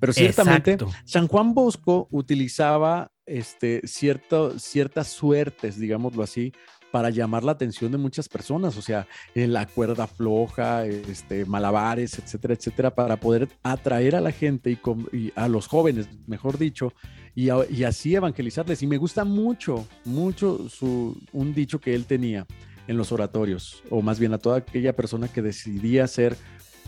Pero 0.00 0.12
ciertamente, 0.12 0.78
San 1.04 1.26
Juan 1.26 1.54
Bosco 1.54 2.08
utilizaba 2.10 3.10
este, 3.26 3.82
cierto, 3.84 4.58
ciertas 4.58 5.08
suertes, 5.08 5.78
digámoslo 5.78 6.22
así, 6.22 6.52
para 6.90 7.10
llamar 7.10 7.44
la 7.44 7.52
atención 7.52 7.92
de 7.92 7.98
muchas 7.98 8.28
personas, 8.28 8.76
o 8.76 8.82
sea, 8.82 9.06
la 9.34 9.66
cuerda 9.66 10.06
floja, 10.06 10.86
este, 10.86 11.44
malabares, 11.44 12.18
etcétera, 12.18 12.54
etcétera, 12.54 12.94
para 12.94 13.18
poder 13.20 13.48
atraer 13.62 14.16
a 14.16 14.20
la 14.20 14.32
gente 14.32 14.78
y, 15.12 15.32
a 15.34 15.48
los 15.48 15.66
jóvenes, 15.66 16.08
mejor 16.26 16.58
dicho, 16.58 16.92
y, 17.34 17.50
así 17.50 18.14
evangelizarles. 18.14 18.82
Y 18.82 18.86
me 18.86 18.96
gusta 18.96 19.24
mucho, 19.24 19.86
mucho 20.04 20.68
su, 20.68 21.16
un 21.32 21.54
dicho 21.54 21.80
que 21.80 21.94
él 21.94 22.06
tenía 22.06 22.46
en 22.86 22.96
los 22.96 23.12
oratorios, 23.12 23.82
o 23.90 24.00
más 24.02 24.18
bien 24.18 24.32
a 24.32 24.38
toda 24.38 24.58
aquella 24.58 24.96
persona 24.96 25.28
que 25.28 25.42
decidía 25.42 26.06
ser 26.06 26.36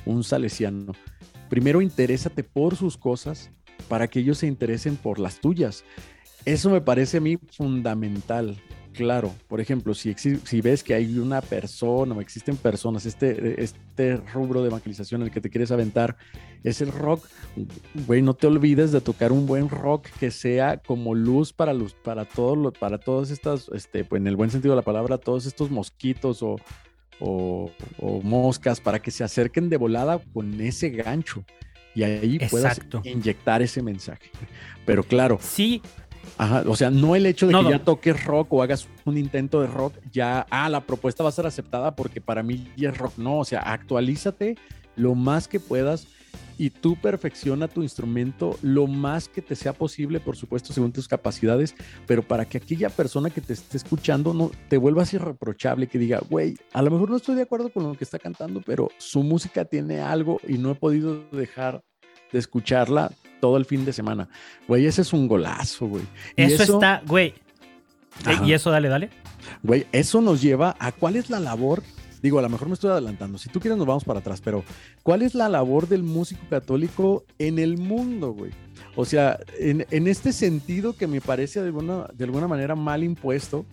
un 0.07 0.25
salesiano. 0.25 0.93
Primero 1.49 1.83
interésate 1.83 2.43
por 2.43 2.77
sus 2.77 2.97
cosas 2.97 3.51
para 3.89 4.09
que 4.09 4.21
ellos 4.21 4.39
se 4.39 4.47
interesen 4.47 4.97
por 4.97 5.19
las 5.19 5.41
tuyas. 5.41 5.85
Eso 6.45 6.71
me 6.71 6.81
parece 6.81 7.19
a 7.19 7.21
mí 7.21 7.37
fundamental 7.53 8.57
claro. 9.01 9.35
Por 9.49 9.63
ejemplo, 9.63 9.95
si, 9.95 10.15
si 10.15 10.61
ves 10.61 10.85
que 10.85 10.93
hay 10.93 11.19
una 11.19 11.41
persona 11.41 12.15
o 12.15 12.21
existen 12.21 12.55
personas, 12.55 13.07
este, 13.07 13.63
este 13.63 14.19
rubro 14.35 14.61
de 14.61 14.69
evangelización 14.69 15.23
en 15.23 15.29
el 15.29 15.33
que 15.33 15.41
te 15.41 15.49
quieres 15.49 15.71
aventar 15.71 16.19
es 16.65 16.83
el 16.83 16.93
rock, 16.93 17.27
güey, 18.07 18.21
no 18.21 18.35
te 18.35 18.47
olvides 18.47 18.93
de 18.93 19.01
tocar 19.01 19.33
un 19.33 19.47
buen 19.47 19.71
rock 19.71 20.09
que 20.21 20.31
sea 20.31 20.77
como 20.77 21.15
luz 21.15 21.55
para 21.55 21.73
luz, 21.73 21.95
para 21.95 22.27
todos 22.27 22.77
para 22.79 22.99
todas 22.99 23.31
estas, 23.31 23.71
este, 23.73 24.05
pues 24.05 24.21
en 24.21 24.27
el 24.27 24.37
buen 24.37 24.51
sentido 24.51 24.75
de 24.75 24.81
la 24.81 24.85
palabra, 24.85 25.17
todos 25.17 25.47
estos 25.47 25.71
mosquitos 25.71 26.43
o, 26.43 26.57
o, 27.21 27.71
moscas 28.23 28.83
para 28.83 29.01
que 29.01 29.11
se 29.11 29.25
acerquen 29.25 29.71
de 29.71 29.79
volada 29.79 30.21
con 30.35 30.61
ese 30.61 30.91
gancho 30.91 31.43
y 31.95 32.03
ahí 32.03 32.39
puedas 32.51 32.79
inyectar 33.05 33.63
ese 33.63 33.81
mensaje. 33.81 34.31
Pero 34.85 35.05
claro, 35.05 35.39
sí, 35.41 35.81
Ajá, 36.39 36.65
o 36.67 36.77
sea, 36.77 36.91
no 36.91 37.17
el 37.17 37.27
hecho 37.27 37.47
de 37.47 37.55
que 37.55 37.71
ya 37.71 37.85
toques 37.85 38.25
rock 38.25 38.53
o 38.53 38.63
hagas 38.63 38.89
un 39.05 39.19
intento 39.19 39.61
de 39.61 39.67
rock, 39.67 39.95
ya, 40.11 40.47
ah, 40.51 40.69
la 40.69 40.81
propuesta 40.81 41.23
va 41.23 41.29
a 41.29 41.33
ser 41.33 41.47
aceptada 41.47 41.95
porque 41.95 42.21
para 42.21 42.43
mí 42.43 42.69
ya 42.77 42.91
es 42.91 42.99
rock. 42.99 43.19
No, 43.19 43.39
o 43.39 43.45
sea, 43.45 43.61
actualízate 43.61 44.57
lo 44.97 45.15
más 45.15 45.49
que 45.49 45.61
puedas 45.61 46.07
y 46.61 46.69
tú 46.69 46.95
perfecciona 46.97 47.69
tu 47.69 47.83
instrumento 47.83 48.59
lo 48.61 48.87
más 48.87 49.29
que 49.29 49.41
te 49.41 49.57
sea 49.57 49.73
posible, 49.73 50.21
por 50.21 50.37
supuesto, 50.37 50.75
según 50.75 50.93
tus 50.93 51.09
capacidades, 51.09 51.75
pero 52.07 52.23
para 52.23 52.45
que 52.45 52.59
aquella 52.59 52.91
persona 52.91 53.31
que 53.31 53.41
te 53.41 53.55
esté 53.55 53.79
escuchando 53.79 54.35
no 54.35 54.51
te 54.69 54.77
vuelvas 54.77 55.15
irreprochable, 55.15 55.87
que 55.87 55.99
diga, 55.99 56.21
güey, 56.29 56.59
a 56.75 56.83
lo 56.83 56.91
mejor 56.91 57.09
no 57.09 57.17
estoy 57.17 57.35
de 57.37 57.43
acuerdo 57.43 57.73
con 57.73 57.85
lo 57.85 57.95
que 57.95 58.05
está 58.05 58.19
cantando, 58.19 58.61
pero 58.61 58.91
su 58.99 59.23
música 59.23 59.65
tiene 59.65 60.01
algo 60.01 60.39
y 60.47 60.59
no 60.59 60.73
he 60.73 60.75
podido 60.75 61.25
dejar 61.31 61.83
de 62.31 62.39
escucharla 62.39 63.11
todo 63.41 63.57
el 63.57 63.65
fin 63.65 63.85
de 63.85 63.93
semana. 63.93 64.29
Güey, 64.69 64.87
ese 64.87 65.03
es 65.03 65.13
un 65.13 65.29
golazo, 65.29 65.87
güey. 65.87 66.05
Eso, 66.37 66.63
está, 66.63 67.03
güey. 67.07 67.35
Y 68.45 68.53
eso, 68.53 68.71
dale, 68.71 68.89
dale. 68.89 69.11
Güey, 69.63 69.87
eso 69.93 70.21
nos 70.21 70.43
lleva 70.43 70.77
a 70.79 70.93
cuál 70.93 71.17
es 71.17 71.31
la 71.31 71.41
labor. 71.41 71.83
Digo, 72.23 72.39
a 72.39 72.43
lo 72.43 72.51
mejor 72.51 72.69
me 72.69 72.75
estoy 72.75 72.91
adelantando. 72.91 73.39
Si 73.39 73.49
tú 73.49 73.61
quieres, 73.61 73.79
nos 73.79 73.87
vamos 73.87 74.05
para 74.05 74.21
atrás, 74.21 74.43
pero 74.43 74.63
¿cuál 75.03 75.23
es 75.23 75.35
la 75.35 75.49
labor 75.49 75.89
del 75.89 76.03
músico 76.03 76.43
católico 76.51 77.25
en 77.39 77.59
el 77.59 77.79
mundo, 77.79 78.33
güey? 78.33 78.53
O 78.95 79.07
sea, 79.07 79.39
en, 79.59 79.87
en 79.91 80.07
este 80.07 80.33
sentido 80.33 80.95
que 80.95 81.07
me 81.07 81.23
parece 81.23 81.61
de 81.61 81.67
alguna, 81.67 82.09
de 82.13 82.25
alguna 82.25 82.47
manera 82.47 82.75
mal 82.75 83.03
impuesto, 83.03 83.65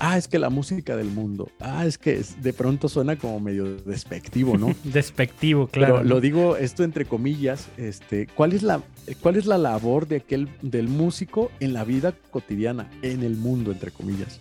ah, 0.00 0.16
es 0.16 0.28
que 0.28 0.38
la 0.38 0.50
música 0.50 0.96
del 0.96 1.08
mundo, 1.08 1.50
ah, 1.60 1.84
es 1.86 1.98
que 1.98 2.22
de 2.40 2.52
pronto 2.52 2.88
suena 2.88 3.16
como 3.16 3.40
medio 3.40 3.76
despectivo, 3.76 4.56
¿no? 4.56 4.74
despectivo, 4.84 5.66
claro. 5.66 5.96
Pero 5.96 6.08
lo 6.08 6.20
digo 6.20 6.56
esto 6.56 6.84
entre 6.84 7.04
comillas, 7.04 7.68
este, 7.76 8.26
¿cuál 8.26 8.52
es 8.52 8.62
la, 8.62 8.82
cuál 9.20 9.36
es 9.36 9.46
la 9.46 9.58
labor 9.58 10.08
de 10.08 10.16
aquel, 10.16 10.48
del 10.62 10.88
músico 10.88 11.50
en 11.60 11.72
la 11.72 11.84
vida 11.84 12.14
cotidiana, 12.30 12.90
en 13.02 13.22
el 13.22 13.36
mundo, 13.36 13.72
entre 13.72 13.90
comillas? 13.90 14.40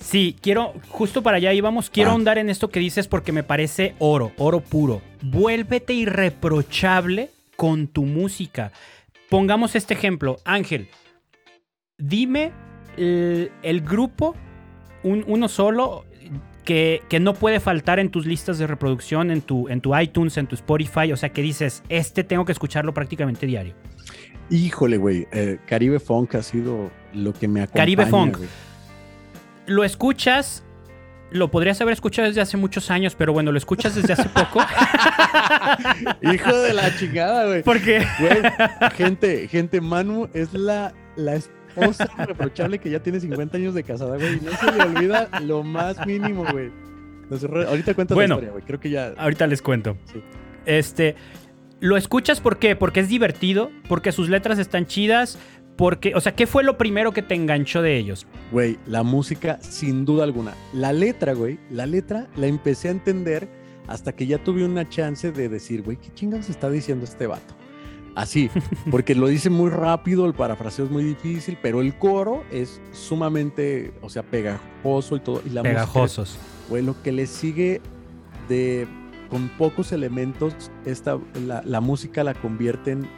Sí, 0.00 0.36
quiero, 0.40 0.74
justo 0.88 1.22
para 1.22 1.36
allá 1.36 1.52
íbamos, 1.52 1.88
quiero 1.88 2.10
ah. 2.10 2.12
ahondar 2.12 2.38
en 2.38 2.50
esto 2.50 2.70
que 2.70 2.80
dices 2.80 3.08
porque 3.08 3.32
me 3.32 3.44
parece 3.44 3.94
oro, 3.98 4.32
oro 4.36 4.60
puro. 4.60 5.00
Vuélvete 5.22 5.92
irreprochable 5.92 7.30
con 7.56 7.86
tu 7.86 8.04
música. 8.04 8.72
Pongamos 9.30 9.76
este 9.76 9.94
ejemplo, 9.94 10.36
Ángel, 10.44 10.88
dime 11.96 12.52
el 12.96 13.80
grupo 13.80 14.34
uno 15.02 15.48
solo 15.48 16.04
que, 16.64 17.02
no 17.20 17.34
puede 17.34 17.60
faltar 17.60 17.98
en 17.98 18.10
tus 18.10 18.26
listas 18.26 18.58
de 18.58 18.66
reproducción, 18.66 19.30
en 19.30 19.42
tu, 19.42 19.68
en 19.68 19.80
tu 19.80 19.96
iTunes, 19.96 20.36
en 20.36 20.46
tu 20.46 20.54
Spotify. 20.54 21.12
O 21.12 21.16
sea, 21.16 21.30
que 21.30 21.42
dices, 21.42 21.82
este 21.88 22.24
tengo 22.24 22.44
que 22.44 22.52
escucharlo 22.52 22.94
prácticamente 22.94 23.46
diario. 23.46 23.74
Híjole, 24.50 24.98
güey. 24.98 25.26
eh, 25.32 25.58
Caribe 25.66 25.98
Funk 25.98 26.34
ha 26.34 26.42
sido 26.42 26.90
lo 27.14 27.32
que 27.32 27.48
me 27.48 27.62
acompaña. 27.62 27.82
Caribe 27.82 28.06
Funk. 28.06 28.38
Lo 29.66 29.84
escuchas, 29.84 30.64
lo 31.30 31.50
podrías 31.50 31.80
haber 31.80 31.92
escuchado 31.94 32.28
desde 32.28 32.40
hace 32.40 32.56
muchos 32.56 32.90
años, 32.90 33.14
pero 33.16 33.32
bueno, 33.32 33.52
lo 33.52 33.58
escuchas 33.58 33.94
desde 33.94 34.12
hace 34.12 34.28
poco. 34.28 34.60
Hijo 36.32 36.56
de 36.58 36.74
la 36.74 36.94
chingada, 36.96 37.46
güey. 37.46 37.62
Porque 37.62 38.04
gente, 38.96 39.48
gente, 39.48 39.80
Manu 39.80 40.28
es 40.34 40.52
la, 40.52 40.92
la 41.16 41.40
esposa 41.74 42.08
reprochable 42.26 42.78
que 42.78 42.90
ya 42.90 43.00
tiene 43.02 43.20
50 43.20 43.56
años 43.56 43.74
de 43.74 43.82
casada, 43.82 44.16
güey. 44.16 44.40
No 44.40 44.50
se 44.52 44.72
le 44.72 44.82
olvida 44.84 45.28
lo 45.44 45.62
más 45.62 46.06
mínimo, 46.06 46.44
güey. 46.50 46.70
Entonces, 47.24 47.48
ahorita 47.50 47.94
cuentas 47.94 48.14
Bueno. 48.14 48.34
la 48.34 48.40
historia, 48.40 48.50
güey. 48.52 48.64
Creo 48.64 48.80
que 48.80 48.90
ya. 48.90 49.14
ahorita 49.16 49.46
les 49.46 49.62
cuento. 49.62 49.96
Sí. 50.12 50.22
Este, 50.66 51.16
lo 51.80 51.96
escuchas 51.96 52.40
¿por 52.40 52.58
qué? 52.58 52.76
Porque 52.76 53.00
es 53.00 53.08
divertido, 53.08 53.70
porque 53.88 54.12
sus 54.12 54.28
letras 54.28 54.58
están 54.58 54.86
chidas, 54.86 55.38
porque, 55.76 56.14
o 56.14 56.20
sea, 56.20 56.34
¿qué 56.36 56.46
fue 56.46 56.62
lo 56.62 56.76
primero 56.76 57.12
que 57.12 57.22
te 57.22 57.34
enganchó 57.34 57.80
de 57.82 57.96
ellos? 57.96 58.26
Güey, 58.52 58.78
la 58.86 59.02
música, 59.02 59.58
sin 59.62 60.04
duda 60.04 60.24
alguna. 60.24 60.52
La 60.74 60.92
letra, 60.92 61.32
güey, 61.32 61.58
la 61.70 61.86
letra 61.86 62.28
la 62.36 62.46
empecé 62.46 62.88
a 62.88 62.90
entender 62.92 63.48
hasta 63.88 64.12
que 64.12 64.26
ya 64.26 64.38
tuve 64.38 64.64
una 64.64 64.88
chance 64.88 65.32
de 65.32 65.48
decir, 65.48 65.82
güey, 65.82 65.96
¿qué 65.96 66.12
chingados 66.14 66.50
está 66.50 66.70
diciendo 66.70 67.04
este 67.04 67.26
vato? 67.26 67.54
Así, 68.14 68.50
porque 68.90 69.14
lo 69.14 69.26
dice 69.26 69.48
muy 69.50 69.70
rápido, 69.70 70.26
el 70.26 70.34
parafraseo 70.34 70.84
es 70.86 70.90
muy 70.90 71.04
difícil, 71.04 71.56
pero 71.62 71.80
el 71.80 71.96
coro 71.98 72.42
es 72.50 72.80
sumamente, 72.92 73.92
o 74.02 74.10
sea, 74.10 74.22
pegajoso 74.22 75.16
y 75.16 75.20
todo. 75.20 75.42
Y 75.46 75.50
la 75.50 75.62
música 75.62 75.80
Pegajosos. 75.80 76.38
Güey, 76.68 76.82
lo 76.82 77.00
que 77.02 77.12
le 77.12 77.26
sigue 77.26 77.80
de 78.48 78.86
con 79.30 79.48
pocos 79.50 79.92
elementos, 79.92 80.54
esta, 80.84 81.18
la, 81.46 81.62
la 81.64 81.80
música 81.80 82.22
la 82.22 82.34
convierten 82.34 83.08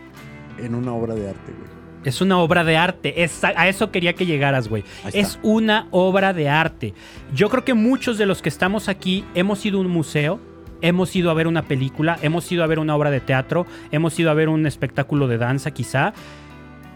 en 0.58 0.74
una 0.76 0.92
obra 0.94 1.14
de 1.14 1.28
arte, 1.28 1.52
güey. 1.52 1.74
Es 2.04 2.20
una 2.20 2.38
obra 2.38 2.62
de 2.64 2.76
arte. 2.76 3.24
Es- 3.24 3.42
a 3.42 3.66
eso 3.66 3.90
quería 3.90 4.14
que 4.14 4.26
llegaras, 4.26 4.68
güey. 4.68 4.84
Es 5.12 5.38
una 5.42 5.88
obra 5.90 6.32
de 6.34 6.48
arte. 6.50 6.94
Yo 7.34 7.48
creo 7.48 7.64
que 7.64 7.74
muchos 7.74 8.18
de 8.18 8.26
los 8.26 8.42
que 8.42 8.48
estamos 8.50 8.88
aquí 8.88 9.24
hemos 9.34 9.64
ido 9.66 9.78
a 9.78 9.80
un 9.80 9.88
museo, 9.90 10.38
hemos 10.80 11.14
ido 11.16 11.30
a 11.30 11.34
ver 11.34 11.46
una 11.46 11.62
película, 11.62 12.18
hemos 12.22 12.50
ido 12.50 12.64
a 12.64 12.66
ver 12.66 12.78
una 12.78 12.96
obra 12.96 13.10
de 13.10 13.20
teatro, 13.20 13.66
hemos 13.90 14.18
ido 14.18 14.30
a 14.30 14.34
ver 14.34 14.48
un 14.48 14.66
espectáculo 14.66 15.28
de 15.28 15.38
danza 15.38 15.70
quizá, 15.72 16.12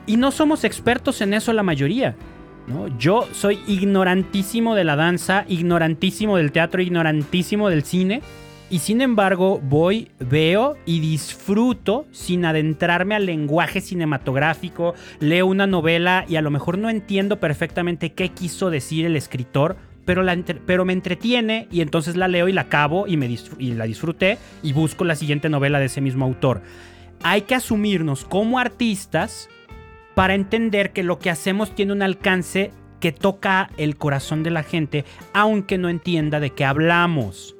y 0.06 0.16
no 0.16 0.30
somos 0.30 0.64
expertos 0.64 1.20
en 1.20 1.34
eso 1.34 1.52
la 1.52 1.62
mayoría. 1.62 2.16
¿no? 2.66 2.88
Yo 2.98 3.28
soy 3.32 3.60
ignorantísimo 3.66 4.74
de 4.74 4.84
la 4.84 4.96
danza, 4.96 5.44
ignorantísimo 5.48 6.36
del 6.36 6.52
teatro, 6.52 6.82
ignorantísimo 6.82 7.68
del 7.68 7.84
cine. 7.84 8.22
Y 8.70 8.80
sin 8.80 9.00
embargo, 9.00 9.60
voy, 9.62 10.10
veo 10.18 10.76
y 10.84 11.00
disfruto 11.00 12.06
sin 12.10 12.44
adentrarme 12.44 13.14
al 13.14 13.24
lenguaje 13.24 13.80
cinematográfico. 13.80 14.94
Leo 15.20 15.46
una 15.46 15.66
novela 15.66 16.26
y 16.28 16.36
a 16.36 16.42
lo 16.42 16.50
mejor 16.50 16.76
no 16.76 16.90
entiendo 16.90 17.40
perfectamente 17.40 18.12
qué 18.12 18.28
quiso 18.30 18.68
decir 18.68 19.06
el 19.06 19.16
escritor, 19.16 19.76
pero, 20.08 20.22
la 20.22 20.34
pero 20.64 20.86
me 20.86 20.94
entretiene 20.94 21.68
y 21.70 21.82
entonces 21.82 22.16
la 22.16 22.28
leo 22.28 22.48
y 22.48 22.52
la 22.54 22.62
acabo 22.62 23.06
y, 23.06 23.18
me 23.18 23.28
y 23.58 23.72
la 23.74 23.84
disfruté 23.84 24.38
y 24.62 24.72
busco 24.72 25.04
la 25.04 25.14
siguiente 25.14 25.50
novela 25.50 25.80
de 25.80 25.84
ese 25.84 26.00
mismo 26.00 26.24
autor. 26.24 26.62
Hay 27.22 27.42
que 27.42 27.54
asumirnos 27.54 28.24
como 28.24 28.58
artistas 28.58 29.50
para 30.14 30.34
entender 30.34 30.94
que 30.94 31.02
lo 31.02 31.18
que 31.18 31.28
hacemos 31.28 31.74
tiene 31.74 31.92
un 31.92 32.00
alcance 32.00 32.70
que 33.00 33.12
toca 33.12 33.68
el 33.76 33.98
corazón 33.98 34.42
de 34.42 34.50
la 34.50 34.62
gente, 34.62 35.04
aunque 35.34 35.76
no 35.76 35.90
entienda 35.90 36.40
de 36.40 36.54
qué 36.54 36.64
hablamos. 36.64 37.54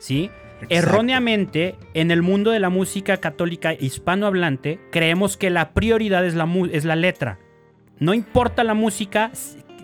¿Sí? 0.00 0.28
Exacto. 0.54 0.74
Erróneamente, 0.74 1.76
en 1.94 2.10
el 2.10 2.22
mundo 2.22 2.50
de 2.50 2.58
la 2.58 2.68
música 2.68 3.18
católica 3.18 3.74
hispanohablante, 3.74 4.80
creemos 4.90 5.36
que 5.36 5.50
la 5.50 5.70
prioridad 5.70 6.26
es 6.26 6.34
la, 6.34 6.48
es 6.72 6.84
la 6.84 6.96
letra. 6.96 7.38
No 8.00 8.12
importa 8.12 8.64
la 8.64 8.74
música, 8.74 9.30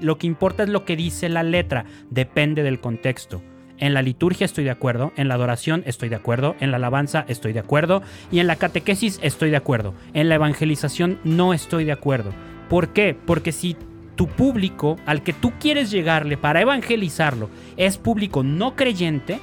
lo 0.00 0.18
que 0.18 0.26
importa 0.26 0.62
es 0.62 0.68
lo 0.68 0.84
que 0.84 0.96
dice 0.96 1.28
la 1.28 1.42
letra, 1.42 1.84
depende 2.10 2.62
del 2.62 2.80
contexto. 2.80 3.42
En 3.78 3.94
la 3.94 4.02
liturgia 4.02 4.44
estoy 4.44 4.64
de 4.64 4.70
acuerdo, 4.70 5.12
en 5.16 5.28
la 5.28 5.34
adoración 5.34 5.82
estoy 5.86 6.08
de 6.08 6.16
acuerdo, 6.16 6.56
en 6.58 6.72
la 6.72 6.78
alabanza 6.78 7.24
estoy 7.28 7.52
de 7.52 7.60
acuerdo 7.60 8.02
y 8.32 8.40
en 8.40 8.48
la 8.48 8.56
catequesis 8.56 9.20
estoy 9.22 9.50
de 9.50 9.56
acuerdo. 9.56 9.94
En 10.14 10.28
la 10.28 10.34
evangelización 10.34 11.20
no 11.22 11.54
estoy 11.54 11.84
de 11.84 11.92
acuerdo. 11.92 12.32
¿Por 12.68 12.88
qué? 12.88 13.16
Porque 13.24 13.52
si 13.52 13.76
tu 14.16 14.26
público 14.26 14.96
al 15.06 15.22
que 15.22 15.32
tú 15.32 15.52
quieres 15.60 15.92
llegarle 15.92 16.36
para 16.36 16.60
evangelizarlo 16.60 17.50
es 17.76 17.98
público 17.98 18.42
no 18.42 18.74
creyente, 18.74 19.38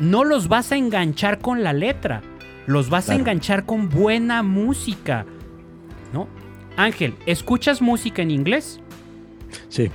no 0.00 0.24
los 0.24 0.48
vas 0.48 0.72
a 0.72 0.76
enganchar 0.76 1.38
con 1.38 1.62
la 1.62 1.72
letra, 1.72 2.22
los 2.66 2.90
vas 2.90 3.08
a 3.08 3.14
enganchar 3.14 3.64
con 3.66 3.88
buena 3.88 4.42
música, 4.42 5.26
¿no? 6.12 6.26
Ángel, 6.76 7.14
¿escuchas 7.26 7.80
música 7.80 8.20
en 8.22 8.32
inglés? 8.32 8.80
Sí. 9.68 9.90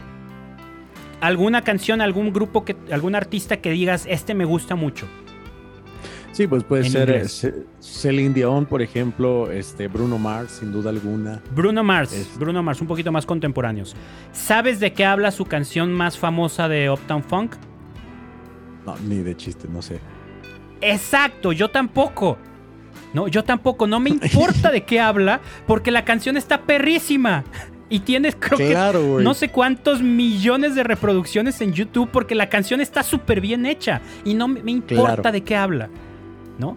¿Alguna 1.22 1.62
canción, 1.62 2.02
algún 2.02 2.34
grupo, 2.34 2.66
que, 2.66 2.76
algún 2.92 3.16
artista 3.16 3.58
que 3.58 3.72
digas, 3.72 4.06
este 4.10 4.34
me 4.34 4.46
gusta 4.46 4.76
mucho? 4.76 5.08
Sí, 6.34 6.48
pues 6.48 6.64
puede 6.64 6.90
ser 6.90 7.12
eh, 7.12 7.26
Celine 7.80 8.34
Dion, 8.34 8.66
por 8.66 8.82
ejemplo, 8.82 9.52
este 9.52 9.88
Bruno 9.88 10.18
Mars, 10.18 10.58
sin 10.60 10.72
duda 10.72 10.90
alguna. 10.90 11.42
Bruno 11.56 11.84
Mars, 11.84 12.12
Es- 12.12 12.38
Bruno 12.40 12.64
Mars, 12.64 12.82
un 12.82 12.88
poquito 12.88 13.12
más 13.12 13.26
contemporáneos. 13.26 13.96
¿Sabes 14.32 14.80
de 14.80 14.94
qué 14.94 15.06
habla 15.06 15.30
su 15.32 15.46
canción 15.46 15.94
más 15.94 16.18
famosa 16.18 16.68
de 16.68 16.90
Uptown 16.90 17.24
Funk? 17.24 17.56
No, 18.86 18.96
ni 19.08 19.18
de 19.18 19.38
chiste, 19.38 19.68
no 19.72 19.82
sé. 19.84 20.00
Exacto, 20.82 21.52
yo 21.54 21.70
tampoco. 21.70 22.38
No, 23.14 23.28
yo 23.28 23.44
tampoco. 23.44 23.86
No 23.86 24.00
me 24.00 24.10
importa 24.22 24.72
de 24.72 24.84
qué 24.84 25.00
habla, 25.00 25.40
porque 25.68 25.92
la 25.92 26.04
canción 26.04 26.36
está 26.36 26.64
perrísima. 26.64 27.44
Y 27.94 28.00
tienes, 28.00 28.36
creo 28.40 28.58
claro, 28.58 29.18
que, 29.18 29.24
no 29.24 29.36
sé 29.36 29.50
cuántos 29.50 30.02
millones 30.02 30.74
de 30.74 30.84
reproducciones 30.84 31.62
en 31.62 31.74
YouTube, 31.74 32.10
porque 32.12 32.34
la 32.34 32.50
canción 32.50 32.82
está 32.82 33.04
súper 33.04 33.40
bien 33.40 33.68
hecha. 33.68 34.02
Y 34.26 34.34
no 34.34 34.48
me 34.48 34.72
importa 34.72 35.16
Claro. 35.18 35.32
de 35.32 35.44
qué 35.44 35.56
habla. 35.56 35.90
¿No? 36.58 36.76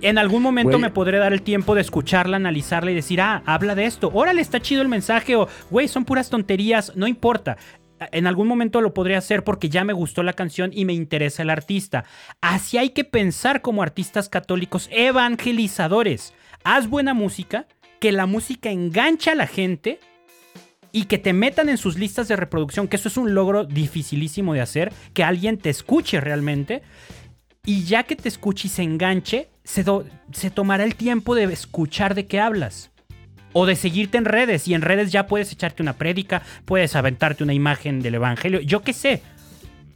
En 0.00 0.18
algún 0.18 0.42
momento 0.42 0.80
me 0.80 0.90
podré 0.90 1.18
dar 1.18 1.32
el 1.32 1.42
tiempo 1.42 1.76
de 1.76 1.80
escucharla, 1.82 2.38
analizarla 2.38 2.90
y 2.90 2.96
decir, 2.96 3.20
ah, 3.20 3.40
habla 3.46 3.76
de 3.76 3.84
esto. 3.84 4.10
Órale, 4.12 4.40
está 4.40 4.58
chido 4.58 4.82
el 4.82 4.88
mensaje. 4.88 5.36
O, 5.36 5.46
güey, 5.70 5.86
son 5.86 6.04
puras 6.04 6.28
tonterías. 6.28 6.96
No 6.96 7.06
importa. 7.06 7.56
En 8.10 8.26
algún 8.26 8.48
momento 8.48 8.80
lo 8.80 8.92
podría 8.92 9.18
hacer 9.18 9.44
porque 9.44 9.68
ya 9.68 9.84
me 9.84 9.92
gustó 9.92 10.24
la 10.24 10.32
canción 10.32 10.72
y 10.74 10.84
me 10.84 10.92
interesa 10.92 11.42
el 11.42 11.50
artista. 11.50 12.04
Así 12.40 12.78
hay 12.78 12.90
que 12.90 13.04
pensar 13.04 13.62
como 13.62 13.80
artistas 13.80 14.28
católicos 14.28 14.88
evangelizadores. 14.90 16.34
Haz 16.64 16.88
buena 16.88 17.14
música, 17.14 17.68
que 18.00 18.10
la 18.10 18.26
música 18.26 18.70
engancha 18.70 19.32
a 19.32 19.36
la 19.36 19.46
gente 19.46 20.00
y 20.92 21.04
que 21.04 21.18
te 21.18 21.32
metan 21.32 21.68
en 21.68 21.78
sus 21.78 21.98
listas 21.98 22.28
de 22.28 22.36
reproducción, 22.36 22.88
que 22.88 22.96
eso 22.96 23.08
es 23.08 23.16
un 23.16 23.34
logro 23.34 23.64
dificilísimo 23.64 24.54
de 24.54 24.60
hacer, 24.60 24.92
que 25.12 25.24
alguien 25.24 25.58
te 25.58 25.70
escuche 25.70 26.20
realmente. 26.20 26.82
Y 27.64 27.84
ya 27.84 28.04
que 28.04 28.16
te 28.16 28.28
escuche 28.28 28.68
y 28.68 28.70
se 28.70 28.82
enganche, 28.82 29.50
se, 29.62 29.84
se 30.32 30.50
tomará 30.50 30.84
el 30.84 30.94
tiempo 30.94 31.34
de 31.34 31.44
escuchar 31.44 32.14
de 32.14 32.26
qué 32.26 32.40
hablas. 32.40 32.90
O 33.52 33.66
de 33.66 33.76
seguirte 33.76 34.18
en 34.18 34.24
redes. 34.24 34.68
Y 34.68 34.74
en 34.74 34.82
redes 34.82 35.12
ya 35.12 35.26
puedes 35.26 35.52
echarte 35.52 35.82
una 35.82 35.94
prédica, 35.94 36.42
puedes 36.64 36.96
aventarte 36.96 37.44
una 37.44 37.54
imagen 37.54 38.00
del 38.00 38.14
Evangelio, 38.14 38.60
yo 38.60 38.82
qué 38.82 38.92
sé. 38.92 39.22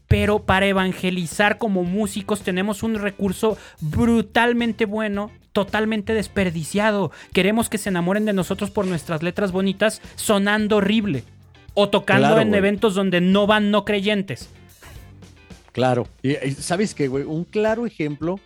Pero 0.08 0.40
para 0.40 0.66
evangelizar 0.66 1.56
como 1.56 1.84
músicos 1.84 2.42
tenemos 2.42 2.82
un 2.82 2.96
recurso 2.96 3.56
brutalmente 3.80 4.84
bueno, 4.84 5.30
totalmente 5.52 6.14
desperdiciado. 6.14 7.10
Queremos 7.32 7.68
que 7.68 7.78
se 7.78 7.88
enamoren 7.90 8.24
de 8.24 8.32
nosotros 8.32 8.70
por 8.70 8.86
nuestras 8.86 9.22
letras 9.22 9.52
bonitas 9.52 10.00
sonando 10.16 10.76
horrible. 10.78 11.24
O 11.74 11.88
tocando 11.88 12.28
Claro, 12.28 12.42
en 12.42 12.54
eventos 12.54 12.94
donde 12.94 13.20
no 13.20 13.46
van 13.46 13.70
no 13.70 13.84
creyentes. 13.84 14.50
Claro. 15.72 16.06
Y, 16.22 16.32
y 16.32 16.50
¿sabes 16.52 16.94
qué, 16.94 17.08
güey? 17.08 17.24
Un 17.24 17.44
claro 17.44 17.86
ejemplo 17.86 18.38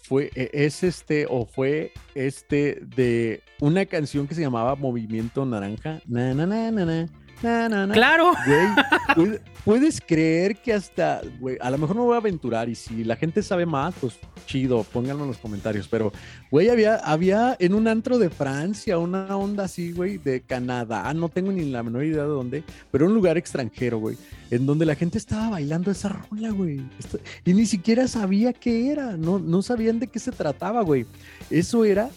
fue, 0.00 0.30
e- 0.34 0.50
es 0.52 0.82
este, 0.82 1.26
o 1.28 1.44
fue 1.46 1.92
este 2.14 2.80
de 2.96 3.42
una 3.60 3.84
canción 3.86 4.26
que 4.26 4.34
se 4.34 4.40
llamaba 4.40 4.74
Movimiento 4.74 5.44
Naranja. 5.44 6.00
Na, 6.06 6.32
na, 6.34 6.46
na, 6.46 6.70
na, 6.70 6.84
na, 6.84 7.08
na, 7.42 7.68
na, 7.68 7.86
na. 7.86 7.94
Claro. 7.94 8.32
Güey, 8.46 8.66
puede- 9.16 9.40
puedes 9.64 10.00
creer 10.00 10.56
que 10.56 10.72
hasta, 10.72 11.20
güey, 11.40 11.56
a 11.60 11.70
lo 11.70 11.78
mejor 11.78 11.96
no 11.96 12.04
voy 12.04 12.14
a 12.14 12.18
aventurar 12.18 12.68
y 12.68 12.74
si 12.74 13.04
la 13.04 13.16
gente 13.16 13.42
sabe 13.42 13.64
más, 13.66 13.94
pues 14.00 14.18
chido, 14.46 14.82
pónganlo 14.84 15.22
en 15.22 15.28
los 15.28 15.38
comentarios, 15.38 15.86
pero, 15.88 16.12
güey, 16.50 16.68
había, 16.68 16.96
había 16.96 17.56
en 17.60 17.74
un 17.74 17.86
antro 17.86 18.18
de 18.18 18.28
Francia, 18.28 18.98
una 18.98 19.36
onda 19.36 19.64
así, 19.64 19.92
güey, 19.92 20.18
de 20.18 20.40
Canadá, 20.40 21.12
no 21.14 21.28
tengo 21.28 21.52
ni 21.52 21.64
la 21.70 21.82
menor 21.84 22.04
idea 22.04 22.22
de 22.22 22.28
dónde, 22.28 22.64
pero 22.90 23.06
un 23.06 23.14
lugar 23.14 23.38
extranjero, 23.38 23.98
güey, 23.98 24.16
en 24.50 24.66
donde 24.66 24.84
la 24.84 24.96
gente 24.96 25.16
estaba 25.18 25.50
bailando 25.50 25.90
esa 25.92 26.08
rola, 26.08 26.50
güey, 26.50 26.80
y 27.44 27.54
ni 27.54 27.66
siquiera 27.66 28.08
sabía 28.08 28.52
qué 28.52 28.90
era, 28.90 29.16
no, 29.16 29.38
no 29.38 29.62
sabían 29.62 30.00
de 30.00 30.08
qué 30.08 30.18
se 30.18 30.32
trataba, 30.32 30.82
güey. 30.82 31.06
Eso 31.50 31.84
era 31.84 32.10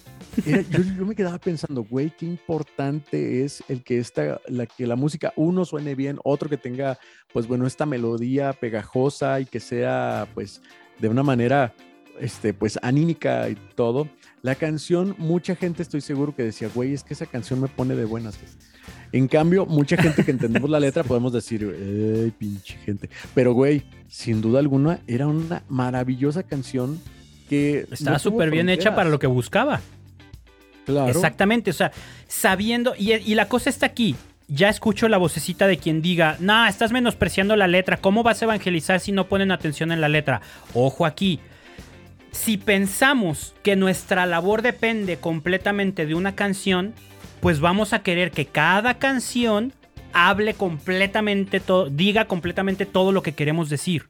era- 0.46 0.62
yo, 0.62 0.80
yo 0.98 1.06
me 1.06 1.16
quedaba 1.16 1.38
pensando, 1.40 1.84
güey, 1.84 2.12
qué 2.18 2.26
importante 2.26 3.44
es 3.44 3.64
el 3.70 3.84
que 3.84 4.00
esta, 4.00 4.40
la, 4.48 4.66
que 4.66 4.88
la 4.88 4.96
música, 4.96 5.34
uno 5.36 5.66
suene 5.66 5.96
bien, 5.96 6.20
otro 6.24 6.50
que 6.50 6.58
tenga, 6.58 6.98
pues 7.34 7.48
bueno, 7.48 7.68
esta 7.68 7.86
melodía 7.86 8.54
pegajosa 8.54 9.40
y 9.40 9.46
que 9.46 9.60
sea, 9.60 10.28
pues, 10.34 10.62
de 11.00 11.10
una 11.10 11.24
manera 11.24 11.74
este, 12.20 12.54
pues 12.54 12.80
anímica 12.82 13.50
y 13.50 13.56
todo. 13.76 14.08
La 14.42 14.56
canción, 14.56 15.16
mucha 15.18 15.56
gente 15.56 15.82
estoy 15.84 16.02
seguro 16.02 16.36
que 16.36 16.44
decía, 16.44 16.70
güey, 16.74 16.94
es 16.94 17.04
que 17.04 17.14
esa 17.14 17.26
canción 17.26 17.60
me 17.60 17.68
pone 17.68 17.96
de 17.96 18.06
buenas. 18.06 18.38
En 19.12 19.28
cambio, 19.28 19.66
mucha 19.66 19.98
gente 19.98 20.24
que 20.24 20.32
entendemos 20.32 20.70
la 20.70 20.80
letra 20.80 21.04
podemos 21.04 21.34
decir, 21.34 21.76
¡ay, 21.76 22.32
pinche 22.38 22.78
gente! 22.86 23.10
Pero, 23.34 23.54
güey, 23.54 23.84
sin 24.08 24.42
duda 24.42 24.60
alguna, 24.60 25.00
era 25.08 25.28
una 25.28 25.64
maravillosa 25.68 26.44
canción 26.44 27.02
que... 27.50 27.88
Estaba 27.92 28.20
súper 28.20 28.50
bien 28.52 28.70
hecha 28.70 28.96
para 28.96 29.10
lo 29.10 29.20
que 29.20 29.28
buscaba. 29.28 29.82
Exactamente, 30.88 31.72
o 31.72 31.74
sea, 31.74 31.92
sabiendo, 32.28 32.94
y, 32.98 33.14
y 33.14 33.36
la 33.36 33.48
cosa 33.48 33.70
está 33.70 33.88
aquí, 33.88 34.16
ya 34.48 34.70
escucho 34.70 35.08
la 35.08 35.18
vocecita 35.18 35.68
de 35.68 35.78
quien 35.78 36.02
diga, 36.02 36.38
nah, 36.40 36.68
estás 36.68 36.92
menospreciando 36.92 37.56
la 37.56 37.68
letra, 37.68 37.98
¿cómo 37.98 38.24
vas 38.24 38.42
a 38.42 38.46
evangelizar 38.46 39.00
si 39.00 39.12
no 39.12 39.28
ponen 39.28 39.52
atención 39.52 39.92
en 39.92 40.02
la 40.02 40.10
letra? 40.10 40.42
Ojo 40.74 41.06
aquí, 41.06 41.40
si 42.32 42.58
pensamos 42.58 43.56
que 43.64 43.76
nuestra 43.76 44.26
labor 44.26 44.62
depende 44.62 45.18
completamente 45.18 46.06
de 46.06 46.16
una 46.16 46.36
canción, 46.36 46.94
pues 47.40 47.60
vamos 47.60 47.94
a 47.94 48.00
querer 48.00 48.32
que 48.32 48.46
cada 48.46 48.96
canción 48.96 49.74
hable 50.14 50.54
completamente 50.54 51.62
diga 51.92 52.26
completamente 52.26 52.86
todo 52.86 53.12
lo 53.12 53.22
que 53.22 53.34
queremos 53.34 53.70
decir. 53.70 54.08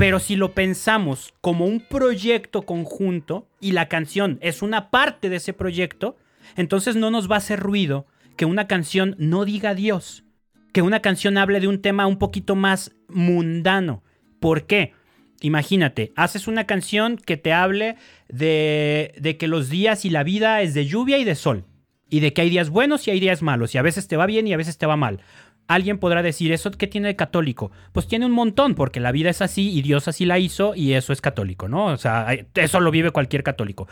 Pero 0.00 0.18
si 0.18 0.34
lo 0.34 0.54
pensamos 0.54 1.34
como 1.42 1.66
un 1.66 1.78
proyecto 1.78 2.62
conjunto 2.62 3.46
y 3.60 3.72
la 3.72 3.86
canción 3.90 4.38
es 4.40 4.62
una 4.62 4.90
parte 4.90 5.28
de 5.28 5.36
ese 5.36 5.52
proyecto, 5.52 6.16
entonces 6.56 6.96
no 6.96 7.10
nos 7.10 7.30
va 7.30 7.34
a 7.34 7.38
hacer 7.38 7.60
ruido 7.60 8.06
que 8.38 8.46
una 8.46 8.66
canción 8.66 9.14
no 9.18 9.44
diga 9.44 9.74
Dios, 9.74 10.24
que 10.72 10.80
una 10.80 11.00
canción 11.02 11.36
hable 11.36 11.60
de 11.60 11.68
un 11.68 11.82
tema 11.82 12.06
un 12.06 12.18
poquito 12.18 12.56
más 12.56 12.92
mundano. 13.08 14.02
¿Por 14.40 14.66
qué? 14.66 14.94
Imagínate, 15.42 16.14
haces 16.16 16.48
una 16.48 16.64
canción 16.64 17.18
que 17.18 17.36
te 17.36 17.52
hable 17.52 17.96
de, 18.30 19.12
de, 19.18 19.36
que 19.36 19.48
los 19.48 19.68
días 19.68 20.06
y 20.06 20.08
la 20.08 20.22
vida 20.22 20.62
es 20.62 20.72
de 20.72 20.86
lluvia 20.86 21.18
y 21.18 21.24
de 21.24 21.34
sol, 21.34 21.66
y 22.08 22.20
de 22.20 22.32
que 22.32 22.40
hay 22.40 22.48
días 22.48 22.70
buenos 22.70 23.06
y 23.06 23.10
hay 23.10 23.20
días 23.20 23.42
malos, 23.42 23.74
y 23.74 23.78
a 23.78 23.82
veces 23.82 24.08
te 24.08 24.16
va 24.16 24.24
bien 24.24 24.46
y 24.46 24.54
a 24.54 24.56
veces 24.56 24.78
te 24.78 24.86
va 24.86 24.96
mal. 24.96 25.20
Alguien 25.70 25.98
podrá 25.98 26.20
decir, 26.20 26.50
¿eso 26.50 26.72
qué 26.72 26.88
tiene 26.88 27.06
de 27.06 27.14
católico? 27.14 27.70
Pues 27.92 28.08
tiene 28.08 28.26
un 28.26 28.32
montón, 28.32 28.74
porque 28.74 28.98
la 28.98 29.12
vida 29.12 29.30
es 29.30 29.40
así 29.40 29.70
y 29.70 29.82
Dios 29.82 30.08
así 30.08 30.24
la 30.24 30.40
hizo 30.40 30.74
y 30.74 30.94
eso 30.94 31.12
es 31.12 31.20
católico, 31.20 31.68
¿no? 31.68 31.86
O 31.86 31.96
sea, 31.96 32.26
eso 32.56 32.80
lo 32.80 32.90
vive 32.90 33.12
cualquier 33.12 33.44
católico. 33.44 33.86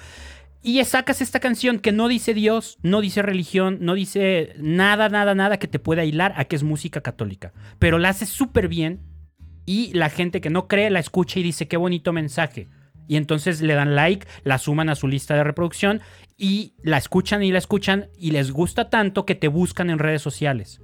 Y 0.60 0.82
sacas 0.84 1.20
esta 1.20 1.38
canción 1.38 1.78
que 1.78 1.92
no 1.92 2.08
dice 2.08 2.34
Dios, 2.34 2.78
no 2.82 3.00
dice 3.00 3.22
religión, 3.22 3.78
no 3.80 3.94
dice 3.94 4.54
nada, 4.58 5.08
nada, 5.08 5.36
nada 5.36 5.60
que 5.60 5.68
te 5.68 5.78
pueda 5.78 6.04
hilar 6.04 6.34
a 6.36 6.46
que 6.46 6.56
es 6.56 6.64
música 6.64 7.00
católica. 7.00 7.52
Pero 7.78 7.98
la 7.98 8.08
haces 8.08 8.28
súper 8.28 8.66
bien 8.66 9.00
y 9.64 9.92
la 9.94 10.10
gente 10.10 10.40
que 10.40 10.50
no 10.50 10.66
cree 10.66 10.90
la 10.90 10.98
escucha 10.98 11.38
y 11.38 11.44
dice 11.44 11.68
qué 11.68 11.76
bonito 11.76 12.12
mensaje. 12.12 12.66
Y 13.06 13.14
entonces 13.14 13.62
le 13.62 13.74
dan 13.74 13.94
like, 13.94 14.26
la 14.42 14.58
suman 14.58 14.88
a 14.88 14.96
su 14.96 15.06
lista 15.06 15.36
de 15.36 15.44
reproducción 15.44 16.00
y 16.36 16.74
la 16.82 16.98
escuchan 16.98 17.44
y 17.44 17.52
la 17.52 17.58
escuchan 17.58 18.08
y 18.18 18.32
les 18.32 18.50
gusta 18.50 18.90
tanto 18.90 19.24
que 19.24 19.36
te 19.36 19.46
buscan 19.46 19.90
en 19.90 20.00
redes 20.00 20.22
sociales. 20.22 20.80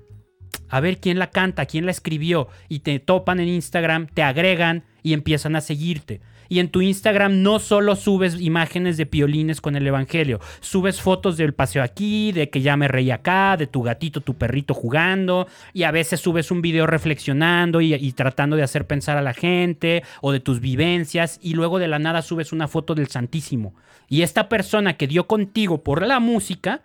A 0.68 0.80
ver 0.80 0.98
quién 0.98 1.18
la 1.18 1.30
canta, 1.30 1.66
quién 1.66 1.84
la 1.86 1.90
escribió 1.90 2.48
y 2.68 2.80
te 2.80 2.98
topan 2.98 3.40
en 3.40 3.48
Instagram, 3.48 4.06
te 4.08 4.22
agregan 4.22 4.84
y 5.02 5.12
empiezan 5.12 5.56
a 5.56 5.60
seguirte. 5.60 6.20
Y 6.48 6.58
en 6.58 6.68
tu 6.68 6.82
Instagram 6.82 7.42
no 7.42 7.58
solo 7.58 7.96
subes 7.96 8.40
imágenes 8.40 8.96
de 8.96 9.06
piolines 9.06 9.60
con 9.60 9.76
el 9.76 9.86
Evangelio, 9.86 10.40
subes 10.60 11.00
fotos 11.00 11.36
del 11.36 11.54
paseo 11.54 11.82
aquí, 11.82 12.32
de 12.32 12.50
que 12.50 12.60
ya 12.60 12.76
me 12.76 12.88
reí 12.88 13.10
acá, 13.10 13.56
de 13.56 13.66
tu 13.66 13.82
gatito, 13.82 14.20
tu 14.20 14.34
perrito 14.34 14.74
jugando, 14.74 15.46
y 15.72 15.84
a 15.84 15.90
veces 15.90 16.20
subes 16.20 16.50
un 16.50 16.62
video 16.62 16.86
reflexionando 16.86 17.80
y, 17.80 17.94
y 17.94 18.12
tratando 18.12 18.56
de 18.56 18.62
hacer 18.62 18.86
pensar 18.86 19.16
a 19.16 19.22
la 19.22 19.32
gente, 19.32 20.02
o 20.20 20.32
de 20.32 20.40
tus 20.40 20.60
vivencias, 20.60 21.38
y 21.42 21.54
luego 21.54 21.78
de 21.78 21.88
la 21.88 21.98
nada 21.98 22.22
subes 22.22 22.52
una 22.52 22.68
foto 22.68 22.94
del 22.94 23.08
Santísimo. 23.08 23.74
Y 24.08 24.22
esta 24.22 24.48
persona 24.48 24.96
que 24.96 25.06
dio 25.06 25.26
contigo 25.26 25.82
por 25.82 26.06
la 26.06 26.20
música, 26.20 26.82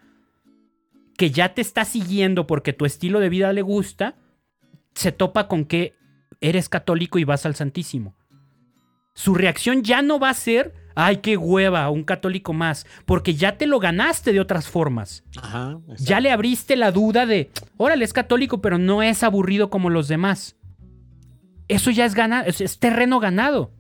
que 1.20 1.30
ya 1.30 1.54
te 1.54 1.62
está 1.62 1.86
siguiendo 1.86 2.48
porque 2.48 2.74
tu 2.74 2.88
estilo 2.88 3.20
de 3.20 3.30
vida 3.30 3.54
le 3.54 3.62
gusta, 3.62 4.16
se 4.96 5.12
topa 5.12 5.48
con 5.48 5.66
que 5.66 5.94
eres 6.42 6.68
católico 6.68 7.20
y 7.20 7.26
vas 7.26 7.46
al 7.46 7.54
Santísimo 7.54 8.16
su 9.20 9.36
reacción 9.36 9.84
ya 9.84 10.02
no 10.02 10.18
va 10.18 10.30
a 10.30 10.34
ser, 10.34 10.74
ay, 10.96 11.18
qué 11.18 11.36
hueva, 11.36 11.90
un 11.90 12.06
católico 12.06 12.54
más, 12.54 12.86
porque 13.06 13.36
ya 13.36 13.58
te 13.58 13.68
lo 13.68 13.78
ganaste 13.78 14.32
de 14.32 14.40
otras 14.40 14.70
formas. 14.70 15.26
Ajá, 15.36 15.78
ya 15.98 16.22
le 16.22 16.32
abriste 16.32 16.78
la 16.78 16.94
duda 16.94 17.26
de, 17.26 17.52
órale, 17.76 18.06
es 18.06 18.14
católico, 18.14 18.62
pero 18.62 18.78
no 18.78 19.04
es 19.04 19.22
aburrido 19.22 19.70
como 19.70 19.90
los 19.90 20.08
demás. 20.08 20.56
Eso 21.68 21.92
ya 21.92 22.06
es, 22.06 22.62
es 22.62 22.80
terreno 22.80 23.20
ganado. 23.20 23.74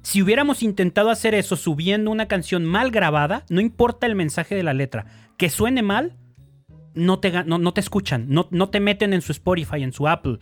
Si 0.00 0.22
hubiéramos 0.22 0.62
intentado 0.62 1.10
hacer 1.10 1.34
eso 1.34 1.54
subiendo 1.54 2.10
una 2.10 2.26
canción 2.26 2.64
mal 2.64 2.90
grabada, 2.90 3.44
no 3.50 3.60
importa 3.60 4.06
el 4.06 4.14
mensaje 4.14 4.54
de 4.54 4.62
la 4.62 4.72
letra, 4.72 5.25
que 5.36 5.50
suene 5.50 5.82
mal, 5.82 6.16
no 6.94 7.18
te, 7.18 7.44
no, 7.44 7.72
te 7.72 7.80
escuchan, 7.80 8.26
no, 8.28 8.48
no 8.50 8.70
te 8.70 8.80
meten 8.80 9.12
en 9.12 9.22
su 9.22 9.32
Spotify, 9.32 9.82
en 9.82 9.92
su 9.92 10.08
Apple, 10.08 10.38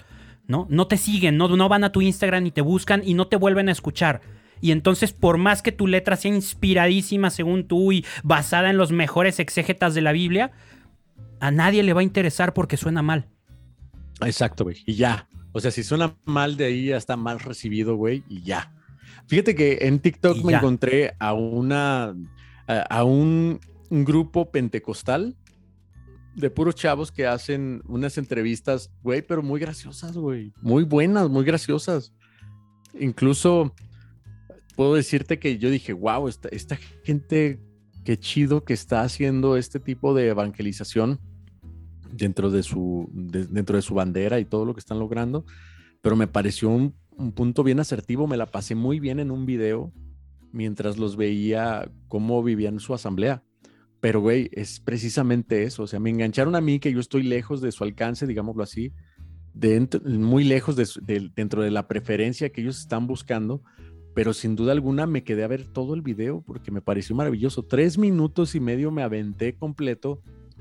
¿no? 0.46 0.66
No 0.70 0.86
te 0.86 0.96
siguen, 0.96 1.36
no, 1.36 1.48
no 1.48 1.68
van 1.68 1.84
a 1.84 1.92
tu 1.92 2.00
Instagram 2.00 2.46
y 2.46 2.50
te 2.52 2.60
buscan 2.60 3.02
y 3.04 3.14
no 3.14 3.26
te 3.26 3.36
vuelven 3.36 3.68
a 3.68 3.72
escuchar. 3.72 4.20
Y 4.60 4.70
entonces, 4.70 5.12
por 5.12 5.36
más 5.36 5.62
que 5.62 5.72
tu 5.72 5.86
letra 5.86 6.16
sea 6.16 6.34
inspiradísima 6.34 7.30
según 7.30 7.66
tú 7.66 7.92
y 7.92 8.04
basada 8.22 8.70
en 8.70 8.76
los 8.76 8.92
mejores 8.92 9.40
exégetas 9.40 9.94
de 9.94 10.00
la 10.00 10.12
Biblia, 10.12 10.52
a 11.40 11.50
nadie 11.50 11.82
le 11.82 11.92
va 11.92 12.00
a 12.00 12.04
interesar 12.04 12.54
porque 12.54 12.76
suena 12.76 13.02
mal. 13.02 13.28
Exacto, 14.22 14.64
güey. 14.64 14.82
Y 14.86 14.94
ya. 14.94 15.28
O 15.52 15.60
sea, 15.60 15.70
si 15.70 15.82
suena 15.82 16.16
mal 16.24 16.56
de 16.56 16.66
ahí, 16.66 16.86
ya 16.86 16.96
está 16.96 17.16
mal 17.16 17.40
recibido, 17.40 17.96
güey, 17.96 18.24
y 18.28 18.42
ya. 18.42 18.72
Fíjate 19.26 19.54
que 19.54 19.78
en 19.82 19.98
TikTok 20.00 20.42
me 20.44 20.54
encontré 20.54 21.14
a 21.18 21.32
una. 21.32 22.14
a, 22.66 23.04
un, 23.04 23.60
un 23.94 24.04
grupo 24.04 24.50
pentecostal 24.50 25.36
de 26.34 26.50
puros 26.50 26.74
chavos 26.74 27.12
que 27.12 27.28
hacen 27.28 27.80
unas 27.86 28.18
entrevistas, 28.18 28.90
güey, 29.04 29.22
pero 29.22 29.40
muy 29.40 29.60
graciosas, 29.60 30.16
güey. 30.16 30.52
Muy 30.60 30.82
buenas, 30.82 31.30
muy 31.30 31.44
graciosas. 31.44 32.12
Incluso 32.98 33.72
puedo 34.74 34.96
decirte 34.96 35.38
que 35.38 35.58
yo 35.58 35.70
dije, 35.70 35.92
wow, 35.92 36.26
esta, 36.26 36.76
gente, 37.04 37.60
qué 38.04 38.18
chido 38.18 38.64
que 38.64 38.72
está 38.72 39.02
haciendo 39.02 39.56
este 39.56 39.78
tipo 39.78 40.12
de 40.12 40.26
evangelización 40.26 41.20
dentro 42.10 42.50
de 42.50 42.64
su, 42.64 43.08
dentro 43.12 43.76
de 43.76 43.82
su 43.82 43.94
bandera 43.94 44.40
y 44.40 44.44
todo 44.44 44.64
lo 44.64 44.74
que 44.74 44.80
están 44.80 44.98
logrando. 44.98 45.44
Pero 46.02 46.16
me 46.16 46.26
pareció 46.26 46.68
un, 46.68 46.96
un 47.16 47.30
punto 47.30 47.62
bien 47.62 47.78
asertivo, 47.78 48.26
me 48.26 48.36
la 48.36 48.46
pasé 48.46 48.74
muy 48.74 48.98
bien 48.98 49.20
en 49.20 49.30
un 49.30 49.46
video 49.46 49.92
mientras 50.50 50.98
los 50.98 51.16
veía 51.16 51.88
cómo 52.08 52.42
vivían 52.42 52.80
su 52.80 52.92
asamblea 52.92 53.44
pero, 54.04 54.20
güey, 54.20 54.50
es 54.52 54.80
precisamente 54.80 55.62
eso. 55.62 55.84
O 55.84 55.86
sea, 55.86 55.98
me 55.98 56.10
engancharon 56.10 56.54
a 56.56 56.60
mí 56.60 56.78
que 56.78 56.92
yo 56.92 57.00
estoy 57.00 57.22
lejos 57.22 57.62
de 57.62 57.72
su 57.72 57.84
alcance, 57.84 58.26
digámoslo 58.26 58.62
así, 58.62 58.92
dentro, 59.54 59.98
muy 60.04 60.44
lejos 60.44 60.76
de, 60.76 61.30
dentro 61.34 61.62
de 61.62 61.70
la 61.70 61.88
preferencia 61.88 62.50
que 62.50 62.60
ellos 62.60 62.78
están 62.78 63.06
buscando. 63.06 63.62
Pero 64.14 64.34
sin 64.34 64.56
duda 64.56 64.72
alguna 64.72 65.06
me 65.06 65.24
quedé 65.24 65.42
a 65.42 65.48
ver 65.48 65.64
todo 65.64 65.94
el 65.94 66.02
video 66.02 66.42
porque 66.42 66.70
me 66.70 66.82
pareció 66.82 67.16
maravilloso. 67.16 67.62
Tres 67.62 67.96
minutos 67.96 68.54
y 68.54 68.60
medio 68.60 68.90
me 68.90 69.02
aventé 69.02 69.54
completo 69.54 70.20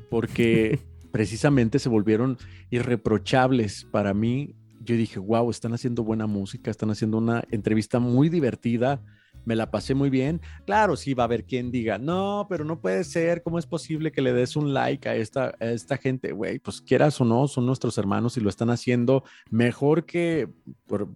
porque 0.09 0.79
precisamente 1.11 1.79
se 1.79 1.89
volvieron 1.89 2.37
irreprochables 2.69 3.83
para 3.91 4.13
mí. 4.13 4.55
Yo 4.79 4.95
dije, 4.95 5.19
wow, 5.19 5.49
están 5.49 5.73
haciendo 5.73 6.05
buena 6.05 6.27
música, 6.27 6.71
están 6.71 6.91
haciendo 6.91 7.17
una 7.17 7.43
entrevista 7.51 7.99
muy 7.99 8.29
divertida 8.29 9.03
me 9.45 9.55
la 9.55 9.71
pasé 9.71 9.93
muy 9.93 10.09
bien. 10.09 10.41
Claro, 10.65 10.95
sí 10.95 11.13
va 11.13 11.23
a 11.23 11.25
haber 11.25 11.45
quien 11.45 11.71
diga, 11.71 11.97
no, 11.97 12.47
pero 12.49 12.65
no 12.65 12.79
puede 12.79 13.03
ser, 13.03 13.43
¿cómo 13.43 13.59
es 13.59 13.65
posible 13.65 14.11
que 14.11 14.21
le 14.21 14.33
des 14.33 14.55
un 14.55 14.73
like 14.73 15.07
a 15.07 15.15
esta, 15.15 15.55
esta 15.59 15.97
gente? 15.97 16.31
Güey, 16.31 16.59
pues 16.59 16.81
quieras 16.81 17.19
o 17.21 17.25
no, 17.25 17.47
son 17.47 17.65
nuestros 17.65 17.97
hermanos 17.97 18.37
y 18.37 18.41
lo 18.41 18.49
están 18.49 18.69
haciendo 18.69 19.23
mejor 19.49 20.05
que, 20.05 20.49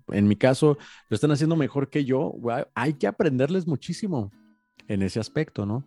en 0.09 0.27
mi 0.27 0.35
caso, 0.35 0.77
lo 1.09 1.15
están 1.15 1.31
haciendo 1.31 1.55
mejor 1.55 1.89
que 1.89 2.05
yo. 2.05 2.35
hay 2.75 2.93
que 2.93 3.07
aprenderles 3.07 3.67
muchísimo 3.67 4.31
en 4.87 5.01
ese 5.01 5.19
aspecto, 5.19 5.65
¿no? 5.65 5.85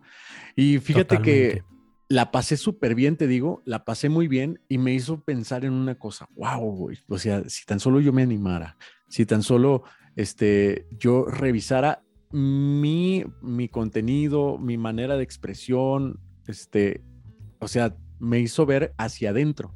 Y 0.55 0.79
fíjate 0.79 1.21
que 1.21 1.63
la 2.07 2.29
pasé 2.31 2.57
súper 2.57 2.93
bien, 2.93 3.15
te 3.15 3.25
digo, 3.25 3.61
la 3.65 3.85
pasé 3.85 4.09
muy 4.09 4.27
bien 4.27 4.59
y 4.67 4.77
me 4.77 4.93
hizo 4.93 5.21
pensar 5.21 5.63
en 5.63 5.71
una 5.71 5.95
cosa, 5.95 6.27
wow, 6.35 6.59
güey, 6.59 6.97
o 7.07 7.17
sea, 7.17 7.47
si 7.47 7.65
tan 7.65 7.79
solo 7.79 8.01
yo 8.01 8.11
me 8.11 8.21
animara, 8.21 8.75
si 9.07 9.25
tan 9.25 9.41
solo 9.43 9.83
este, 10.17 10.87
yo 10.99 11.25
revisara 11.25 12.03
mi, 12.31 13.25
mi 13.41 13.67
contenido, 13.67 14.57
mi 14.57 14.77
manera 14.77 15.17
de 15.17 15.23
expresión, 15.23 16.19
este, 16.47 17.03
o 17.59 17.67
sea, 17.67 17.95
me 18.19 18.39
hizo 18.39 18.65
ver 18.65 18.93
hacia 18.97 19.31
adentro 19.31 19.73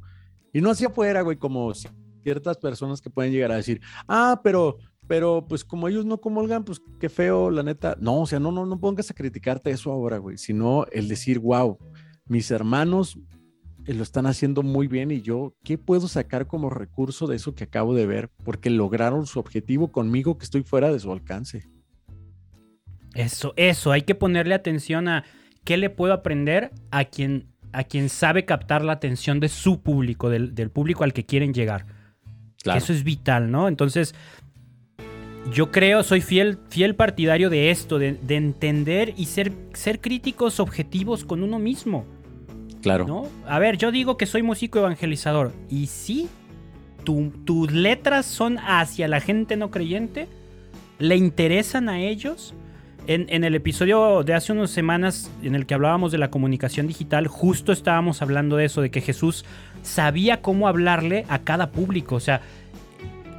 y 0.56 0.61
no 0.61 0.72
hacia 0.72 0.88
afuera, 0.88 1.22
güey, 1.22 1.38
como 1.38 1.73
ciertas 2.23 2.57
personas 2.57 3.02
que 3.02 3.10
pueden 3.10 3.34
llegar 3.34 3.52
a 3.52 3.57
decir, 3.57 3.82
ah, 4.07 4.40
pero, 4.41 4.77
pero, 5.06 5.45
pues 5.48 5.65
como 5.65 5.90
ellos 5.90 6.06
no 6.06 6.22
comulgan, 6.22 6.64
pues 6.64 6.82
qué 6.99 7.10
feo, 7.10 7.52
la 7.52 7.61
neta. 7.61 7.98
No, 7.99 8.22
o 8.22 8.26
sea, 8.26 8.40
no, 8.40 8.53
no, 8.53 8.65
no 8.65 8.80
pongas 8.80 9.11
a 9.11 9.14
criticarte 9.14 9.69
eso 9.69 9.91
ahora, 9.91 10.18
güey, 10.18 10.38
sino 10.38 10.86
el 10.94 11.10
decir, 11.10 11.40
wow, 11.40 11.77
mis 12.27 12.52
hermanos 12.52 13.19
eh, 13.86 13.94
lo 13.94 14.02
están 14.02 14.26
haciendo 14.26 14.64
muy 14.64 14.88
bien 14.88 15.11
y 15.11 15.22
yo, 15.22 15.53
¿qué 15.64 15.77
puedo 15.77 16.07
sacar 16.07 16.48
como 16.48 16.69
recurso 16.69 17.27
de 17.27 17.36
eso 17.36 17.53
que 17.53 17.65
acabo 17.65 17.94
de 17.94 18.07
ver? 18.07 18.32
Porque 18.44 18.69
lograron 18.69 19.27
su 19.27 19.40
objetivo 19.40 19.91
conmigo 19.91 20.38
que 20.38 20.45
estoy 20.45 20.64
fuera 20.64 20.91
de 20.91 20.99
su 20.99 21.11
alcance. 21.11 21.69
Eso, 23.16 23.54
eso, 23.56 23.92
hay 23.92 24.04
que 24.04 24.14
ponerle 24.14 24.54
atención 24.54 25.08
a 25.08 25.24
qué 25.64 25.78
le 25.78 25.90
puedo 25.90 26.14
aprender 26.14 26.72
a 26.92 27.06
quien, 27.06 27.48
a 27.74 27.84
quien 27.84 28.10
sabe 28.10 28.46
captar 28.46 28.84
la 28.84 28.94
atención 28.94 29.40
de 29.40 29.50
su 29.50 29.82
público, 29.82 30.30
del, 30.30 30.70
público 30.70 31.04
al 31.04 31.14
que 31.14 31.26
quieren 31.26 31.54
llegar. 31.54 31.86
Eso 32.66 32.94
es 32.94 33.04
vital, 33.04 33.52
¿no? 33.52 33.68
Entonces, 33.68 34.16
yo 35.52 35.72
creo, 35.72 36.04
soy 36.04 36.22
fiel, 36.22 36.58
fiel 36.70 36.96
partidario 36.96 37.50
de 37.50 37.70
esto, 37.70 38.00
de, 38.00 38.18
entender 38.30 39.14
y 39.18 39.26
ser, 39.26 39.54
ser 39.74 40.02
críticos 40.02 40.60
objetivos 40.60 41.24
con 41.26 41.44
uno 41.44 41.60
mismo. 41.60 42.06
Claro. 42.82 43.08
¿no? 43.08 43.28
A 43.48 43.60
ver, 43.60 43.78
yo 43.78 43.92
digo 43.92 44.18
que 44.18 44.26
soy 44.26 44.44
músico 44.44 44.80
evangelizador. 44.80 45.54
Y 45.70 45.88
sí, 45.88 46.28
tus 47.06 47.72
letras 47.72 48.26
son 48.26 48.58
hacia 48.60 49.08
la 49.08 49.22
gente 49.22 49.56
no 49.56 49.72
creyente, 49.72 50.28
le 51.00 51.16
interesan 51.16 51.90
a 51.90 52.00
ellos. 52.02 52.54
En, 53.07 53.27
en, 53.30 53.44
el 53.44 53.56
episodio 53.56 54.23
de 54.23 54.34
hace 54.34 54.52
unas 54.52 54.72
semanas 54.72 55.30
en 55.44 55.56
el 55.56 55.65
que 55.65 55.73
hablábamos 55.73 56.11
de 56.11 56.18
la 56.18 56.30
comunicación 56.30 56.88
digital, 56.88 57.27
justo 57.27 57.72
estábamos 57.72 58.22
hablando 58.22 58.56
de 58.57 58.65
eso, 58.65 58.82
de 58.82 58.90
que 58.90 59.02
Jesús 59.02 59.45
sabía 59.84 60.41
cómo 60.41 60.68
hablarle 60.68 61.26
a 61.30 61.40
cada 61.40 61.72
público. 61.72 62.15
O 62.15 62.19
sea, 62.19 62.41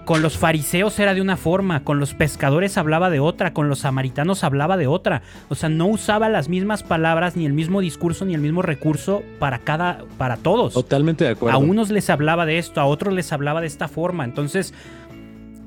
con 0.06 0.22
los 0.22 0.38
fariseos 0.38 0.98
era 1.00 1.14
de 1.14 1.20
una 1.20 1.36
forma, 1.36 1.82
con 1.82 1.98
los 1.98 2.14
pescadores 2.14 2.78
hablaba 2.78 3.10
de 3.10 3.18
otra, 3.18 3.52
con 3.52 3.68
los 3.68 3.80
samaritanos 3.80 4.44
hablaba 4.44 4.76
de 4.76 4.86
otra. 4.86 5.22
O 5.48 5.56
sea, 5.56 5.68
no 5.68 5.86
usaba 5.86 6.28
las 6.28 6.48
mismas 6.48 6.84
palabras, 6.84 7.36
ni 7.36 7.44
el 7.44 7.52
mismo 7.52 7.80
discurso, 7.80 8.24
ni 8.24 8.32
el 8.32 8.40
mismo 8.40 8.62
recurso 8.62 9.24
para 9.40 9.58
cada, 9.58 10.04
para 10.16 10.36
todos. 10.36 10.74
Totalmente 10.74 11.24
de 11.24 11.30
acuerdo. 11.30 11.58
A 11.58 11.60
unos 11.60 11.90
les 11.90 12.08
hablaba 12.08 12.46
de 12.46 12.58
esto, 12.58 12.80
a 12.80 12.84
otros 12.84 13.12
les 13.12 13.32
hablaba 13.32 13.60
de 13.60 13.66
esta 13.66 13.88
forma. 13.88 14.24
Entonces, 14.24 14.72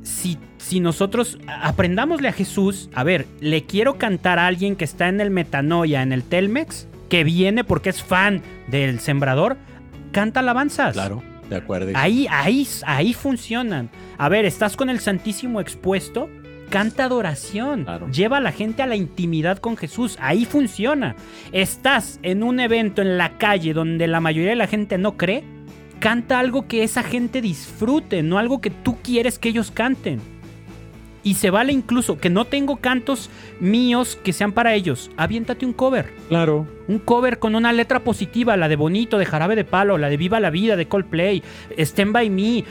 si, 0.10 0.38
si 0.58 0.80
nosotros 0.80 1.38
aprendamosle 1.48 2.28
a 2.28 2.34
Jesús, 2.34 2.90
a 2.94 3.04
ver, 3.04 3.26
le 3.40 3.64
quiero 3.64 3.98
cantar 3.98 4.40
a 4.40 4.48
alguien 4.48 4.76
que 4.76 4.86
está 4.86 5.08
en 5.08 5.22
el 5.22 5.30
metanoia, 5.30 6.02
en 6.02 6.12
el 6.12 6.24
Telmex, 6.24 6.88
que 7.10 7.24
viene 7.24 7.64
porque 7.64 7.90
es 7.90 8.04
fan 8.04 8.42
del 8.68 9.00
sembrador, 9.00 9.58
canta 10.12 10.42
alabanzas. 10.42 10.94
Claro. 10.94 11.24
De 11.50 11.56
acuerdo. 11.56 11.92
Ahí, 11.96 12.28
ahí, 12.30 12.68
ahí 12.86 13.14
funcionan. 13.14 13.90
A 14.18 14.30
ver, 14.30 14.46
estás 14.46 14.76
con 14.76 14.90
el 14.90 15.00
Santísimo 15.00 15.60
expuesto, 15.62 16.30
canta 16.70 17.06
adoración. 17.06 17.88
Lleva 18.12 18.38
a 18.38 18.42
la 18.42 18.52
gente 18.52 18.84
a 18.84 18.88
la 18.88 18.96
intimidad 18.96 19.58
con 19.58 19.76
Jesús. 19.76 20.18
Ahí 20.20 20.46
funciona. 20.46 21.16
Estás 21.52 22.20
en 22.22 22.44
un 22.44 22.60
evento 22.60 23.02
en 23.02 23.18
la 23.18 23.38
calle 23.38 23.74
donde 23.74 24.08
la 24.08 24.20
mayoría 24.20 24.52
de 24.52 24.56
la 24.56 24.68
gente 24.68 24.98
no 24.98 25.18
cree. 25.18 25.44
Canta 26.00 26.40
algo 26.40 26.68
que 26.68 26.84
esa 26.84 27.04
gente 27.04 27.42
disfrute, 27.42 28.24
no 28.24 28.38
algo 28.38 28.62
que 28.62 28.70
tú 28.70 28.98
quieres 29.02 29.38
que 29.38 29.50
ellos 29.50 29.72
canten. 29.72 30.20
Y 31.22 31.34
se 31.34 31.50
vale 31.50 31.74
incluso 31.74 32.18
que 32.18 32.30
no 32.30 32.46
tengo 32.46 32.78
cantos 32.78 33.30
míos 33.60 34.18
que 34.24 34.32
sean 34.32 34.54
para 34.54 34.74
ellos. 34.74 35.12
Aviéntate 35.18 35.66
un 35.66 35.74
cover. 35.74 36.14
Claro. 36.30 36.66
Un 36.88 37.00
cover 37.00 37.40
con 37.40 37.56
una 37.56 37.74
letra 37.74 38.00
positiva, 38.00 38.56
la 38.56 38.70
de 38.70 38.78
Bonito, 38.78 39.18
de 39.18 39.26
Jarabe 39.26 39.58
de 39.58 39.66
Palo, 39.66 39.98
la 39.98 40.10
de 40.10 40.16
Viva 40.16 40.40
la 40.40 40.50
Vida, 40.50 40.78
de 40.78 40.88
Coldplay, 40.88 41.44
Stand 41.78 42.14
By 42.14 42.30
Me, 42.30 42.64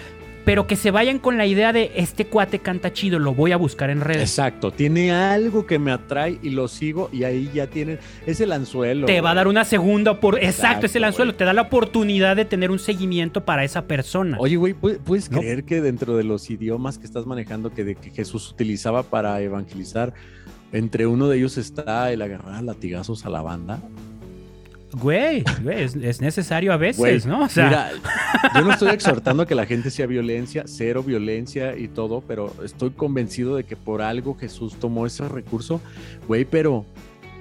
pero 0.49 0.67
que 0.67 0.77
se 0.77 0.91
vayan 0.91 1.19
con 1.19 1.37
la 1.37 1.45
idea 1.45 1.75
de 1.75 1.93
este 1.95 2.27
cuate 2.27 2.61
canta 2.61 2.91
chido, 2.91 3.19
lo 3.19 3.35
voy 3.35 3.53
a 3.53 3.59
buscar 3.59 3.91
en 3.91 4.01
redes. 4.01 4.23
Exacto, 4.23 4.71
tiene 4.71 5.13
algo 5.13 5.67
que 5.67 5.79
me 5.79 5.93
atrae 5.93 6.39
y 6.43 6.49
lo 6.49 6.69
sigo 6.69 7.11
y 7.13 7.25
ahí 7.25 7.51
ya 7.53 7.67
tiene, 7.67 7.99
es 8.25 8.41
el 8.41 8.53
anzuelo. 8.53 9.05
Te 9.05 9.21
va 9.21 9.33
a 9.33 9.35
dar 9.35 9.47
una 9.47 9.67
segunda 9.67 10.21
por 10.21 10.43
exacto, 10.43 10.87
es 10.87 10.97
el 10.97 11.05
anzuelo, 11.05 11.35
te 11.35 11.45
da 11.45 11.53
la 11.53 11.61
oportunidad 11.61 12.35
de 12.35 12.47
tener 12.47 12.71
un 12.71 12.79
seguimiento 12.79 13.45
para 13.45 13.63
esa 13.63 13.83
persona. 13.83 14.39
Oye, 14.41 14.57
güey, 14.57 14.73
¿puedes 14.73 15.29
creer 15.29 15.65
que 15.65 15.83
dentro 15.83 16.17
de 16.17 16.25
los 16.25 16.49
idiomas 16.49 16.97
que 16.97 17.05
estás 17.05 17.27
manejando 17.27 17.71
que, 17.71 17.85
de, 17.85 17.95
que 17.95 18.09
Jesús 18.09 18.51
utilizaba 18.51 19.03
para 19.03 19.39
evangelizar, 19.43 20.15
entre 20.73 21.07
uno 21.07 21.29
de 21.29 21.37
ellos 21.37 21.59
está 21.59 22.11
el 22.11 22.23
agarrar 22.23 22.63
latigazos 22.63 23.27
a 23.27 23.29
la 23.29 23.43
banda? 23.43 23.83
Güey, 24.93 25.45
es, 25.71 26.21
necesario 26.21 26.73
a 26.73 26.77
veces, 26.77 27.27
¿no? 27.27 27.43
O 27.43 27.49
sea... 27.49 27.69
Mira, 27.69 27.91
yo 28.55 28.63
no 28.63 28.73
estoy 28.73 28.91
exhortando 28.91 29.43
a 29.43 29.47
que 29.47 29.55
la 29.55 29.67
gente 29.67 29.91
sea 29.91 30.07
violencia, 30.07 30.65
cero 30.67 31.03
violencia 31.03 31.77
y 31.77 31.89
todo, 31.89 32.23
pero 32.27 32.55
estoy 32.65 32.91
convencido 32.91 33.57
de 33.57 33.65
que 33.65 33.77
por 33.77 34.01
algo 34.01 34.35
Jesús 34.35 34.77
tomó 34.77 35.07
ese 35.07 35.29
recurso, 35.29 35.81
güey, 36.27 36.47
pero 36.47 36.87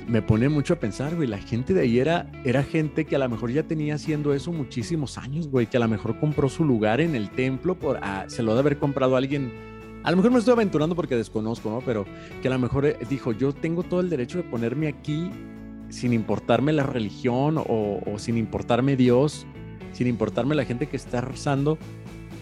me 0.07 0.21
pone 0.21 0.49
mucho 0.49 0.73
a 0.73 0.77
pensar, 0.77 1.15
güey, 1.15 1.27
la 1.27 1.37
gente 1.37 1.73
de 1.73 1.81
ahí 1.81 1.99
era, 1.99 2.29
era 2.43 2.63
gente 2.63 3.05
que 3.05 3.15
a 3.15 3.19
lo 3.19 3.29
mejor 3.29 3.51
ya 3.51 3.63
tenía 3.63 3.95
haciendo 3.95 4.33
eso 4.33 4.51
muchísimos 4.51 5.17
años, 5.17 5.47
güey, 5.47 5.67
que 5.67 5.77
a 5.77 5.79
lo 5.79 5.87
mejor 5.87 6.19
compró 6.19 6.49
su 6.49 6.65
lugar 6.65 6.99
en 6.99 7.15
el 7.15 7.29
templo, 7.29 7.75
por, 7.75 7.99
ah, 8.01 8.25
se 8.27 8.43
lo 8.43 8.53
de 8.53 8.59
haber 8.59 8.77
comprado 8.77 9.15
a 9.15 9.19
alguien 9.19 9.51
a 10.03 10.11
lo 10.11 10.15
mejor 10.15 10.31
me 10.31 10.39
estoy 10.39 10.53
aventurando 10.53 10.95
porque 10.95 11.17
desconozco, 11.17 11.69
¿no? 11.69 11.81
Pero 11.81 12.05
que 12.41 12.47
a 12.47 12.51
lo 12.51 12.59
mejor 12.59 12.85
eh, 12.85 12.97
dijo, 13.09 13.33
yo 13.33 13.51
tengo 13.51 13.83
todo 13.83 13.99
el 13.99 14.09
derecho 14.09 14.37
de 14.37 14.45
ponerme 14.45 14.87
aquí 14.87 15.29
sin 15.89 16.13
importarme 16.13 16.73
la 16.73 16.83
religión 16.83 17.55
o, 17.57 18.01
sin 18.17 18.37
importarme 18.37 18.95
Dios, 18.95 19.45
sin 19.93 20.07
importarme 20.07 20.55
la 20.55 20.65
gente 20.65 20.87
que 20.87 20.97
está 20.97 21.21
rezando. 21.21 21.77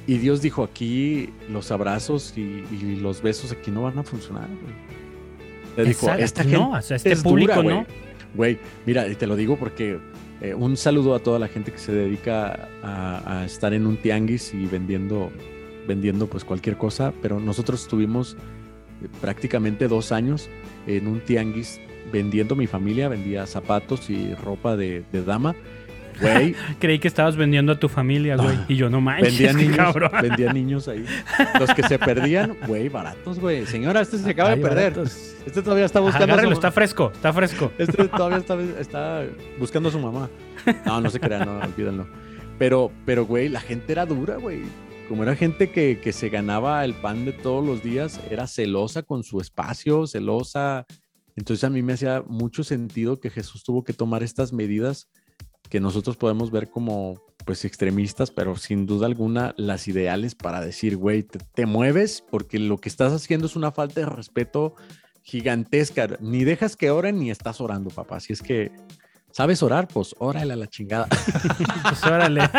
Y 0.07 0.17
Dios 0.19 0.41
dijo, 0.41 0.63
aquí 0.63 1.29
los 1.49 1.71
abrazos 1.71 2.33
y, 2.37 2.63
los 3.01 3.21
besos 3.21 3.51
aquí 3.51 3.71
no 3.71 3.83
van 3.83 3.97
a 3.97 4.03
funcionar. 4.03 4.47
Le 5.77 5.85
dijo, 5.85 6.11
esta 6.13 6.43
gente 6.43 6.57
no, 6.57 6.77
este 6.77 7.15
público 7.17 7.61
no. 7.63 7.85
Güey, 8.33 8.59
mira, 8.85 9.07
y 9.07 9.15
te 9.15 9.27
lo 9.27 9.35
digo 9.35 9.57
porque 9.57 9.97
eh, 10.41 10.53
un 10.53 10.75
saludo 10.75 11.15
a 11.15 11.19
toda 11.19 11.39
la 11.39 11.47
gente 11.47 11.71
que 11.71 11.77
se 11.77 11.93
dedica 11.93 12.67
a, 12.83 13.39
a, 13.39 13.45
estar 13.45 13.73
en 13.73 13.85
un 13.85 13.95
tianguis 13.95 14.53
y 14.53 14.65
vendiendo, 14.65 15.31
vendiendo 15.87 16.27
pues 16.27 16.43
cualquier 16.43 16.77
cosa, 16.77 17.13
pero 17.21 17.39
nosotros 17.39 17.83
estuvimos 17.83 18.35
eh, 19.01 19.07
prácticamente 19.21 19.87
dos 19.87 20.11
años 20.11 20.49
en 20.85 21.07
un 21.07 21.21
tianguis 21.21 21.79
vendiendo 22.11 22.55
mi 22.55 22.67
familia, 22.67 23.09
vendía 23.09 23.45
zapatos 23.45 24.09
y 24.09 24.33
ropa 24.35 24.75
de, 24.75 25.03
dama. 25.25 25.55
Güey. 26.21 26.55
Creí 26.79 26.99
que 26.99 27.07
estabas 27.07 27.35
vendiendo 27.35 27.73
a 27.73 27.79
tu 27.79 27.89
familia, 27.89 28.37
güey. 28.37 28.57
y 28.69 28.75
yo 28.75 28.89
no 28.89 29.01
manches, 29.01 29.37
vendía 29.37 29.53
niños, 29.53 29.95
vendía 30.21 30.53
niños 30.53 30.87
ahí. 30.87 31.05
Los 31.59 31.73
que 31.73 31.83
se 31.83 31.99
perdían, 31.99 32.55
güey, 32.67 32.87
baratos, 32.89 33.39
güey. 33.39 33.65
Señora, 33.65 34.01
este 34.01 34.17
se 34.17 34.29
acaba 34.29 34.51
de 34.51 34.57
perder. 34.57 34.93
Este 35.45 35.61
todavía 35.61 35.85
está 35.85 35.99
buscando. 35.99 36.51
Está 36.51 36.71
fresco, 36.71 37.11
está 37.13 37.33
fresco. 37.33 37.71
Este 37.77 38.07
todavía 38.07 38.37
está, 38.79 39.23
buscando 39.59 39.89
a 39.89 39.91
su 39.91 39.99
mamá. 39.99 40.29
No, 40.85 41.01
no 41.01 41.09
se 41.09 41.19
crean, 41.19 41.45
no, 41.45 41.59
olvídenlo. 41.59 42.07
Pero, 42.57 42.91
pero, 43.05 43.25
güey, 43.25 43.49
la 43.49 43.59
gente 43.59 43.91
era 43.91 44.05
dura, 44.05 44.37
güey. 44.37 44.61
Como 45.09 45.23
era 45.23 45.35
gente 45.35 45.69
que, 45.69 45.99
que 46.01 46.13
se 46.13 46.29
ganaba 46.29 46.83
el 46.83 46.93
pan 46.93 47.25
de 47.25 47.33
todos 47.33 47.63
los 47.63 47.83
días, 47.83 48.19
era 48.31 48.47
celosa 48.47 49.03
con 49.03 49.23
su 49.23 49.39
espacio, 49.39 50.07
celosa 50.07 50.87
entonces 51.35 51.63
a 51.63 51.69
mí 51.69 51.81
me 51.81 51.93
hacía 51.93 52.23
mucho 52.27 52.63
sentido 52.63 53.19
que 53.19 53.29
Jesús 53.29 53.63
tuvo 53.63 53.83
que 53.83 53.93
tomar 53.93 54.23
estas 54.23 54.53
medidas 54.53 55.09
que 55.69 55.79
nosotros 55.79 56.15
podemos 56.17 56.51
ver 56.51 56.69
como 56.69 57.21
pues 57.45 57.65
extremistas, 57.65 58.31
pero 58.31 58.55
sin 58.55 58.85
duda 58.85 59.05
alguna 59.05 59.53
las 59.57 59.87
ideales 59.87 60.35
para 60.35 60.61
decir, 60.61 60.97
güey, 60.97 61.23
te, 61.23 61.65
mueves 61.65 62.23
porque 62.29 62.59
lo 62.59 62.77
que 62.77 62.89
estás 62.89 63.13
haciendo 63.13 63.45
es 63.45 63.55
una 63.55 63.71
falta 63.71 63.99
de 63.99 64.07
respeto 64.07 64.75
gigantesca. 65.21 66.07
Ni 66.19 66.43
dejas 66.43 66.75
que 66.75 66.89
oren 66.89 67.19
ni 67.19 67.29
estás 67.29 67.61
orando, 67.61 67.89
papá. 67.89 68.19
Si 68.19 68.33
es 68.33 68.41
que 68.41 68.71
sabes 69.31 69.61
orar, 69.61 69.87
pues 69.87 70.15
órale 70.17 70.53
a 70.53 70.55
la 70.55 70.67
chingada. 70.67 71.07
pues 71.83 72.03
órale. 72.03 72.41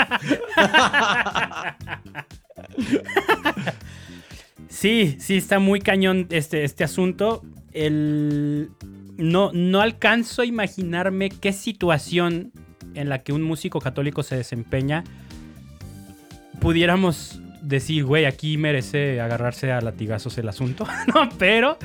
sí, 4.69 5.17
sí, 5.19 5.39
está 5.39 5.59
muy 5.59 5.81
cañón 5.81 6.29
este, 6.31 6.65
este 6.65 6.85
asunto 6.85 7.43
el... 7.77 8.71
No, 9.19 9.51
no 9.53 9.81
alcanzo 9.81 10.43
a 10.43 10.45
imaginarme 10.45 11.31
qué 11.31 11.53
situación 11.53 12.53
en 12.95 13.09
la 13.09 13.23
que 13.23 13.33
un 13.33 13.43
músico 13.43 13.81
católico 13.81 14.23
se 14.23 14.37
desempeña 14.37 15.05
pudiéramos 16.61 17.41
decir, 17.63 18.05
güey, 18.05 18.25
aquí 18.25 18.59
merece 18.59 19.21
agarrarse 19.21 19.73
a 19.73 19.81
latigazos 19.81 20.39
el 20.39 20.49
asunto, 20.49 20.87
¿no? 21.15 21.29
Pero, 21.39 21.79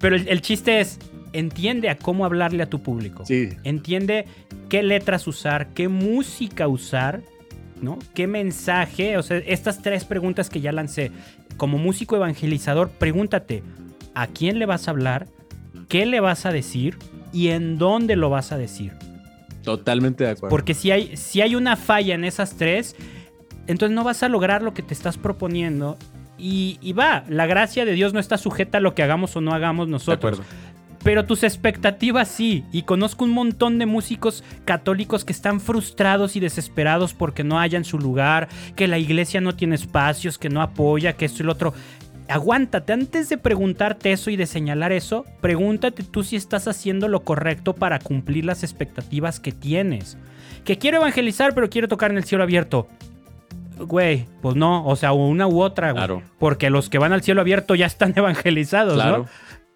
pero 0.00 0.16
el, 0.16 0.40
chiste 0.40 0.80
es, 0.80 0.98
entiende 1.32 1.90
a 1.90 1.96
cómo 1.96 2.24
hablarle 2.24 2.62
a 2.62 2.66
tu 2.66 2.82
público. 2.82 3.24
Sí. 3.26 3.50
Entiende 3.64 4.26
qué 4.68 4.82
letras 4.82 5.26
usar, 5.26 5.68
qué 5.68 5.88
música 5.88 6.68
usar, 6.68 7.22
¿no? 7.80 7.98
¿Qué 8.14 8.26
mensaje? 8.26 9.16
O 9.18 9.22
sea, 9.22 9.38
estas 9.38 9.82
tres 9.82 10.04
preguntas 10.04 10.50
que 10.50 10.60
ya 10.60 10.72
lancé. 10.72 11.12
Como 11.56 11.78
músico 11.78 12.16
evangelizador, 12.16 12.90
pregúntate, 12.90 13.62
¿a 14.14 14.26
quién 14.26 14.58
le 14.58 14.66
vas 14.66 14.88
a 14.88 14.90
hablar? 14.90 15.28
Qué 15.88 16.06
le 16.06 16.20
vas 16.20 16.46
a 16.46 16.52
decir 16.52 16.98
y 17.32 17.48
en 17.48 17.78
dónde 17.78 18.16
lo 18.16 18.30
vas 18.30 18.52
a 18.52 18.58
decir. 18.58 18.92
Totalmente 19.62 20.24
de 20.24 20.30
acuerdo. 20.30 20.50
Porque 20.50 20.74
si 20.74 20.90
hay, 20.90 21.16
si 21.16 21.40
hay 21.40 21.54
una 21.54 21.76
falla 21.76 22.14
en 22.14 22.24
esas 22.24 22.56
tres, 22.56 22.96
entonces 23.66 23.94
no 23.94 24.04
vas 24.04 24.22
a 24.22 24.28
lograr 24.28 24.62
lo 24.62 24.74
que 24.74 24.82
te 24.82 24.94
estás 24.94 25.18
proponiendo. 25.18 25.98
Y, 26.38 26.92
va, 26.92 27.24
la 27.28 27.46
gracia 27.46 27.84
de 27.84 27.92
Dios 27.92 28.12
no 28.12 28.20
está 28.20 28.36
sujeta 28.36 28.78
a 28.78 28.80
lo 28.80 28.94
que 28.94 29.02
hagamos 29.02 29.34
o 29.36 29.40
no 29.40 29.52
hagamos 29.52 29.88
nosotros. 29.88 30.42
Pero 31.02 31.24
tus 31.24 31.44
expectativas 31.44 32.28
sí. 32.28 32.64
Y 32.72 32.82
conozco 32.82 33.24
un 33.24 33.30
montón 33.30 33.78
de 33.78 33.86
músicos 33.86 34.44
católicos 34.64 35.24
que 35.24 35.32
están 35.32 35.60
frustrados 35.60 36.36
y 36.36 36.40
desesperados 36.40 37.14
porque 37.14 37.44
no 37.44 37.58
hayan 37.58 37.84
su 37.84 37.98
lugar, 37.98 38.48
que 38.74 38.86
la 38.86 38.98
iglesia 38.98 39.40
no 39.40 39.54
tiene 39.54 39.76
espacios, 39.76 40.36
que 40.36 40.48
no 40.48 40.62
apoya, 40.62 41.14
que 41.14 41.24
esto 41.24 41.42
y 41.42 41.46
lo 41.46 41.52
otro. 41.52 41.74
Aguántate, 42.28 42.92
antes 42.92 43.28
de 43.28 43.38
preguntarte 43.38 44.12
eso 44.12 44.30
y 44.30 44.36
de 44.36 44.46
señalar 44.46 44.92
eso, 44.92 45.24
pregúntate 45.40 46.02
tú 46.02 46.22
si 46.22 46.36
estás 46.36 46.68
haciendo 46.68 47.08
lo 47.08 47.20
correcto 47.20 47.74
para 47.74 47.98
cumplir 47.98 48.44
las 48.44 48.62
expectativas 48.62 49.40
que 49.40 49.52
tienes. 49.52 50.18
Que 50.64 50.78
quiero 50.78 50.98
evangelizar, 50.98 51.54
pero 51.54 51.70
quiero 51.70 51.88
tocar 51.88 52.10
en 52.10 52.16
el 52.16 52.24
cielo 52.24 52.44
abierto. 52.44 52.88
Güey, 53.78 54.26
pues 54.40 54.56
no, 54.56 54.86
o 54.86 54.96
sea, 54.96 55.12
una 55.12 55.46
u 55.46 55.60
otra, 55.60 55.92
güey. 55.92 56.00
Claro. 56.00 56.22
Porque 56.38 56.70
los 56.70 56.88
que 56.88 56.98
van 56.98 57.12
al 57.12 57.22
cielo 57.22 57.42
abierto 57.42 57.74
ya 57.74 57.86
están 57.86 58.12
evangelizados, 58.16 58.94
Claro. 58.94 59.18
¿no? 59.18 59.26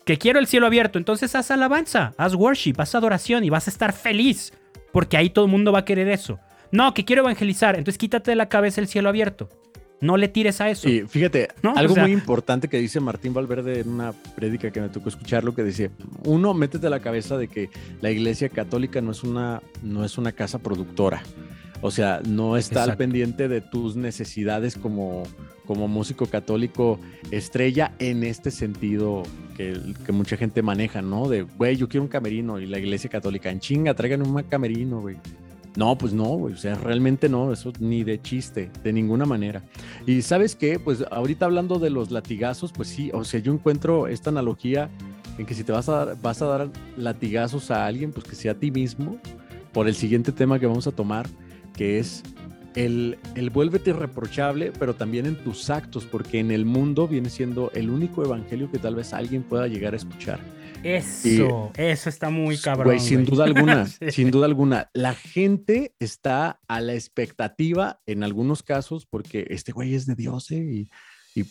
Que 0.05 0.17
quiero 0.19 0.39
el 0.39 0.47
cielo 0.47 0.67
abierto, 0.67 0.99
entonces 0.99 1.35
haz 1.37 1.51
alabanza, 1.51 2.15
haz 2.17 2.35
worship, 2.35 2.75
haz 2.79 2.95
adoración 2.95 3.45
y 3.45 3.51
vas 3.51 3.69
a 3.69 3.71
estar 3.71 3.93
feliz. 3.93 4.53
Porque 4.93 5.17
ahí 5.17 5.31
todo 5.31 5.45
el 5.45 5.51
mundo 5.51 5.71
va 5.71 5.81
a 5.81 5.85
querer 5.85 6.09
eso. 6.09 6.41
No, 6.73 6.95
que 6.95 7.05
quiero 7.05 7.23
evangelizar, 7.23 7.77
entonces 7.77 7.99
quítate 7.99 8.31
de 8.31 8.37
la 8.37 8.49
cabeza 8.49 8.81
el 8.81 8.89
cielo 8.89 9.09
abierto. 9.09 9.49
No 10.01 10.17
le 10.17 10.29
tires 10.29 10.61
a 10.61 10.71
eso. 10.71 10.89
Y 10.89 11.03
fíjate, 11.07 11.49
¿No? 11.63 11.75
algo 11.77 11.93
O 11.93 11.95
sea- 11.95 12.05
muy 12.05 12.13
importante 12.13 12.69
que 12.69 12.79
dice 12.79 13.01
Martín 13.01 13.35
Valverde 13.35 13.81
en 13.81 13.89
una 13.91 14.13
prédica 14.13 14.71
que 14.71 14.81
me 14.81 14.89
tocó 14.89 15.09
escucharlo, 15.11 15.55
que 15.55 15.63
dice, 15.63 15.91
uno, 16.25 16.55
métete 16.55 16.87
a 16.87 16.91
la 16.91 17.01
cabeza 17.01 17.37
de 17.37 17.49
que 17.49 17.69
la 18.01 18.11
iglesia 18.11 18.49
católica 18.49 19.01
no 19.01 19.11
es 19.13 19.23
una, 19.23 19.63
no 19.83 20.05
es 20.05 20.17
una 20.19 20.33
casa 20.33 20.59
productora. 20.59 21.23
O 21.83 21.91
sea, 21.91 22.21
no 22.27 22.57
está 22.59 22.83
al 22.83 22.97
pendiente 22.97 23.49
de 23.49 23.61
tus 23.63 23.97
necesidades 23.97 24.77
como, 24.77 25.23
como 25.67 25.89
músico 25.89 26.27
católico 26.27 27.01
estrella 27.31 27.93
en 27.99 28.23
este 28.23 28.51
sentido 28.51 29.23
que, 29.57 29.79
que 30.05 30.13
mucha 30.13 30.37
gente 30.37 30.61
maneja, 30.63 31.01
¿no? 31.01 31.27
De, 31.29 31.43
güey, 31.43 31.77
yo 31.77 31.89
quiero 31.89 32.03
un 32.05 32.09
camerino 32.09 32.59
y 32.61 32.67
la 32.67 32.79
iglesia 32.79 33.09
católica, 33.09 33.51
en 33.51 33.61
chinga, 33.61 33.95
traigan 33.95 34.21
un 34.27 34.43
camerino, 34.43 35.01
güey. 35.01 35.17
No, 35.77 35.97
pues 35.97 36.13
no, 36.13 36.25
güey, 36.25 36.55
o 36.55 36.57
sea, 36.57 36.75
realmente 36.75 37.29
no, 37.29 37.53
eso 37.53 37.73
ni 37.79 38.03
de 38.03 38.21
chiste, 38.21 38.71
de 38.83 38.93
ninguna 38.93 39.25
manera. 39.25 39.63
Y 40.07 40.23
sabes 40.23 40.57
qué, 40.57 40.81
pues 40.81 41.05
ahorita 41.11 41.45
hablando 41.45 41.79
de 41.79 41.91
los 41.91 42.11
latigazos, 42.11 42.73
pues 42.73 42.89
sí, 42.89 43.11
o 43.15 43.23
sea, 43.23 43.41
yo 43.41 43.53
encuentro 43.53 44.09
esta 44.09 44.31
analogía 44.31 44.91
en 45.39 45.47
que 45.47 45.55
si 45.55 45.63
te 45.63 45.71
vas 45.71 45.89
a 45.89 46.05
dar, 46.05 46.17
vas 46.21 46.43
a 46.43 46.47
dar 46.47 46.71
latigazos 46.97 47.71
a 47.71 47.87
alguien, 47.87 48.13
pues 48.13 48.27
que 48.27 48.35
sea 48.35 48.53
a 48.53 48.55
ti 48.57 48.71
mismo, 48.73 49.19
por 49.73 49.87
el 49.87 49.95
siguiente 49.95 50.33
tema 50.33 50.59
que 50.59 50.67
vamos 50.67 50.89
a 50.89 50.93
tomar, 50.93 51.29
que 51.77 52.01
es 52.01 52.25
el, 52.75 53.19
el 53.37 53.51
vuélvete 53.51 53.91
irreprochable, 53.91 54.73
pero 54.77 54.95
también 54.95 55.27
en 55.27 55.37
tus 55.37 55.71
actos, 55.71 56.05
porque 56.05 56.41
en 56.41 56.51
el 56.51 56.65
mundo 56.65 57.07
viene 57.07 57.31
siendo 57.31 57.71
el 57.75 57.91
único 57.91 58.25
evangelio 58.25 58.71
que 58.71 58.79
tal 58.79 58.97
vez 58.97 59.13
alguien 59.13 59.45
pueda 59.45 59.69
llegar 59.69 59.95
a 59.95 59.97
escuchar. 59.97 60.41
Eso, 60.83 61.73
eso 61.77 62.09
está 62.09 62.31
muy 62.31 62.57
cabrón. 62.59 62.87
Güey, 62.87 63.01
sin 63.01 63.25
duda 63.25 63.45
alguna, 63.45 63.87
Sí. 63.87 64.11
sin 64.11 64.31
duda 64.31 64.47
alguna. 64.47 64.91
La 64.95 65.15
gente 65.15 65.95
está 65.99 66.61
a 66.69 66.81
la 66.81 66.95
expectativa 66.95 68.01
en 68.07 68.25
algunos 68.25 68.63
casos 68.63 69.07
porque 69.07 69.47
este 69.51 69.73
güey 69.73 69.95
es 69.95 70.07
de 70.07 70.15
Dios 70.15 70.51
¿eh? 70.51 70.89
y, 71.35 71.41
y 71.41 71.45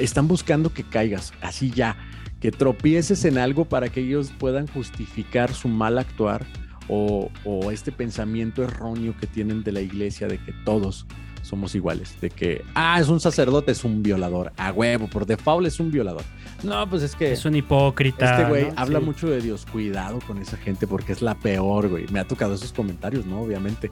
están 0.00 0.26
buscando 0.28 0.72
que 0.72 0.84
caigas, 0.84 1.32
así 1.42 1.70
ya, 1.70 1.96
que 2.40 2.50
tropieces 2.50 3.24
en 3.24 3.38
algo 3.38 3.66
para 3.66 3.88
que 3.88 4.00
ellos 4.00 4.32
puedan 4.38 4.66
justificar 4.66 5.52
su 5.54 5.68
mal 5.68 5.98
actuar 5.98 6.44
o, 6.88 7.30
o 7.44 7.70
este 7.70 7.92
pensamiento 7.92 8.64
erróneo 8.64 9.14
que 9.20 9.26
tienen 9.26 9.62
de 9.62 9.72
la 9.72 9.80
iglesia 9.80 10.26
de 10.26 10.38
que 10.38 10.52
todos 10.64 11.06
somos 11.42 11.74
iguales, 11.74 12.18
de 12.20 12.30
que, 12.30 12.64
ah, 12.74 12.98
es 13.00 13.08
un 13.08 13.20
sacerdote, 13.20 13.72
es 13.72 13.84
un 13.84 14.02
violador, 14.02 14.52
a 14.56 14.72
huevo, 14.72 15.08
por 15.08 15.26
default 15.26 15.66
es 15.66 15.78
un 15.80 15.90
violador. 15.90 16.22
No, 16.62 16.88
pues 16.88 17.02
es 17.02 17.14
que... 17.16 17.32
Es 17.32 17.44
un 17.44 17.56
hipócrita. 17.56 18.36
Este 18.36 18.48
güey 18.48 18.66
¿no? 18.66 18.74
habla 18.76 19.00
Sí. 19.00 19.04
mucho 19.04 19.28
de 19.28 19.40
Dios. 19.40 19.66
Cuidado 19.66 20.20
con 20.26 20.38
esa 20.38 20.56
gente 20.56 20.86
porque 20.86 21.12
es 21.12 21.20
la 21.20 21.34
peor, 21.34 21.88
güey. 21.88 22.06
Me 22.12 22.20
ha 22.20 22.24
tocado 22.24 22.54
esos 22.54 22.72
comentarios, 22.72 23.26
¿no? 23.26 23.42
Obviamente. 23.42 23.90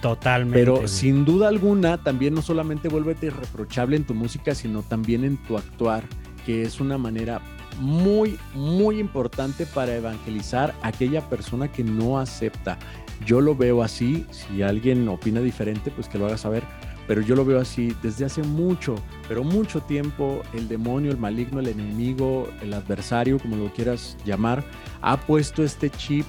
Totalmente. 0.00 0.58
Pero 0.58 0.76
güey. 0.76 0.88
sin 0.88 1.24
duda 1.24 1.48
alguna, 1.48 1.98
también 1.98 2.34
no 2.34 2.40
solamente 2.40 2.88
vuélvete 2.88 3.26
irreprochable 3.26 3.96
en 3.96 4.04
tu 4.04 4.14
música, 4.14 4.54
sino 4.54 4.82
también 4.82 5.24
en 5.24 5.36
tu 5.36 5.58
actuar, 5.58 6.04
que 6.46 6.62
es 6.62 6.80
una 6.80 6.96
manera 6.96 7.42
muy, 7.78 8.38
muy 8.54 8.98
importante 8.98 9.66
para 9.66 9.94
evangelizar 9.94 10.74
a 10.82 10.88
aquella 10.88 11.28
persona 11.28 11.68
que 11.68 11.84
no 11.84 12.18
acepta. 12.18 12.78
Yo 13.24 13.40
lo 13.40 13.54
veo 13.54 13.82
así. 13.82 14.26
Si 14.30 14.62
alguien 14.62 15.08
opina 15.08 15.40
diferente, 15.40 15.90
pues 15.90 16.08
que 16.08 16.18
lo 16.18 16.26
haga 16.26 16.38
saber. 16.38 16.62
Pero 17.06 17.22
yo 17.22 17.34
lo 17.34 17.44
veo 17.44 17.58
así 17.58 17.94
desde 18.02 18.26
hace 18.26 18.42
mucho, 18.42 18.94
pero 19.28 19.42
mucho 19.42 19.80
tiempo. 19.80 20.42
El 20.52 20.68
demonio, 20.68 21.10
el 21.10 21.16
maligno, 21.16 21.60
el 21.60 21.68
enemigo, 21.68 22.48
el 22.62 22.74
adversario, 22.74 23.38
como 23.38 23.56
lo 23.56 23.72
quieras 23.72 24.16
llamar, 24.26 24.62
ha 25.00 25.16
puesto 25.16 25.64
este 25.64 25.88
chip 25.88 26.26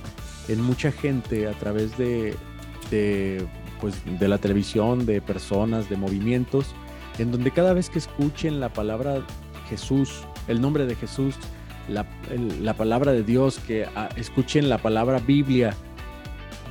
en 0.48 0.62
mucha 0.62 0.92
gente 0.92 1.48
a 1.48 1.52
través 1.52 1.98
de, 1.98 2.34
pues, 3.82 3.96
de 4.20 4.28
la 4.30 4.38
televisión, 4.38 5.06
de 5.06 5.22
personas, 5.22 5.90
de 5.90 5.98
movimientos, 5.98 6.74
en 7.18 7.32
donde 7.32 7.52
cada 7.52 7.74
vez 7.74 7.90
que 7.90 8.00
escuchen 8.00 8.62
la 8.62 8.72
palabra 8.72 9.22
Jesús, 9.70 10.22
el 10.48 10.62
nombre 10.62 10.86
de 10.86 10.96
Jesús, 10.96 11.36
la 11.90 12.74
palabra 12.76 13.12
de 13.12 13.24
Dios, 13.24 13.60
que 13.60 13.86
ah, 13.96 14.10
escuchen 14.16 14.70
la 14.70 14.78
palabra 14.78 15.20
Biblia, 15.20 15.76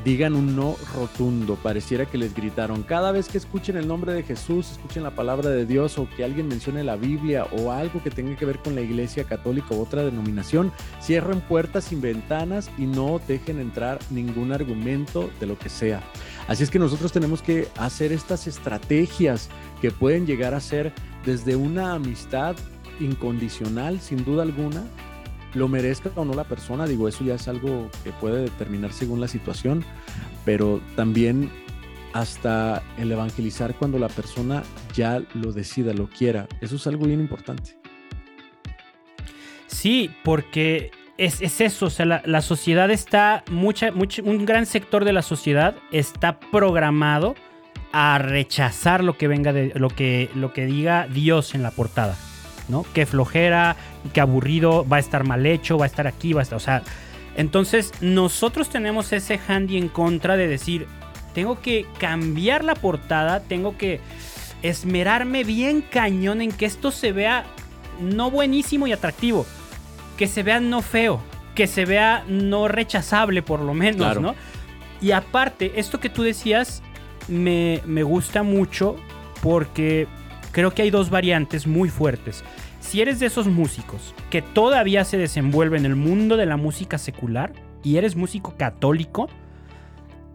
digan 0.04 0.34
un 0.34 0.56
no 0.56 0.76
rotundo. 0.94 1.56
Pareciera 1.56 2.06
que 2.06 2.18
les 2.18 2.34
gritaron. 2.34 2.82
Cada 2.82 3.12
vez 3.12 3.28
que 3.28 3.38
escuchen 3.38 3.76
el 3.76 3.88
nombre 3.88 4.12
de 4.12 4.22
Jesús, 4.22 4.72
escuchen 4.72 5.02
la 5.02 5.14
palabra 5.14 5.50
de 5.50 5.66
Dios 5.66 5.98
o 5.98 6.08
que 6.08 6.24
alguien 6.24 6.48
mencione 6.48 6.84
la 6.84 6.96
Biblia 6.96 7.46
o 7.52 7.72
algo 7.72 8.02
que 8.02 8.10
tenga 8.10 8.36
que 8.36 8.46
ver 8.46 8.58
con 8.58 8.74
la 8.74 8.80
iglesia 8.80 9.24
católica 9.24 9.74
u 9.74 9.80
otra 9.80 10.04
denominación, 10.04 10.72
cierren 11.00 11.40
puertas 11.40 11.84
sin 11.84 12.00
ventanas 12.00 12.70
y 12.78 12.86
no 12.86 13.20
dejen 13.26 13.60
entrar 13.60 13.98
ningún 14.10 14.52
argumento 14.52 15.30
de 15.40 15.46
lo 15.46 15.58
que 15.58 15.68
sea. 15.68 16.02
Así 16.46 16.62
es 16.62 16.70
que 16.70 16.78
nosotros 16.78 17.12
tenemos 17.12 17.42
que 17.42 17.68
hacer 17.76 18.12
estas 18.12 18.46
estrategias 18.46 19.48
que 19.80 19.90
pueden 19.90 20.26
llegar 20.26 20.54
a 20.54 20.60
ser 20.60 20.92
desde 21.24 21.56
una 21.56 21.94
amistad 21.94 22.56
incondicional, 23.00 24.00
sin 24.00 24.24
duda 24.24 24.42
alguna, 24.42 24.84
lo 25.54 25.68
merezca 25.68 26.10
o 26.14 26.24
no 26.24 26.34
la 26.34 26.44
persona, 26.44 26.86
digo, 26.86 27.08
eso 27.08 27.24
ya 27.24 27.34
es 27.34 27.48
algo 27.48 27.90
que 28.04 28.12
puede 28.12 28.42
determinar 28.42 28.92
según 28.92 29.20
la 29.20 29.28
situación, 29.28 29.84
pero 30.44 30.80
también 30.96 31.50
hasta 32.12 32.82
el 32.96 33.12
evangelizar 33.12 33.74
cuando 33.74 33.98
la 33.98 34.08
persona 34.08 34.62
ya 34.94 35.22
lo 35.34 35.52
decida, 35.52 35.92
lo 35.92 36.08
quiera, 36.08 36.48
eso 36.60 36.76
es 36.76 36.86
algo 36.86 37.06
bien 37.06 37.20
importante. 37.20 37.78
Sí, 39.66 40.10
porque 40.24 40.90
es, 41.18 41.42
es 41.42 41.60
eso, 41.60 41.86
o 41.86 41.90
sea, 41.90 42.06
la, 42.06 42.22
la 42.24 42.40
sociedad 42.40 42.90
está, 42.90 43.44
mucha, 43.50 43.92
un 43.92 44.46
gran 44.46 44.66
sector 44.66 45.04
de 45.04 45.12
la 45.12 45.22
sociedad 45.22 45.76
está 45.92 46.40
programado 46.40 47.34
a 47.92 48.18
rechazar 48.18 49.02
lo 49.02 49.16
que 49.16 49.28
venga 49.28 49.52
de 49.52 49.72
lo 49.74 49.88
que, 49.88 50.30
lo 50.34 50.52
que 50.52 50.66
diga 50.66 51.06
Dios 51.06 51.54
en 51.54 51.62
la 51.62 51.70
portada, 51.70 52.16
¿no? 52.68 52.84
Qué 52.92 53.06
flojera, 53.06 53.76
qué 54.12 54.20
aburrido, 54.20 54.86
va 54.86 54.96
a 54.96 55.00
estar 55.00 55.24
mal 55.24 55.46
hecho, 55.46 55.78
va 55.78 55.84
a 55.84 55.88
estar 55.88 56.06
aquí, 56.06 56.32
va 56.32 56.40
a 56.40 56.42
estar, 56.42 56.56
o 56.56 56.60
sea, 56.60 56.82
entonces 57.36 57.92
nosotros 58.00 58.68
tenemos 58.68 59.12
ese 59.12 59.38
handy 59.46 59.76
en 59.76 59.88
contra 59.88 60.36
de 60.36 60.48
decir, 60.48 60.86
tengo 61.34 61.60
que 61.60 61.86
cambiar 61.98 62.64
la 62.64 62.74
portada, 62.74 63.40
tengo 63.40 63.76
que 63.76 64.00
esmerarme 64.62 65.44
bien 65.44 65.82
cañón 65.82 66.40
en 66.40 66.50
que 66.50 66.66
esto 66.66 66.90
se 66.90 67.12
vea 67.12 67.44
no 68.00 68.30
buenísimo 68.30 68.86
y 68.86 68.92
atractivo, 68.92 69.46
que 70.16 70.26
se 70.26 70.42
vea 70.42 70.58
no 70.58 70.82
feo, 70.82 71.20
que 71.54 71.66
se 71.66 71.84
vea 71.84 72.24
no 72.28 72.66
rechazable 72.66 73.42
por 73.42 73.60
lo 73.60 73.74
menos, 73.74 73.96
Claro. 73.98 74.20
¿no? 74.20 74.34
Y 75.00 75.12
aparte, 75.12 75.72
esto 75.76 76.00
que 76.00 76.08
tú 76.08 76.24
decías 76.24 76.82
me, 77.28 77.82
me 77.86 78.02
gusta 78.02 78.42
mucho 78.42 78.96
porque 79.42 80.08
creo 80.50 80.72
que 80.72 80.82
hay 80.82 80.90
dos 80.90 81.08
variantes 81.08 81.68
muy 81.68 81.88
fuertes. 81.88 82.42
Si 82.88 83.02
eres 83.02 83.20
de 83.20 83.26
esos 83.26 83.46
músicos 83.46 84.14
que 84.30 84.40
todavía 84.40 85.04
se 85.04 85.18
desenvuelve 85.18 85.76
en 85.76 85.84
el 85.84 85.94
mundo 85.94 86.38
de 86.38 86.46
la 86.46 86.56
música 86.56 86.96
secular 86.96 87.52
y 87.84 87.98
eres 87.98 88.16
músico 88.16 88.54
católico, 88.56 89.28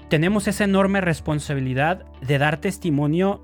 tenemos 0.08 0.48
esa 0.48 0.64
enorme 0.64 1.02
responsabilidad 1.02 2.06
de 2.22 2.38
dar 2.38 2.62
testimonio 2.62 3.42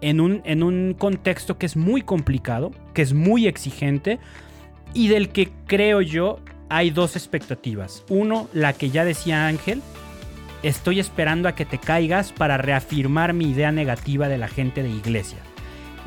en 0.00 0.22
un, 0.22 0.40
en 0.46 0.62
un 0.62 0.94
contexto 0.98 1.58
que 1.58 1.66
es 1.66 1.76
muy 1.76 2.00
complicado, 2.00 2.70
que 2.94 3.02
es 3.02 3.12
muy 3.12 3.46
exigente 3.46 4.20
y 4.94 5.08
del 5.08 5.28
que 5.28 5.52
creo 5.66 6.00
yo 6.00 6.38
hay 6.70 6.88
dos 6.88 7.14
expectativas. 7.14 8.06
Uno, 8.08 8.48
la 8.54 8.72
que 8.72 8.88
ya 8.88 9.04
decía 9.04 9.48
Ángel, 9.48 9.82
estoy 10.62 10.98
esperando 10.98 11.50
a 11.50 11.54
que 11.54 11.66
te 11.66 11.76
caigas 11.76 12.32
para 12.32 12.56
reafirmar 12.56 13.34
mi 13.34 13.50
idea 13.50 13.70
negativa 13.70 14.28
de 14.28 14.38
la 14.38 14.48
gente 14.48 14.82
de 14.82 14.88
iglesia. 14.88 15.40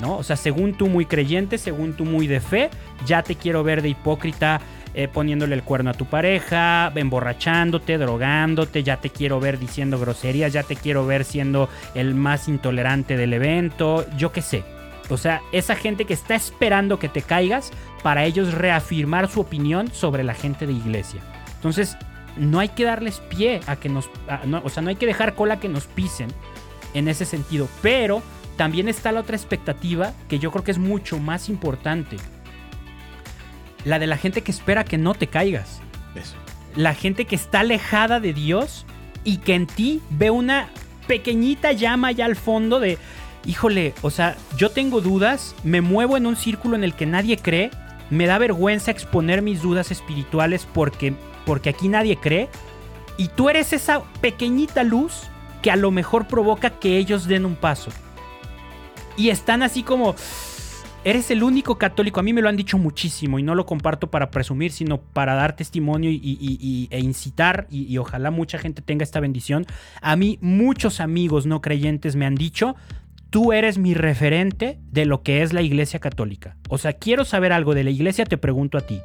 ¿No? 0.01 0.17
O 0.17 0.23
sea, 0.23 0.37
según 0.37 0.75
tú 0.75 0.87
muy 0.87 1.05
creyente, 1.05 1.57
según 1.57 1.93
tú 1.93 2.05
muy 2.05 2.25
de 2.25 2.39
fe, 2.39 2.69
ya 3.05 3.21
te 3.21 3.35
quiero 3.35 3.63
ver 3.63 3.81
de 3.81 3.89
hipócrita 3.89 4.61
eh, 4.93 5.07
poniéndole 5.07 5.53
el 5.55 5.63
cuerno 5.63 5.91
a 5.91 5.93
tu 5.93 6.05
pareja, 6.05 6.91
emborrachándote, 6.95 7.97
drogándote, 7.97 8.81
ya 8.81 8.97
te 8.97 9.09
quiero 9.09 9.39
ver 9.39 9.59
diciendo 9.59 9.99
groserías, 9.99 10.51
ya 10.51 10.63
te 10.63 10.75
quiero 10.75 11.05
ver 11.05 11.25
siendo 11.25 11.69
el 11.93 12.15
más 12.15 12.47
intolerante 12.47 13.15
del 13.15 13.33
evento, 13.33 14.05
yo 14.17 14.31
qué 14.31 14.41
sé. 14.41 14.63
O 15.09 15.17
sea, 15.17 15.41
esa 15.51 15.75
gente 15.75 16.05
que 16.05 16.13
está 16.13 16.35
esperando 16.35 16.97
que 16.97 17.09
te 17.09 17.21
caigas 17.21 17.71
para 18.01 18.25
ellos 18.25 18.53
reafirmar 18.53 19.29
su 19.29 19.41
opinión 19.41 19.91
sobre 19.91 20.23
la 20.23 20.33
gente 20.33 20.65
de 20.65 20.73
iglesia. 20.73 21.21
Entonces, 21.55 21.97
no 22.37 22.59
hay 22.59 22.69
que 22.69 22.85
darles 22.85 23.19
pie 23.19 23.59
a 23.67 23.75
que 23.75 23.89
nos... 23.89 24.09
o 24.63 24.69
sea, 24.69 24.81
no 24.81 24.89
hay 24.89 24.95
que 24.95 25.05
dejar 25.05 25.35
cola 25.35 25.59
que 25.59 25.69
nos 25.69 25.85
pisen 25.85 26.29
en 26.93 27.07
ese 27.07 27.25
sentido. 27.25 27.67
Pero 27.81 28.21
también 28.59 28.89
está 28.89 29.13
la 29.13 29.21
otra 29.21 29.37
expectativa 29.37 30.11
que 30.27 30.37
yo 30.37 30.51
creo 30.51 30.65
que 30.65 30.71
es 30.71 30.79
mucho 30.79 31.17
más 31.17 31.47
importante. 31.47 32.17
La 33.85 33.99
de 33.99 34.05
la 34.05 34.17
gente 34.17 34.41
que 34.41 34.51
espera 34.51 34.83
que 34.83 34.97
no 34.97 35.13
te 35.13 35.27
caigas. 35.27 35.79
Eso. 36.13 36.35
La 36.75 36.93
gente 36.93 37.23
que 37.23 37.37
está 37.37 37.61
alejada 37.61 38.19
de 38.19 38.33
Dios 38.33 38.85
y 39.23 39.37
que 39.37 39.55
en 39.55 39.65
ti 39.65 40.01
ve 40.09 40.29
una 40.29 40.67
pequeñita 41.07 41.71
llama 41.71 42.09
allá 42.09 42.25
al 42.25 42.35
fondo 42.35 42.81
de, 42.81 42.97
híjole, 43.45 43.93
o 44.01 44.09
sea, 44.09 44.35
yo 44.57 44.71
tengo 44.71 44.99
dudas, 44.99 45.55
me 45.63 45.79
muevo 45.79 46.17
en 46.17 46.25
un 46.25 46.35
círculo 46.35 46.75
en 46.75 46.83
el 46.83 46.95
que 46.95 47.05
nadie 47.05 47.37
cree, 47.37 47.71
me 48.09 48.25
da 48.25 48.37
vergüenza 48.39 48.91
exponer 48.91 49.41
mis 49.41 49.61
dudas 49.61 49.89
espirituales 49.89 50.67
porque, 50.73 51.13
porque 51.45 51.69
aquí 51.69 51.87
nadie 51.87 52.17
cree, 52.17 52.49
y 53.15 53.29
tú 53.29 53.47
eres 53.47 53.71
esa 53.71 54.03
pequeñita 54.19 54.83
luz 54.83 55.29
que 55.61 55.71
a 55.71 55.77
lo 55.77 55.91
mejor 55.91 56.27
provoca 56.27 56.71
que 56.71 56.97
ellos 56.97 57.25
den 57.25 57.45
un 57.45 57.55
paso. 57.55 57.89
Y 59.19 59.31
están 59.31 59.63
así 59.63 59.83
como, 59.83 60.15
eres 61.03 61.29
el 61.29 61.43
único 61.43 61.77
católico, 61.77 62.21
a 62.21 62.23
mí 62.23 62.31
me 62.31 62.41
lo 62.41 62.47
han 62.47 62.55
dicho 62.55 62.77
muchísimo 62.77 63.37
y 63.37 63.43
no 63.43 63.53
lo 63.53 63.65
comparto 63.65 64.09
para 64.09 64.31
presumir, 64.31 64.71
sino 64.71 65.01
para 65.01 65.33
dar 65.35 65.57
testimonio 65.57 66.09
y, 66.09 66.87
e 66.89 66.99
incitar 67.01 67.67
y, 67.69 67.97
ojalá 67.97 68.31
mucha 68.31 68.57
gente 68.57 68.81
tenga 68.81 69.03
esta 69.03 69.19
bendición. 69.19 69.65
A 70.01 70.15
mí 70.15 70.39
muchos 70.39 71.01
amigos 71.01 71.45
no 71.45 71.59
creyentes 71.61 72.15
me 72.15 72.25
han 72.25 72.35
dicho, 72.35 72.77
tú 73.29 73.51
eres 73.51 73.77
mi 73.77 73.93
referente 73.93 74.79
de 74.89 75.05
lo 75.05 75.21
que 75.21 75.41
es 75.41 75.51
la 75.51 75.63
Iglesia 75.63 75.99
Católica. 75.99 76.55
O 76.69 76.77
sea, 76.77 76.93
quiero 76.93 77.25
saber 77.25 77.51
algo 77.51 77.75
de 77.75 77.83
la 77.83 77.89
Iglesia, 77.89 78.23
te 78.23 78.37
pregunto 78.37 78.77
a 78.77 78.87
ti. 78.87 79.01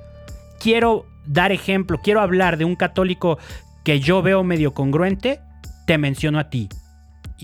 Quiero 0.61 1.07
dar 1.27 1.51
ejemplo, 1.51 1.99
quiero 2.01 2.21
hablar 2.21 2.57
de 2.57 2.65
un 2.65 2.77
católico 2.77 3.37
que 3.83 3.99
yo 3.99 4.23
veo 4.23 4.45
medio 4.45 4.75
congruente, 4.75 5.41
te 5.89 5.99
menciono 5.99 6.39
a 6.39 6.51
ti. 6.51 6.69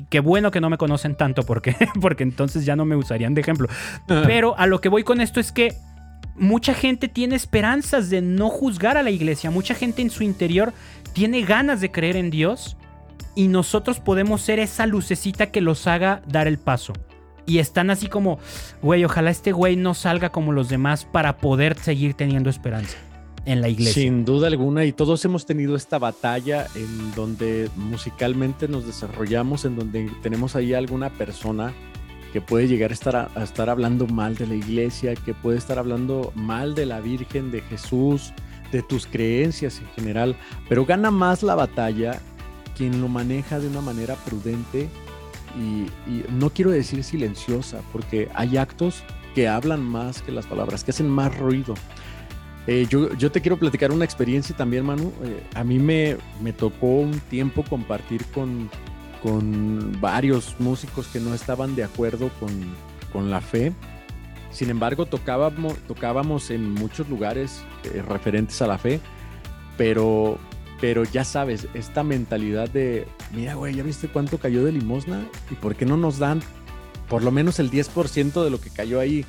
Y 0.00 0.04
qué 0.04 0.20
bueno 0.20 0.50
que 0.50 0.62
no 0.62 0.70
me 0.70 0.78
conocen 0.78 1.14
tanto 1.14 1.42
porque, 1.42 1.76
porque 2.00 2.22
entonces 2.22 2.64
ya 2.64 2.74
no 2.74 2.86
me 2.86 2.96
usarían 2.96 3.34
de 3.34 3.42
ejemplo. 3.42 3.68
Pero 4.06 4.58
a 4.58 4.66
lo 4.66 4.80
que 4.80 4.88
voy 4.88 5.04
con 5.04 5.20
esto 5.20 5.40
es 5.40 5.52
que 5.52 5.74
mucha 6.36 6.72
gente 6.72 7.06
tiene 7.06 7.36
esperanzas 7.36 8.08
de 8.08 8.22
no 8.22 8.48
juzgar 8.48 8.96
a 8.96 9.02
la 9.02 9.10
iglesia. 9.10 9.50
Mucha 9.50 9.74
gente 9.74 10.00
en 10.00 10.08
su 10.08 10.22
interior 10.22 10.72
tiene 11.12 11.42
ganas 11.42 11.82
de 11.82 11.90
creer 11.90 12.16
en 12.16 12.30
Dios 12.30 12.78
y 13.34 13.48
nosotros 13.48 14.00
podemos 14.00 14.40
ser 14.40 14.58
esa 14.58 14.86
lucecita 14.86 15.50
que 15.50 15.60
los 15.60 15.86
haga 15.86 16.22
dar 16.26 16.48
el 16.48 16.58
paso. 16.58 16.94
Y 17.44 17.58
están 17.58 17.90
así 17.90 18.06
como, 18.06 18.38
güey, 18.80 19.04
ojalá 19.04 19.30
este 19.30 19.52
güey 19.52 19.76
no 19.76 19.92
salga 19.92 20.30
como 20.30 20.52
los 20.52 20.70
demás 20.70 21.04
para 21.04 21.36
poder 21.36 21.76
seguir 21.76 22.14
teniendo 22.14 22.48
esperanza 22.48 22.96
en 23.52 23.60
la 23.60 23.68
iglesia. 23.68 24.02
Sin 24.02 24.24
duda 24.24 24.48
alguna, 24.48 24.84
y 24.84 24.92
todos 24.92 25.24
hemos 25.24 25.46
tenido 25.46 25.76
esta 25.76 25.98
batalla 25.98 26.66
en 26.74 27.14
donde 27.14 27.70
musicalmente 27.76 28.68
nos 28.68 28.86
desarrollamos, 28.86 29.64
en 29.64 29.76
donde 29.76 30.10
tenemos 30.22 30.56
ahí 30.56 30.74
alguna 30.74 31.10
persona 31.10 31.72
que 32.32 32.40
puede 32.40 32.68
llegar 32.68 32.90
a 32.90 32.94
estar, 32.94 33.16
a 33.16 33.42
estar 33.42 33.68
hablando 33.70 34.06
mal 34.06 34.36
de 34.36 34.46
la 34.46 34.54
iglesia, 34.54 35.14
que 35.14 35.34
puede 35.34 35.58
estar 35.58 35.78
hablando 35.78 36.32
mal 36.34 36.74
de 36.74 36.86
la 36.86 37.00
Virgen, 37.00 37.50
de 37.50 37.60
Jesús, 37.62 38.32
de 38.70 38.82
tus 38.82 39.06
creencias 39.06 39.80
en 39.80 39.88
general, 39.88 40.36
pero 40.68 40.86
gana 40.86 41.10
más 41.10 41.42
la 41.42 41.54
batalla 41.54 42.20
quien 42.76 43.00
lo 43.00 43.08
maneja 43.08 43.58
de 43.58 43.68
una 43.68 43.80
manera 43.80 44.14
prudente 44.14 44.88
y, 45.58 45.86
no 46.32 46.50
quiero 46.50 46.70
decir 46.70 47.02
silenciosa, 47.02 47.82
porque 47.92 48.28
hay 48.34 48.56
actos 48.56 49.02
que 49.34 49.48
hablan 49.48 49.82
más 49.82 50.22
que 50.22 50.32
las 50.32 50.46
palabras, 50.46 50.84
que 50.84 50.92
hacen 50.92 51.08
más 51.08 51.36
ruido. 51.36 51.74
Eh, 52.66 52.86
yo, 52.88 53.14
yo, 53.14 53.32
te 53.32 53.40
quiero 53.40 53.58
platicar 53.58 53.90
una 53.90 54.04
experiencia 54.04 54.56
también, 54.56 54.84
Manu. 54.84 55.12
Eh, 55.24 55.42
a 55.54 55.64
mí 55.64 55.78
me, 55.78 56.16
me, 56.42 56.52
tocó 56.52 56.86
un 56.86 57.18
tiempo 57.20 57.64
compartir 57.64 58.24
con, 58.26 58.70
con 59.22 59.98
varios 60.00 60.56
músicos 60.58 61.08
que 61.08 61.20
no 61.20 61.34
estaban 61.34 61.74
de 61.74 61.84
acuerdo 61.84 62.30
con, 62.38 62.50
con 63.12 63.30
la 63.30 63.40
fe. 63.40 63.72
Sin 64.50 64.68
embargo, 64.68 65.06
tocábamos, 65.06 65.78
tocábamos 65.86 66.50
en 66.50 66.72
muchos 66.72 67.08
lugares 67.08 67.62
eh, 67.84 68.02
referentes 68.02 68.60
a 68.62 68.66
la 68.66 68.78
fe, 68.78 69.00
pero 69.76 70.38
pero 70.80 71.04
ya 71.04 71.24
sabes, 71.24 71.68
esta 71.74 72.02
mentalidad 72.02 72.68
de, 72.70 73.06
mira, 73.32 73.54
güey, 73.54 73.74
¿ya 73.74 73.82
viste 73.82 74.08
cuánto 74.08 74.38
cayó 74.38 74.64
de 74.64 74.72
limosna? 74.72 75.26
¿Y 75.50 75.54
por 75.54 75.76
qué 75.76 75.84
no 75.84 75.96
nos 75.98 76.18
dan 76.18 76.40
por 77.08 77.22
lo 77.22 77.30
menos 77.30 77.58
el 77.58 77.70
10% 77.70 78.42
de 78.42 78.50
lo 78.50 78.60
que 78.60 78.70
cayó 78.70 78.98
ahí? 78.98 79.26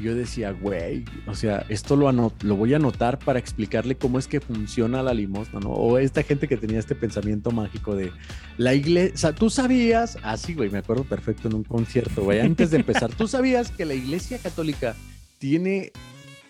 Yo 0.00 0.14
decía, 0.14 0.52
güey, 0.52 1.04
o 1.26 1.34
sea, 1.34 1.64
esto 1.68 1.96
lo, 1.96 2.10
lo 2.12 2.56
voy 2.56 2.72
a 2.72 2.76
anotar 2.76 3.18
para 3.18 3.38
explicarle 3.38 3.96
cómo 3.96 4.18
es 4.18 4.26
que 4.26 4.40
funciona 4.40 5.02
la 5.02 5.14
limosna, 5.14 5.60
¿no? 5.60 5.70
O 5.70 5.98
esta 5.98 6.22
gente 6.22 6.48
que 6.48 6.56
tenía 6.56 6.78
este 6.78 6.94
pensamiento 6.94 7.50
mágico 7.50 7.94
de 7.94 8.12
la 8.56 8.74
iglesia, 8.74 9.34
tú 9.34 9.50
sabías, 9.50 10.18
así, 10.22 10.54
güey, 10.54 10.70
me 10.70 10.78
acuerdo 10.78 11.04
perfecto 11.04 11.48
en 11.48 11.54
un 11.54 11.64
concierto, 11.64 12.24
güey, 12.24 12.40
antes 12.40 12.70
de 12.70 12.78
empezar, 12.78 13.14
tú 13.14 13.28
sabías 13.28 13.70
que 13.70 13.84
la 13.84 13.94
iglesia 13.94 14.38
católica 14.38 14.96
tiene 15.38 15.92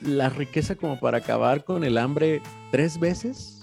la 0.00 0.28
riqueza 0.28 0.76
como 0.76 0.98
para 0.98 1.18
acabar 1.18 1.64
con 1.64 1.84
el 1.84 1.98
hambre 1.98 2.42
tres 2.70 2.98
veces. 2.98 3.60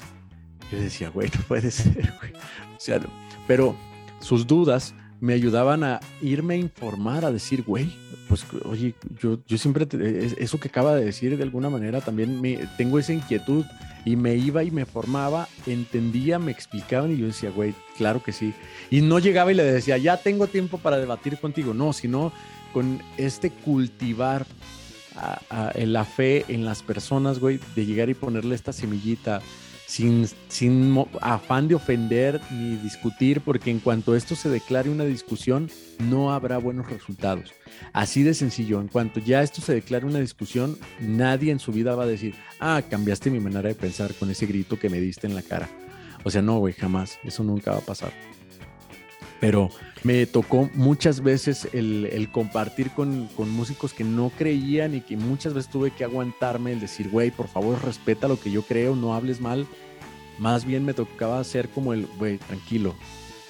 Yo 0.71 0.79
decía, 0.79 1.09
güey, 1.09 1.29
no 1.35 1.41
puede 1.47 1.71
ser, 1.71 2.13
güey. 2.19 2.33
O 2.75 2.79
sea, 2.79 2.99
pero 3.47 3.75
sus 4.19 4.45
dudas 4.45 4.93
me 5.19 5.33
ayudaban 5.33 5.83
a 5.83 5.99
irme 6.21 6.55
a 6.55 6.57
informar, 6.57 7.25
a 7.25 7.31
decir, 7.31 7.63
güey, 7.63 7.91
pues, 8.27 8.45
oye, 8.65 8.93
yo, 9.19 9.39
yo 9.47 9.57
siempre, 9.57 9.87
eso 10.37 10.59
que 10.59 10.67
acaba 10.67 10.95
de 10.95 11.05
decir, 11.05 11.37
de 11.37 11.43
alguna 11.43 11.69
manera 11.69 12.01
también 12.01 12.41
me, 12.41 12.59
tengo 12.77 12.99
esa 12.99 13.13
inquietud 13.13 13.65
y 14.05 14.15
me 14.15 14.35
iba 14.35 14.63
y 14.63 14.71
me 14.71 14.85
formaba, 14.85 15.47
entendía, 15.65 16.39
me 16.39 16.51
explicaban 16.51 17.11
y 17.11 17.17
yo 17.17 17.27
decía, 17.27 17.49
güey, 17.49 17.73
claro 17.97 18.21
que 18.21 18.31
sí. 18.31 18.53
Y 18.91 19.01
no 19.01 19.19
llegaba 19.19 19.51
y 19.51 19.55
le 19.55 19.63
decía, 19.63 19.97
ya 19.97 20.17
tengo 20.17 20.47
tiempo 20.47 20.77
para 20.77 20.97
debatir 20.97 21.37
contigo, 21.37 21.73
no, 21.73 21.93
sino 21.93 22.31
con 22.73 23.01
este 23.17 23.49
cultivar 23.49 24.45
la 25.75 26.05
fe 26.05 26.45
en 26.47 26.63
las 26.63 26.83
personas, 26.83 27.39
güey, 27.39 27.59
de 27.75 27.85
llegar 27.85 28.09
y 28.09 28.13
ponerle 28.13 28.55
esta 28.55 28.71
semillita 28.71 29.41
sin, 29.87 30.27
sin 30.49 31.05
afán 31.21 31.67
de 31.67 31.75
ofender 31.75 32.41
ni 32.51 32.75
discutir, 32.75 33.41
porque 33.41 33.71
en 33.71 33.79
cuanto 33.79 34.15
esto 34.15 34.35
se 34.35 34.49
declare 34.49 34.89
una 34.89 35.05
discusión, 35.05 35.71
no 35.97 36.33
habrá 36.33 36.57
buenos 36.57 36.89
resultados. 36.89 37.53
Así 37.93 38.21
de 38.21 38.33
sencillo, 38.33 38.81
en 38.81 38.89
cuanto 38.89 39.19
ya 39.21 39.41
esto 39.41 39.61
se 39.61 39.73
declare 39.73 40.05
una 40.05 40.19
discusión, 40.19 40.77
nadie 40.99 41.51
en 41.51 41.59
su 41.59 41.71
vida 41.71 41.95
va 41.95 42.03
a 42.03 42.07
decir, 42.07 42.35
ah, 42.59 42.81
cambiaste 42.87 43.31
mi 43.31 43.39
manera 43.39 43.69
de 43.69 43.75
pensar 43.75 44.13
con 44.13 44.29
ese 44.29 44.45
grito 44.45 44.77
que 44.77 44.89
me 44.89 44.99
diste 44.99 45.25
en 45.25 45.35
la 45.35 45.41
cara. 45.41 45.69
O 46.23 46.29
sea, 46.29 46.41
no, 46.41 46.59
güey, 46.59 46.73
jamás, 46.73 47.17
eso 47.23 47.43
nunca 47.43 47.71
va 47.71 47.77
a 47.77 47.81
pasar. 47.81 48.11
Pero 49.39 49.69
me 50.03 50.25
tocó 50.25 50.69
muchas 50.73 51.21
veces 51.21 51.67
el, 51.73 52.29
compartir 52.31 52.91
con, 52.91 53.27
con, 53.35 53.49
músicos 53.49 53.93
que 53.93 54.03
no 54.03 54.31
creían 54.37 54.95
y 54.95 55.01
que 55.01 55.17
muchas 55.17 55.53
veces 55.53 55.69
tuve 55.69 55.91
que 55.91 56.03
aguantarme 56.03 56.71
el 56.71 56.79
decir, 56.79 57.09
güey, 57.09 57.31
por 57.31 57.47
favor 57.47 57.83
respeta 57.83 58.27
lo 58.27 58.39
que 58.39 58.51
yo 58.51 58.63
creo, 58.63 58.95
no 58.95 59.13
hables 59.13 59.41
mal. 59.41 59.67
Más 60.39 60.65
bien 60.65 60.85
me 60.85 60.93
tocaba 60.93 61.39
hacer 61.39 61.69
como 61.69 61.93
el, 61.93 62.07
güey, 62.17 62.37
tranquilo, 62.37 62.95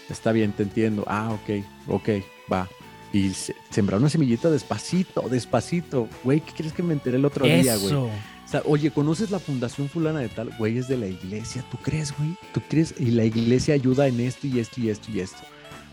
está 0.09 0.31
bien, 0.31 0.51
te 0.51 0.63
entiendo. 0.63 1.03
Ah, 1.07 1.31
ok, 1.33 1.63
ok, 1.87 2.09
va. 2.51 2.67
Y 3.13 3.31
sembrar 3.69 3.99
una 3.99 4.09
semillita 4.09 4.49
despacito, 4.49 5.27
despacito. 5.29 6.09
Güey, 6.23 6.41
¿qué 6.41 6.51
quieres 6.51 6.73
que 6.73 6.83
me 6.83 6.93
enteré 6.93 7.17
el 7.17 7.25
otro 7.25 7.45
día, 7.45 7.77
güey? 7.77 7.93
O 7.93 8.49
sea, 8.49 8.61
oye, 8.65 8.91
¿conoces 8.91 9.31
la 9.31 9.39
fundación 9.39 9.89
fulana 9.89 10.19
de 10.19 10.29
tal? 10.29 10.51
Güey, 10.57 10.77
es 10.77 10.87
de 10.87 10.97
la 10.97 11.07
iglesia. 11.07 11.63
¿Tú 11.69 11.77
crees, 11.77 12.17
güey? 12.17 12.35
¿Tú 12.53 12.61
crees? 12.69 12.93
Y 12.97 13.11
la 13.11 13.25
iglesia 13.25 13.73
ayuda 13.73 14.07
en 14.07 14.21
esto 14.21 14.47
y 14.47 14.59
esto 14.59 14.79
y 14.79 14.89
esto 14.89 15.11
y 15.11 15.19
esto. 15.19 15.39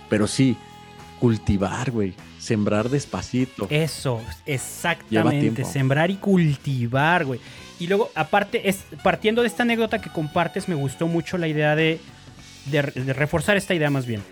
Pero 0.08 0.26
sí, 0.26 0.56
cultivar, 1.18 1.90
güey. 1.90 2.14
Sembrar 2.38 2.90
despacito. 2.90 3.66
Eso, 3.70 4.20
exactamente. 4.44 5.64
Sembrar 5.64 6.10
y 6.10 6.16
cultivar, 6.16 7.24
güey. 7.24 7.40
Y 7.80 7.86
luego, 7.86 8.10
aparte, 8.14 8.68
es, 8.68 8.84
partiendo 9.02 9.42
de 9.42 9.48
esta 9.48 9.62
anécdota 9.62 10.00
que 10.00 10.10
compartes, 10.10 10.68
me 10.68 10.74
gustó 10.74 11.08
mucho 11.08 11.38
la 11.38 11.48
idea 11.48 11.74
de, 11.74 12.00
de, 12.66 12.82
reforzar 12.82 13.56
esta 13.56 13.74
idea 13.74 13.90
más 13.90 14.06
bien. 14.06 14.22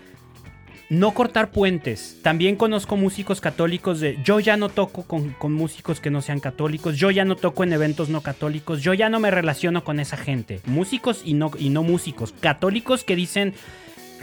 No 0.89 1.15
cortar 1.15 1.49
puentes. 1.49 2.19
También 2.21 2.55
conozco 2.55 2.95
músicos 2.95 3.41
católicos 3.41 3.99
de 3.99 4.19
yo 4.23 4.39
ya 4.39 4.57
no 4.57 4.69
toco 4.69 5.03
con, 5.03 5.31
con, 5.31 5.53
músicos 5.53 5.99
que 5.99 6.11
no 6.11 6.21
sean 6.21 6.39
católicos, 6.39 6.97
yo 6.97 7.09
ya 7.09 7.25
no 7.25 7.35
toco 7.35 7.63
en 7.63 7.73
eventos 7.73 8.09
no 8.09 8.21
católicos, 8.21 8.83
yo 8.83 8.93
ya 8.93 9.09
no 9.09 9.19
me 9.19 9.31
relaciono 9.31 9.83
con 9.83 9.99
esa 9.99 10.17
gente. 10.17 10.61
Músicos 10.65 11.23
y 11.25 11.33
no, 11.33 11.49
y 11.57 11.69
no 11.69 11.81
músicos. 11.81 12.33
Católicos 12.39 13.03
que 13.03 13.15
dicen 13.15 13.55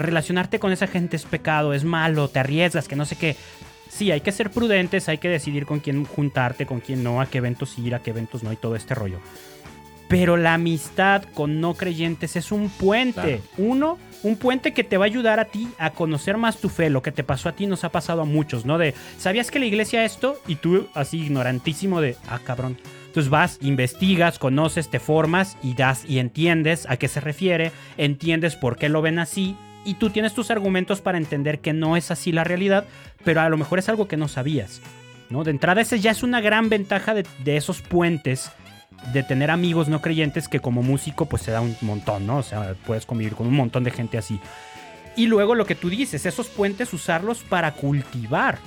relacionarte 0.00 0.58
con 0.58 0.72
esa 0.72 0.86
gente 0.86 1.16
es 1.16 1.24
pecado, 1.24 1.72
es 1.74 1.84
malo, 1.84 2.28
te 2.28 2.40
arriesgas, 2.40 2.88
que 2.88 2.96
no 2.96 3.04
sé 3.04 3.16
qué. 3.16 3.36
Sí, 3.88 4.10
hay 4.10 4.20
que 4.20 4.32
ser 4.32 4.50
prudentes, 4.50 5.08
hay 5.08 5.18
que 5.18 5.28
decidir 5.28 5.66
con 5.66 5.80
quién 5.80 6.04
juntarte, 6.04 6.66
con 6.66 6.80
quién 6.80 7.02
no, 7.02 7.20
a 7.20 7.26
qué 7.26 7.38
eventos 7.38 7.78
ir, 7.78 7.94
a 7.94 8.00
qué 8.00 8.10
eventos 8.10 8.42
no 8.42 8.52
y 8.52 8.56
todo 8.56 8.76
este 8.76 8.94
rollo. 8.94 9.18
Pero 10.08 10.36
la 10.36 10.54
amistad 10.54 11.22
con 11.34 11.60
no 11.60 11.74
creyentes 11.74 12.34
es 12.34 12.50
un 12.50 12.68
puente. 12.68 13.42
Uno, 13.58 13.96
un 14.24 14.36
puente 14.36 14.72
que 14.72 14.82
te 14.82 14.96
va 14.96 15.04
a 15.04 15.06
ayudar 15.06 15.38
a 15.38 15.44
ti 15.44 15.68
a 15.78 15.90
conocer 15.90 16.36
más 16.36 16.56
tu 16.58 16.68
fe. 16.68 16.90
Lo 16.90 17.00
que 17.00 17.12
te 17.12 17.22
pasó 17.22 17.48
a 17.48 17.52
ti 17.52 17.66
nos 17.66 17.84
ha 17.84 17.90
pasado 17.90 18.22
a 18.22 18.24
muchos, 18.24 18.64
¿no? 18.64 18.76
De, 18.76 18.94
¿sabías 19.18 19.52
que 19.52 19.60
la 19.60 19.66
iglesia 19.66 20.04
esto? 20.04 20.40
Y 20.48 20.56
tú 20.56 20.88
así 20.94 21.18
ignorantísimo 21.18 22.00
de, 22.00 22.16
ah, 22.28 22.40
cabrón. 22.44 22.76
Entonces 23.06 23.30
vas, 23.30 23.58
investigas, 23.60 24.40
conoces, 24.40 24.88
te 24.88 24.98
formas 24.98 25.56
y 25.62 25.74
das 25.74 26.04
y 26.08 26.18
entiendes 26.18 26.86
a 26.88 26.96
qué 26.96 27.06
se 27.06 27.20
refiere, 27.20 27.70
entiendes 27.96 28.56
por 28.56 28.78
qué 28.78 28.88
lo 28.88 29.02
ven 29.02 29.20
así, 29.20 29.56
y 29.84 29.94
tú 29.94 30.10
tienes 30.10 30.34
tus 30.34 30.50
argumentos 30.50 31.00
para 31.00 31.18
entender 31.18 31.60
que 31.60 31.72
no 31.72 31.96
es 31.96 32.10
así 32.10 32.32
la 32.32 32.44
realidad, 32.44 32.84
pero 33.24 33.40
a 33.40 33.48
lo 33.48 33.56
mejor 33.56 33.78
es 33.78 33.88
algo 33.88 34.08
que 34.08 34.16
no 34.16 34.28
sabías. 34.28 34.80
¿no? 35.30 35.44
De 35.44 35.50
entrada, 35.50 35.80
esa 35.80 35.96
ya 35.96 36.10
es 36.10 36.22
una 36.22 36.40
gran 36.40 36.68
ventaja 36.68 37.14
de, 37.14 37.24
esos 37.56 37.80
puentes 37.80 38.50
de 39.12 39.22
tener 39.22 39.50
amigos 39.50 39.88
no 39.88 40.02
creyentes 40.02 40.48
que 40.48 40.60
como 40.60 40.82
músico 40.82 41.26
pues 41.26 41.42
se 41.42 41.52
da 41.52 41.60
un 41.62 41.74
montón, 41.80 42.26
¿no? 42.26 42.38
O 42.38 42.42
sea, 42.42 42.74
puedes 42.86 43.06
convivir 43.06 43.34
con 43.34 43.46
un 43.46 43.54
montón 43.54 43.84
de 43.84 43.90
gente 43.90 44.18
así. 44.18 44.38
Y 45.16 45.26
luego 45.26 45.54
lo 45.54 45.64
que 45.64 45.74
tú 45.74 45.88
dices, 45.88 46.26
esos 46.26 46.48
puentes 46.48 46.92
usarlos 46.92 47.42
para 47.42 47.72
cultivar. 47.72 48.58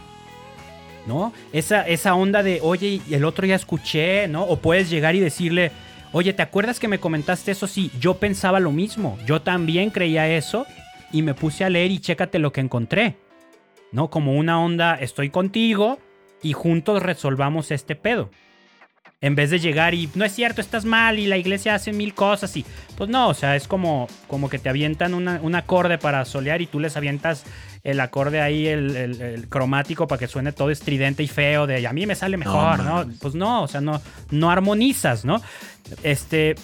¿No? 1.05 1.33
Esa, 1.51 1.85
esa 1.85 2.15
onda 2.15 2.43
de, 2.43 2.61
oye, 2.61 3.01
el 3.11 3.25
otro 3.25 3.45
ya 3.45 3.55
escuché, 3.55 4.29
¿no? 4.29 4.43
O 4.43 4.59
puedes 4.59 4.89
llegar 4.89 5.15
y 5.15 5.19
decirle, 5.19 5.73
oye, 6.13 6.31
¿te 6.31 6.41
acuerdas 6.41 6.79
que 6.79 6.87
me 6.87 6.97
comentaste 6.97 7.51
eso? 7.51 7.67
Sí, 7.67 7.91
yo 7.99 8.13
pensaba 8.13 8.61
lo 8.61 8.71
mismo. 8.71 9.17
Yo 9.25 9.41
también 9.41 9.89
creía 9.89 10.29
eso 10.29 10.65
y 11.13 11.21
me 11.21 11.33
puse 11.33 11.63
a 11.63 11.69
leer 11.69 11.91
y 11.91 11.99
chécate 11.99 12.39
lo 12.39 12.51
que 12.51 12.59
encontré. 12.59 13.15
¿No? 13.93 14.09
Como 14.09 14.33
una 14.33 14.59
onda, 14.59 14.95
estoy 14.95 15.29
contigo 15.29 15.99
y 16.41 16.53
juntos 16.53 17.03
resolvamos 17.03 17.69
este 17.71 17.95
pedo. 17.95 18.31
En 19.21 19.35
vez 19.35 19.51
de 19.51 19.59
llegar 19.59 19.93
y 19.93 20.09
no 20.15 20.25
es 20.25 20.33
cierto, 20.33 20.59
estás 20.59 20.83
mal 20.83 21.17
y 21.17 21.27
la 21.27 21.37
iglesia 21.37 21.75
hace 21.75 21.93
mil 21.93 22.13
cosas 22.13 22.57
y 22.57 22.65
pues 22.97 23.09
no, 23.09 23.29
o 23.29 23.33
sea, 23.33 23.55
es 23.55 23.69
como, 23.69 24.07
como 24.27 24.49
que 24.49 24.59
te 24.59 24.67
avientan 24.67 25.13
un 25.13 25.55
acorde 25.55 25.97
para 25.97 26.25
solear 26.25 26.61
y 26.61 26.65
tú 26.65 26.79
les 26.81 26.97
avientas 26.97 27.45
el 27.83 27.99
acorde 27.99 28.41
ahí, 28.41 28.67
el, 28.67 29.47
cromático 29.49 30.07
para 30.07 30.19
que 30.19 30.27
suene 30.27 30.51
todo 30.51 30.71
estridente 30.71 31.23
y 31.23 31.27
feo 31.27 31.67
de 31.67 31.85
a 31.85 31.93
mí 31.93 32.05
me 32.05 32.15
sale 32.15 32.35
mejor, 32.35 32.83
¿no? 32.83 33.05
Pues 33.21 33.35
no, 33.35 33.63
o 33.63 33.67
sea, 33.67 33.79
no, 33.79 34.01
no 34.31 34.49
armonizas, 34.49 35.23
¿no? 35.23 35.41
Este, 36.01 36.55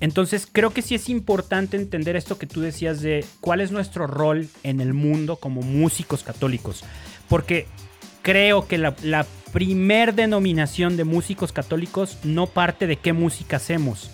entonces 0.00 0.48
creo 0.50 0.70
que 0.70 0.82
sí 0.82 0.94
es 0.94 1.08
importante 1.08 1.76
entender 1.76 2.16
esto 2.16 2.38
que 2.38 2.46
tú 2.46 2.60
decías 2.60 3.00
de 3.00 3.24
cuál 3.40 3.60
es 3.60 3.70
nuestro 3.70 4.06
rol 4.06 4.48
en 4.62 4.80
el 4.80 4.94
mundo 4.94 5.36
como 5.36 5.62
músicos 5.62 6.22
católicos. 6.22 6.84
Porque 7.28 7.66
creo 8.22 8.66
que 8.66 8.78
la, 8.78 8.94
la 9.02 9.26
primer 9.52 10.14
denominación 10.14 10.96
de 10.96 11.04
músicos 11.04 11.52
católicos 11.52 12.18
no 12.24 12.46
parte 12.46 12.86
de 12.86 12.96
qué 12.96 13.12
música 13.12 13.56
hacemos, 13.56 14.10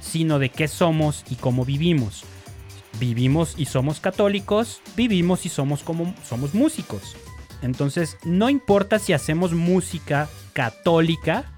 sino 0.00 0.38
de 0.38 0.50
qué 0.50 0.68
somos 0.68 1.24
y 1.28 1.34
cómo 1.34 1.64
vivimos. 1.64 2.24
Vivimos 3.00 3.54
y 3.58 3.66
somos 3.66 4.00
católicos, 4.00 4.80
vivimos 4.96 5.44
y 5.44 5.48
somos 5.48 5.82
como 5.82 6.14
somos 6.26 6.54
músicos. 6.54 7.16
Entonces, 7.62 8.16
no 8.24 8.48
importa 8.48 8.98
si 8.98 9.12
hacemos 9.12 9.52
música 9.52 10.28
católica 10.52 11.52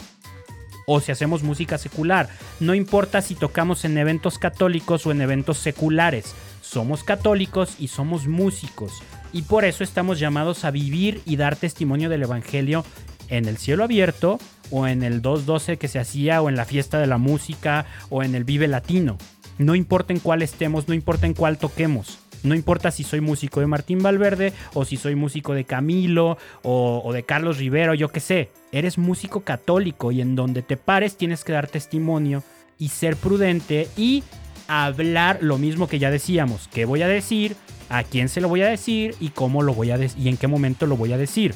o 0.90 1.00
si 1.00 1.12
hacemos 1.12 1.42
música 1.42 1.76
secular, 1.76 2.30
no 2.60 2.74
importa 2.74 3.20
si 3.20 3.34
tocamos 3.34 3.84
en 3.84 3.98
eventos 3.98 4.38
católicos 4.38 5.06
o 5.06 5.12
en 5.12 5.20
eventos 5.20 5.58
seculares, 5.58 6.34
somos 6.62 7.04
católicos 7.04 7.74
y 7.78 7.88
somos 7.88 8.26
músicos. 8.26 9.02
Y 9.34 9.42
por 9.42 9.66
eso 9.66 9.84
estamos 9.84 10.18
llamados 10.18 10.64
a 10.64 10.70
vivir 10.70 11.20
y 11.26 11.36
dar 11.36 11.56
testimonio 11.56 12.08
del 12.08 12.22
Evangelio 12.22 12.86
en 13.28 13.44
el 13.44 13.58
cielo 13.58 13.84
abierto 13.84 14.38
o 14.70 14.86
en 14.86 15.02
el 15.02 15.20
212 15.20 15.76
que 15.76 15.88
se 15.88 15.98
hacía 15.98 16.40
o 16.40 16.48
en 16.48 16.56
la 16.56 16.64
fiesta 16.64 16.98
de 16.98 17.06
la 17.06 17.18
música 17.18 17.84
o 18.08 18.22
en 18.22 18.34
el 18.34 18.44
Vive 18.44 18.66
Latino. 18.66 19.18
No 19.58 19.74
importa 19.74 20.14
en 20.14 20.20
cuál 20.20 20.40
estemos, 20.40 20.88
no 20.88 20.94
importa 20.94 21.26
en 21.26 21.34
cuál 21.34 21.58
toquemos. 21.58 22.18
No 22.42 22.54
importa 22.54 22.90
si 22.90 23.04
soy 23.04 23.20
músico 23.20 23.60
de 23.60 23.66
Martín 23.66 24.02
Valverde 24.02 24.52
o 24.74 24.84
si 24.84 24.96
soy 24.96 25.14
músico 25.14 25.54
de 25.54 25.64
Camilo 25.64 26.38
o, 26.62 27.12
de 27.12 27.22
Carlos 27.22 27.58
Rivero, 27.58 27.94
yo 27.94 28.08
qué 28.08 28.20
sé. 28.20 28.50
Eres 28.72 28.98
músico 28.98 29.40
católico 29.40 30.12
y 30.12 30.20
en 30.20 30.36
donde 30.36 30.62
te 30.62 30.76
pares 30.76 31.16
tienes 31.16 31.44
que 31.44 31.52
dar 31.52 31.66
testimonio 31.66 32.42
y 32.78 32.88
ser 32.88 33.16
prudente 33.16 33.88
y 33.96 34.22
hablar 34.68 35.38
lo 35.40 35.58
mismo 35.58 35.88
que 35.88 35.98
ya 35.98 36.10
decíamos. 36.10 36.68
¿Qué 36.72 36.84
voy 36.84 37.02
a 37.02 37.08
decir? 37.08 37.56
¿A 37.88 38.04
quién 38.04 38.28
se 38.28 38.40
lo 38.40 38.48
voy 38.48 38.62
a 38.62 38.68
decir? 38.68 39.14
¿Y 39.20 39.30
cómo 39.30 39.62
lo 39.62 39.74
voy 39.74 39.90
a 39.90 39.98
decir? 39.98 40.20
¿Y 40.22 40.28
en 40.28 40.36
qué 40.36 40.46
momento 40.46 40.86
lo 40.86 40.96
voy 40.96 41.12
a 41.12 41.18
decir? 41.18 41.54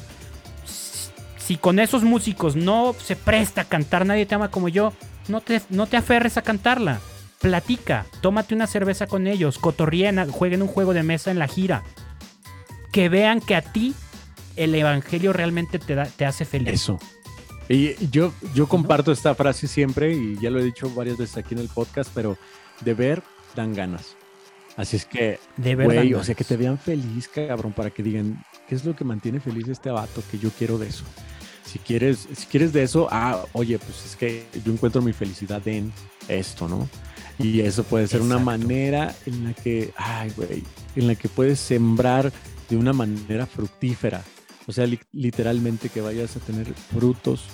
si 1.45 1.57
con 1.57 1.79
esos 1.79 2.03
músicos 2.03 2.55
no 2.55 2.95
se 2.97 3.17
presta 3.17 3.61
a 3.61 3.65
cantar 3.65 4.05
Nadie 4.05 4.25
te 4.25 4.33
ama 4.33 4.49
como 4.49 4.69
yo, 4.69 4.93
no 5.27 5.41
te, 5.41 5.61
no 5.69 5.87
te 5.87 5.97
aferres 5.97 6.37
a 6.37 6.41
cantarla. 6.41 7.01
Platica, 7.43 8.05
tómate 8.21 8.55
una 8.55 8.67
cerveza 8.67 9.05
con 9.05 9.27
ellos, 9.27 9.59
cotorrien, 9.59 10.31
jueguen 10.31 10.61
un 10.61 10.69
juego 10.69 10.93
de 10.93 11.03
mesa 11.03 11.29
en 11.29 11.39
la 11.39 11.49
gira. 11.49 11.83
Que 12.93 13.09
vean 13.09 13.41
que 13.41 13.53
a 13.57 13.61
ti 13.61 13.93
el 14.55 14.73
evangelio 14.73 15.33
realmente 15.33 15.77
te, 15.77 15.93
da, 15.93 16.05
te 16.05 16.25
hace 16.25 16.45
feliz. 16.45 16.75
Eso. 16.75 16.99
Y 17.67 17.95
yo, 18.09 18.33
yo 18.55 18.69
comparto 18.69 19.11
esta 19.11 19.35
frase 19.35 19.67
siempre 19.67 20.13
y 20.13 20.39
ya 20.39 20.49
lo 20.49 20.61
he 20.61 20.63
dicho 20.63 20.89
varias 20.91 21.17
veces 21.17 21.35
aquí 21.35 21.53
en 21.53 21.59
el 21.59 21.67
podcast, 21.67 22.09
pero 22.15 22.37
de 22.79 22.93
ver 22.93 23.21
dan 23.57 23.73
ganas. 23.73 24.15
Así 24.77 24.95
es 24.95 25.05
que, 25.05 25.37
de 25.57 25.75
güey, 25.75 26.13
o 26.13 26.23
sea, 26.23 26.35
que 26.35 26.45
te 26.45 26.55
vean 26.55 26.79
feliz, 26.79 27.27
cabrón, 27.27 27.73
para 27.73 27.89
que 27.89 28.03
digan, 28.03 28.41
¿qué 28.69 28.75
es 28.75 28.85
lo 28.85 28.95
que 28.95 29.03
mantiene 29.03 29.41
feliz 29.41 29.67
este 29.67 29.91
vato? 29.91 30.23
Que 30.31 30.39
yo 30.39 30.49
quiero 30.57 30.77
de 30.77 30.87
eso. 30.87 31.03
Si 31.65 31.77
quieres, 31.77 32.25
si 32.33 32.45
quieres 32.45 32.71
de 32.71 32.83
eso, 32.83 33.09
ah, 33.11 33.43
oye, 33.51 33.77
pues 33.79 34.05
es 34.05 34.15
que 34.15 34.47
yo 34.63 34.71
encuentro 34.71 35.01
mi 35.01 35.11
felicidad 35.11 35.67
en 35.67 35.91
esto, 36.29 36.69
¿no? 36.69 36.87
Y 37.39 37.61
eso 37.61 37.83
puede 37.83 38.07
ser 38.07 38.21
una 38.21 38.39
manera 38.39 39.15
en 39.25 39.43
la 39.43 39.53
que, 39.53 39.91
ay, 39.97 40.31
güey, 40.35 40.63
en 40.95 41.07
la 41.07 41.15
que 41.15 41.29
puedes 41.29 41.59
sembrar 41.59 42.31
de 42.69 42.77
una 42.77 42.93
manera 42.93 43.45
fructífera. 43.45 44.23
O 44.67 44.71
sea, 44.71 44.87
literalmente 45.11 45.89
que 45.89 46.01
vayas 46.01 46.35
a 46.37 46.39
tener 46.39 46.73
frutos 46.73 47.45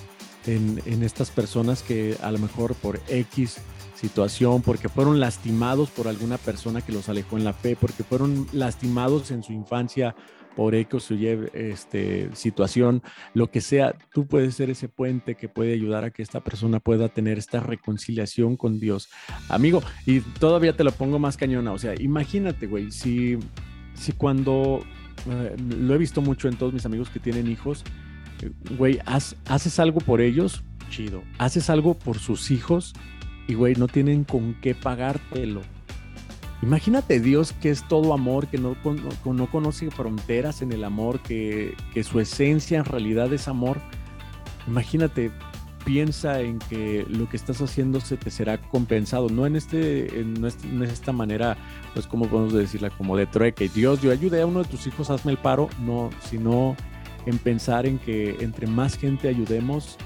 en, 0.46 0.80
en 0.86 1.02
estas 1.02 1.30
personas 1.30 1.82
que 1.82 2.16
a 2.22 2.30
lo 2.30 2.38
mejor 2.38 2.74
por 2.74 3.00
X 3.08 3.58
situación, 4.00 4.62
porque 4.62 4.88
fueron 4.88 5.20
lastimados 5.20 5.90
por 5.90 6.08
alguna 6.08 6.38
persona 6.38 6.80
que 6.80 6.92
los 6.92 7.08
alejó 7.08 7.36
en 7.36 7.44
la 7.44 7.52
fe, 7.52 7.76
porque 7.78 8.02
fueron 8.02 8.46
lastimados 8.52 9.30
en 9.30 9.42
su 9.42 9.52
infancia 9.52 10.14
por 10.56 10.74
eco, 10.74 11.00
su 11.00 11.14
este, 11.54 12.30
situación, 12.34 13.02
lo 13.34 13.50
que 13.50 13.60
sea, 13.60 13.94
tú 14.12 14.26
puedes 14.26 14.54
ser 14.54 14.70
ese 14.70 14.88
puente 14.88 15.34
que 15.34 15.48
puede 15.48 15.72
ayudar 15.72 16.04
a 16.04 16.10
que 16.10 16.22
esta 16.22 16.40
persona 16.40 16.80
pueda 16.80 17.08
tener 17.08 17.38
esta 17.38 17.60
reconciliación 17.60 18.56
con 18.56 18.80
Dios. 18.80 19.08
Amigo, 19.48 19.82
y 20.06 20.20
todavía 20.20 20.76
te 20.76 20.84
lo 20.84 20.92
pongo 20.92 21.18
más 21.18 21.36
cañona, 21.36 21.72
o 21.72 21.78
sea, 21.78 21.94
imagínate, 22.00 22.66
güey, 22.66 22.90
si, 22.90 23.38
si 23.94 24.12
cuando, 24.12 24.84
eh, 25.30 25.56
lo 25.78 25.94
he 25.94 25.98
visto 25.98 26.20
mucho 26.20 26.48
en 26.48 26.56
todos 26.56 26.72
mis 26.72 26.86
amigos 26.86 27.10
que 27.10 27.20
tienen 27.20 27.50
hijos, 27.50 27.84
eh, 28.42 28.50
güey, 28.76 28.98
haces 29.06 29.78
algo 29.78 30.00
por 30.00 30.20
ellos, 30.20 30.62
chido, 30.90 31.22
haces 31.38 31.70
algo 31.70 31.98
por 31.98 32.18
sus 32.18 32.50
hijos, 32.50 32.94
y, 33.46 33.54
güey, 33.54 33.74
no 33.74 33.88
tienen 33.88 34.22
con 34.22 34.54
qué 34.60 34.76
pagártelo. 34.76 35.62
Imagínate 36.62 37.20
Dios 37.20 37.54
que 37.54 37.70
es 37.70 37.86
todo 37.88 38.12
amor, 38.12 38.46
que 38.46 38.58
no, 38.58 38.76
no, 39.24 39.46
conoce 39.50 39.90
fronteras 39.90 40.60
en 40.60 40.72
el 40.72 40.84
amor, 40.84 41.20
que, 41.20 41.74
su 42.02 42.20
esencia 42.20 42.78
en 42.78 42.84
realidad 42.84 43.32
es 43.32 43.48
amor. 43.48 43.80
Imagínate, 44.66 45.30
piensa 45.86 46.40
en 46.40 46.58
que 46.58 47.06
lo 47.08 47.28
que 47.30 47.38
estás 47.38 47.62
haciendo 47.62 48.00
se 48.00 48.18
te 48.18 48.30
será 48.30 48.58
compensado, 48.58 49.30
no 49.30 49.46
en, 49.46 49.56
este, 49.56 50.22
esta 50.82 51.12
manera, 51.12 51.56
pues 51.94 52.06
como 52.06 52.26
podemos 52.28 52.52
decirla, 52.52 52.90
como 52.90 53.16
de 53.16 53.26
trueque. 53.26 53.70
Dios, 53.70 54.02
yo 54.02 54.12
ayudé 54.12 54.42
a 54.42 54.46
uno 54.46 54.62
de 54.62 54.68
tus 54.68 54.86
hijos, 54.86 55.08
hazme 55.08 55.32
el 55.32 55.38
paro, 55.38 55.70
no, 55.80 56.10
sino 56.28 56.76
en 57.24 57.38
pensar 57.38 57.86
en 57.86 57.98
que 57.98 58.36
entre 58.40 58.66
más 58.66 58.98
gente 58.98 59.28
ayudemos, 59.28 59.96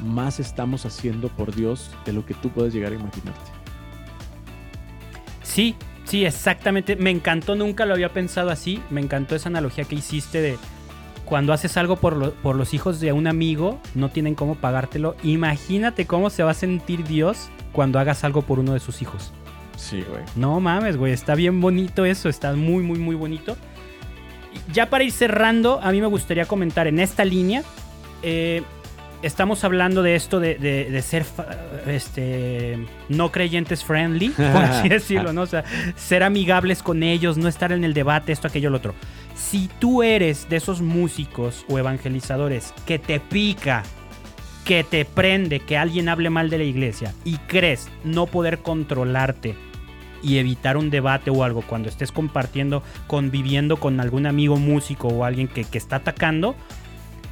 más 0.00 0.38
estamos 0.38 0.86
haciendo 0.86 1.28
por 1.28 1.52
Dios 1.52 1.90
de 2.06 2.12
lo 2.12 2.24
que 2.24 2.34
tú 2.34 2.50
puedes 2.50 2.72
llegar 2.72 2.92
a 2.92 2.94
imaginarte. 2.94 3.50
Sí, 5.42 5.74
sí, 6.08 6.24
exactamente. 6.24 6.96
Me 6.96 7.10
encantó, 7.10 7.54
nunca 7.54 7.86
lo 7.86 7.94
había 7.94 8.12
pensado 8.12 8.50
así. 8.50 8.82
Me 8.90 9.00
encantó 9.00 9.36
esa 9.36 9.48
analogía 9.48 9.84
que 9.84 9.94
hiciste 9.94 10.40
de 10.40 10.58
cuando 11.24 11.52
haces 11.52 11.76
algo 11.76 11.96
por, 11.96 12.32
por 12.34 12.56
los 12.56 12.72
hijos 12.72 13.00
de 13.00 13.12
un 13.12 13.26
amigo, 13.26 13.78
no 13.94 14.08
tienen 14.08 14.34
cómo 14.34 14.54
pagártelo. 14.54 15.14
Imagínate 15.22 16.06
cómo 16.06 16.30
se 16.30 16.42
va 16.42 16.52
a 16.52 16.54
sentir 16.54 17.04
Dios 17.04 17.50
cuando 17.72 17.98
hagas 17.98 18.24
algo 18.24 18.42
por 18.42 18.58
uno 18.58 18.72
de 18.72 18.80
sus 18.80 19.02
hijos. 19.02 19.32
Sí, 19.76 20.04
güey. 20.08 20.24
No 20.36 20.58
mames, 20.58 20.96
güey. 20.96 21.12
Está 21.12 21.34
bien 21.34 21.60
bonito 21.60 22.04
eso. 22.04 22.28
Está 22.28 22.54
muy, 22.54 22.82
muy, 22.82 22.98
muy 22.98 23.14
bonito. 23.14 23.56
Ya 24.72 24.90
para 24.90 25.04
ir 25.04 25.12
cerrando, 25.12 25.80
a 25.82 25.92
mí 25.92 26.00
me 26.00 26.06
gustaría 26.06 26.46
comentar 26.46 26.86
en 26.86 26.98
esta 26.98 27.24
línea. 27.24 27.62
Eh, 28.22 28.62
estamos 29.22 29.64
hablando 29.64 30.02
de 30.02 30.14
esto 30.14 30.40
de, 30.40 31.02
ser 31.04 31.24
este, 31.86 32.78
no 33.08 33.30
creyentes 33.32 33.84
friendly, 33.84 34.28
por 34.36 34.64
así 34.64 34.88
decirlo, 34.88 35.32
¿no? 35.32 35.42
O 35.42 35.46
sea, 35.46 35.64
ser 35.96 36.22
amigables 36.22 36.82
con 36.82 37.02
ellos, 37.02 37.38
no 37.38 37.48
estar 37.48 37.72
en 37.72 37.84
el 37.84 37.94
debate, 37.94 38.32
esto, 38.32 38.48
aquello, 38.48 38.70
lo 38.70 38.78
otro. 38.78 38.94
Si 39.34 39.68
tú 39.78 40.02
eres 40.02 40.48
de 40.48 40.56
esos 40.56 40.80
músicos 40.80 41.64
o 41.68 41.78
evangelizadores 41.78 42.74
que 42.86 42.98
te 42.98 43.20
pica, 43.20 43.82
que 44.64 44.84
te 44.84 45.04
prende 45.04 45.60
que 45.60 45.78
alguien 45.78 46.08
hable 46.08 46.28
mal 46.28 46.50
de 46.50 46.58
la 46.58 46.64
iglesia 46.64 47.14
y 47.24 47.38
crees 47.38 47.88
no 48.04 48.26
poder 48.26 48.58
controlarte 48.58 49.54
y 50.22 50.38
evitar 50.38 50.76
un 50.76 50.90
debate 50.90 51.30
o 51.30 51.44
algo 51.44 51.62
cuando 51.62 51.88
estés 51.88 52.12
compartiendo, 52.12 52.82
conviviendo 53.06 53.78
con 53.78 54.00
algún 54.00 54.26
amigo 54.26 54.56
músico 54.56 55.08
o 55.08 55.24
alguien 55.24 55.48
que, 55.48 55.64
que 55.64 55.78
está 55.78 55.96
atacando, 55.96 56.56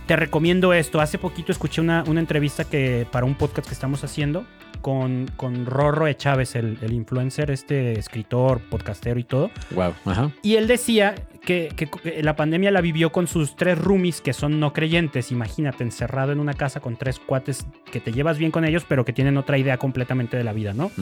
te 0.07 0.17
recomiendo 0.17 0.73
esto. 0.73 1.01
Hace 1.01 1.19
poquito 1.19 1.53
escuché 1.53 1.81
una, 1.81 2.05
entrevista 2.07 2.65
que 2.65 3.07
para 3.11 3.27
un 3.27 3.35
podcast 3.35 3.69
que 3.69 3.75
estamos 3.75 4.05
haciendo 4.05 4.47
con, 4.81 5.31
con 5.37 5.67
Rorro 5.67 6.11
Chávez, 6.13 6.55
el, 6.55 6.79
el, 6.81 6.93
influencer, 6.93 7.51
este 7.51 7.99
escritor, 7.99 8.61
podcastero 8.61 9.19
y 9.19 9.25
todo. 9.25 9.51
Wow. 9.73 9.95
Ajá. 10.05 10.31
Y 10.43 10.55
él 10.57 10.69
decía 10.69 11.15
que, 11.45 11.73
que, 11.77 12.23
la 12.23 12.37
pandemia 12.37 12.71
la 12.71 12.81
vivió 12.81 13.11
con 13.11 13.27
sus 13.27 13.57
tres 13.57 13.79
roomies 13.79 14.21
que 14.21 14.33
son 14.33 14.61
no 14.61 14.73
creyentes. 14.73 15.33
Imagínate, 15.33 15.83
encerrado 15.83 16.33
en 16.33 16.41
una 16.41 16.55
casa 16.55 16.81
con 16.81 16.97
tres 16.97 17.19
cuates 17.19 17.67
que 17.91 18.01
te 18.01 18.13
llevas 18.13 18.39
bien 18.39 18.53
con 18.53 18.65
ellos, 18.65 18.85
pero 18.89 19.05
que 19.05 19.13
tienen 19.13 19.37
otra 19.37 19.59
idea 19.59 19.77
completamente 19.77 20.37
de 20.37 20.45
la 20.45 20.53
vida, 20.53 20.73
¿no? 20.73 20.93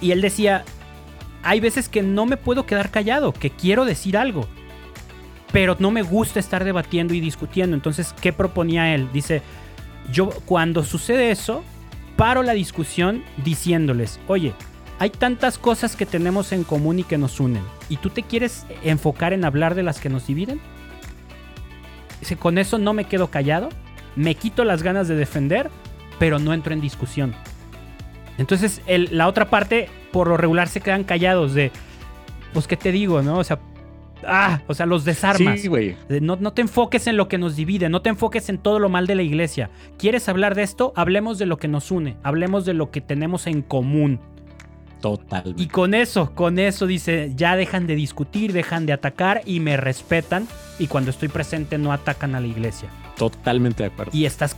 Y 0.00 0.10
él 0.10 0.20
decía, 0.20 0.64
hay 1.42 1.60
veces 1.60 1.88
que 1.88 2.02
no 2.02 2.26
me 2.26 2.36
puedo 2.36 2.66
quedar 2.66 2.90
callado, 2.90 3.32
que 3.32 3.50
quiero 3.50 3.84
decir 3.84 4.16
algo, 4.16 4.48
pero 5.52 5.76
no 5.78 5.90
me 5.90 6.02
gusta 6.02 6.40
estar 6.40 6.64
debatiendo 6.64 7.14
y 7.14 7.20
discutiendo. 7.20 7.74
Entonces, 7.74 8.14
¿qué 8.20 8.32
proponía 8.32 8.94
él? 8.94 9.08
Dice, 9.12 9.42
yo 10.12 10.30
cuando 10.44 10.84
sucede 10.84 11.30
eso, 11.30 11.64
paro 12.16 12.42
la 12.42 12.52
discusión 12.52 13.22
diciéndoles, 13.44 14.20
oye, 14.26 14.54
hay 14.98 15.10
tantas 15.10 15.58
cosas 15.58 15.96
que 15.96 16.06
tenemos 16.06 16.52
en 16.52 16.64
común 16.64 16.98
y 16.98 17.04
que 17.04 17.18
nos 17.18 17.40
unen. 17.40 17.62
¿Y 17.88 17.98
tú 17.98 18.10
te 18.10 18.22
quieres 18.22 18.66
enfocar 18.82 19.32
en 19.32 19.44
hablar 19.44 19.74
de 19.74 19.84
las 19.84 20.00
que 20.00 20.08
nos 20.08 20.26
dividen? 20.26 20.60
Dice, 22.20 22.36
con 22.36 22.58
eso 22.58 22.78
no 22.78 22.92
me 22.92 23.04
quedo 23.04 23.30
callado, 23.30 23.68
me 24.16 24.34
quito 24.34 24.64
las 24.64 24.82
ganas 24.82 25.06
de 25.06 25.14
defender, 25.14 25.70
pero 26.18 26.40
no 26.40 26.52
entro 26.52 26.72
en 26.72 26.80
discusión. 26.80 27.34
Entonces, 28.38 28.82
la 28.86 29.28
otra 29.28 29.50
parte, 29.50 29.88
por 30.12 30.26
lo 30.26 30.36
regular, 30.36 30.68
se 30.68 30.80
quedan 30.80 31.04
callados 31.04 31.54
de, 31.54 31.70
pues, 32.52 32.66
¿qué 32.66 32.76
te 32.76 32.90
digo, 32.90 33.22
no? 33.22 33.38
O 33.38 33.44
sea, 33.44 33.60
ah, 34.26 34.60
o 34.66 34.74
sea, 34.74 34.86
los 34.86 35.04
desarmas. 35.04 35.60
Sí, 35.60 35.68
güey. 35.68 35.96
No, 36.20 36.36
no 36.36 36.52
te 36.52 36.62
enfoques 36.62 37.06
en 37.06 37.16
lo 37.16 37.28
que 37.28 37.38
nos 37.38 37.56
divide, 37.56 37.88
no 37.88 38.02
te 38.02 38.10
enfoques 38.10 38.48
en 38.48 38.58
todo 38.58 38.78
lo 38.78 38.88
mal 38.88 39.06
de 39.06 39.14
la 39.14 39.22
iglesia. 39.22 39.70
¿Quieres 39.98 40.28
hablar 40.28 40.54
de 40.54 40.62
esto? 40.62 40.92
Hablemos 40.96 41.38
de 41.38 41.46
lo 41.46 41.58
que 41.58 41.68
nos 41.68 41.90
une, 41.90 42.16
hablemos 42.22 42.64
de 42.64 42.74
lo 42.74 42.90
que 42.90 43.00
tenemos 43.00 43.46
en 43.46 43.62
común. 43.62 44.20
Totalmente. 45.00 45.62
Y 45.62 45.68
con 45.68 45.94
eso, 45.94 46.34
con 46.34 46.58
eso 46.58 46.86
dice, 46.86 47.32
ya 47.36 47.56
dejan 47.56 47.86
de 47.86 47.94
discutir, 47.94 48.52
dejan 48.52 48.86
de 48.86 48.92
atacar 48.92 49.42
y 49.44 49.60
me 49.60 49.76
respetan. 49.76 50.48
Y 50.78 50.88
cuando 50.88 51.10
estoy 51.10 51.28
presente 51.28 51.78
no 51.78 51.92
atacan 51.92 52.34
a 52.34 52.40
la 52.40 52.46
iglesia. 52.46 52.88
Totalmente 53.16 53.84
de 53.84 53.90
acuerdo. 53.90 54.12
Y 54.14 54.24
estás 54.24 54.56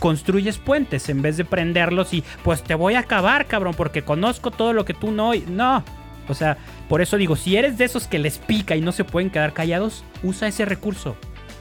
construyes 0.00 0.58
puentes 0.58 1.08
en 1.08 1.22
vez 1.22 1.36
de 1.36 1.44
prenderlos 1.44 2.12
y 2.12 2.22
pues 2.42 2.62
te 2.62 2.74
voy 2.74 2.94
a 2.94 3.00
acabar, 3.00 3.46
cabrón, 3.46 3.74
porque 3.76 4.02
conozco 4.02 4.50
todo 4.50 4.72
lo 4.72 4.84
que 4.84 4.94
tú 4.94 5.10
no. 5.10 5.32
No. 5.48 5.82
O 6.28 6.34
sea, 6.34 6.56
por 6.88 7.02
eso 7.02 7.16
digo, 7.16 7.36
si 7.36 7.56
eres 7.56 7.78
de 7.78 7.84
esos 7.84 8.06
que 8.06 8.18
les 8.18 8.38
pica 8.38 8.76
y 8.76 8.80
no 8.80 8.92
se 8.92 9.04
pueden 9.04 9.30
quedar 9.30 9.52
callados, 9.52 10.04
usa 10.22 10.48
ese 10.48 10.64
recurso. 10.64 11.16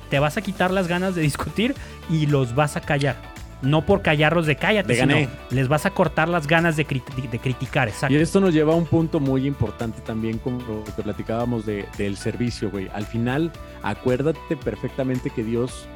Te 0.09 0.19
vas 0.19 0.37
a 0.37 0.41
quitar 0.41 0.71
las 0.71 0.87
ganas 0.87 1.15
de 1.15 1.21
discutir 1.21 1.75
y 2.09 2.27
los 2.27 2.55
vas 2.55 2.77
a 2.77 2.81
callar 2.81 3.33
no 3.63 3.85
por 3.85 4.01
callarlos 4.01 4.45
de 4.45 4.57
cállate, 4.57 4.95
sino 4.95 5.15
les 5.49 5.67
vas 5.67 5.85
a 5.85 5.91
cortar 5.91 6.29
las 6.29 6.47
ganas 6.47 6.75
de, 6.75 6.85
criticar, 6.85 7.87
exacto. 7.87 8.13
Y 8.13 8.17
esto 8.17 8.39
nos 8.39 8.53
lleva 8.53 8.73
a 8.73 8.75
un 8.75 8.85
punto 8.85 9.19
muy 9.19 9.47
importante 9.47 10.01
también, 10.01 10.37
como 10.37 10.61
lo 10.61 10.83
que 10.83 11.01
platicábamos 11.01 11.65
del 11.65 12.17
servicio, 12.17 12.69
güey. 12.69 12.89
Al 12.93 13.05
final, 13.05 13.51
acuérdate 13.81 14.57
perfectamente 14.57 15.29
que 15.29 15.43
Dios 15.43 15.87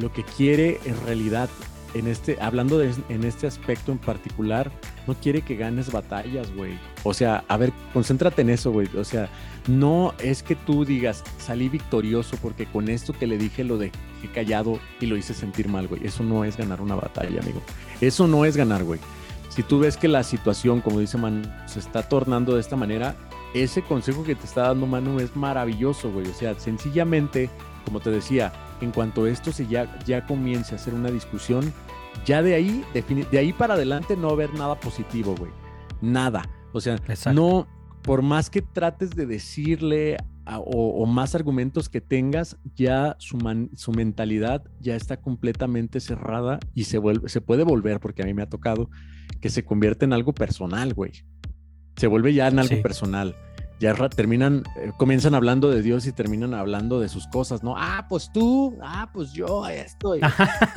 lo 0.00 0.12
que 0.12 0.24
quiere 0.24 0.80
en 0.84 1.00
realidad, 1.06 1.48
en 1.94 2.06
este, 2.06 2.38
hablando 2.40 2.78
de, 2.78 2.92
en 3.08 3.24
este 3.24 3.46
aspecto 3.46 3.92
en 3.92 3.98
particular, 3.98 4.70
no 5.06 5.14
quiere 5.14 5.42
que 5.42 5.56
ganes 5.56 5.90
batallas, 5.90 6.54
güey. 6.54 6.78
O 7.04 7.14
sea, 7.14 7.44
a 7.48 7.56
ver, 7.56 7.72
concéntrate 7.92 8.42
en 8.42 8.50
eso, 8.50 8.72
güey. 8.72 8.88
O 8.96 9.04
sea, 9.04 9.28
no 9.66 10.14
es 10.18 10.42
que 10.42 10.54
tú 10.54 10.84
digas, 10.84 11.24
salí 11.38 11.68
victorioso 11.68 12.36
porque 12.42 12.66
con 12.66 12.88
esto 12.88 13.12
que 13.12 13.26
le 13.26 13.38
dije 13.38 13.64
lo 13.64 13.78
dejé 13.78 13.92
callado 14.34 14.78
y 15.00 15.06
lo 15.06 15.16
hice 15.16 15.34
sentir 15.34 15.68
mal, 15.68 15.88
güey. 15.88 16.06
Eso 16.06 16.22
no 16.22 16.44
es 16.44 16.56
ganar 16.56 16.80
una 16.80 16.94
batalla, 16.94 17.40
amigo. 17.40 17.62
Eso 18.00 18.26
no 18.26 18.44
es 18.44 18.56
ganar, 18.56 18.84
güey. 18.84 19.00
Si 19.48 19.62
tú 19.62 19.80
ves 19.80 19.96
que 19.96 20.08
la 20.08 20.22
situación, 20.22 20.80
como 20.80 21.00
dice 21.00 21.18
Manu, 21.18 21.42
se 21.66 21.80
está 21.80 22.02
tornando 22.08 22.54
de 22.54 22.60
esta 22.60 22.76
manera, 22.76 23.16
ese 23.54 23.82
consejo 23.82 24.24
que 24.24 24.34
te 24.34 24.44
está 24.44 24.68
dando 24.68 24.86
Manu 24.86 25.20
es 25.20 25.34
maravilloso, 25.36 26.10
güey. 26.10 26.26
O 26.26 26.34
sea, 26.34 26.58
sencillamente, 26.58 27.50
como 27.84 28.00
te 28.00 28.10
decía, 28.10 28.52
en 28.80 28.92
cuanto 28.92 29.26
esto 29.26 29.52
se 29.52 29.66
ya, 29.66 29.98
ya 30.04 30.26
comience 30.26 30.74
a 30.74 30.78
ser 30.78 30.94
una 30.94 31.10
discusión, 31.10 31.72
ya 32.24 32.42
de 32.42 32.54
ahí, 32.54 32.84
de 33.30 33.38
ahí 33.38 33.52
para 33.52 33.74
adelante 33.74 34.16
no 34.16 34.28
va 34.28 34.30
a 34.30 34.34
haber 34.34 34.54
nada 34.54 34.78
positivo, 34.78 35.34
güey. 35.36 35.50
Nada. 36.00 36.48
O 36.72 36.80
sea, 36.80 36.98
no, 37.32 37.66
por 38.02 38.22
más 38.22 38.50
que 38.50 38.62
trates 38.62 39.10
de 39.10 39.26
decirle 39.26 40.16
o, 40.46 41.06
más 41.06 41.34
argumentos 41.34 41.88
que 41.88 42.00
tengas, 42.00 42.56
ya 42.74 43.16
su, 43.18 43.38
su, 43.74 43.92
mentalidad 43.92 44.64
ya 44.80 44.96
está 44.96 45.18
completamente 45.18 46.00
cerrada 46.00 46.58
y 46.74 46.84
se, 46.84 46.98
vuelve, 46.98 47.28
se 47.28 47.40
puede 47.40 47.64
volver, 47.64 48.00
porque 48.00 48.22
a 48.22 48.26
mí 48.26 48.34
me 48.34 48.42
ha 48.42 48.48
tocado, 48.48 48.88
que 49.40 49.50
se 49.50 49.64
convierte 49.64 50.04
en 50.04 50.12
algo 50.12 50.32
personal, 50.32 50.94
güey. 50.94 51.12
Se 51.98 52.06
vuelve 52.06 52.32
ya 52.32 52.48
en 52.48 52.58
algo 52.58 52.80
personal 52.82 53.34
ya 53.78 53.94
terminan, 54.08 54.64
eh, 54.76 54.92
comienzan 54.96 55.34
hablando 55.34 55.70
de 55.70 55.82
Dios 55.82 56.06
y 56.06 56.12
terminan 56.12 56.52
hablando 56.54 57.00
de 57.00 57.08
sus 57.08 57.26
cosas, 57.28 57.62
¿no? 57.62 57.74
Ah, 57.76 58.06
pues 58.08 58.30
tú, 58.32 58.76
ah, 58.82 59.08
pues 59.12 59.32
yo, 59.32 59.66
esto. 59.68 60.14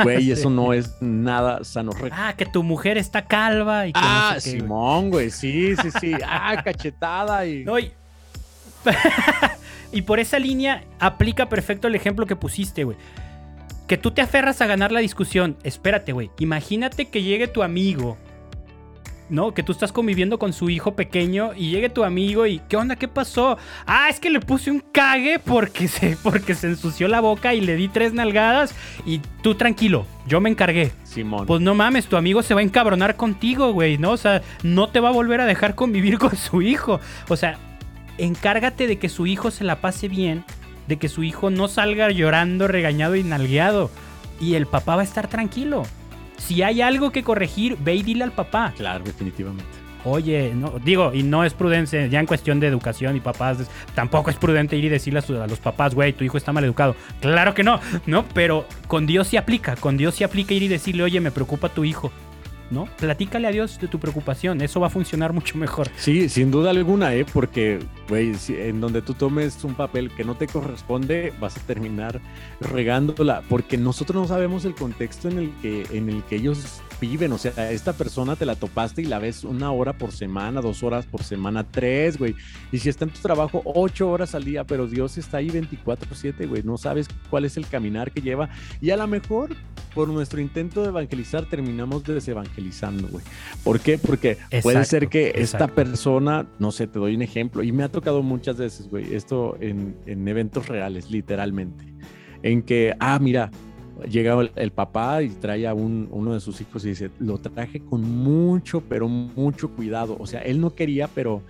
Güey, 0.03 0.31
eso 0.31 0.49
no 0.49 0.73
es 0.73 1.01
nada 1.01 1.63
sano. 1.63 1.91
Ah, 2.11 2.35
que 2.37 2.45
tu 2.45 2.61
mujer 2.63 2.97
está 2.97 3.25
calva 3.25 3.87
y 3.87 3.93
que 3.93 3.99
Ah, 4.01 4.35
Simón, 4.39 5.09
güey, 5.09 5.31
sí, 5.31 5.75
sí, 5.77 5.89
sí. 5.99 6.13
Ah, 6.25 6.61
cachetada 6.63 7.45
y... 7.47 7.65
y 9.91 10.01
por 10.03 10.19
esa 10.19 10.39
línea 10.39 10.83
aplica 10.99 11.49
perfecto 11.49 11.87
el 11.87 11.95
ejemplo 11.95 12.25
que 12.25 12.35
pusiste, 12.35 12.83
güey. 12.83 12.97
Que 13.87 13.97
tú 13.97 14.11
te 14.11 14.21
aferras 14.21 14.61
a 14.61 14.67
ganar 14.67 14.91
la 14.91 14.99
discusión. 14.99 15.57
Espérate, 15.63 16.13
güey. 16.13 16.31
Imagínate 16.39 17.09
que 17.09 17.23
llegue 17.23 17.47
tu 17.47 17.61
amigo 17.61 18.17
¿no? 19.31 19.53
Que 19.53 19.63
tú 19.63 19.71
estás 19.71 19.91
conviviendo 19.91 20.37
con 20.37 20.53
su 20.53 20.69
hijo 20.69 20.95
pequeño 20.95 21.51
y 21.55 21.71
llegue 21.71 21.89
tu 21.89 22.03
amigo 22.03 22.45
y 22.45 22.59
¿qué 22.69 22.77
onda? 22.77 22.97
¿Qué 22.97 23.07
pasó? 23.07 23.57
Ah, 23.85 24.07
es 24.09 24.19
que 24.19 24.29
le 24.29 24.41
puse 24.41 24.69
un 24.69 24.81
cague 24.91 25.39
porque 25.39 25.87
se, 25.87 26.17
porque 26.23 26.53
se 26.53 26.67
ensució 26.67 27.07
la 27.07 27.21
boca 27.21 27.53
y 27.53 27.61
le 27.61 27.75
di 27.75 27.87
tres 27.87 28.13
nalgadas 28.13 28.75
y 29.05 29.19
tú 29.41 29.55
tranquilo, 29.55 30.05
yo 30.27 30.41
me 30.41 30.49
encargué. 30.49 30.91
Simón. 31.03 31.47
Pues 31.47 31.61
no 31.61 31.73
mames, 31.73 32.07
tu 32.07 32.17
amigo 32.17 32.43
se 32.43 32.53
va 32.53 32.59
a 32.59 32.63
encabronar 32.63 33.15
contigo, 33.15 33.71
güey, 33.71 33.97
¿no? 33.97 34.11
O 34.11 34.17
sea, 34.17 34.41
no 34.63 34.89
te 34.89 34.99
va 34.99 35.09
a 35.09 35.13
volver 35.13 35.41
a 35.41 35.45
dejar 35.45 35.75
convivir 35.75 36.17
con 36.19 36.35
su 36.35 36.61
hijo. 36.61 36.99
O 37.29 37.37
sea, 37.37 37.57
encárgate 38.17 38.85
de 38.85 38.99
que 38.99 39.09
su 39.09 39.25
hijo 39.27 39.49
se 39.49 39.63
la 39.63 39.81
pase 39.81 40.09
bien, 40.09 40.43
de 40.87 40.97
que 40.97 41.09
su 41.09 41.23
hijo 41.23 41.49
no 41.49 41.67
salga 41.67 42.11
llorando, 42.11 42.67
regañado 42.67 43.15
y 43.15 43.23
nalgueado. 43.23 43.89
Y 44.41 44.55
el 44.55 44.65
papá 44.65 44.95
va 44.95 45.01
a 45.01 45.05
estar 45.05 45.27
tranquilo. 45.27 45.83
Si 46.47 46.63
hay 46.63 46.81
algo 46.81 47.11
que 47.11 47.23
corregir, 47.23 47.77
ve 47.79 47.95
y 47.95 48.03
dile 48.03 48.23
al 48.23 48.31
papá. 48.31 48.73
Claro, 48.75 49.03
definitivamente. 49.03 49.63
Oye, 50.03 50.51
no, 50.55 50.79
digo, 50.83 51.11
y 51.13 51.21
no 51.21 51.43
es 51.43 51.53
prudente, 51.53 52.09
ya 52.09 52.19
en 52.19 52.25
cuestión 52.25 52.59
de 52.59 52.65
educación 52.65 53.15
y 53.15 53.19
papás, 53.19 53.69
tampoco 53.93 54.31
es 54.31 54.35
prudente 54.35 54.75
ir 54.75 54.85
y 54.85 54.89
decirle 54.89 55.19
a, 55.19 55.47
los 55.47 55.59
papás, 55.59 55.93
güey, 55.93 56.13
tu 56.13 56.23
hijo 56.23 56.37
está 56.37 56.51
mal 56.51 56.63
educado. 56.63 56.95
Claro 57.19 57.53
que 57.53 57.63
no, 57.63 57.79
¿no? 58.07 58.25
Pero 58.33 58.65
con 58.87 59.05
Dios 59.05 59.27
sí 59.27 59.37
aplica, 59.37 59.75
con 59.75 59.97
Dios 59.97 60.15
sí 60.15 60.23
aplica 60.23 60.55
ir 60.55 60.63
y 60.63 60.67
decirle, 60.67 61.03
oye, 61.03 61.21
me 61.21 61.29
preocupa 61.29 61.69
tu 61.69 61.83
hijo. 61.83 62.11
¿No? 62.71 62.87
Platícale 62.97 63.47
a 63.47 63.51
Dios 63.51 63.79
de 63.79 63.87
tu 63.87 63.99
preocupación, 63.99 64.61
eso 64.61 64.79
va 64.79 64.87
a 64.87 64.89
funcionar 64.89 65.33
mucho 65.33 65.57
mejor. 65.57 65.89
Sí, 65.97 66.29
sin 66.29 66.49
duda 66.49 66.71
alguna, 66.71 67.13
¿eh? 67.13 67.25
Porque, 67.31 67.79
güey, 68.09 68.33
en 68.49 68.81
donde 68.81 69.01
tú 69.01 69.13
tomes 69.13 69.63
un 69.63 69.75
papel 69.75 70.09
que 70.11 70.23
no 70.23 70.35
te 70.35 70.47
corresponde, 70.47 71.33
vas 71.39 71.57
a 71.57 71.59
terminar 71.61 72.21
regándola, 72.59 73.43
porque 73.49 73.77
nosotros 73.77 74.21
no 74.21 74.27
sabemos 74.27 74.65
el 74.65 74.73
contexto 74.73 75.29
en 75.29 75.37
el 75.37 75.51
que, 75.61 75.85
en 75.91 76.09
el 76.09 76.23
que 76.23 76.37
ellos 76.37 76.81
viven, 77.01 77.33
o 77.33 77.37
sea, 77.37 77.71
esta 77.71 77.93
persona 77.93 78.35
te 78.35 78.45
la 78.45 78.55
topaste 78.55 79.01
y 79.01 79.05
la 79.05 79.17
ves 79.17 79.43
una 79.43 79.71
hora 79.71 79.93
por 79.93 80.11
semana, 80.11 80.61
dos 80.61 80.83
horas 80.83 81.05
por 81.07 81.23
semana, 81.23 81.65
tres, 81.65 82.17
güey, 82.17 82.35
y 82.71 82.77
si 82.77 82.89
está 82.89 83.05
en 83.05 83.11
tu 83.11 83.19
trabajo 83.19 83.63
ocho 83.65 84.09
horas 84.09 84.35
al 84.35 84.43
día, 84.43 84.63
pero 84.63 84.87
Dios 84.87 85.17
está 85.17 85.37
ahí 85.37 85.49
24/7, 85.49 86.47
güey, 86.47 86.61
no 86.63 86.77
sabes 86.77 87.07
cuál 87.29 87.45
es 87.45 87.57
el 87.57 87.67
caminar 87.67 88.11
que 88.11 88.21
lleva, 88.21 88.49
y 88.79 88.91
a 88.91 88.97
lo 88.97 89.07
mejor 89.07 89.49
por 89.95 90.07
nuestro 90.07 90.39
intento 90.39 90.83
de 90.83 90.89
evangelizar 90.89 91.45
terminamos 91.45 92.03
desevangelizando, 92.03 93.07
güey. 93.07 93.25
¿Por 93.63 93.79
qué? 93.79 93.97
Porque 93.97 94.37
puede 94.61 94.85
ser 94.85 95.09
que 95.09 95.33
esta 95.35 95.67
persona, 95.67 96.47
no 96.59 96.71
sé, 96.71 96.85
te 96.85 96.99
doy 96.99 97.15
un 97.15 97.23
ejemplo, 97.23 97.63
y 97.63 97.71
me 97.71 97.83
ha 97.83 97.89
tocado 97.89 98.21
muchas 98.21 98.57
veces, 98.57 98.87
güey, 98.87 99.13
esto 99.15 99.57
en, 99.59 99.97
en 100.05 100.27
eventos 100.27 100.67
reales, 100.67 101.09
literalmente, 101.09 101.83
en 102.43 102.61
que, 102.61 102.95
ah, 102.99 103.17
mira, 103.19 103.49
llega 104.09 104.49
el, 104.55 104.71
papá 104.71 105.21
y 105.23 105.29
trae 105.29 105.67
a 105.67 105.73
uno 105.73 106.33
de 106.33 106.39
sus 106.39 106.61
hijos 106.61 106.83
y 106.85 106.89
dice, 106.89 107.11
lo 107.19 107.37
traje 107.37 107.79
con 107.79 108.01
mucho, 108.01 108.81
pero 108.81 109.07
mucho 109.07 109.69
cuidado. 109.69 110.17
O 110.19 110.25
sea, 110.25 110.41
él 110.41 110.59
no 110.59 110.73
quería, 110.73 111.07
pero 111.07 111.41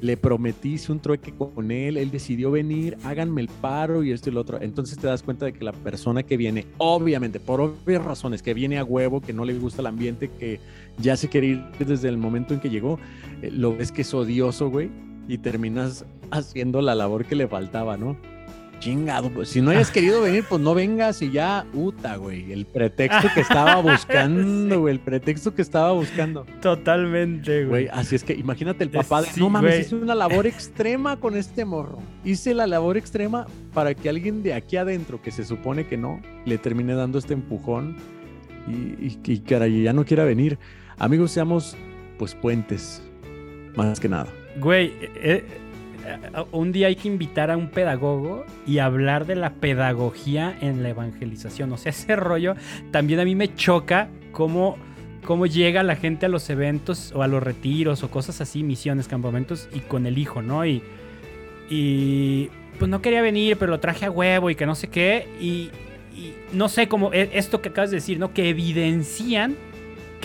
le 0.00 0.16
prometí, 0.16 0.74
hice 0.74 0.92
un 0.92 1.00
trueque 1.00 1.32
con 1.32 1.70
él, 1.70 1.96
él 1.96 2.10
decidió 2.10 2.50
venir, 2.50 2.96
háganme 3.04 3.40
el 3.40 3.48
paro 3.48 4.02
y 4.02 4.12
esto 4.12 4.30
y 4.30 4.32
lo 4.32 4.40
otro. 4.40 4.60
Entonces 4.60 4.98
te 4.98 5.06
das 5.06 5.22
cuenta 5.22 5.46
de 5.46 5.52
que 5.52 5.64
la 5.64 5.72
persona 5.72 6.22
que 6.22 6.36
viene, 6.36 6.66
obviamente, 6.78 7.40
por 7.40 7.60
obvias 7.60 8.04
razones, 8.04 8.42
que 8.42 8.54
viene 8.54 8.78
a 8.78 8.84
huevo, 8.84 9.20
que 9.20 9.32
no 9.32 9.44
le 9.44 9.54
gusta 9.54 9.80
el 9.80 9.86
ambiente, 9.86 10.28
que 10.28 10.60
ya 10.98 11.16
se 11.16 11.28
quiere 11.28 11.46
ir 11.48 11.64
desde 11.78 12.08
el 12.08 12.18
momento 12.18 12.54
en 12.54 12.60
que 12.60 12.70
llegó, 12.70 12.98
eh, 13.42 13.50
lo 13.50 13.76
ves 13.76 13.92
que 13.92 14.02
es 14.02 14.14
odioso, 14.14 14.70
güey, 14.70 14.90
y 15.28 15.38
terminas 15.38 16.04
haciendo 16.30 16.82
la 16.82 16.94
labor 16.94 17.24
que 17.24 17.36
le 17.36 17.48
faltaba, 17.48 17.96
¿no? 17.96 18.16
Chingado, 18.78 19.30
pues 19.30 19.48
si 19.48 19.60
no 19.60 19.70
hayas 19.70 19.90
querido 19.90 20.20
venir, 20.20 20.44
pues 20.48 20.60
no 20.60 20.74
vengas 20.74 21.22
y 21.22 21.30
ya, 21.30 21.66
puta, 21.72 22.16
güey, 22.16 22.52
el 22.52 22.66
pretexto 22.66 23.28
que 23.34 23.40
estaba 23.40 23.76
buscando, 23.82 24.80
güey, 24.80 24.94
el 24.94 25.00
pretexto 25.00 25.54
que 25.54 25.62
estaba 25.62 25.92
buscando. 25.92 26.46
Totalmente, 26.60 27.64
güey. 27.64 27.88
así 27.88 28.16
es 28.16 28.24
que 28.24 28.34
imagínate 28.34 28.84
el 28.84 28.90
papá 28.90 29.22
de, 29.22 29.28
Sí, 29.28 29.40
no 29.40 29.50
mames, 29.50 29.70
güey. 29.70 29.80
hice 29.82 29.94
una 29.94 30.14
labor 30.14 30.46
extrema 30.46 31.18
con 31.18 31.36
este 31.36 31.64
morro. 31.64 31.98
Hice 32.24 32.54
la 32.54 32.66
labor 32.66 32.96
extrema 32.96 33.46
para 33.72 33.94
que 33.94 34.08
alguien 34.08 34.42
de 34.42 34.54
aquí 34.54 34.76
adentro, 34.76 35.20
que 35.22 35.30
se 35.30 35.44
supone 35.44 35.86
que 35.86 35.96
no, 35.96 36.20
le 36.44 36.58
termine 36.58 36.94
dando 36.94 37.18
este 37.18 37.34
empujón 37.34 37.96
y, 38.68 39.04
y, 39.04 39.18
y 39.24 39.38
caray, 39.40 39.82
ya 39.82 39.92
no 39.92 40.04
quiera 40.04 40.24
venir. 40.24 40.58
Amigos, 40.98 41.30
seamos 41.32 41.76
pues 42.18 42.34
puentes, 42.34 43.02
más 43.76 44.00
que 44.00 44.08
nada. 44.08 44.26
Güey, 44.58 44.94
eh, 45.16 45.44
un 46.52 46.72
día 46.72 46.88
hay 46.88 46.96
que 46.96 47.08
invitar 47.08 47.50
a 47.50 47.56
un 47.56 47.68
pedagogo 47.68 48.44
y 48.66 48.78
hablar 48.78 49.26
de 49.26 49.36
la 49.36 49.54
pedagogía 49.54 50.56
en 50.60 50.82
la 50.82 50.90
evangelización. 50.90 51.72
O 51.72 51.76
sea, 51.76 51.90
ese 51.90 52.16
rollo 52.16 52.54
también 52.90 53.20
a 53.20 53.24
mí 53.24 53.34
me 53.34 53.54
choca 53.54 54.08
cómo, 54.32 54.76
cómo 55.24 55.46
llega 55.46 55.82
la 55.82 55.96
gente 55.96 56.26
a 56.26 56.28
los 56.28 56.48
eventos 56.50 57.12
o 57.14 57.22
a 57.22 57.28
los 57.28 57.42
retiros 57.42 58.02
o 58.02 58.10
cosas 58.10 58.40
así, 58.40 58.62
misiones, 58.62 59.08
campamentos, 59.08 59.68
y 59.72 59.80
con 59.80 60.06
el 60.06 60.18
hijo, 60.18 60.42
¿no? 60.42 60.64
Y, 60.66 60.82
y 61.70 62.48
pues 62.78 62.90
no 62.90 63.00
quería 63.02 63.22
venir, 63.22 63.56
pero 63.56 63.72
lo 63.72 63.80
traje 63.80 64.06
a 64.06 64.10
huevo 64.10 64.50
y 64.50 64.54
que 64.54 64.66
no 64.66 64.74
sé 64.74 64.88
qué. 64.88 65.26
Y, 65.40 65.70
y 66.14 66.34
no 66.52 66.68
sé, 66.68 66.88
como 66.88 67.12
e- 67.12 67.30
esto 67.34 67.60
que 67.60 67.70
acabas 67.70 67.90
de 67.90 67.96
decir, 67.96 68.18
¿no? 68.18 68.32
Que 68.32 68.48
evidencian 68.48 69.56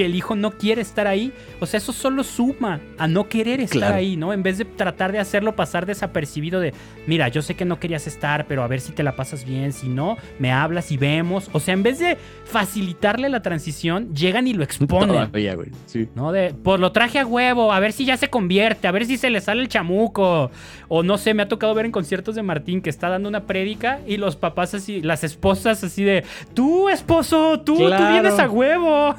que 0.02 0.06
el 0.08 0.16
hijo 0.16 0.36
no 0.36 0.50
quiere 0.52 0.82
estar 0.82 1.06
ahí. 1.06 1.32
O 1.60 1.68
sea, 1.68 1.78
eso 1.78 1.94
solo 1.94 2.24
suma 2.24 2.80
a 2.98 3.08
no 3.08 3.30
querer 3.30 3.60
estar 3.62 3.78
Claro. 3.78 3.96
ahí, 3.98 4.18
¿no? 4.18 4.34
En 4.34 4.42
vez 4.42 4.58
de 4.58 4.66
tratar 4.66 5.12
de 5.12 5.20
hacerlo 5.20 5.56
pasar 5.56 5.86
desapercibido 5.86 6.60
de, 6.60 6.74
mira, 7.06 7.28
yo 7.28 7.44
sé 7.44 7.54
que 7.56 7.66
no 7.66 7.80
querías 7.80 8.08
estar, 8.08 8.48
pero 8.48 8.64
a 8.64 8.68
ver 8.68 8.82
si 8.82 8.94
te 8.94 9.04
la 9.04 9.16
pasas 9.16 9.46
bien, 9.46 9.74
si 9.74 9.88
no, 9.90 10.18
me 10.40 10.52
hablas 10.52 10.92
y 10.92 10.98
vemos. 10.98 11.50
O 11.54 11.60
sea, 11.60 11.76
en 11.76 11.84
vez 11.84 12.00
de 12.00 12.18
facilitarle 12.46 13.30
la 13.30 13.42
transición, 13.44 14.14
llegan 14.16 14.48
y 14.48 14.54
lo 14.54 14.64
exponen. 14.70 15.10
Todavía, 15.10 15.54
güey. 15.56 15.70
Sí. 15.86 16.10
¿no? 16.16 16.32
De, 16.32 16.54
pues 16.64 16.80
lo 16.80 16.92
traje 16.92 17.20
a 17.20 17.26
huevo, 17.26 17.72
a 17.72 17.80
ver 17.80 17.92
si 17.94 18.06
ya 18.06 18.18
se 18.18 18.30
convierte, 18.30 18.88
a 18.88 18.92
ver 18.92 19.06
si 19.06 19.18
se 19.18 19.30
le 19.30 19.40
sale 19.40 19.62
el 19.62 19.68
chamuco. 19.68 20.50
O 20.88 21.04
no 21.04 21.18
sé, 21.18 21.34
me 21.34 21.44
ha 21.44 21.48
tocado 21.48 21.74
ver 21.74 21.86
en 21.86 21.92
conciertos 21.92 22.36
de 22.36 22.42
Martín 22.44 22.82
que 22.82 22.90
está 22.90 23.08
dando 23.10 23.30
una 23.30 23.42
prédica 23.46 24.00
y 24.08 24.18
los 24.18 24.36
papás 24.36 24.74
así, 24.74 25.02
las 25.02 25.24
esposas 25.24 25.84
así 25.84 26.04
de, 26.04 26.24
tú 26.54 26.90
esposo, 26.90 27.62
tú, 27.62 27.76
tú 27.78 27.88
vienes 27.88 28.38
a 28.40 28.50
huevo, 28.50 29.16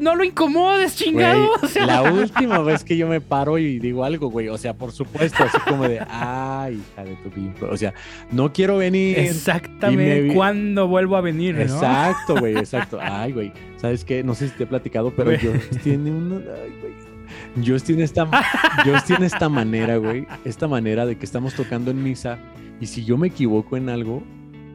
no 0.00 0.14
lo 0.14 0.24
incomodes, 0.24 0.96
chingado. 0.96 1.48
Güey, 1.48 1.58
O 1.62 1.66
sea, 1.66 1.86
la 1.86 2.02
última 2.12 2.58
vez 2.60 2.84
que 2.84 2.96
yo 2.96 3.08
me 3.08 3.20
paro 3.20 3.58
y 3.58 3.78
digo 3.78 4.04
algo, 4.04 4.30
güey, 4.30 4.48
o 4.48 4.58
sea, 4.58 4.74
por 4.74 4.92
supuesto, 4.92 5.44
así 5.44 5.58
como 5.66 5.88
de, 5.88 6.00
ay, 6.08 6.80
hija 6.92 7.04
de 7.04 7.14
tu 7.16 7.30
bien", 7.30 7.54
O 7.70 7.76
sea, 7.76 7.94
no 8.30 8.52
quiero 8.52 8.78
venir. 8.78 9.18
Exactamente, 9.18 10.22
me 10.28 10.34
¿cuándo 10.34 10.88
vuelvo 10.88 11.16
a 11.16 11.20
venir? 11.20 11.54
no? 11.54 11.62
Exacto, 11.62 12.36
güey, 12.36 12.56
exacto. 12.58 12.98
Ay, 13.00 13.32
güey, 13.32 13.52
¿sabes 13.76 14.04
qué? 14.04 14.22
No 14.22 14.34
sé 14.34 14.48
si 14.48 14.56
te 14.56 14.64
he 14.64 14.66
platicado, 14.66 15.12
pero. 15.14 15.30
Dios 15.30 15.68
tiene 15.82 16.10
una... 16.10 16.36
Ay, 16.36 16.72
güey. 16.80 17.08
Dios 17.56 17.82
tiene 17.82 18.04
esta, 18.04 18.28
Dios 18.84 19.04
tiene 19.04 19.26
esta 19.26 19.48
manera, 19.48 19.96
güey, 19.96 20.26
esta 20.44 20.68
manera 20.68 21.06
de 21.06 21.16
que 21.18 21.24
estamos 21.24 21.54
tocando 21.54 21.90
en 21.90 22.02
misa 22.02 22.38
y 22.80 22.86
si 22.86 23.04
yo 23.04 23.16
me 23.16 23.28
equivoco 23.28 23.76
en 23.76 23.88
algo, 23.88 24.22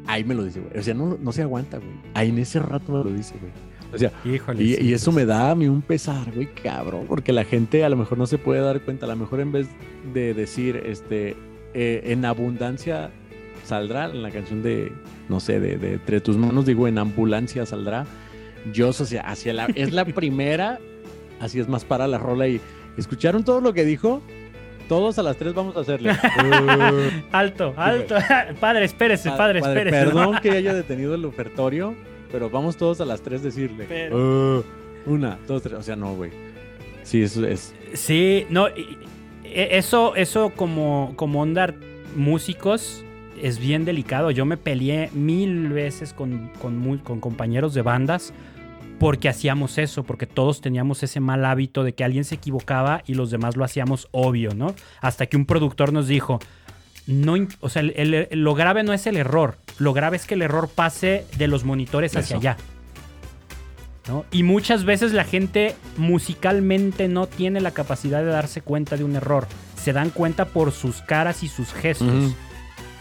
ahí 0.07 0.23
me 0.23 0.35
lo 0.35 0.43
dice, 0.43 0.59
güey. 0.59 0.77
O 0.77 0.83
sea, 0.83 0.93
no, 0.93 1.17
no 1.19 1.31
se 1.31 1.41
aguanta, 1.41 1.77
güey. 1.77 1.91
Ahí 2.13 2.29
en 2.29 2.39
ese 2.39 2.59
rato 2.59 2.91
me 2.91 3.03
lo 3.03 3.15
dice, 3.15 3.35
güey. 3.39 3.51
O 3.93 3.97
sea, 3.97 4.11
Híjole. 4.25 4.63
y, 4.63 4.75
sí, 4.75 4.83
y 4.85 4.93
eso 4.93 5.11
pues. 5.11 5.17
me 5.17 5.25
da 5.25 5.51
a 5.51 5.55
mí 5.55 5.67
un 5.67 5.81
pesar, 5.81 6.31
güey, 6.33 6.47
cabrón, 6.53 7.05
porque 7.07 7.31
la 7.31 7.45
gente 7.45 7.83
a 7.83 7.89
lo 7.89 7.97
mejor 7.97 8.17
no 8.17 8.25
se 8.25 8.37
puede 8.37 8.61
dar 8.61 8.81
cuenta, 8.81 9.05
a 9.05 9.09
lo 9.09 9.15
mejor 9.15 9.39
en 9.39 9.51
vez 9.51 9.67
de 10.13 10.33
decir, 10.33 10.81
este, 10.85 11.35
eh, 11.73 12.01
en 12.05 12.25
abundancia 12.25 13.11
saldrá, 13.63 14.05
en 14.05 14.23
la 14.23 14.31
canción 14.31 14.63
de, 14.63 14.91
no 15.29 15.39
sé, 15.39 15.59
de, 15.59 15.77
de 15.77 15.93
entre 15.93 16.21
tus 16.21 16.37
manos, 16.37 16.65
digo, 16.65 16.87
en 16.87 16.97
ambulancia 16.97 17.65
saldrá, 17.65 18.05
yo, 18.71 18.89
o 18.89 18.93
sea, 18.93 19.21
hacia 19.21 19.53
la, 19.53 19.65
es 19.75 19.93
la 19.93 20.05
primera, 20.13 20.79
así 21.39 21.59
es 21.59 21.67
más 21.67 21.85
para 21.85 22.07
la 22.07 22.17
rola 22.17 22.47
y, 22.47 22.61
¿escucharon 22.97 23.43
todo 23.43 23.61
lo 23.61 23.73
que 23.73 23.85
dijo? 23.85 24.21
Todos 24.87 25.17
a 25.17 25.23
las 25.23 25.37
tres 25.37 25.53
vamos 25.53 25.77
a 25.77 25.79
hacerle. 25.79 26.11
Uh, 26.11 27.09
Alto, 27.31 27.73
alto. 27.77 28.15
padre, 28.59 28.85
espérese, 28.85 29.29
padre, 29.29 29.61
padre, 29.61 29.79
espérese. 29.79 30.05
Perdón 30.05 30.39
que 30.41 30.51
haya 30.51 30.73
detenido 30.73 31.15
el 31.15 31.23
ofertorio, 31.25 31.95
pero 32.33 32.49
vamos 32.49 32.75
todos 32.75 32.99
a 32.99 33.05
las 33.05 33.21
tres 33.21 33.41
decirle. 33.43 33.85
Pero- 33.87 34.57
"Uh, 34.59 34.63
una, 35.05 35.39
dos, 35.47 35.61
tres. 35.61 35.75
O 35.75 35.83
sea, 35.83 35.95
no, 35.95 36.13
güey. 36.15 36.31
Sí, 37.03 37.21
eso 37.21 37.45
es. 37.47 37.73
Sí, 37.93 38.45
no, 38.49 38.67
e- 38.67 38.97
eso, 39.77 40.15
eso 40.15 40.49
como, 40.55 41.13
como 41.15 41.41
onda 41.41 41.73
músicos 42.15 43.03
es 43.41 43.59
bien 43.59 43.85
delicado. 43.85 44.31
Yo 44.31 44.45
me 44.45 44.57
peleé 44.57 45.09
mil 45.13 45.69
veces 45.69 46.13
con, 46.13 46.49
con 46.61 46.97
con 46.99 47.19
compañeros 47.19 47.73
de 47.73 47.81
bandas 47.81 48.33
porque 48.99 49.27
hacíamos 49.27 49.77
eso, 49.77 50.03
porque 50.03 50.25
todos 50.27 50.61
teníamos 50.61 51.03
ese 51.03 51.19
mal 51.19 51.43
hábito 51.45 51.83
de 51.83 51.93
que 51.93 52.03
alguien 52.05 52.23
se 52.23 52.35
equivocaba 52.35 53.03
y 53.05 53.15
los 53.15 53.31
demás 53.31 53.57
lo 53.57 53.65
hacíamos 53.65 54.07
obvio, 54.11 54.53
¿no? 54.55 54.73
Hasta 55.01 55.25
que 55.25 55.35
un 55.35 55.45
productor 55.45 55.91
nos 55.91 56.07
dijo, 56.07 56.39
no, 57.05 57.35
o 57.59 57.69
sea, 57.69 57.81
el- 57.81 58.13
el- 58.13 58.27
lo 58.31 58.53
grave 58.55 58.83
no 58.83 58.93
es 58.93 59.05
el 59.07 59.17
error, 59.17 59.57
lo 59.83 59.93
grave 59.93 60.17
es 60.17 60.25
que 60.25 60.33
el 60.33 60.41
error 60.41 60.69
pase 60.69 61.25
de 61.37 61.47
los 61.47 61.63
monitores 61.63 62.15
hacia 62.15 62.37
allá. 62.37 62.57
¿no? 64.07 64.25
Y 64.31 64.43
muchas 64.43 64.85
veces 64.85 65.13
la 65.13 65.23
gente 65.23 65.75
musicalmente 65.97 67.07
no 67.07 67.27
tiene 67.27 67.61
la 67.61 67.71
capacidad 67.71 68.19
de 68.19 68.27
darse 68.27 68.61
cuenta 68.61 68.97
de 68.97 69.03
un 69.03 69.15
error. 69.15 69.47
Se 69.75 69.93
dan 69.93 70.09
cuenta 70.09 70.45
por 70.45 70.71
sus 70.71 71.01
caras 71.01 71.43
y 71.43 71.47
sus 71.47 71.73
gestos. 71.73 72.33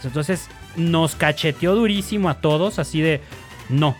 Entonces 0.03 0.47
nos 0.75 1.15
cacheteó 1.15 1.75
durísimo 1.75 2.29
a 2.29 2.35
todos, 2.35 2.79
así 2.79 3.01
de, 3.01 3.21
no, 3.69 3.95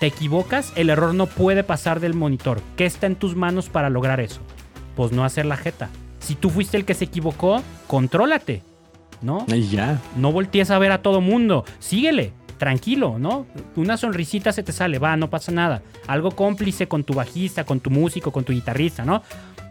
te 0.00 0.06
equivocas, 0.06 0.72
el 0.76 0.90
error 0.90 1.14
no 1.14 1.26
puede 1.26 1.64
pasar 1.64 2.00
del 2.00 2.14
monitor. 2.14 2.60
¿Qué 2.76 2.84
está 2.84 3.06
en 3.06 3.16
tus 3.16 3.36
manos 3.36 3.68
para 3.68 3.90
lograr 3.90 4.20
eso? 4.20 4.40
Pues 4.94 5.12
no 5.12 5.24
hacer 5.24 5.46
la 5.46 5.56
jeta. 5.56 5.88
Si 6.20 6.34
tú 6.34 6.50
fuiste 6.50 6.76
el 6.76 6.84
que 6.84 6.94
se 6.94 7.04
equivocó, 7.04 7.62
contrólate, 7.86 8.62
¿no? 9.22 9.44
Y 9.48 9.68
ya. 9.68 10.00
No 10.16 10.32
voltees 10.32 10.70
a 10.70 10.78
ver 10.78 10.92
a 10.92 11.02
todo 11.02 11.20
mundo. 11.20 11.64
Síguele, 11.78 12.32
tranquilo, 12.58 13.18
¿no? 13.18 13.46
Una 13.76 13.96
sonrisita 13.96 14.52
se 14.52 14.62
te 14.62 14.72
sale, 14.72 14.98
va, 14.98 15.16
no 15.16 15.30
pasa 15.30 15.52
nada. 15.52 15.82
Algo 16.06 16.30
cómplice 16.30 16.88
con 16.88 17.04
tu 17.04 17.14
bajista, 17.14 17.64
con 17.64 17.80
tu 17.80 17.90
músico, 17.90 18.32
con 18.32 18.44
tu 18.44 18.52
guitarrista, 18.52 19.04
¿no? 19.04 19.22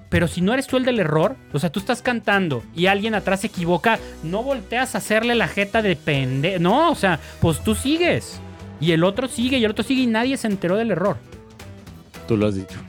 Pero 0.10 0.28
si 0.28 0.42
no 0.42 0.54
eres 0.54 0.68
tú 0.68 0.78
el 0.78 0.86
del 0.86 1.00
error, 1.00 1.36
o 1.52 1.60
sea, 1.60 1.72
tú 1.72 1.80
estás 1.80 2.02
cantando 2.02 2.64
y 2.76 2.86
alguien 2.86 3.16
atrás 3.16 3.42
se 3.42 3.48
equivoca, 3.48 4.00
no 4.24 4.44
volteas 4.44 4.96
a 4.96 5.00
hacerle 5.00 5.36
la 5.36 5.48
jeta 5.48 5.82
de 5.82 5.96
pende. 5.96 6.60
No, 6.60 6.92
o 6.92 6.96
sea, 6.96 7.20
pues 7.42 7.64
tú 7.64 7.76
sigues. 7.76 8.40
Y 8.80 8.92
el 8.92 9.04
otro 9.04 9.28
sigue 9.28 9.58
y 9.58 9.66
el 9.66 9.72
otro 9.72 9.84
sigue 9.84 10.04
y 10.04 10.08
nadie 10.08 10.38
se 10.38 10.48
enteró 10.48 10.76
del 10.76 10.92
error. 10.92 11.18
Tú 12.28 12.38
lo 12.38 12.48
has 12.48 12.56
dicho. 12.56 12.80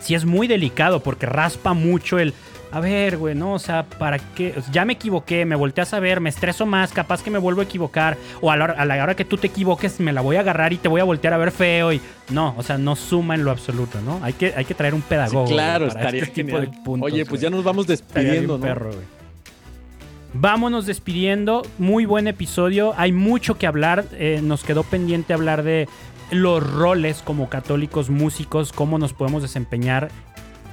Sí 0.00 0.14
es 0.14 0.24
muy 0.24 0.46
delicado 0.46 1.00
porque 1.00 1.26
raspa 1.26 1.74
mucho 1.74 2.18
el... 2.18 2.34
A 2.74 2.80
ver, 2.80 3.18
güey, 3.18 3.36
no, 3.36 3.52
o 3.54 3.58
sea, 3.60 3.84
¿para 3.84 4.18
qué? 4.18 4.52
O 4.56 4.60
sea, 4.60 4.72
ya 4.72 4.84
me 4.84 4.94
equivoqué, 4.94 5.44
me 5.44 5.54
volteas 5.54 5.94
a 5.94 6.00
ver, 6.00 6.20
me 6.20 6.28
estreso 6.28 6.66
más, 6.66 6.90
capaz 6.92 7.22
que 7.22 7.30
me 7.30 7.38
vuelvo 7.38 7.60
a 7.60 7.64
equivocar. 7.64 8.16
O 8.40 8.50
a 8.50 8.56
la, 8.56 8.64
hora, 8.64 8.74
a 8.76 8.84
la 8.84 9.00
hora 9.02 9.14
que 9.14 9.24
tú 9.24 9.36
te 9.36 9.46
equivoques, 9.46 10.00
me 10.00 10.12
la 10.12 10.22
voy 10.22 10.36
a 10.36 10.40
agarrar 10.40 10.72
y 10.72 10.78
te 10.78 10.88
voy 10.88 11.00
a 11.00 11.04
voltear 11.04 11.34
a 11.34 11.36
ver 11.38 11.52
feo. 11.52 11.92
Y 11.92 12.00
no, 12.30 12.52
o 12.58 12.62
sea, 12.64 12.76
no 12.76 12.96
suma 12.96 13.36
en 13.36 13.44
lo 13.44 13.52
absoluto, 13.52 14.00
¿no? 14.00 14.18
Hay 14.24 14.32
que, 14.32 14.52
hay 14.56 14.64
que 14.64 14.74
traer 14.74 14.92
un 14.94 15.02
Sí, 15.02 15.06
pedagogo. 15.08 15.46
claro, 15.46 15.84
güey, 15.84 15.94
para 15.94 16.00
estaría 16.08 16.22
este 16.24 16.42
tipo 16.42 16.58
de 16.58 16.66
genial. 16.66 16.82
puntos, 16.84 17.12
Oye, 17.12 17.24
pues 17.24 17.40
güey. 17.40 17.42
ya 17.42 17.50
nos 17.50 17.62
vamos 17.64 17.86
despidiendo, 17.86 18.58
¿no? 18.58 18.64
perro, 18.64 18.86
güey. 18.92 19.04
Vámonos 20.32 20.86
despidiendo. 20.86 21.62
Muy 21.78 22.06
buen 22.06 22.26
episodio. 22.26 22.92
Hay 22.96 23.12
mucho 23.12 23.56
que 23.56 23.68
hablar. 23.68 24.04
Eh, 24.14 24.40
nos 24.42 24.64
quedó 24.64 24.82
pendiente 24.82 25.32
hablar 25.32 25.62
de 25.62 25.88
los 26.32 26.60
roles 26.68 27.22
como 27.24 27.48
católicos 27.48 28.10
músicos, 28.10 28.72
cómo 28.72 28.98
nos 28.98 29.12
podemos 29.12 29.42
desempeñar 29.42 30.08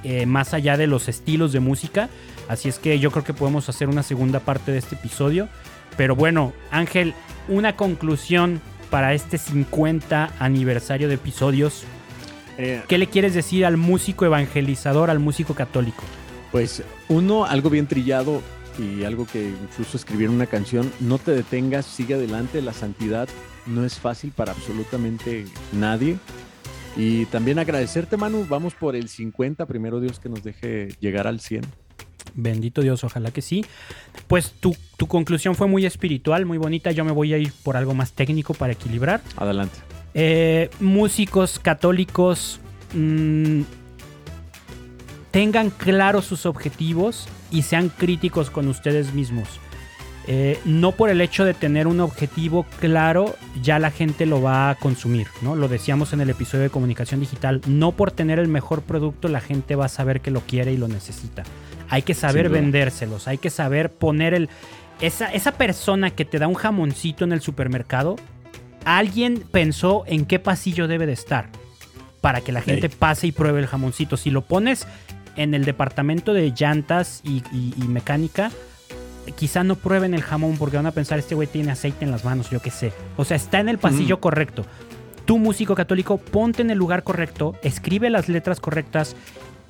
eh, 0.04 0.26
más 0.26 0.54
allá 0.54 0.76
de 0.76 0.86
los 0.86 1.08
estilos 1.08 1.52
de 1.52 1.60
música. 1.60 2.08
Así 2.48 2.68
es 2.68 2.78
que 2.78 2.98
yo 2.98 3.10
creo 3.10 3.24
que 3.24 3.34
podemos 3.34 3.68
hacer 3.68 3.88
una 3.88 4.02
segunda 4.02 4.40
parte 4.40 4.72
de 4.72 4.78
este 4.78 4.94
episodio. 4.94 5.48
Pero 5.96 6.16
bueno, 6.16 6.52
Ángel, 6.70 7.14
una 7.48 7.76
conclusión 7.76 8.60
para 8.90 9.14
este 9.14 9.38
50 9.38 10.32
aniversario 10.38 11.08
de 11.08 11.14
episodios. 11.14 11.84
Eh, 12.58 12.82
¿Qué 12.88 12.98
le 12.98 13.06
quieres 13.06 13.34
decir 13.34 13.64
al 13.64 13.76
músico 13.76 14.24
evangelizador, 14.24 15.10
al 15.10 15.18
músico 15.18 15.54
católico? 15.54 16.02
Pues 16.50 16.82
uno, 17.08 17.46
algo 17.46 17.70
bien 17.70 17.86
trillado 17.86 18.42
y 18.78 19.04
algo 19.04 19.26
que 19.26 19.48
incluso 19.48 19.96
escribir 19.96 20.28
una 20.28 20.46
canción, 20.46 20.92
no 21.00 21.18
te 21.18 21.32
detengas, 21.32 21.86
sigue 21.86 22.14
adelante, 22.14 22.60
la 22.62 22.72
santidad 22.72 23.28
no 23.66 23.84
es 23.84 23.98
fácil 23.98 24.32
para 24.32 24.52
absolutamente 24.52 25.46
nadie. 25.72 26.18
Y 26.96 27.26
también 27.26 27.58
agradecerte, 27.58 28.16
Manu, 28.16 28.46
vamos 28.48 28.74
por 28.74 28.96
el 28.96 29.08
50, 29.08 29.66
primero 29.66 30.00
Dios 30.00 30.18
que 30.18 30.28
nos 30.28 30.42
deje 30.42 30.88
llegar 31.00 31.26
al 31.26 31.40
100. 31.40 31.62
Bendito 32.34 32.82
Dios, 32.82 33.02
ojalá 33.04 33.30
que 33.30 33.42
sí. 33.42 33.64
Pues 34.26 34.52
tu, 34.52 34.76
tu 34.96 35.06
conclusión 35.06 35.54
fue 35.54 35.66
muy 35.66 35.86
espiritual, 35.86 36.46
muy 36.46 36.58
bonita. 36.58 36.92
Yo 36.92 37.04
me 37.04 37.12
voy 37.12 37.34
a 37.34 37.38
ir 37.38 37.52
por 37.62 37.76
algo 37.76 37.94
más 37.94 38.12
técnico 38.12 38.54
para 38.54 38.72
equilibrar. 38.72 39.20
Adelante. 39.36 39.78
Eh, 40.14 40.70
músicos 40.80 41.58
católicos 41.58 42.60
mm, 42.94 43.62
tengan 45.30 45.70
claros 45.70 46.26
sus 46.26 46.44
objetivos 46.44 47.26
y 47.50 47.62
sean 47.62 47.88
críticos 47.88 48.50
con 48.50 48.68
ustedes 48.68 49.14
mismos. 49.14 49.61
Eh, 50.28 50.60
no 50.64 50.92
por 50.92 51.10
el 51.10 51.20
hecho 51.20 51.44
de 51.44 51.52
tener 51.52 51.88
un 51.88 52.00
objetivo 52.00 52.64
claro, 52.78 53.34
ya 53.60 53.80
la 53.80 53.90
gente 53.90 54.24
lo 54.24 54.40
va 54.40 54.70
a 54.70 54.74
consumir, 54.76 55.26
¿no? 55.42 55.56
Lo 55.56 55.66
decíamos 55.66 56.12
en 56.12 56.20
el 56.20 56.30
episodio 56.30 56.62
de 56.62 56.70
comunicación 56.70 57.18
digital, 57.18 57.60
no 57.66 57.92
por 57.92 58.12
tener 58.12 58.38
el 58.38 58.46
mejor 58.46 58.82
producto 58.82 59.26
la 59.26 59.40
gente 59.40 59.74
va 59.74 59.86
a 59.86 59.88
saber 59.88 60.20
que 60.20 60.30
lo 60.30 60.40
quiere 60.42 60.72
y 60.72 60.76
lo 60.76 60.86
necesita. 60.86 61.42
Hay 61.88 62.02
que 62.02 62.14
saber 62.14 62.48
vendérselos, 62.48 63.26
hay 63.26 63.38
que 63.38 63.50
saber 63.50 63.92
poner 63.92 64.32
el... 64.32 64.48
Esa, 65.00 65.32
esa 65.32 65.52
persona 65.52 66.10
que 66.10 66.24
te 66.24 66.38
da 66.38 66.46
un 66.46 66.54
jamoncito 66.54 67.24
en 67.24 67.32
el 67.32 67.40
supermercado, 67.40 68.16
alguien 68.84 69.42
pensó 69.50 70.04
en 70.06 70.24
qué 70.24 70.38
pasillo 70.38 70.86
debe 70.86 71.06
de 71.06 71.14
estar 71.14 71.48
para 72.20 72.40
que 72.40 72.52
la 72.52 72.62
gente 72.62 72.88
pase 72.88 73.26
y 73.26 73.32
pruebe 73.32 73.58
el 73.58 73.66
jamoncito. 73.66 74.16
Si 74.16 74.30
lo 74.30 74.42
pones 74.42 74.86
en 75.34 75.54
el 75.54 75.64
departamento 75.64 76.32
de 76.32 76.52
llantas 76.56 77.20
y 77.24 77.42
mecánica, 77.88 78.52
quizá 79.36 79.64
no 79.64 79.76
prueben 79.76 80.14
el 80.14 80.22
jamón 80.22 80.56
porque 80.58 80.76
van 80.76 80.86
a 80.86 80.92
pensar, 80.92 81.18
este 81.18 81.34
güey 81.34 81.48
tiene 81.48 81.72
aceite 81.72 82.04
en 82.04 82.10
las 82.10 82.24
manos, 82.24 82.50
yo 82.50 82.60
qué 82.60 82.70
sé. 82.70 82.92
O 83.16 83.24
sea, 83.24 83.36
está 83.36 83.60
en 83.60 83.68
el 83.68 83.78
pasillo 83.78 84.20
correcto. 84.20 84.64
Tú, 85.24 85.38
músico 85.38 85.74
católico, 85.74 86.18
ponte 86.18 86.62
en 86.62 86.70
el 86.70 86.78
lugar 86.78 87.04
correcto, 87.04 87.54
escribe 87.62 88.10
las 88.10 88.28
letras 88.28 88.60
correctas 88.60 89.14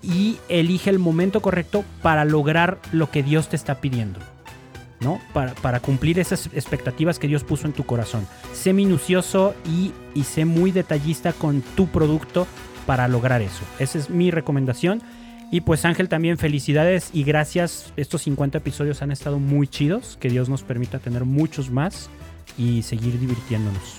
y 0.02 0.38
elige 0.48 0.90
el 0.90 0.98
momento 0.98 1.42
correcto 1.42 1.84
para 2.00 2.24
lograr 2.24 2.78
lo 2.92 3.10
que 3.10 3.22
Dios 3.22 3.48
te 3.48 3.56
está 3.56 3.80
pidiendo. 3.80 4.18
¿no? 5.00 5.20
Para, 5.32 5.52
para, 5.54 5.80
cumplir 5.80 6.20
esas 6.20 6.46
expectativas 6.54 7.18
que 7.18 7.26
Dios 7.26 7.42
puso 7.42 7.66
en 7.66 7.72
tu 7.72 7.84
corazón. 7.84 8.26
Sé 8.52 8.72
minucioso 8.72 9.52
y, 9.66 9.92
y 10.14 10.22
sé 10.24 10.44
muy 10.44 10.70
detallista 10.70 11.32
con 11.32 11.60
tu 11.60 11.88
producto 11.88 12.46
para 12.86 13.08
lograr 13.08 13.42
eso. 13.42 13.64
Esa 13.80 13.98
es 13.98 14.10
mi 14.10 14.30
recomendación. 14.30 15.02
Y 15.52 15.60
pues 15.60 15.84
Ángel 15.84 16.08
también 16.08 16.38
felicidades 16.38 17.10
y 17.12 17.24
gracias. 17.24 17.92
Estos 17.98 18.22
50 18.22 18.56
episodios 18.56 19.02
han 19.02 19.12
estado 19.12 19.38
muy 19.38 19.68
chidos. 19.68 20.16
Que 20.18 20.30
Dios 20.30 20.48
nos 20.48 20.62
permita 20.62 20.98
tener 20.98 21.26
muchos 21.26 21.70
más 21.70 22.08
y 22.56 22.82
seguir 22.82 23.20
divirtiéndonos. 23.20 23.98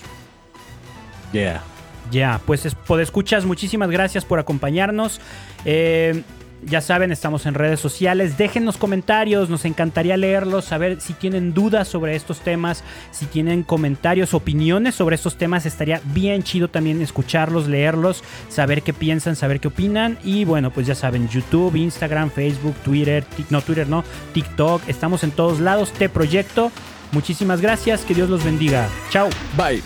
Yeah. 1.32 1.62
Ya, 2.10 2.40
pues 2.44 2.66
escuchas, 2.66 3.44
muchísimas 3.44 3.88
gracias 3.88 4.24
por 4.24 4.40
acompañarnos. 4.40 5.20
Eh, 5.64 6.24
ya 6.66 6.80
saben, 6.80 7.12
estamos 7.12 7.46
en 7.46 7.54
redes 7.54 7.80
sociales. 7.80 8.36
Déjennos 8.38 8.76
comentarios, 8.76 9.50
nos 9.50 9.64
encantaría 9.64 10.16
leerlos, 10.16 10.64
saber 10.64 11.00
si 11.00 11.12
tienen 11.12 11.54
dudas 11.54 11.88
sobre 11.88 12.16
estos 12.16 12.40
temas, 12.40 12.84
si 13.10 13.26
tienen 13.26 13.62
comentarios, 13.62 14.34
opiniones 14.34 14.94
sobre 14.94 15.16
estos 15.16 15.36
temas. 15.36 15.66
Estaría 15.66 16.00
bien 16.04 16.42
chido 16.42 16.68
también 16.68 17.00
escucharlos, 17.02 17.68
leerlos, 17.68 18.22
saber 18.48 18.82
qué 18.82 18.92
piensan, 18.92 19.36
saber 19.36 19.60
qué 19.60 19.68
opinan. 19.68 20.18
Y 20.24 20.44
bueno, 20.44 20.70
pues 20.70 20.86
ya 20.86 20.94
saben, 20.94 21.28
YouTube, 21.28 21.76
Instagram, 21.76 22.30
Facebook, 22.30 22.74
Twitter, 22.84 23.24
no 23.50 23.60
Twitter, 23.62 23.88
no, 23.88 24.04
TikTok. 24.32 24.88
Estamos 24.88 25.24
en 25.24 25.30
todos 25.30 25.60
lados. 25.60 25.92
Te 25.92 26.08
proyecto. 26.08 26.70
Muchísimas 27.12 27.60
gracias, 27.60 28.02
que 28.02 28.14
Dios 28.14 28.28
los 28.28 28.44
bendiga. 28.44 28.88
Chao. 29.10 29.28
Bye. 29.56 29.82